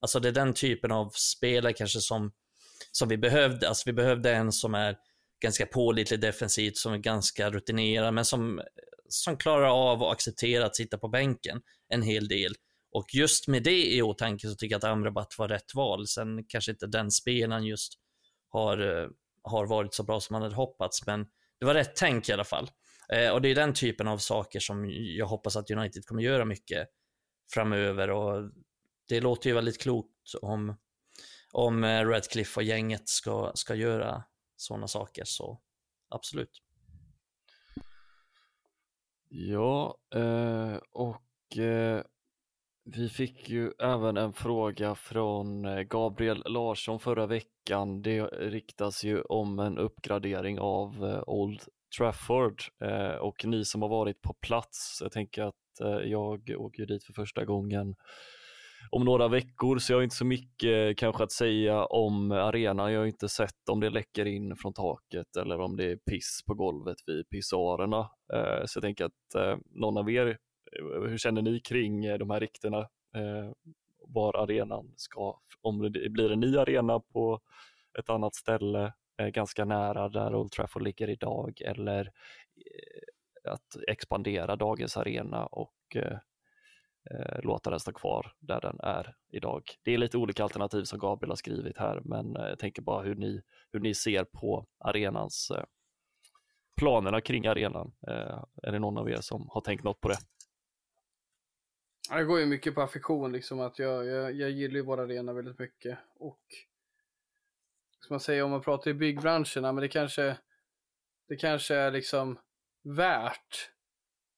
Alltså 0.00 0.20
det 0.20 0.28
är 0.28 0.32
den 0.32 0.54
typen 0.54 0.92
av 0.92 1.10
spelare 1.10 1.72
kanske 1.72 2.00
som, 2.00 2.32
som 2.92 3.08
vi 3.08 3.18
behövde. 3.18 3.68
Alltså 3.68 3.82
vi 3.86 3.92
behövde 3.92 4.34
en 4.34 4.52
som 4.52 4.74
är 4.74 4.96
ganska 5.42 5.66
pålitlig 5.66 6.20
defensivt, 6.20 6.76
som 6.76 6.92
är 6.92 6.98
ganska 6.98 7.50
rutinerad, 7.50 8.14
men 8.14 8.24
som, 8.24 8.60
som 9.08 9.36
klarar 9.36 9.92
av 9.92 10.02
att 10.02 10.12
acceptera 10.12 10.66
att 10.66 10.76
sitta 10.76 10.98
på 10.98 11.08
bänken 11.08 11.60
en 11.88 12.02
hel 12.02 12.28
del. 12.28 12.54
Och 12.92 13.14
just 13.14 13.48
med 13.48 13.62
det 13.62 13.94
i 13.94 14.02
åtanke 14.02 14.48
så 14.48 14.54
tycker 14.54 14.74
jag 14.74 14.78
att 14.78 14.84
Amrabat 14.84 15.38
var 15.38 15.48
rätt 15.48 15.74
val. 15.74 16.06
Sen 16.06 16.44
kanske 16.48 16.70
inte 16.70 16.86
den 16.86 17.10
spelaren 17.10 17.64
just 17.64 17.92
har, 18.48 18.78
eh, 18.78 19.08
har 19.42 19.66
varit 19.66 19.94
så 19.94 20.02
bra 20.02 20.20
som 20.20 20.34
man 20.34 20.42
hade 20.42 20.54
hoppats, 20.54 21.06
men 21.06 21.26
det 21.60 21.66
var 21.66 21.74
rätt 21.74 21.96
tänk 21.96 22.28
i 22.28 22.32
alla 22.32 22.44
fall. 22.44 22.70
Eh, 23.12 23.30
och 23.30 23.42
det 23.42 23.48
är 23.48 23.54
den 23.54 23.74
typen 23.74 24.08
av 24.08 24.18
saker 24.18 24.60
som 24.60 24.90
jag 24.90 25.26
hoppas 25.26 25.56
att 25.56 25.70
United 25.70 26.06
kommer 26.06 26.22
göra 26.22 26.44
mycket 26.44 26.88
framöver 27.54 28.10
och 28.10 28.50
det 29.08 29.20
låter 29.20 29.50
ju 29.50 29.54
väldigt 29.54 29.80
klokt 29.80 30.34
om, 30.42 30.76
om 31.52 31.84
eh, 31.84 32.08
Redcliffe 32.08 32.60
och 32.60 32.64
gänget 32.64 33.08
ska, 33.08 33.52
ska 33.54 33.74
göra 33.74 34.24
sådana 34.56 34.88
saker, 34.88 35.22
så 35.26 35.60
absolut. 36.08 36.62
Ja, 39.28 39.98
eh, 40.14 40.76
och 40.90 41.58
eh, 41.58 42.02
vi 42.96 43.08
fick 43.08 43.48
ju 43.48 43.72
även 43.78 44.16
en 44.16 44.32
fråga 44.32 44.94
från 44.94 45.64
eh, 45.64 45.80
Gabriel 45.80 46.42
Larsson 46.46 47.00
förra 47.00 47.26
veckan. 47.26 48.02
Det 48.02 48.22
riktas 48.24 49.04
ju 49.04 49.20
om 49.20 49.58
en 49.58 49.78
uppgradering 49.78 50.58
av 50.60 51.04
eh, 51.04 51.22
Old 51.26 51.60
Trafford 51.98 52.62
eh, 52.84 53.14
och 53.14 53.44
ni 53.44 53.64
som 53.64 53.82
har 53.82 53.88
varit 53.88 54.22
på 54.22 54.34
plats, 54.34 54.98
jag 55.02 55.12
tänker 55.12 55.42
att 55.42 55.54
jag 56.04 56.50
åker 56.58 56.86
dit 56.86 57.04
för 57.04 57.12
första 57.12 57.44
gången 57.44 57.94
om 58.90 59.04
några 59.04 59.28
veckor 59.28 59.78
så 59.78 59.92
jag 59.92 59.98
har 59.98 60.02
inte 60.02 60.16
så 60.16 60.24
mycket 60.24 60.98
kanske 60.98 61.24
att 61.24 61.32
säga 61.32 61.84
om 61.84 62.32
arenan. 62.32 62.92
Jag 62.92 63.00
har 63.00 63.06
inte 63.06 63.28
sett 63.28 63.68
om 63.70 63.80
det 63.80 63.90
läcker 63.90 64.26
in 64.26 64.56
från 64.56 64.72
taket 64.72 65.36
eller 65.36 65.60
om 65.60 65.76
det 65.76 65.84
är 65.84 65.96
piss 65.96 66.40
på 66.46 66.54
golvet 66.54 66.96
vid 67.06 67.28
pissoarerna. 67.28 68.10
Så 68.66 68.76
jag 68.76 68.82
tänker 68.82 69.04
att 69.04 69.58
någon 69.70 69.96
av 69.96 70.10
er, 70.10 70.38
hur 71.08 71.18
känner 71.18 71.42
ni 71.42 71.60
kring 71.60 72.04
eh, 72.04 72.18
de 72.18 72.30
här 72.30 72.40
ryktena? 72.40 72.78
Eh, 73.14 73.50
Var 73.98 74.36
arenan 74.36 74.92
ska, 74.96 75.40
om 75.60 75.92
det 75.92 76.10
blir 76.10 76.32
en 76.32 76.40
ny 76.40 76.56
arena 76.58 77.00
på 77.00 77.40
ett 77.98 78.10
annat 78.10 78.34
ställe 78.34 78.92
eh, 79.18 79.28
ganska 79.28 79.64
nära 79.64 80.08
där 80.08 80.34
Old 80.34 80.52
Trafford 80.52 80.82
ligger 80.82 81.10
idag 81.10 81.60
eller 81.60 82.00
eh, 82.56 83.52
att 83.52 83.76
expandera 83.88 84.56
dagens 84.56 84.96
arena 84.96 85.46
och 85.46 85.96
eh, 85.96 86.18
eh, 87.10 87.40
låta 87.42 87.70
den 87.70 87.80
stå 87.80 87.92
kvar 87.92 88.32
där 88.38 88.60
den 88.60 88.80
är 88.80 89.14
idag. 89.28 89.62
Det 89.82 89.94
är 89.94 89.98
lite 89.98 90.18
olika 90.18 90.42
alternativ 90.42 90.84
som 90.84 90.98
Gabriel 90.98 91.30
har 91.30 91.36
skrivit 91.36 91.78
här, 91.78 92.00
men 92.04 92.36
eh, 92.36 92.48
jag 92.48 92.58
tänker 92.58 92.82
bara 92.82 93.02
hur 93.02 93.14
ni, 93.14 93.42
hur 93.72 93.80
ni 93.80 93.94
ser 93.94 94.24
på 94.24 94.66
arenans 94.78 95.50
eh, 95.50 95.64
planerna 96.76 97.20
kring 97.20 97.46
arenan. 97.46 97.92
Eh, 98.08 98.44
är 98.62 98.72
det 98.72 98.78
någon 98.78 98.98
av 98.98 99.10
er 99.10 99.20
som 99.20 99.48
har 99.50 99.60
tänkt 99.60 99.84
något 99.84 100.00
på 100.00 100.08
det? 100.08 100.18
Det 102.10 102.24
går 102.24 102.40
ju 102.40 102.46
mycket 102.46 102.74
på 102.74 102.82
affektion, 102.82 103.32
liksom 103.32 103.60
att 103.60 103.78
jag, 103.78 104.06
jag, 104.06 104.32
jag 104.32 104.50
gillar 104.50 104.74
ju 104.74 104.82
vår 104.82 105.00
arena 105.00 105.32
väldigt 105.32 105.58
mycket. 105.58 105.98
Och 106.14 106.40
som 108.00 108.14
man 108.14 108.20
säger, 108.20 108.42
om 108.42 108.50
man 108.50 108.62
pratar 108.62 108.90
i 108.90 108.94
byggbranschen, 108.94 109.62
men 109.62 109.76
det 109.76 109.88
kanske, 109.88 110.36
det 111.28 111.36
kanske 111.36 111.74
är 111.74 111.90
liksom 111.90 112.38
värt 112.82 113.70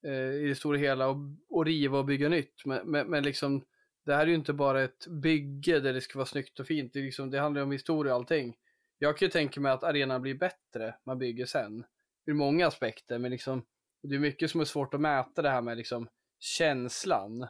eh, 0.05 0.33
i 0.33 0.47
det 0.49 0.55
stora 0.55 0.79
hela 0.79 1.11
att 1.11 1.17
att 1.61 1.67
riva 1.67 1.99
och 1.99 2.05
bygga 2.05 2.29
nytt. 2.29 2.65
Men, 2.65 2.91
men, 2.91 3.11
men 3.11 3.23
liksom, 3.23 3.65
det 4.05 4.15
här 4.15 4.23
är 4.23 4.27
ju 4.27 4.35
inte 4.35 4.53
bara 4.53 4.83
ett 4.83 5.07
bygge 5.07 5.81
där 5.81 5.93
det 5.93 6.01
ska 6.01 6.19
vara 6.19 6.27
snyggt 6.27 6.61
och 6.61 6.67
fint. 6.67 6.93
Det, 6.93 6.99
är 6.99 7.05
liksom, 7.05 7.31
det 7.31 7.41
handlar 7.41 7.61
ju 7.61 7.65
om 7.65 7.73
historia 7.73 8.13
och 8.13 8.19
allting. 8.19 8.57
Jag 8.99 9.19
kan 9.19 9.27
ju 9.27 9.31
tänka 9.31 9.61
mig 9.61 9.73
att 9.73 9.85
arenan 9.85 10.23
blir 10.23 10.35
bättre 10.35 10.95
man 11.05 11.19
bygger 11.19 11.47
sen. 11.47 11.85
Ur 12.27 12.35
många 12.35 12.67
aspekter, 12.67 13.19
men 13.19 13.31
liksom, 13.31 13.65
det 14.03 14.15
är 14.15 14.19
mycket 14.19 14.51
som 14.51 14.61
är 14.61 14.65
svårt 14.65 14.95
att 14.95 15.01
mäta 15.01 15.43
det 15.43 15.51
här 15.51 15.63
med 15.63 15.77
liksom 15.77 16.09
känslan. 16.39 17.47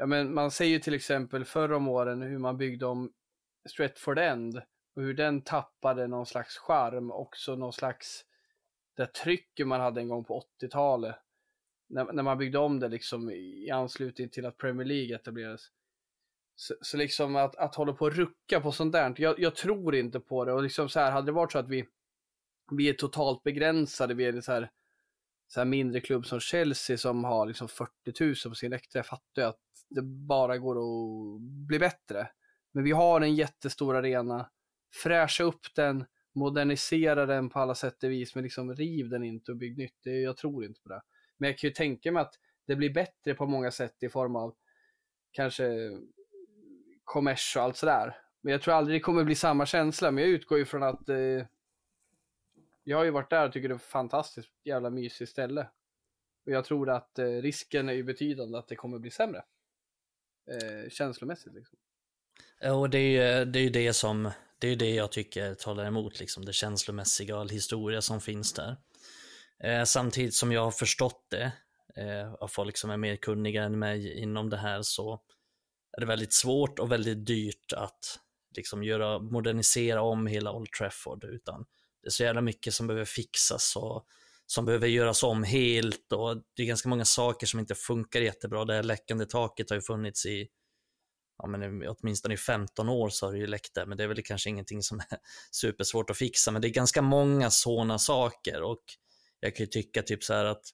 Ja, 0.00 0.06
men 0.06 0.34
man 0.34 0.50
ser 0.50 0.64
ju 0.64 0.78
till 0.78 0.94
exempel 0.94 1.44
förra 1.44 1.76
om 1.76 1.88
åren 1.88 2.22
hur 2.22 2.38
man 2.38 2.56
byggde 2.56 2.86
om 2.86 3.12
Stretford 3.68 4.18
End 4.18 4.62
och 4.96 5.02
hur 5.02 5.14
den 5.14 5.42
tappade 5.42 6.06
någon 6.06 6.26
slags 6.26 6.58
charm, 6.58 7.10
också 7.10 7.56
någon 7.56 7.72
slags 7.72 8.24
det 8.96 9.06
trycket 9.06 9.66
man 9.66 9.80
hade 9.80 10.00
en 10.00 10.08
gång 10.08 10.24
på 10.24 10.42
80-talet. 10.60 11.16
När, 11.88 12.12
när 12.12 12.22
man 12.22 12.38
byggde 12.38 12.58
om 12.58 12.80
det 12.80 12.88
liksom 12.88 13.30
i 13.30 13.70
anslutning 13.70 14.28
till 14.28 14.46
att 14.46 14.56
Premier 14.56 14.86
League 14.86 15.16
etablerades. 15.16 15.62
Så, 16.56 16.74
så 16.80 16.96
liksom 16.96 17.36
att, 17.36 17.56
att 17.56 17.74
hålla 17.74 17.92
på 17.92 18.04
och 18.04 18.14
rucka 18.14 18.60
på 18.60 18.72
sånt 18.72 18.92
där, 18.92 19.14
jag, 19.16 19.40
jag 19.40 19.54
tror 19.54 19.94
inte 19.94 20.20
på 20.20 20.44
det. 20.44 20.52
Och 20.52 20.62
liksom 20.62 20.88
så 20.88 21.00
här, 21.00 21.10
hade 21.10 21.26
det 21.26 21.32
varit 21.32 21.52
så 21.52 21.58
att 21.58 21.68
vi, 21.68 21.88
vi 22.70 22.88
är 22.88 22.94
totalt 22.94 23.42
begränsade, 23.42 24.14
vi 24.14 24.24
är 24.24 24.40
så 24.40 24.52
här, 24.52 24.70
så 25.52 25.60
här 25.60 25.64
mindre 25.64 26.00
klubb 26.00 26.26
som 26.26 26.40
Chelsea 26.40 26.98
som 26.98 27.24
har 27.24 27.46
liksom 27.46 27.68
40 27.68 27.90
000 28.24 28.34
på 28.48 28.54
sin 28.54 28.70
läktare, 28.70 28.98
jag 28.98 29.06
fattar 29.06 29.42
ju 29.42 29.48
att 29.48 29.60
det 29.88 30.02
bara 30.02 30.58
går 30.58 30.76
att 30.76 31.40
bli 31.40 31.78
bättre. 31.78 32.28
Men 32.72 32.84
vi 32.84 32.90
har 32.90 33.20
en 33.20 33.34
jättestor 33.34 33.96
arena, 33.96 34.50
fräscha 35.02 35.44
upp 35.44 35.74
den, 35.74 36.04
modernisera 36.34 37.26
den 37.26 37.48
på 37.48 37.58
alla 37.58 37.74
sätt 37.74 38.02
och 38.04 38.10
vis, 38.10 38.34
men 38.34 38.44
liksom 38.44 38.74
riv 38.74 39.08
den 39.08 39.24
inte 39.24 39.52
och 39.52 39.56
bygg 39.56 39.78
nytt. 39.78 39.96
Det, 40.04 40.10
jag 40.10 40.36
tror 40.36 40.64
inte 40.64 40.80
på 40.80 40.88
det. 40.88 41.02
Men 41.38 41.50
jag 41.50 41.58
kan 41.58 41.68
ju 41.68 41.74
tänka 41.74 42.12
mig 42.12 42.20
att 42.20 42.34
det 42.66 42.76
blir 42.76 42.94
bättre 42.94 43.34
på 43.34 43.46
många 43.46 43.70
sätt 43.70 44.02
i 44.02 44.08
form 44.08 44.36
av 44.36 44.54
kanske 45.32 45.90
kommers 47.04 47.56
och 47.56 47.62
allt 47.62 47.76
sådär. 47.76 48.16
Men 48.42 48.52
jag 48.52 48.62
tror 48.62 48.74
aldrig 48.74 48.96
det 48.96 49.00
kommer 49.00 49.24
bli 49.24 49.34
samma 49.34 49.66
känsla, 49.66 50.10
men 50.10 50.24
jag 50.24 50.30
utgår 50.30 50.58
ju 50.58 50.64
från 50.64 50.82
att 50.82 51.08
eh, 51.08 51.46
jag 52.84 52.96
har 52.96 53.04
ju 53.04 53.10
varit 53.10 53.30
där 53.30 53.46
och 53.46 53.52
tycker 53.52 53.68
det 53.68 53.74
är 53.74 53.76
ett 53.76 53.82
fantastiskt 53.82 54.50
jävla 54.64 54.90
mysigt 54.90 55.30
ställe. 55.30 55.68
Och 56.46 56.52
jag 56.52 56.64
tror 56.64 56.90
att 56.90 57.18
eh, 57.18 57.24
risken 57.24 57.88
är 57.88 57.92
ju 57.92 58.02
betydande 58.02 58.58
att 58.58 58.68
det 58.68 58.76
kommer 58.76 58.98
bli 58.98 59.10
sämre. 59.10 59.44
Eh, 60.50 60.90
känslomässigt 60.90 61.54
liksom. 61.54 61.78
Och 62.74 62.90
det 62.90 62.98
är 62.98 63.38
ju 63.38 63.44
det, 63.44 63.58
är 63.58 63.70
det 63.70 63.92
som, 63.92 64.30
det 64.58 64.68
är 64.68 64.76
det 64.76 64.94
jag 64.94 65.12
tycker 65.12 65.54
talar 65.54 65.84
emot, 65.84 66.20
liksom 66.20 66.44
det 66.44 66.52
känslomässiga 66.52 67.34
och 67.34 67.40
all 67.40 67.48
historia 67.48 68.02
som 68.02 68.20
finns 68.20 68.52
där. 68.52 68.76
Eh, 69.58 69.84
samtidigt 69.84 70.34
som 70.34 70.52
jag 70.52 70.64
har 70.64 70.70
förstått 70.70 71.26
det, 71.28 71.52
eh, 71.96 72.34
av 72.34 72.48
folk 72.48 72.76
som 72.76 72.90
är 72.90 72.96
mer 72.96 73.16
kunniga 73.16 73.62
än 73.62 73.78
mig 73.78 74.18
inom 74.18 74.50
det 74.50 74.56
här, 74.56 74.82
så 74.82 75.20
är 75.92 76.00
det 76.00 76.06
väldigt 76.06 76.32
svårt 76.32 76.78
och 76.78 76.92
väldigt 76.92 77.26
dyrt 77.26 77.72
att 77.72 78.20
liksom 78.56 78.84
göra, 78.84 79.18
modernisera 79.18 80.02
om 80.02 80.26
hela 80.26 80.52
Old 80.52 80.72
Trafford, 80.72 81.24
utan 81.24 81.66
det 82.02 82.08
är 82.08 82.10
så 82.10 82.22
jävla 82.22 82.40
mycket 82.40 82.74
som 82.74 82.86
behöver 82.86 83.04
fixas 83.04 83.76
och 83.76 84.06
som 84.46 84.64
behöver 84.64 84.86
göras 84.86 85.22
om 85.22 85.44
helt 85.44 86.12
och 86.12 86.36
det 86.56 86.62
är 86.62 86.66
ganska 86.66 86.88
många 86.88 87.04
saker 87.04 87.46
som 87.46 87.60
inte 87.60 87.74
funkar 87.74 88.20
jättebra. 88.20 88.64
Det 88.64 88.74
här 88.74 88.82
läckande 88.82 89.26
taket 89.26 89.70
har 89.70 89.76
ju 89.76 89.82
funnits 89.82 90.26
i 90.26 90.48
ja, 91.42 91.48
men 91.48 91.88
åtminstone 91.88 92.34
i 92.34 92.36
15 92.36 92.88
år 92.88 93.08
så 93.08 93.26
har 93.26 93.32
det 93.32 93.38
ju 93.38 93.46
läckt 93.46 93.74
där, 93.74 93.86
men 93.86 93.98
det 93.98 94.04
är 94.04 94.08
väl 94.08 94.22
kanske 94.22 94.50
ingenting 94.50 94.82
som 94.82 94.98
är 94.98 95.18
supersvårt 95.50 96.10
att 96.10 96.16
fixa, 96.16 96.50
men 96.50 96.62
det 96.62 96.68
är 96.68 96.72
ganska 96.72 97.02
många 97.02 97.50
sådana 97.50 97.98
saker 97.98 98.62
och 98.62 98.84
jag 99.40 99.56
kan 99.56 99.64
ju 99.64 99.70
tycka 99.70 100.02
typ 100.02 100.24
så 100.24 100.34
här 100.34 100.44
att 100.44 100.64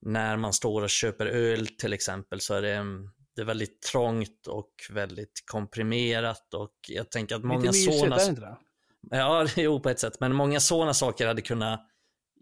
när 0.00 0.36
man 0.36 0.52
står 0.52 0.82
och 0.82 0.90
köper 0.90 1.26
öl 1.26 1.66
till 1.66 1.92
exempel 1.92 2.40
så 2.40 2.54
är 2.54 2.62
det, 2.62 2.84
det 3.34 3.40
är 3.40 3.46
väldigt 3.46 3.82
trångt 3.82 4.46
och 4.46 4.72
väldigt 4.90 5.42
komprimerat 5.46 6.54
och 6.54 6.74
jag 6.88 7.10
tänker 7.10 7.36
att 7.36 7.44
många 7.44 7.72
sådana... 7.72 8.16
Lite 8.16 8.30
mysigt, 8.30 8.46
Ja, 9.10 9.46
jo 9.56 9.80
på 9.80 9.90
ett 9.90 10.00
sätt, 10.00 10.20
men 10.20 10.34
många 10.34 10.60
sådana 10.60 10.94
saker 10.94 11.26
hade 11.26 11.42
kunnat 11.42 11.80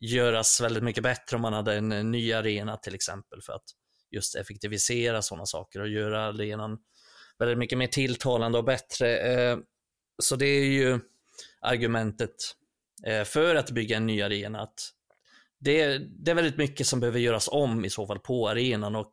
göras 0.01 0.61
väldigt 0.61 0.83
mycket 0.83 1.03
bättre 1.03 1.37
om 1.37 1.43
man 1.43 1.53
hade 1.53 1.75
en 1.75 2.11
ny 2.11 2.33
arena 2.33 2.77
till 2.77 2.95
exempel 2.95 3.43
för 3.43 3.53
att 3.53 3.65
just 4.11 4.35
effektivisera 4.35 5.23
sådana 5.23 5.47
saker 5.47 5.81
och 5.81 5.89
göra 5.89 6.21
arenan 6.21 6.79
väldigt 7.39 7.59
mycket 7.59 7.79
mer 7.79 7.87
tilltalande 7.87 8.59
och 8.59 8.65
bättre. 8.65 9.19
Eh, 9.19 9.59
så 10.23 10.37
det 10.37 10.47
är 10.47 10.65
ju 10.65 11.01
argumentet 11.61 12.35
eh, 13.07 13.25
för 13.25 13.55
att 13.55 13.71
bygga 13.71 13.97
en 13.97 14.07
ny 14.07 14.23
arena. 14.23 14.61
Att 14.61 14.91
det, 15.61 15.99
det 15.99 16.31
är 16.31 16.35
väldigt 16.35 16.57
mycket 16.57 16.87
som 16.87 17.01
behöver 17.01 17.19
göras 17.19 17.49
om 17.49 17.85
i 17.85 17.91
så 17.91 18.07
fall 18.07 18.19
på 18.19 18.49
arenan 18.49 18.97
och 18.97 19.11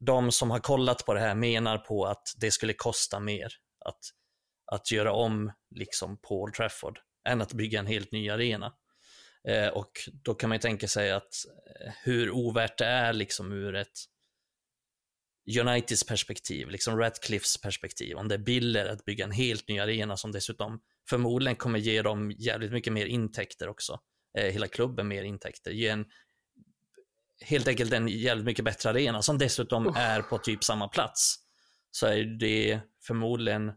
de 0.00 0.32
som 0.32 0.50
har 0.50 0.58
kollat 0.58 1.06
på 1.06 1.14
det 1.14 1.20
här 1.20 1.34
menar 1.34 1.78
på 1.78 2.04
att 2.06 2.34
det 2.36 2.50
skulle 2.50 2.72
kosta 2.72 3.20
mer 3.20 3.52
att, 3.84 3.98
att 4.70 4.90
göra 4.90 5.12
om 5.12 5.52
liksom 5.70 6.20
på 6.20 6.42
Old 6.42 6.54
Trafford 6.54 6.98
än 7.28 7.40
att 7.40 7.52
bygga 7.52 7.78
en 7.78 7.86
helt 7.86 8.12
ny 8.12 8.30
arena. 8.30 8.72
Eh, 9.48 9.68
och 9.68 9.90
då 10.24 10.34
kan 10.34 10.48
man 10.48 10.56
ju 10.56 10.60
tänka 10.60 10.88
sig 10.88 11.12
att 11.12 11.34
hur 12.04 12.30
ovärt 12.30 12.78
det 12.78 12.84
är 12.86 13.12
liksom 13.12 13.52
ur 13.52 13.74
ett 13.74 13.98
Uniteds 15.58 16.04
perspektiv, 16.04 16.70
liksom 16.70 16.98
Ratcliffs 16.98 17.60
perspektiv, 17.60 18.16
om 18.16 18.28
det 18.28 18.34
är 18.34 18.38
billigare 18.38 18.88
att 18.88 19.04
bygga 19.04 19.24
en 19.24 19.32
helt 19.32 19.68
ny 19.68 19.78
arena 19.78 20.16
som 20.16 20.32
dessutom 20.32 20.80
förmodligen 21.08 21.56
kommer 21.56 21.78
ge 21.78 22.02
dem 22.02 22.30
jävligt 22.30 22.72
mycket 22.72 22.92
mer 22.92 23.06
intäkter 23.06 23.68
också. 23.68 24.00
Eh, 24.38 24.52
hela 24.52 24.68
klubben 24.68 25.08
mer 25.08 25.22
intäkter. 25.22 25.70
Ge 25.70 25.88
en, 25.88 26.06
helt 27.44 27.68
enkelt 27.68 27.92
en 27.92 28.08
jävligt 28.08 28.46
mycket 28.46 28.64
bättre 28.64 28.90
arena 28.90 29.22
som 29.22 29.38
dessutom 29.38 29.86
oh. 29.86 29.98
är 29.98 30.22
på 30.22 30.38
typ 30.38 30.64
samma 30.64 30.88
plats. 30.88 31.36
Så 31.90 32.06
är 32.06 32.24
det 32.24 32.80
förmodligen 33.02 33.68
eh, 33.68 33.74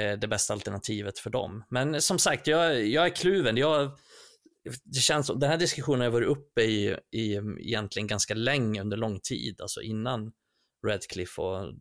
Eh, 0.00 0.18
det 0.18 0.28
bästa 0.28 0.52
alternativet 0.54 1.18
för 1.18 1.30
dem. 1.30 1.64
Men 1.70 2.02
som 2.02 2.18
sagt, 2.18 2.46
jag, 2.46 2.86
jag 2.86 3.06
är 3.06 3.10
kluven. 3.10 3.56
Jag, 3.56 3.98
det 4.84 5.00
känns, 5.00 5.26
den 5.26 5.50
här 5.50 5.58
diskussionen 5.58 6.00
har 6.00 6.10
varit 6.10 6.28
uppe 6.28 6.62
i, 6.62 6.96
i 7.10 7.34
egentligen 7.58 8.06
ganska 8.06 8.34
länge 8.34 8.80
under 8.80 8.96
lång 8.96 9.20
tid, 9.20 9.60
alltså 9.60 9.82
innan 9.82 10.32
Redcliffe 10.86 11.42
och, 11.42 11.74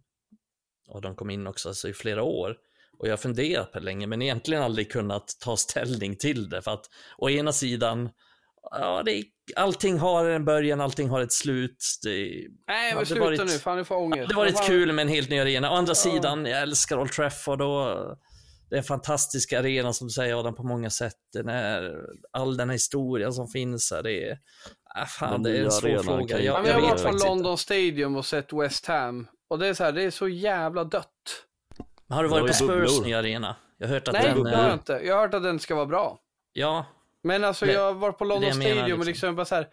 och 0.87 1.01
de 1.01 1.15
kom 1.15 1.29
in 1.29 1.47
också 1.47 1.69
alltså 1.69 1.89
i 1.89 1.93
flera 1.93 2.23
år. 2.23 2.55
Och 2.97 3.07
jag 3.07 3.11
har 3.11 3.17
funderat 3.17 3.71
på 3.71 3.79
det 3.79 3.85
länge, 3.85 4.07
men 4.07 4.21
egentligen 4.21 4.63
aldrig 4.63 4.91
kunnat 4.91 5.37
ta 5.39 5.57
ställning 5.57 6.15
till 6.15 6.49
det. 6.49 6.61
För 6.61 6.71
att 6.71 6.85
å 7.17 7.29
ena 7.29 7.51
sidan, 7.51 8.09
ja, 8.71 9.03
det 9.05 9.11
är, 9.11 9.23
allting 9.55 9.99
har 9.99 10.25
en 10.25 10.45
början, 10.45 10.81
allting 10.81 11.09
har 11.09 11.21
ett 11.21 11.33
slut. 11.33 11.85
Det, 12.03 12.09
Nej, 12.67 12.95
men 12.95 13.05
sluta 13.05 13.23
varit, 13.23 13.39
nu, 13.39 13.47
fan 13.47 13.77
du 13.77 13.85
får 13.85 13.95
ångest. 13.95 14.29
Det 14.29 14.35
har 14.35 14.45
varit 14.45 14.67
kul 14.67 14.93
med 14.93 15.03
en 15.03 15.09
helt 15.09 15.29
ny 15.29 15.39
arena. 15.39 15.71
Å 15.71 15.73
andra 15.73 15.91
ja. 15.91 15.95
sidan, 15.95 16.45
jag 16.45 16.61
älskar 16.61 16.99
Old 16.99 17.11
Trafford 17.11 17.61
och 17.61 18.17
det 18.69 18.75
är 18.75 18.77
en 18.77 18.83
fantastisk 18.83 19.53
arena 19.53 19.93
som 19.93 20.07
du 20.07 20.11
säger 20.11 20.39
Adam 20.39 20.55
på 20.55 20.63
många 20.63 20.89
sätt. 20.89 21.15
Den 21.33 21.49
är, 21.49 21.95
all 22.31 22.57
den 22.57 22.69
här 22.69 22.73
historien 22.73 23.33
som 23.33 23.47
finns 23.47 23.91
här, 23.91 24.03
det 24.03 24.23
är, 24.23 24.31
äh, 24.99 25.05
fan, 25.07 25.43
det 25.43 25.57
är 25.57 25.63
en 25.63 25.71
svår 25.71 26.03
fråga. 26.03 26.39
Jag, 26.39 26.43
jag, 26.43 26.67
jag 26.67 26.73
har 26.73 26.81
varit 26.81 27.03
på 27.03 27.27
London 27.27 27.51
inte. 27.51 27.63
Stadium 27.63 28.15
och 28.15 28.25
sett 28.25 28.53
West 28.53 28.85
Ham 28.85 29.27
och 29.49 29.59
det 29.59 29.67
är 29.67 29.73
så 29.73 29.83
här, 29.83 29.91
det 29.91 30.03
är 30.03 30.11
så 30.11 30.27
jävla 30.27 30.83
dött. 30.83 31.05
Men 32.07 32.15
har 32.15 32.23
du 32.23 32.29
varit 32.29 32.47
på 32.47 32.53
Spurs 32.53 33.01
nya 33.01 33.19
arena? 33.19 33.55
Jag 33.77 33.87
har 33.87 33.93
hört 33.93 34.07
att 34.07 34.13
Nej, 34.13 34.23
den... 34.23 34.43
Nej, 34.43 34.51
det 34.51 34.57
har 34.57 34.65
jag 34.65 34.75
inte. 34.75 35.01
Jag 35.03 35.15
har 35.15 35.21
hört 35.21 35.33
att 35.33 35.43
den 35.43 35.59
ska 35.59 35.75
vara 35.75 35.85
bra. 35.85 36.19
Ja. 36.53 36.85
Men 37.23 37.43
alltså, 37.43 37.65
jag 37.65 37.81
har 37.81 37.93
varit 37.93 38.17
på 38.17 38.25
London 38.25 38.53
Stadium 38.53 38.77
liksom. 38.77 38.99
och 38.99 39.05
liksom 39.05 39.35
bara 39.35 39.45
så 39.45 39.55
här, 39.55 39.67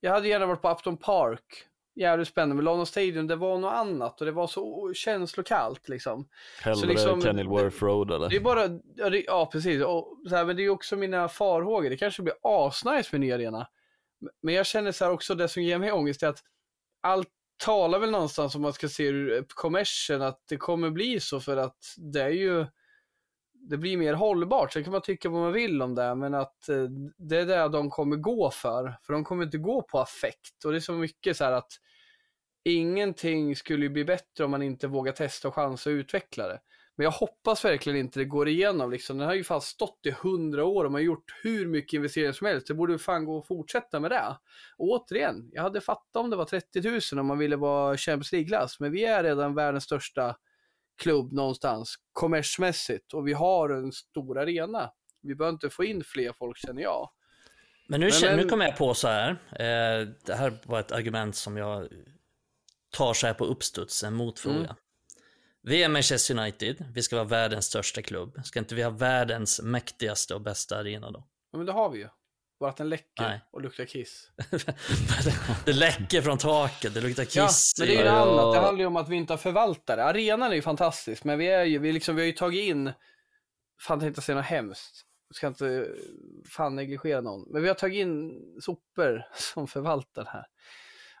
jag 0.00 0.10
hade 0.10 0.28
gärna 0.28 0.46
varit 0.46 0.62
på 0.62 0.70
Upton 0.70 0.96
Park 0.96 1.66
jävligt 1.94 2.28
spännande. 2.28 2.54
Men 2.54 2.64
London 2.64 2.86
Stadium, 2.86 3.26
det 3.26 3.36
var 3.36 3.58
något 3.58 3.74
annat 3.74 4.20
och 4.20 4.26
det 4.26 4.32
var 4.32 4.46
så 4.46 4.92
känslokallt 4.94 5.88
liksom. 5.88 6.28
Hellre 6.62 6.86
liksom, 6.86 7.22
Kenilworth 7.22 7.84
Road 7.84 8.10
eller? 8.10 8.28
Det 8.28 8.36
är 8.36 8.40
bara, 8.40 8.80
ja, 8.94 9.10
det, 9.10 9.24
ja 9.26 9.48
precis. 9.52 9.84
Och, 9.84 10.16
så 10.28 10.36
här, 10.36 10.44
men 10.44 10.56
det 10.56 10.64
är 10.64 10.68
också 10.68 10.96
mina 10.96 11.28
farhågor. 11.28 11.90
Det 11.90 11.96
kanske 11.96 12.22
blir 12.22 12.34
asnice 12.42 13.08
med 13.12 13.20
ny 13.20 13.32
arena. 13.32 13.66
Men 14.42 14.54
jag 14.54 14.66
känner 14.66 14.92
så 14.92 15.04
här 15.04 15.12
också, 15.12 15.34
det 15.34 15.48
som 15.48 15.62
ger 15.62 15.78
mig 15.78 15.92
ångest 15.92 16.22
är 16.22 16.28
att 16.28 16.40
allt 17.02 17.28
talar 17.64 17.98
väl 17.98 18.10
någonstans 18.10 18.54
om 18.54 18.62
man 18.62 18.72
ska 18.72 18.88
se 18.88 19.04
ur 19.04 19.44
kommersen 19.48 20.22
att 20.22 20.42
det 20.48 20.56
kommer 20.56 20.90
bli 20.90 21.20
så 21.20 21.40
för 21.40 21.56
att 21.56 21.78
det 21.96 22.22
är 22.22 22.30
ju 22.30 22.66
det 23.60 23.76
blir 23.76 23.96
mer 23.96 24.14
hållbart. 24.14 24.72
Sen 24.72 24.84
kan 24.84 24.92
man 24.92 25.02
tycka 25.02 25.28
vad 25.28 25.40
man 25.42 25.52
vill 25.52 25.82
om 25.82 25.94
det, 25.94 26.14
men 26.14 26.34
att 26.34 26.68
eh, 26.68 26.84
det 27.18 27.36
är 27.36 27.46
det 27.46 27.68
de 27.68 27.90
kommer 27.90 28.16
gå 28.16 28.50
för. 28.50 28.96
För 29.02 29.12
de 29.12 29.24
kommer 29.24 29.44
inte 29.44 29.58
gå 29.58 29.82
på 29.82 29.98
affekt. 29.98 30.64
Och 30.64 30.70
det 30.70 30.78
är 30.78 30.80
så 30.80 30.92
mycket 30.92 31.36
så 31.36 31.44
här 31.44 31.52
att 31.52 31.72
ingenting 32.64 33.56
skulle 33.56 33.88
bli 33.88 34.04
bättre 34.04 34.44
om 34.44 34.50
man 34.50 34.62
inte 34.62 34.86
vågar 34.86 35.12
testa 35.12 35.48
och 35.48 35.54
chansa 35.54 35.90
och 35.90 35.94
utveckla 35.94 36.48
det. 36.48 36.60
Men 36.96 37.04
jag 37.04 37.10
hoppas 37.10 37.64
verkligen 37.64 37.98
inte 37.98 38.18
det 38.20 38.24
går 38.24 38.48
igenom. 38.48 38.90
Liksom. 38.90 39.18
Den 39.18 39.26
har 39.26 39.34
ju 39.34 39.44
fan 39.44 39.60
stått 39.60 40.00
i 40.06 40.10
hundra 40.10 40.64
år 40.64 40.84
och 40.84 40.92
man 40.92 40.98
har 40.98 41.04
gjort 41.04 41.32
hur 41.42 41.66
mycket 41.66 41.92
investeringar 41.92 42.32
som 42.32 42.46
helst. 42.46 42.66
Det 42.66 42.74
borde 42.74 42.98
fan 42.98 43.24
gå 43.24 43.38
att 43.38 43.46
fortsätta 43.46 44.00
med 44.00 44.10
det. 44.10 44.36
Och 44.76 44.88
återigen, 44.88 45.48
jag 45.52 45.62
hade 45.62 45.80
fattat 45.80 46.16
om 46.16 46.30
det 46.30 46.36
var 46.36 46.44
30 46.44 47.14
000 47.14 47.20
om 47.20 47.26
man 47.26 47.38
ville 47.38 47.56
vara 47.56 47.96
Champions 47.96 48.32
League-klass. 48.32 48.80
Men 48.80 48.92
vi 48.92 49.04
är 49.04 49.22
redan 49.22 49.54
världens 49.54 49.84
största 49.84 50.36
klubb 51.00 51.32
någonstans 51.32 51.94
kommersmässigt 52.12 53.14
och 53.14 53.28
vi 53.28 53.32
har 53.32 53.70
en 53.70 53.92
stor 53.92 54.38
arena. 54.38 54.90
Vi 55.22 55.34
behöver 55.34 55.52
inte 55.52 55.70
få 55.70 55.84
in 55.84 56.04
fler 56.04 56.32
folk 56.32 56.58
känner 56.58 56.82
jag. 56.82 57.10
Men 57.88 58.00
nu, 58.00 58.10
men, 58.22 58.36
nu 58.36 58.48
kommer 58.48 58.64
jag 58.64 58.76
på 58.76 58.94
så 58.94 59.08
här. 59.08 59.30
Eh, 59.30 60.08
det 60.24 60.34
här 60.34 60.60
var 60.64 60.80
ett 60.80 60.92
argument 60.92 61.36
som 61.36 61.56
jag 61.56 61.88
tar 62.90 63.14
så 63.14 63.26
här 63.26 63.34
på 63.34 63.44
uppstuds, 63.44 64.04
en 64.04 64.14
motfråga. 64.14 64.58
Mm. 64.58 64.74
Vi 65.62 65.82
är 65.82 65.88
Manchester 65.88 66.38
United, 66.38 66.84
vi 66.94 67.02
ska 67.02 67.16
vara 67.16 67.26
världens 67.26 67.66
största 67.66 68.02
klubb. 68.02 68.40
Ska 68.44 68.58
inte 68.58 68.74
vi 68.74 68.82
ha 68.82 68.90
världens 68.90 69.60
mäktigaste 69.62 70.34
och 70.34 70.40
bästa 70.40 70.78
arena 70.78 71.10
då? 71.10 71.26
Ja, 71.50 71.58
men 71.58 71.66
det 71.66 71.72
har 71.72 71.90
vi 71.90 71.98
ju. 71.98 72.08
Bara 72.60 72.70
att 72.70 72.76
den 72.76 72.88
läcker 72.88 73.22
Nej. 73.22 73.40
och 73.50 73.62
luktar 73.62 73.84
kiss. 73.84 74.30
det 75.64 75.72
läcker 75.72 76.22
från 76.22 76.38
taket, 76.38 76.94
det 76.94 77.00
luktar 77.00 77.24
kiss. 77.24 77.34
Ja, 77.36 77.84
men 77.84 77.88
det 77.88 78.00
är 78.00 78.02
ju 78.02 78.08
annat. 78.08 78.54
Det 78.54 78.60
handlar 78.60 78.80
ju 78.80 78.86
om 78.86 78.96
att 78.96 79.08
vi 79.08 79.16
inte 79.16 79.32
har 79.32 79.38
förvaltare. 79.38 80.04
Arenan 80.04 80.50
är 80.50 80.54
ju 80.54 80.62
fantastisk, 80.62 81.24
men 81.24 81.38
vi, 81.38 81.46
är 81.46 81.64
ju, 81.64 81.78
vi, 81.78 81.92
liksom, 81.92 82.16
vi 82.16 82.22
har 82.22 82.26
ju 82.26 82.32
tagit 82.32 82.64
in, 82.64 82.92
fan 83.80 84.00
tänkte 84.00 84.22
säga 84.22 84.36
något 84.36 84.44
hemskt. 84.44 85.02
Jag 85.28 85.36
ska 85.36 85.46
inte 85.46 85.88
fan 86.50 86.76
negligera 86.76 87.20
någon. 87.20 87.52
Men 87.52 87.62
vi 87.62 87.68
har 87.68 87.74
tagit 87.74 87.98
in 87.98 88.32
sopor 88.60 89.22
som 89.54 89.68
förvaltar 89.68 90.24
här. 90.24 90.44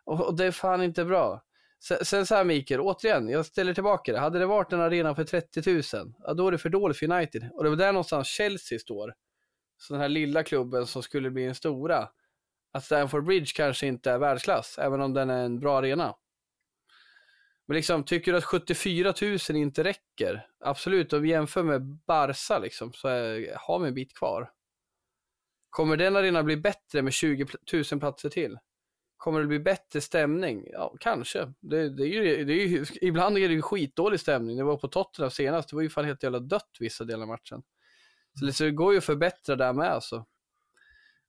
Och, 0.04 0.20
och 0.20 0.36
det 0.36 0.44
är 0.44 0.52
fan 0.52 0.82
inte 0.82 1.04
bra. 1.04 1.42
Sen, 1.84 2.04
sen 2.04 2.26
så 2.26 2.34
här 2.34 2.44
Mikael, 2.44 2.80
återigen, 2.80 3.28
jag 3.28 3.46
ställer 3.46 3.74
tillbaka 3.74 4.12
det. 4.12 4.18
Hade 4.18 4.38
det 4.38 4.46
varit 4.46 4.72
en 4.72 4.80
arena 4.80 5.14
för 5.14 5.24
30 5.24 5.72
000, 5.96 6.12
ja, 6.18 6.34
då 6.34 6.48
är 6.48 6.52
det 6.52 6.58
för 6.58 6.68
dåligt 6.68 6.96
för 6.96 7.12
United. 7.12 7.50
Och 7.54 7.64
det 7.64 7.70
var 7.70 7.76
där 7.76 7.92
någonstans 7.92 8.28
Chelsea 8.28 8.78
står. 8.78 9.14
Så 9.80 9.92
den 9.92 10.00
här 10.00 10.08
lilla 10.08 10.42
klubben 10.42 10.86
som 10.86 11.02
skulle 11.02 11.30
bli 11.30 11.44
en 11.44 11.54
stora. 11.54 12.08
Att 12.72 12.84
Stamford 12.84 13.24
Bridge 13.24 13.52
kanske 13.54 13.86
inte 13.86 14.10
är 14.10 14.18
världsklass, 14.18 14.78
även 14.78 15.00
om 15.00 15.14
den 15.14 15.30
är 15.30 15.44
en 15.44 15.60
bra 15.60 15.78
arena. 15.78 16.14
Men 17.66 17.74
liksom, 17.74 18.04
tycker 18.04 18.32
du 18.32 18.38
att 18.38 18.44
74 18.44 19.14
000 19.22 19.38
inte 19.50 19.84
räcker? 19.84 20.46
Absolut, 20.60 21.12
om 21.12 21.22
vi 21.22 21.28
jämför 21.28 21.62
med 21.62 21.82
Barca 21.82 22.58
liksom, 22.58 22.92
så 22.92 23.08
är, 23.08 23.54
har 23.56 23.78
vi 23.78 23.88
en 23.88 23.94
bit 23.94 24.14
kvar. 24.14 24.50
Kommer 25.70 25.96
den 25.96 26.16
arenan 26.16 26.44
bli 26.44 26.56
bättre 26.56 27.02
med 27.02 27.12
20 27.12 27.46
000 27.72 28.00
platser 28.00 28.28
till? 28.28 28.58
Kommer 29.16 29.40
det 29.40 29.46
bli 29.46 29.58
bättre 29.58 30.00
stämning? 30.00 30.68
Ja, 30.72 30.94
kanske. 31.00 31.52
Det, 31.60 31.88
det 31.88 32.02
är 32.02 32.06
ju, 32.06 32.44
det 32.44 32.52
är 32.52 32.66
ju, 32.66 32.86
ibland 33.00 33.38
är 33.38 33.48
det 33.48 33.54
ju 33.54 33.62
skitdålig 33.62 34.20
stämning. 34.20 34.56
Det 34.56 34.64
var 34.64 34.76
på 34.76 34.88
Tottenham 34.88 35.30
senast, 35.30 35.68
det 35.68 35.76
var 35.76 35.82
ju 35.82 35.90
fan 35.90 36.04
helt 36.04 36.22
jävla 36.22 36.38
dött 36.38 36.76
vissa 36.80 37.04
delar 37.04 37.22
av 37.22 37.28
matchen. 37.28 37.62
Så 38.52 38.64
det 38.64 38.70
går 38.70 38.92
ju 38.92 38.98
att 38.98 39.04
förbättra 39.04 39.56
där 39.56 39.72
med 39.72 39.90
alltså. 39.90 40.26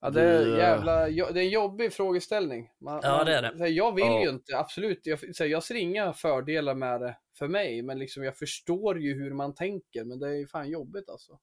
Ja, 0.01 0.09
det 0.09 0.21
är, 0.21 0.57
jävla, 0.57 1.05
det 1.05 1.13
är 1.13 1.37
en 1.37 1.49
jobbig 1.49 1.93
frågeställning. 1.93 2.69
Man, 2.79 2.99
ja, 3.03 3.23
det 3.23 3.35
är 3.35 3.41
det. 3.53 3.67
Jag 3.67 3.95
vill 3.95 4.05
ja. 4.05 4.23
ju 4.23 4.29
inte, 4.29 4.57
absolut, 4.57 4.99
jag, 5.03 5.19
jag 5.49 5.63
ser 5.63 5.75
inga 5.75 6.13
fördelar 6.13 6.75
med 6.75 7.01
det 7.01 7.17
för 7.37 7.47
mig, 7.47 7.81
men 7.81 7.99
liksom 7.99 8.23
jag 8.23 8.37
förstår 8.37 8.99
ju 8.99 9.13
hur 9.13 9.33
man 9.33 9.55
tänker, 9.55 10.03
men 10.03 10.19
det 10.19 10.27
är 10.27 10.33
ju 10.33 10.47
fan 10.47 10.69
jobbigt 10.69 11.09
alltså. 11.09 11.39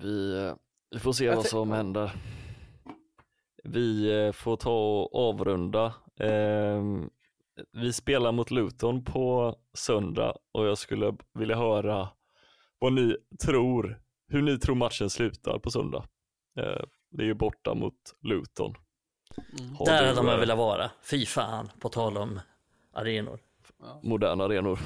Vi, 0.00 0.44
eh, 0.44 0.54
vi 0.90 0.98
får 0.98 1.12
se 1.12 1.30
vad 1.30 1.46
som 1.46 1.70
händer. 1.70 2.12
Vi 3.64 4.20
eh, 4.26 4.32
får 4.32 4.56
ta 4.56 5.00
och 5.02 5.14
avrunda. 5.14 5.94
Ehm, 6.20 7.10
vi 7.72 7.92
spelar 7.92 8.32
mot 8.32 8.50
Luton 8.50 9.04
på 9.04 9.56
söndag 9.74 10.36
och 10.52 10.66
jag 10.66 10.78
skulle 10.78 11.16
vilja 11.34 11.56
höra 11.56 12.08
vad 12.78 12.92
ni 12.92 13.16
tror, 13.44 14.00
hur 14.28 14.42
ni 14.42 14.58
tror 14.58 14.74
matchen 14.74 15.10
slutar 15.10 15.58
på 15.58 15.70
söndag. 15.70 16.04
Eh, 16.58 16.82
det 17.10 17.22
är 17.22 17.26
ju 17.26 17.34
borta 17.34 17.74
mot 17.74 17.94
Luton. 18.22 18.74
Har 19.78 19.86
Där 19.86 20.02
du, 20.02 20.08
hade 20.08 20.22
man 20.22 20.34
eh, 20.34 20.40
velat 20.40 20.58
vara. 20.58 20.90
Fy 21.02 21.26
fan, 21.26 21.70
på 21.80 21.88
tal 21.88 22.16
om 22.16 22.40
arenor. 22.92 23.40
Moderna 24.02 24.44
arenor. 24.44 24.78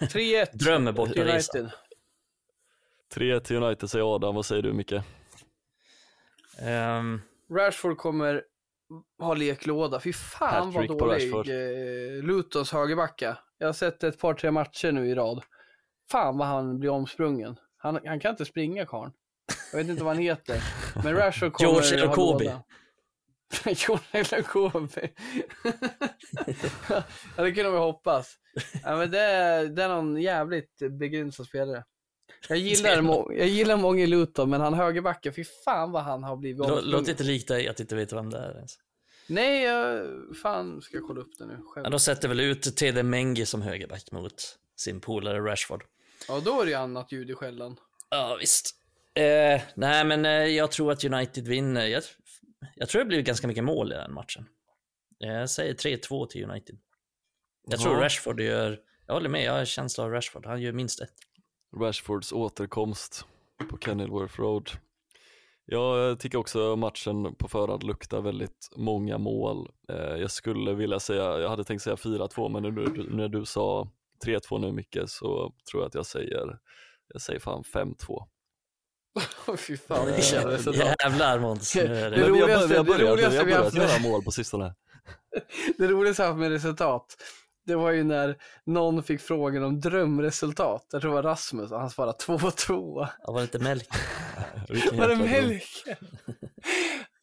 3-1 0.00 0.46
Drömmer 0.52 0.92
bort. 0.92 1.16
United. 1.16 1.70
3 3.14 3.40
till 3.40 3.56
United 3.56 3.90
säger 3.90 4.14
Adam, 4.14 4.34
vad 4.34 4.46
säger 4.46 4.62
du 4.62 4.72
Micke? 4.72 4.92
Ehm, 6.58 7.20
Rashford 7.50 7.96
kommer 7.96 8.42
ha 9.18 9.34
leklåda. 9.34 10.00
Fy 10.00 10.12
fan 10.12 10.72
vad 10.72 10.88
dålig 10.88 11.32
eh, 11.32 12.22
Lutons 12.22 12.72
högerbacka. 12.72 13.38
Jag 13.58 13.68
har 13.68 13.72
sett 13.72 14.04
ett 14.04 14.18
par, 14.18 14.34
tre 14.34 14.50
matcher 14.50 14.92
nu 14.92 15.08
i 15.08 15.14
rad. 15.14 15.42
Fan 16.10 16.38
vad 16.38 16.48
han 16.48 16.78
blir 16.78 16.90
omsprungen. 16.90 17.56
Han, 17.82 18.00
han 18.06 18.20
kan 18.20 18.30
inte 18.30 18.44
springa 18.44 18.86
karln. 18.86 19.12
Jag 19.72 19.78
vet 19.78 19.88
inte 19.88 20.04
vad 20.04 20.14
han 20.14 20.22
heter. 20.22 20.62
Men 21.04 21.14
Rashford 21.14 21.52
kommer 21.52 21.70
George 21.72 21.96
Elokobi. 21.96 22.44
låda. 22.44 22.62
George 23.64 24.06
Elokobi. 24.12 25.12
ja, 27.36 27.44
det 27.44 27.52
kunde 27.52 27.70
man 27.70 27.80
hoppas. 27.80 28.36
Ja, 28.82 28.96
men 28.96 29.10
det, 29.10 29.20
är, 29.20 29.66
det 29.66 29.82
är 29.82 29.88
någon 29.88 30.22
jävligt 30.22 30.78
begränsad 30.90 31.46
spelare. 31.46 31.84
Jag 32.48 32.58
gillar, 32.58 33.32
jag 33.32 33.48
gillar 33.48 33.76
många 33.76 34.06
Luton, 34.06 34.50
men 34.50 34.60
han 34.60 34.74
högerbacken, 34.74 35.32
fy 35.34 35.44
fan 35.64 35.92
vad 35.92 36.02
han 36.02 36.24
har 36.24 36.36
blivit 36.36 36.60
omsprungen. 36.60 36.90
låt 36.90 37.08
inte 37.08 37.24
lik 37.24 37.48
dig 37.48 37.68
att 37.68 37.80
inte 37.80 37.96
veta 37.96 38.16
vem 38.16 38.30
det 38.30 38.38
är 38.38 38.54
ens. 38.56 38.78
Nej, 39.26 39.62
jag 39.62 40.06
fan 40.42 40.82
ska 40.82 40.96
jag 40.96 41.06
kolla 41.06 41.20
upp 41.20 41.38
det 41.38 41.46
nu 41.46 41.56
själv. 41.64 41.82
Men 41.82 41.90
de 41.90 42.00
sätter 42.00 42.28
väl 42.28 42.40
ut 42.40 42.76
Tede 42.76 43.02
Mengi 43.02 43.46
som 43.46 43.62
högerback 43.62 44.12
mot 44.12 44.58
sin 44.76 45.00
polare 45.00 45.40
Rashford. 45.40 45.84
Ja, 46.28 46.40
då 46.40 46.60
är 46.60 46.64
det 46.64 46.70
ju 46.70 46.76
annat 46.76 47.12
ljud 47.12 47.30
i 47.30 47.34
skällan. 47.34 47.76
Ja, 48.10 48.36
visst. 48.40 48.74
Eh, 49.14 49.62
nej, 49.74 50.04
men 50.04 50.24
eh, 50.24 50.32
jag 50.32 50.70
tror 50.70 50.92
att 50.92 51.04
United 51.04 51.48
vinner. 51.48 51.86
Jag, 51.86 52.02
jag 52.74 52.88
tror 52.88 52.98
det 53.02 53.06
blir 53.08 53.22
ganska 53.22 53.46
mycket 53.48 53.64
mål 53.64 53.92
i 53.92 53.94
den 53.96 54.14
matchen. 54.14 54.46
Eh, 55.24 55.32
Jag 55.32 55.50
säger 55.50 55.74
3-2 55.74 56.26
till 56.26 56.44
United. 56.50 56.78
Jag 57.70 57.80
tror 57.80 57.94
Ja. 57.94 58.04
Rashford 58.04 58.40
gör, 58.40 58.78
jag 59.06 59.14
håller 59.14 59.28
med, 59.28 59.44
jag 59.44 59.52
har 59.52 59.58
en 59.58 59.66
känsla 59.66 60.04
av 60.04 60.10
Rashford. 60.10 60.46
Han 60.46 60.60
gör 60.62 60.72
minst 60.72 61.00
ett. 61.00 61.14
Rashfords 61.80 62.32
återkomst 62.32 63.24
på 63.70 63.78
Kenilworth 63.78 64.40
Road. 64.40 64.70
Jag 65.64 66.20
tycker 66.20 66.38
också 66.38 66.76
matchen 66.76 67.34
på 67.34 67.48
förhand 67.48 67.82
luktar 67.82 68.20
väldigt 68.20 68.68
många 68.76 69.18
mål. 69.18 69.68
Eh, 69.88 69.96
Jag 70.16 70.30
skulle 70.30 70.74
vilja 70.74 71.00
säga, 71.00 71.38
jag 71.38 71.48
hade 71.48 71.64
tänkt 71.64 71.82
säga 71.82 71.96
4-2 71.96 72.48
men 72.48 72.62
nu, 72.62 73.06
när 73.10 73.28
du 73.28 73.44
sa 73.46 73.88
3-2 74.26 74.58
nu 74.58 74.72
mycket 74.72 75.10
så 75.10 75.52
tror 75.70 75.82
jag 75.82 75.88
att 75.88 75.94
jag 75.94 76.06
säger, 76.06 76.58
jag 77.12 77.22
säger 77.22 77.40
fan 77.40 77.62
5-2. 77.62 77.94
Åh, 79.46 79.56
fy 79.56 79.76
fan, 79.76 80.06
resultat. 80.06 80.94
Jävlar 81.04 81.38
Måns. 81.38 81.72
Det 81.72 81.86
det- 81.88 82.00
har 82.00 82.10
roligaste- 82.28 82.68
börjat, 82.68 82.76
har 82.76 82.84
det 82.84 82.84
börjat, 82.84 83.00
vi 83.00 83.06
roligaste 83.12 83.38
har 83.38 83.44
vi 83.44 83.52
börjat 83.52 83.64
haft- 83.64 83.76
göra 83.76 83.98
mål 84.12 84.22
på 84.24 84.30
sistone. 84.30 84.74
Det 85.78 85.86
roligaste 85.86 86.22
jag 86.22 86.28
haft 86.28 86.38
med 86.40 86.50
resultat, 86.50 87.16
det 87.66 87.74
var 87.74 87.90
ju 87.90 88.04
när 88.04 88.36
någon 88.66 89.02
fick 89.02 89.20
frågan 89.20 89.64
om 89.64 89.80
drömresultat. 89.80 90.86
Jag 90.92 91.02
tror 91.02 91.10
det 91.10 91.14
var 91.14 91.22
Rasmus 91.22 91.72
och 91.72 91.80
han 91.80 91.90
svarade 91.90 92.18
2-2. 92.18 93.08
Ja, 93.22 93.32
var 93.32 93.36
det 93.36 93.42
inte 93.42 93.58
Melk? 93.58 93.88
Vilken 94.68 94.98
Var 94.98 95.08
det 95.08 95.14
jäkla 95.14 95.28
dröm. 95.38 95.48
Melke? 95.48 95.96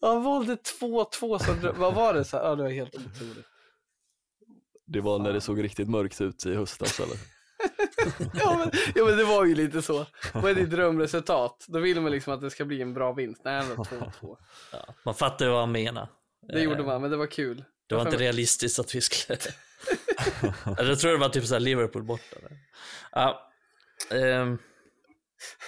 Han 0.02 0.24
valde 0.24 0.56
2-2 0.82 1.38
som 1.46 1.60
dröm. 1.62 1.76
Vad 1.80 1.94
var 1.94 2.14
det? 2.14 2.24
Så? 2.24 2.38
Ja, 2.38 2.56
det 2.56 2.64
var 2.64 2.70
helt 2.70 2.96
otroligt. 2.96 3.46
Det 4.88 5.02
var 5.02 5.20
när 5.20 5.34
det 5.34 5.42
såg 5.42 5.64
riktigt 5.64 5.90
mörkt 5.90 6.22
ut 6.22 6.46
i 6.46 6.56
höstas 6.56 7.00
eller? 7.00 7.18
Ja 8.34 8.58
men, 8.58 8.72
ja 8.96 9.06
men 9.06 9.18
det 9.18 9.24
var 9.24 9.46
ju 9.46 9.56
lite 9.56 9.82
så. 9.82 10.06
Vad 10.34 10.52
är 10.52 10.56
ditt 10.56 10.70
drömresultat? 10.70 11.66
Då 11.68 11.80
vill 11.80 12.02
man 12.02 12.12
liksom 12.12 12.34
att 12.34 12.42
det 12.42 12.50
ska 12.50 12.66
bli 12.66 12.82
en 12.82 12.94
bra 12.94 13.14
vinst. 13.14 13.42
Nej, 13.46 13.64
var 13.76 13.86
2-2. 14.22 14.38
Ja, 14.72 14.94
man 15.06 15.16
fattar 15.16 15.46
ju 15.46 15.52
vad 15.52 15.60
han 15.60 15.72
menar. 15.72 16.10
Det 16.54 16.62
gjorde 16.62 16.84
man, 16.84 17.02
men 17.02 17.12
det 17.12 17.18
var 17.18 17.28
kul. 17.28 17.64
Det 17.88 17.96
var 17.96 18.02
Jag 18.02 18.08
inte 18.14 18.24
realistiskt 18.24 18.80
att 18.80 18.96
vi 18.96 19.02
skulle... 19.02 19.40
Eller 20.80 20.90
jag 20.90 21.00
tror 21.00 21.12
det 21.12 21.18
var 21.18 21.30
typ 21.30 21.46
såhär 21.46 21.60
Liverpool 21.60 22.04
borta. 22.04 22.36
Ja. 23.12 23.52
Ehm, 24.12 24.58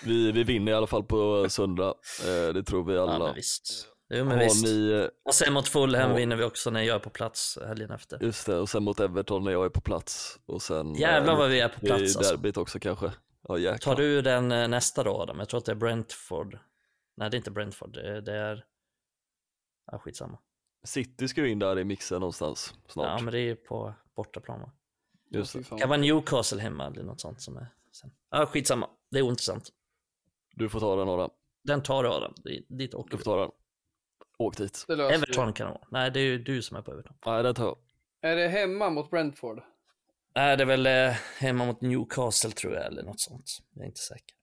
Vi, 0.04 0.32
vi 0.32 0.44
vinner 0.44 0.72
i 0.72 0.76
alla 0.76 0.88
fall 0.88 1.04
på 1.04 1.46
söndag, 1.50 1.94
eh, 2.26 2.54
det 2.54 2.64
tror 2.64 2.86
vi 2.86 2.96
ja, 2.96 3.02
alla. 3.14 3.26
men 3.26 3.36
visst. 3.36 3.88
Jo, 4.10 4.26
men 4.26 4.38
Har 4.38 4.44
visst. 4.44 4.66
ni, 4.66 5.10
Och 5.26 5.34
sen 5.36 5.54
mot 5.54 5.68
Fulham 5.68 6.10
Ja. 6.12 6.16
vinner 6.18 6.36
vi 6.36 6.44
också 6.44 6.70
när 6.70 6.82
jag 6.82 6.96
är 6.96 7.00
på 7.00 7.10
plats 7.10 7.58
helgen 7.68 7.92
efter. 7.92 8.24
just 8.24 8.46
det, 8.46 8.56
och 8.58 8.70
sen 8.70 8.84
mot 8.84 9.00
Everton 9.00 9.44
när 9.44 9.52
jag 9.52 9.66
är 9.66 9.70
på 9.70 9.82
plats. 9.82 10.40
Och 10.46 10.62
sen 10.62 10.94
Jävlar 10.96 11.34
eh, 11.34 11.40
vad 11.40 11.50
vi 11.50 11.60
är 11.60 11.70
på 11.70 11.86
i 11.86 11.88
plats 11.88 12.16
alltså. 12.18 12.32
derbyt 12.36 12.58
också 12.58 12.80
kanske. 12.80 13.12
Ja. 13.42 13.78
Tar 13.78 13.96
du 13.96 14.22
den 14.22 14.52
eh, 14.52 14.68
nästa 14.68 15.04
då 15.04 15.22
Adam? 15.22 15.40
Jag 15.40 15.50
tror 15.50 15.58
att 15.58 15.66
det 15.66 15.72
är 15.72 15.76
Brentford. 15.76 16.60
Nej 17.18 17.30
det 17.30 17.36
är 17.36 17.38
inte 17.38 17.52
Brentford, 17.52 17.94
det 18.26 18.34
är... 18.38 18.66
Ja, 19.92 20.00
skitsamma. 20.00 20.38
City 20.84 21.28
ska 21.28 21.42
ju 21.42 21.50
in 21.50 21.60
där 21.60 21.80
i 21.80 21.84
mixen 21.84 22.20
någonstans 22.20 22.74
snart. 22.88 23.06
Ja 23.20 23.24
men 23.24 23.32
det 23.34 23.40
är 23.40 23.44
ju 23.44 23.56
på 23.56 23.94
bortaplan 24.16 24.60
va? 24.60 24.72
Just 25.32 25.54
det. 25.54 25.64
Kan 25.80 25.90
vara 25.90 26.00
Newcastle 26.00 26.62
hemma 26.62 26.88
eller 26.88 27.04
något 27.04 27.22
sånt 27.22 27.42
som 27.42 27.58
är 27.58 27.68
sen. 27.92 28.12
Ja 28.32 28.46
skitsamma, 28.46 28.90
det 29.12 29.20
är 29.20 29.24
ointressant. 29.24 29.70
Du 30.56 30.70
får 30.70 30.80
ta 30.80 30.96
den 30.96 31.10
Adam. 31.10 31.30
Den 31.64 31.84
tar 31.84 32.04
du 32.04 32.10
Adam, 32.10 32.34
Det- 32.44 32.64
dit 32.78 32.94
åker 32.94 33.12
Du 33.12 33.18
får 33.18 33.24
ta 33.24 33.42
den. 33.42 33.52
Åk 34.40 34.58
dit. 34.58 34.86
Det 34.88 34.96
löser 34.96 35.10
vi. 35.10 35.16
Everton 35.24 35.54
kan 35.54 35.68
det 35.68 35.74
vara. 35.74 35.88
Nej 35.92 36.12
det 36.12 36.20
är 36.20 36.24
ju 36.24 36.38
du 36.38 36.62
som 36.62 36.78
är 36.78 36.82
på 36.82 36.92
Everton. 36.92 37.16
Nej 37.26 37.44
den 37.44 37.56
tar 37.56 37.66
jag. 37.66 37.78
Är 38.32 38.36
det 38.36 38.48
hemma 38.48 38.90
mot 38.90 39.10
Brentford? 39.10 39.62
Nej 40.36 40.58
det 40.58 40.64
är 40.64 40.66
väl 40.66 40.86
eh, 40.86 41.12
hemma 41.40 41.66
mot 41.66 41.82
Newcastle 41.82 42.52
tror 42.52 42.74
jag 42.74 42.86
eller 42.86 43.04
något 43.04 43.20
sånt. 43.20 43.58
Jag 43.74 43.84
är 43.84 43.88
inte 43.88 44.00
säker. 44.00 44.36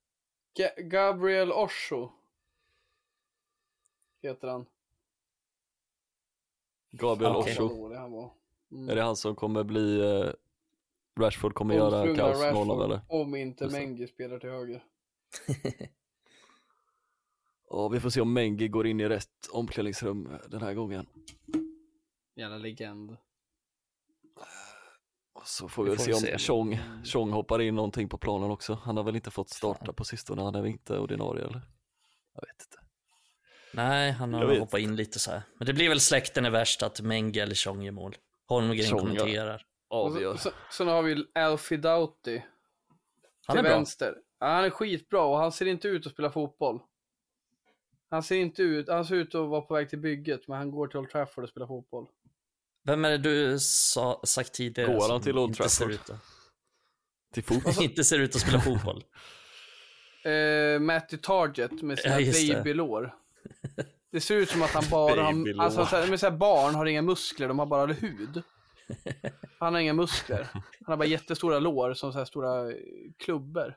Ga- 0.59 0.82
Gabriel 0.82 1.52
Osho. 1.52 2.10
Heter 4.23 4.48
han. 4.48 4.66
Gabriel. 6.90 7.32
Vad 7.32 7.44
Osho. 7.44 7.68
dålig 7.68 7.97
han 7.97 8.12
var. 8.12 8.31
Mm. 8.73 8.89
Är 8.89 8.94
det 8.97 9.02
han 9.02 9.16
som 9.16 9.36
kommer 9.36 9.64
bli, 9.64 10.01
eh, 10.01 10.31
Rashford 11.20 11.55
kommer 11.55 11.74
göra 11.74 11.97
Omsprungna 12.01 12.23
kaos 12.23 12.40
med 12.40 12.52
honom 12.55 12.78
Rashford, 12.78 12.85
eller? 12.85 13.23
Om 13.23 13.35
inte 13.35 13.64
det. 13.64 13.70
Mengi 13.73 14.06
spelar 14.06 14.39
till 14.39 14.51
höger. 14.51 14.85
Ja 17.70 17.88
vi 17.88 18.01
får 18.01 18.10
se 18.10 18.20
om 18.20 18.32
Mengi 18.32 18.68
går 18.68 18.86
in 18.86 19.01
i 19.01 19.09
rätt 19.09 19.48
omklädningsrum 19.52 20.38
den 20.48 20.62
här 20.62 20.74
gången. 20.74 21.06
Jävla 22.36 22.59
legend. 22.59 23.16
Och 25.34 25.47
så 25.47 25.68
får 25.68 25.84
vi, 25.84 25.90
Vi 25.90 25.97
får 25.97 26.05
se 26.05 26.12
om 26.12 26.20
se. 26.20 26.38
Chong, 26.38 26.78
Chong 27.05 27.30
hoppar 27.30 27.60
in 27.60 27.74
någonting 27.74 28.09
på 28.09 28.18
planen 28.18 28.51
också. 28.51 28.74
Han 28.74 28.97
har 28.97 29.05
väl 29.05 29.16
inte 29.16 29.30
fått 29.30 29.51
starta 29.51 29.93
på 29.93 30.05
sistone, 30.05 30.43
han 30.43 30.55
är 30.55 30.62
väl 30.62 30.70
inte 30.70 30.98
ordinarie 30.98 31.44
eller? 31.44 31.62
Jag 32.34 32.40
vet 32.40 32.62
inte. 32.62 32.78
Nej 33.74 34.10
han 34.10 34.32
Jag 34.32 34.38
har 34.38 34.47
vet. 34.47 34.59
hoppat 34.60 34.80
in 34.80 34.97
lite 34.97 35.18
så 35.18 35.30
här. 35.30 35.43
Men 35.59 35.66
det 35.66 35.72
blir 35.72 35.88
väl 35.88 36.01
släkten 36.01 36.44
är 36.44 36.51
värst 36.51 36.82
att 36.82 37.01
Mengi 37.01 37.40
eller 37.40 37.55
Tjong 37.55 37.82
gör 37.82 37.93
mål. 37.93 38.16
Holmgren 38.48 38.86
ja. 38.90 38.98
kommenterar. 38.98 39.62
Och 39.88 40.06
Avgör. 40.06 40.32
så, 40.36 40.38
så, 40.38 40.51
sen 40.72 40.88
har 40.88 41.02
vi 41.02 41.24
Alfie 41.34 41.78
Doughty. 41.78 42.40
Han 43.47 43.56
är 43.56 43.62
till 43.62 43.68
bra. 43.68 43.76
vänster. 43.76 44.14
Ja, 44.40 44.47
han 44.47 44.64
är 44.64 44.70
skitbra 44.70 45.22
och 45.24 45.36
han 45.38 45.52
ser 45.52 45.66
inte 45.66 45.88
ut 45.88 46.06
att 46.06 46.12
spela 46.12 46.30
fotboll. 46.30 46.80
Han 48.11 48.23
ser 48.23 48.37
inte 48.37 48.62
ut, 48.62 48.89
han 48.89 49.05
ser 49.05 49.15
ut 49.15 49.35
att 49.35 49.49
vara 49.49 49.61
på 49.61 49.74
väg 49.74 49.91
till 49.91 49.99
bygget, 49.99 50.49
men 50.49 50.57
han 50.59 50.70
går 50.70 50.87
till 50.87 50.99
Old 50.99 51.11
Trafford 51.11 51.45
och 51.45 51.51
spelar 51.51 51.66
fotboll. 51.66 52.07
Vem 52.85 53.05
är 53.05 53.11
det 53.11 53.19
du 53.19 53.59
sa, 53.61 54.20
sagt 54.24 54.53
tidigare? 54.55 54.93
Går 54.95 55.09
han 55.12 55.23
till 55.23 55.39
Old 55.39 55.51
inte 55.51 55.69
ser 55.69 55.85
Trafford? 55.87 55.95
ut 55.95 56.11
att- 56.11 56.24
Till 57.35 57.45
fot. 57.45 57.81
inte 57.81 58.05
ser 58.05 58.19
ut 58.19 58.35
att 58.35 58.41
spela 58.41 58.61
fotboll. 58.61 59.05
Eh, 60.24 60.81
Matty 60.81 61.16
Target 61.16 61.83
med 61.83 61.99
sina 61.99 62.15
Ja, 62.15 62.20
just 62.20 62.49
det. 62.49 62.55
babylår. 62.55 63.15
Det 64.12 64.20
ser 64.20 64.35
ut 64.37 64.49
som 64.51 64.62
att 64.62 64.70
han 64.70 64.85
bara 64.91 65.23
har, 65.23 65.33
Babylår. 65.33 65.65
alltså 65.65 65.87
så 65.87 65.97
här, 65.97 66.07
men 66.09 66.19
så 66.19 66.27
här, 66.31 66.37
barn 66.37 66.74
har 66.74 66.87
inga 66.87 67.03
muskler, 67.03 67.49
de 67.49 67.59
har 67.59 67.66
bara 67.66 67.93
hud. 67.93 68.43
Han 69.59 69.74
har 69.74 69.81
inga 69.81 69.93
muskler. 69.93 70.49
Han 70.53 70.62
har 70.87 70.97
bara 70.97 71.05
jättestora 71.05 71.59
lår 71.59 71.95
som 71.95 72.12
så 72.12 72.19
här 72.19 72.24
stora 72.24 72.70
eh, 72.70 72.77
klubbor. 73.19 73.77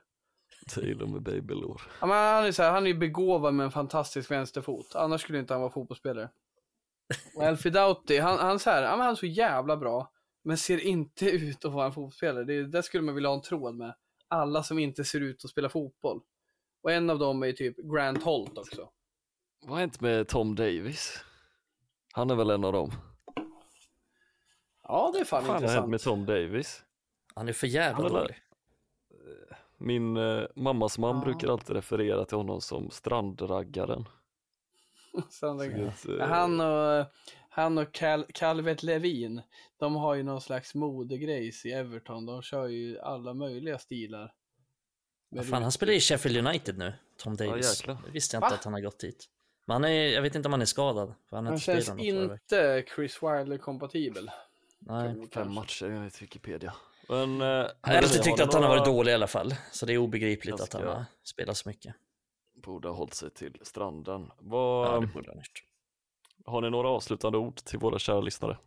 Taylor 0.74 1.06
med 1.06 1.22
babylår. 1.22 1.82
Ja, 2.00 2.06
men 2.06 2.16
han 2.34 2.44
är 2.44 2.52
så 2.52 2.62
här, 2.62 2.70
han 2.70 2.82
är 2.84 2.90
ju 2.90 2.98
begåvad 2.98 3.54
med 3.54 3.64
en 3.64 3.70
fantastisk 3.70 4.30
vänsterfot. 4.30 4.94
Annars 4.94 5.20
skulle 5.20 5.38
inte 5.38 5.54
han 5.54 5.60
vara 5.60 5.72
fotbollsspelare. 5.72 6.30
Och 7.36 7.42
Alfie 7.42 7.72
Doughty, 7.72 8.18
han, 8.18 8.38
han, 8.38 8.58
så 8.58 8.70
här, 8.70 8.82
ja, 8.82 8.88
han 8.88 9.00
är 9.00 9.14
så 9.14 9.26
jävla 9.26 9.76
bra. 9.76 10.12
Men 10.44 10.56
ser 10.56 10.78
inte 10.78 11.26
ut 11.30 11.64
att 11.64 11.72
vara 11.72 11.86
en 11.86 11.92
fotbollsspelare. 11.92 12.44
Det, 12.44 12.66
där 12.66 12.82
skulle 12.82 13.02
man 13.02 13.14
vilja 13.14 13.30
ha 13.30 13.36
en 13.36 13.42
tråd 13.42 13.74
med. 13.74 13.94
Alla 14.28 14.62
som 14.62 14.78
inte 14.78 15.04
ser 15.04 15.20
ut 15.20 15.44
att 15.44 15.50
spela 15.50 15.68
fotboll. 15.68 16.20
Och 16.82 16.92
en 16.92 17.10
av 17.10 17.18
dem 17.18 17.42
är 17.42 17.46
ju 17.46 17.52
typ 17.52 17.76
Grant 17.76 18.22
Holt 18.22 18.58
också. 18.58 18.90
Vad 19.60 19.70
har 19.70 19.80
hänt 19.80 20.00
med 20.00 20.28
Tom 20.28 20.54
Davis? 20.54 21.24
Han 22.12 22.30
är 22.30 22.34
väl 22.34 22.50
en 22.50 22.64
av 22.64 22.72
dem? 22.72 22.90
Ja, 24.82 25.10
det 25.14 25.20
är 25.20 25.24
fan 25.24 25.44
Vad 25.44 25.46
fan 25.46 25.54
har 25.54 25.60
hänt 25.60 25.62
intressant. 25.62 25.90
med 25.90 26.00
Tom 26.00 26.26
Davis? 26.26 26.84
Han 27.34 27.48
är 27.48 27.52
för 27.52 27.66
jävla 27.66 28.08
dålig. 28.08 28.36
Min 29.80 30.16
eh, 30.16 30.42
mammas 30.56 30.98
man 30.98 31.16
Ja. 31.16 31.22
brukar 31.24 31.48
alltid 31.48 31.76
referera 31.76 32.24
till 32.24 32.36
honom 32.36 32.60
som 32.60 32.90
strandraggaren. 32.90 34.04
Eh, 35.42 36.14
Ja, 36.18 36.24
Han 36.26 36.60
och, 36.60 37.06
han 37.50 37.78
och 37.78 37.92
Cal, 37.94 38.24
Calvert 38.34 38.82
Levin, 38.82 39.42
de 39.78 39.94
har 39.96 40.14
ju 40.14 40.22
någon 40.22 40.40
slags 40.40 40.74
modegrejs 40.74 41.66
i 41.66 41.72
Everton. 41.72 42.26
De 42.26 42.42
kör 42.42 42.66
ju 42.66 42.98
alla 43.00 43.34
möjliga 43.34 43.78
stilar. 43.78 44.32
Med 45.30 45.46
Fan, 45.46 45.62
han 45.62 45.72
spelar 45.72 45.92
i 45.92 46.00
Sheffield 46.00 46.46
United 46.46 46.78
nu, 46.78 46.92
Tom 47.16 47.36
Davis. 47.36 47.80
jäklar. 47.80 47.98
det 48.06 48.10
visste 48.10 48.36
jag 48.36 48.38
inte 48.40 48.52
Va? 48.52 48.58
att 48.58 48.64
han 48.64 48.72
har 48.72 48.80
gått 48.80 48.98
dit. 49.00 49.28
Men 49.66 49.72
han 49.74 49.84
är, 49.84 49.90
jag 50.08 50.22
vet 50.22 50.34
inte 50.34 50.48
om 50.48 50.52
han 50.52 50.62
är 50.62 50.66
skadad. 50.66 51.14
För 51.28 51.36
han 51.36 51.46
Han 51.46 51.54
inte 51.54 51.64
känns 51.64 51.98
inte 51.98 52.84
Chris 52.94 53.22
Wilder-kompatibel. 53.22 54.30
Nej. 54.78 55.14
Tror 55.14 55.26
Fem 55.26 55.54
matcher 55.54 55.86
enligt 55.86 56.22
Wikipedia. 56.22 56.74
Men, 57.10 57.40
eh, 57.40 57.46
Jag 57.46 57.72
har 57.82 57.94
alltid 57.94 58.22
tyckt 58.22 58.40
att 58.40 58.52
han 58.54 58.62
har 58.62 58.70
varit 58.70 58.84
dålig 58.84 59.12
i 59.12 59.14
alla 59.14 59.26
fall. 59.26 59.54
Så 59.72 59.86
det 59.86 59.92
är 59.92 59.98
obegripligt 59.98 60.56
Ganska- 60.58 60.78
att 60.78 60.84
han 60.84 60.96
har 60.96 61.04
spelat 61.22 61.56
så 61.56 61.68
mycket. 61.68 61.94
Borde 62.54 62.88
ha 62.88 62.94
hållit 62.94 63.14
sig 63.14 63.30
till 63.30 63.58
stranden. 63.62 64.30
Vad, 64.38 64.86
Ja, 64.86 65.00
det 65.00 65.06
borde 65.06 65.30
han 65.30 65.36
gjort. 65.38 65.64
Har 66.46 66.60
ni 66.60 66.70
några 66.70 66.88
avslutande 66.88 67.38
ord 67.38 67.56
till 67.56 67.78
våra 67.78 67.98
kära 67.98 68.20
lyssnare? 68.20 68.58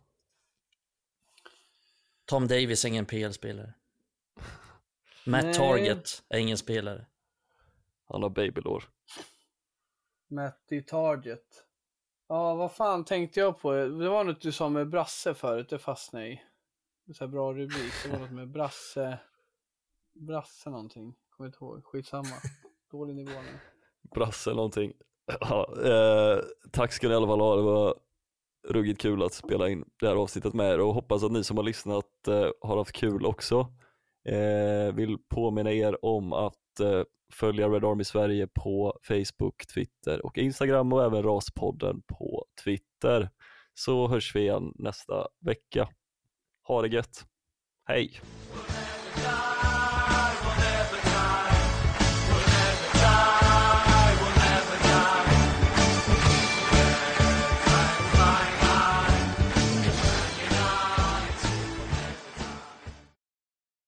Tom 2.24 2.48
Davis 2.48 2.84
är 2.84 2.88
ingen 2.88 3.06
PL-spelare. 3.06 3.74
Matt 5.26 5.44
Nej. 5.44 5.54
Target 5.54 6.22
är 6.28 6.38
ingen 6.38 6.58
spelare. 6.58 7.06
Han 8.08 8.22
har 8.22 8.30
babylår. 8.30 8.84
Matty 10.28 10.82
Target. 10.82 11.64
Ja, 12.28 12.54
vad 12.54 12.72
fan 12.72 13.04
tänkte 13.04 13.40
jag 13.40 13.60
på? 13.60 13.72
Det 13.72 14.08
var 14.08 14.24
något 14.24 14.40
du 14.40 14.52
sa 14.52 14.68
med 14.68 14.88
Brasse 14.88 15.34
förut, 15.34 15.68
det 15.68 15.78
fastnade 15.78 16.24
jag 16.26 16.34
i. 16.34 16.42
Så 17.12 17.24
här 17.24 17.28
bra 17.28 17.52
rubrik. 17.52 17.92
Det 18.04 18.12
var 18.12 18.18
något 18.18 18.30
med 18.30 18.48
Brasse. 18.48 19.18
Brasse 20.14 20.70
någonting. 20.70 21.14
Kommer 21.30 21.48
inte 21.48 21.58
ihåg. 21.64 21.84
Skitsamma. 21.84 22.36
Dålig 22.90 23.14
nivå 23.14 23.30
nu. 23.30 23.58
Brasse 24.14 24.54
någonting. 24.54 24.92
Ja, 25.40 25.74
eh, 25.84 26.38
tack 26.72 26.92
ska 26.92 27.06
ni 27.08 27.12
i 27.12 27.16
alla 27.16 27.26
fall 27.26 27.40
ha. 27.40 27.56
Det 27.56 27.62
var 27.62 27.94
ruggigt 28.68 29.00
kul 29.00 29.22
att 29.22 29.32
spela 29.32 29.68
in 29.68 29.84
det 30.00 30.08
här 30.08 30.16
avsnittet 30.16 30.54
med 30.54 30.72
er 30.72 30.80
och 30.80 30.94
hoppas 30.94 31.24
att 31.24 31.32
ni 31.32 31.44
som 31.44 31.56
har 31.56 31.64
lyssnat 31.64 32.28
eh, 32.28 32.50
har 32.60 32.76
haft 32.76 32.92
kul 32.92 33.26
också. 33.26 33.66
Eh, 34.24 34.94
vill 34.94 35.18
påminna 35.28 35.72
er 35.72 36.04
om 36.04 36.32
att 36.32 36.80
eh, 36.80 37.02
följa 37.32 37.68
Red 37.68 37.84
Army 37.84 38.04
Sverige 38.04 38.46
på 38.46 38.98
Facebook, 39.02 39.66
Twitter 39.66 40.26
och 40.26 40.38
Instagram 40.38 40.92
och 40.92 41.04
även 41.04 41.22
Raspodden 41.22 42.02
på 42.02 42.44
Twitter. 42.64 43.30
Så 43.74 44.08
hörs 44.08 44.36
vi 44.36 44.40
igen 44.40 44.72
nästa 44.74 45.28
vecka. 45.40 45.88
Ha 46.66 46.82
det 46.82 46.88
gött. 46.88 47.26
Hej! 47.88 48.20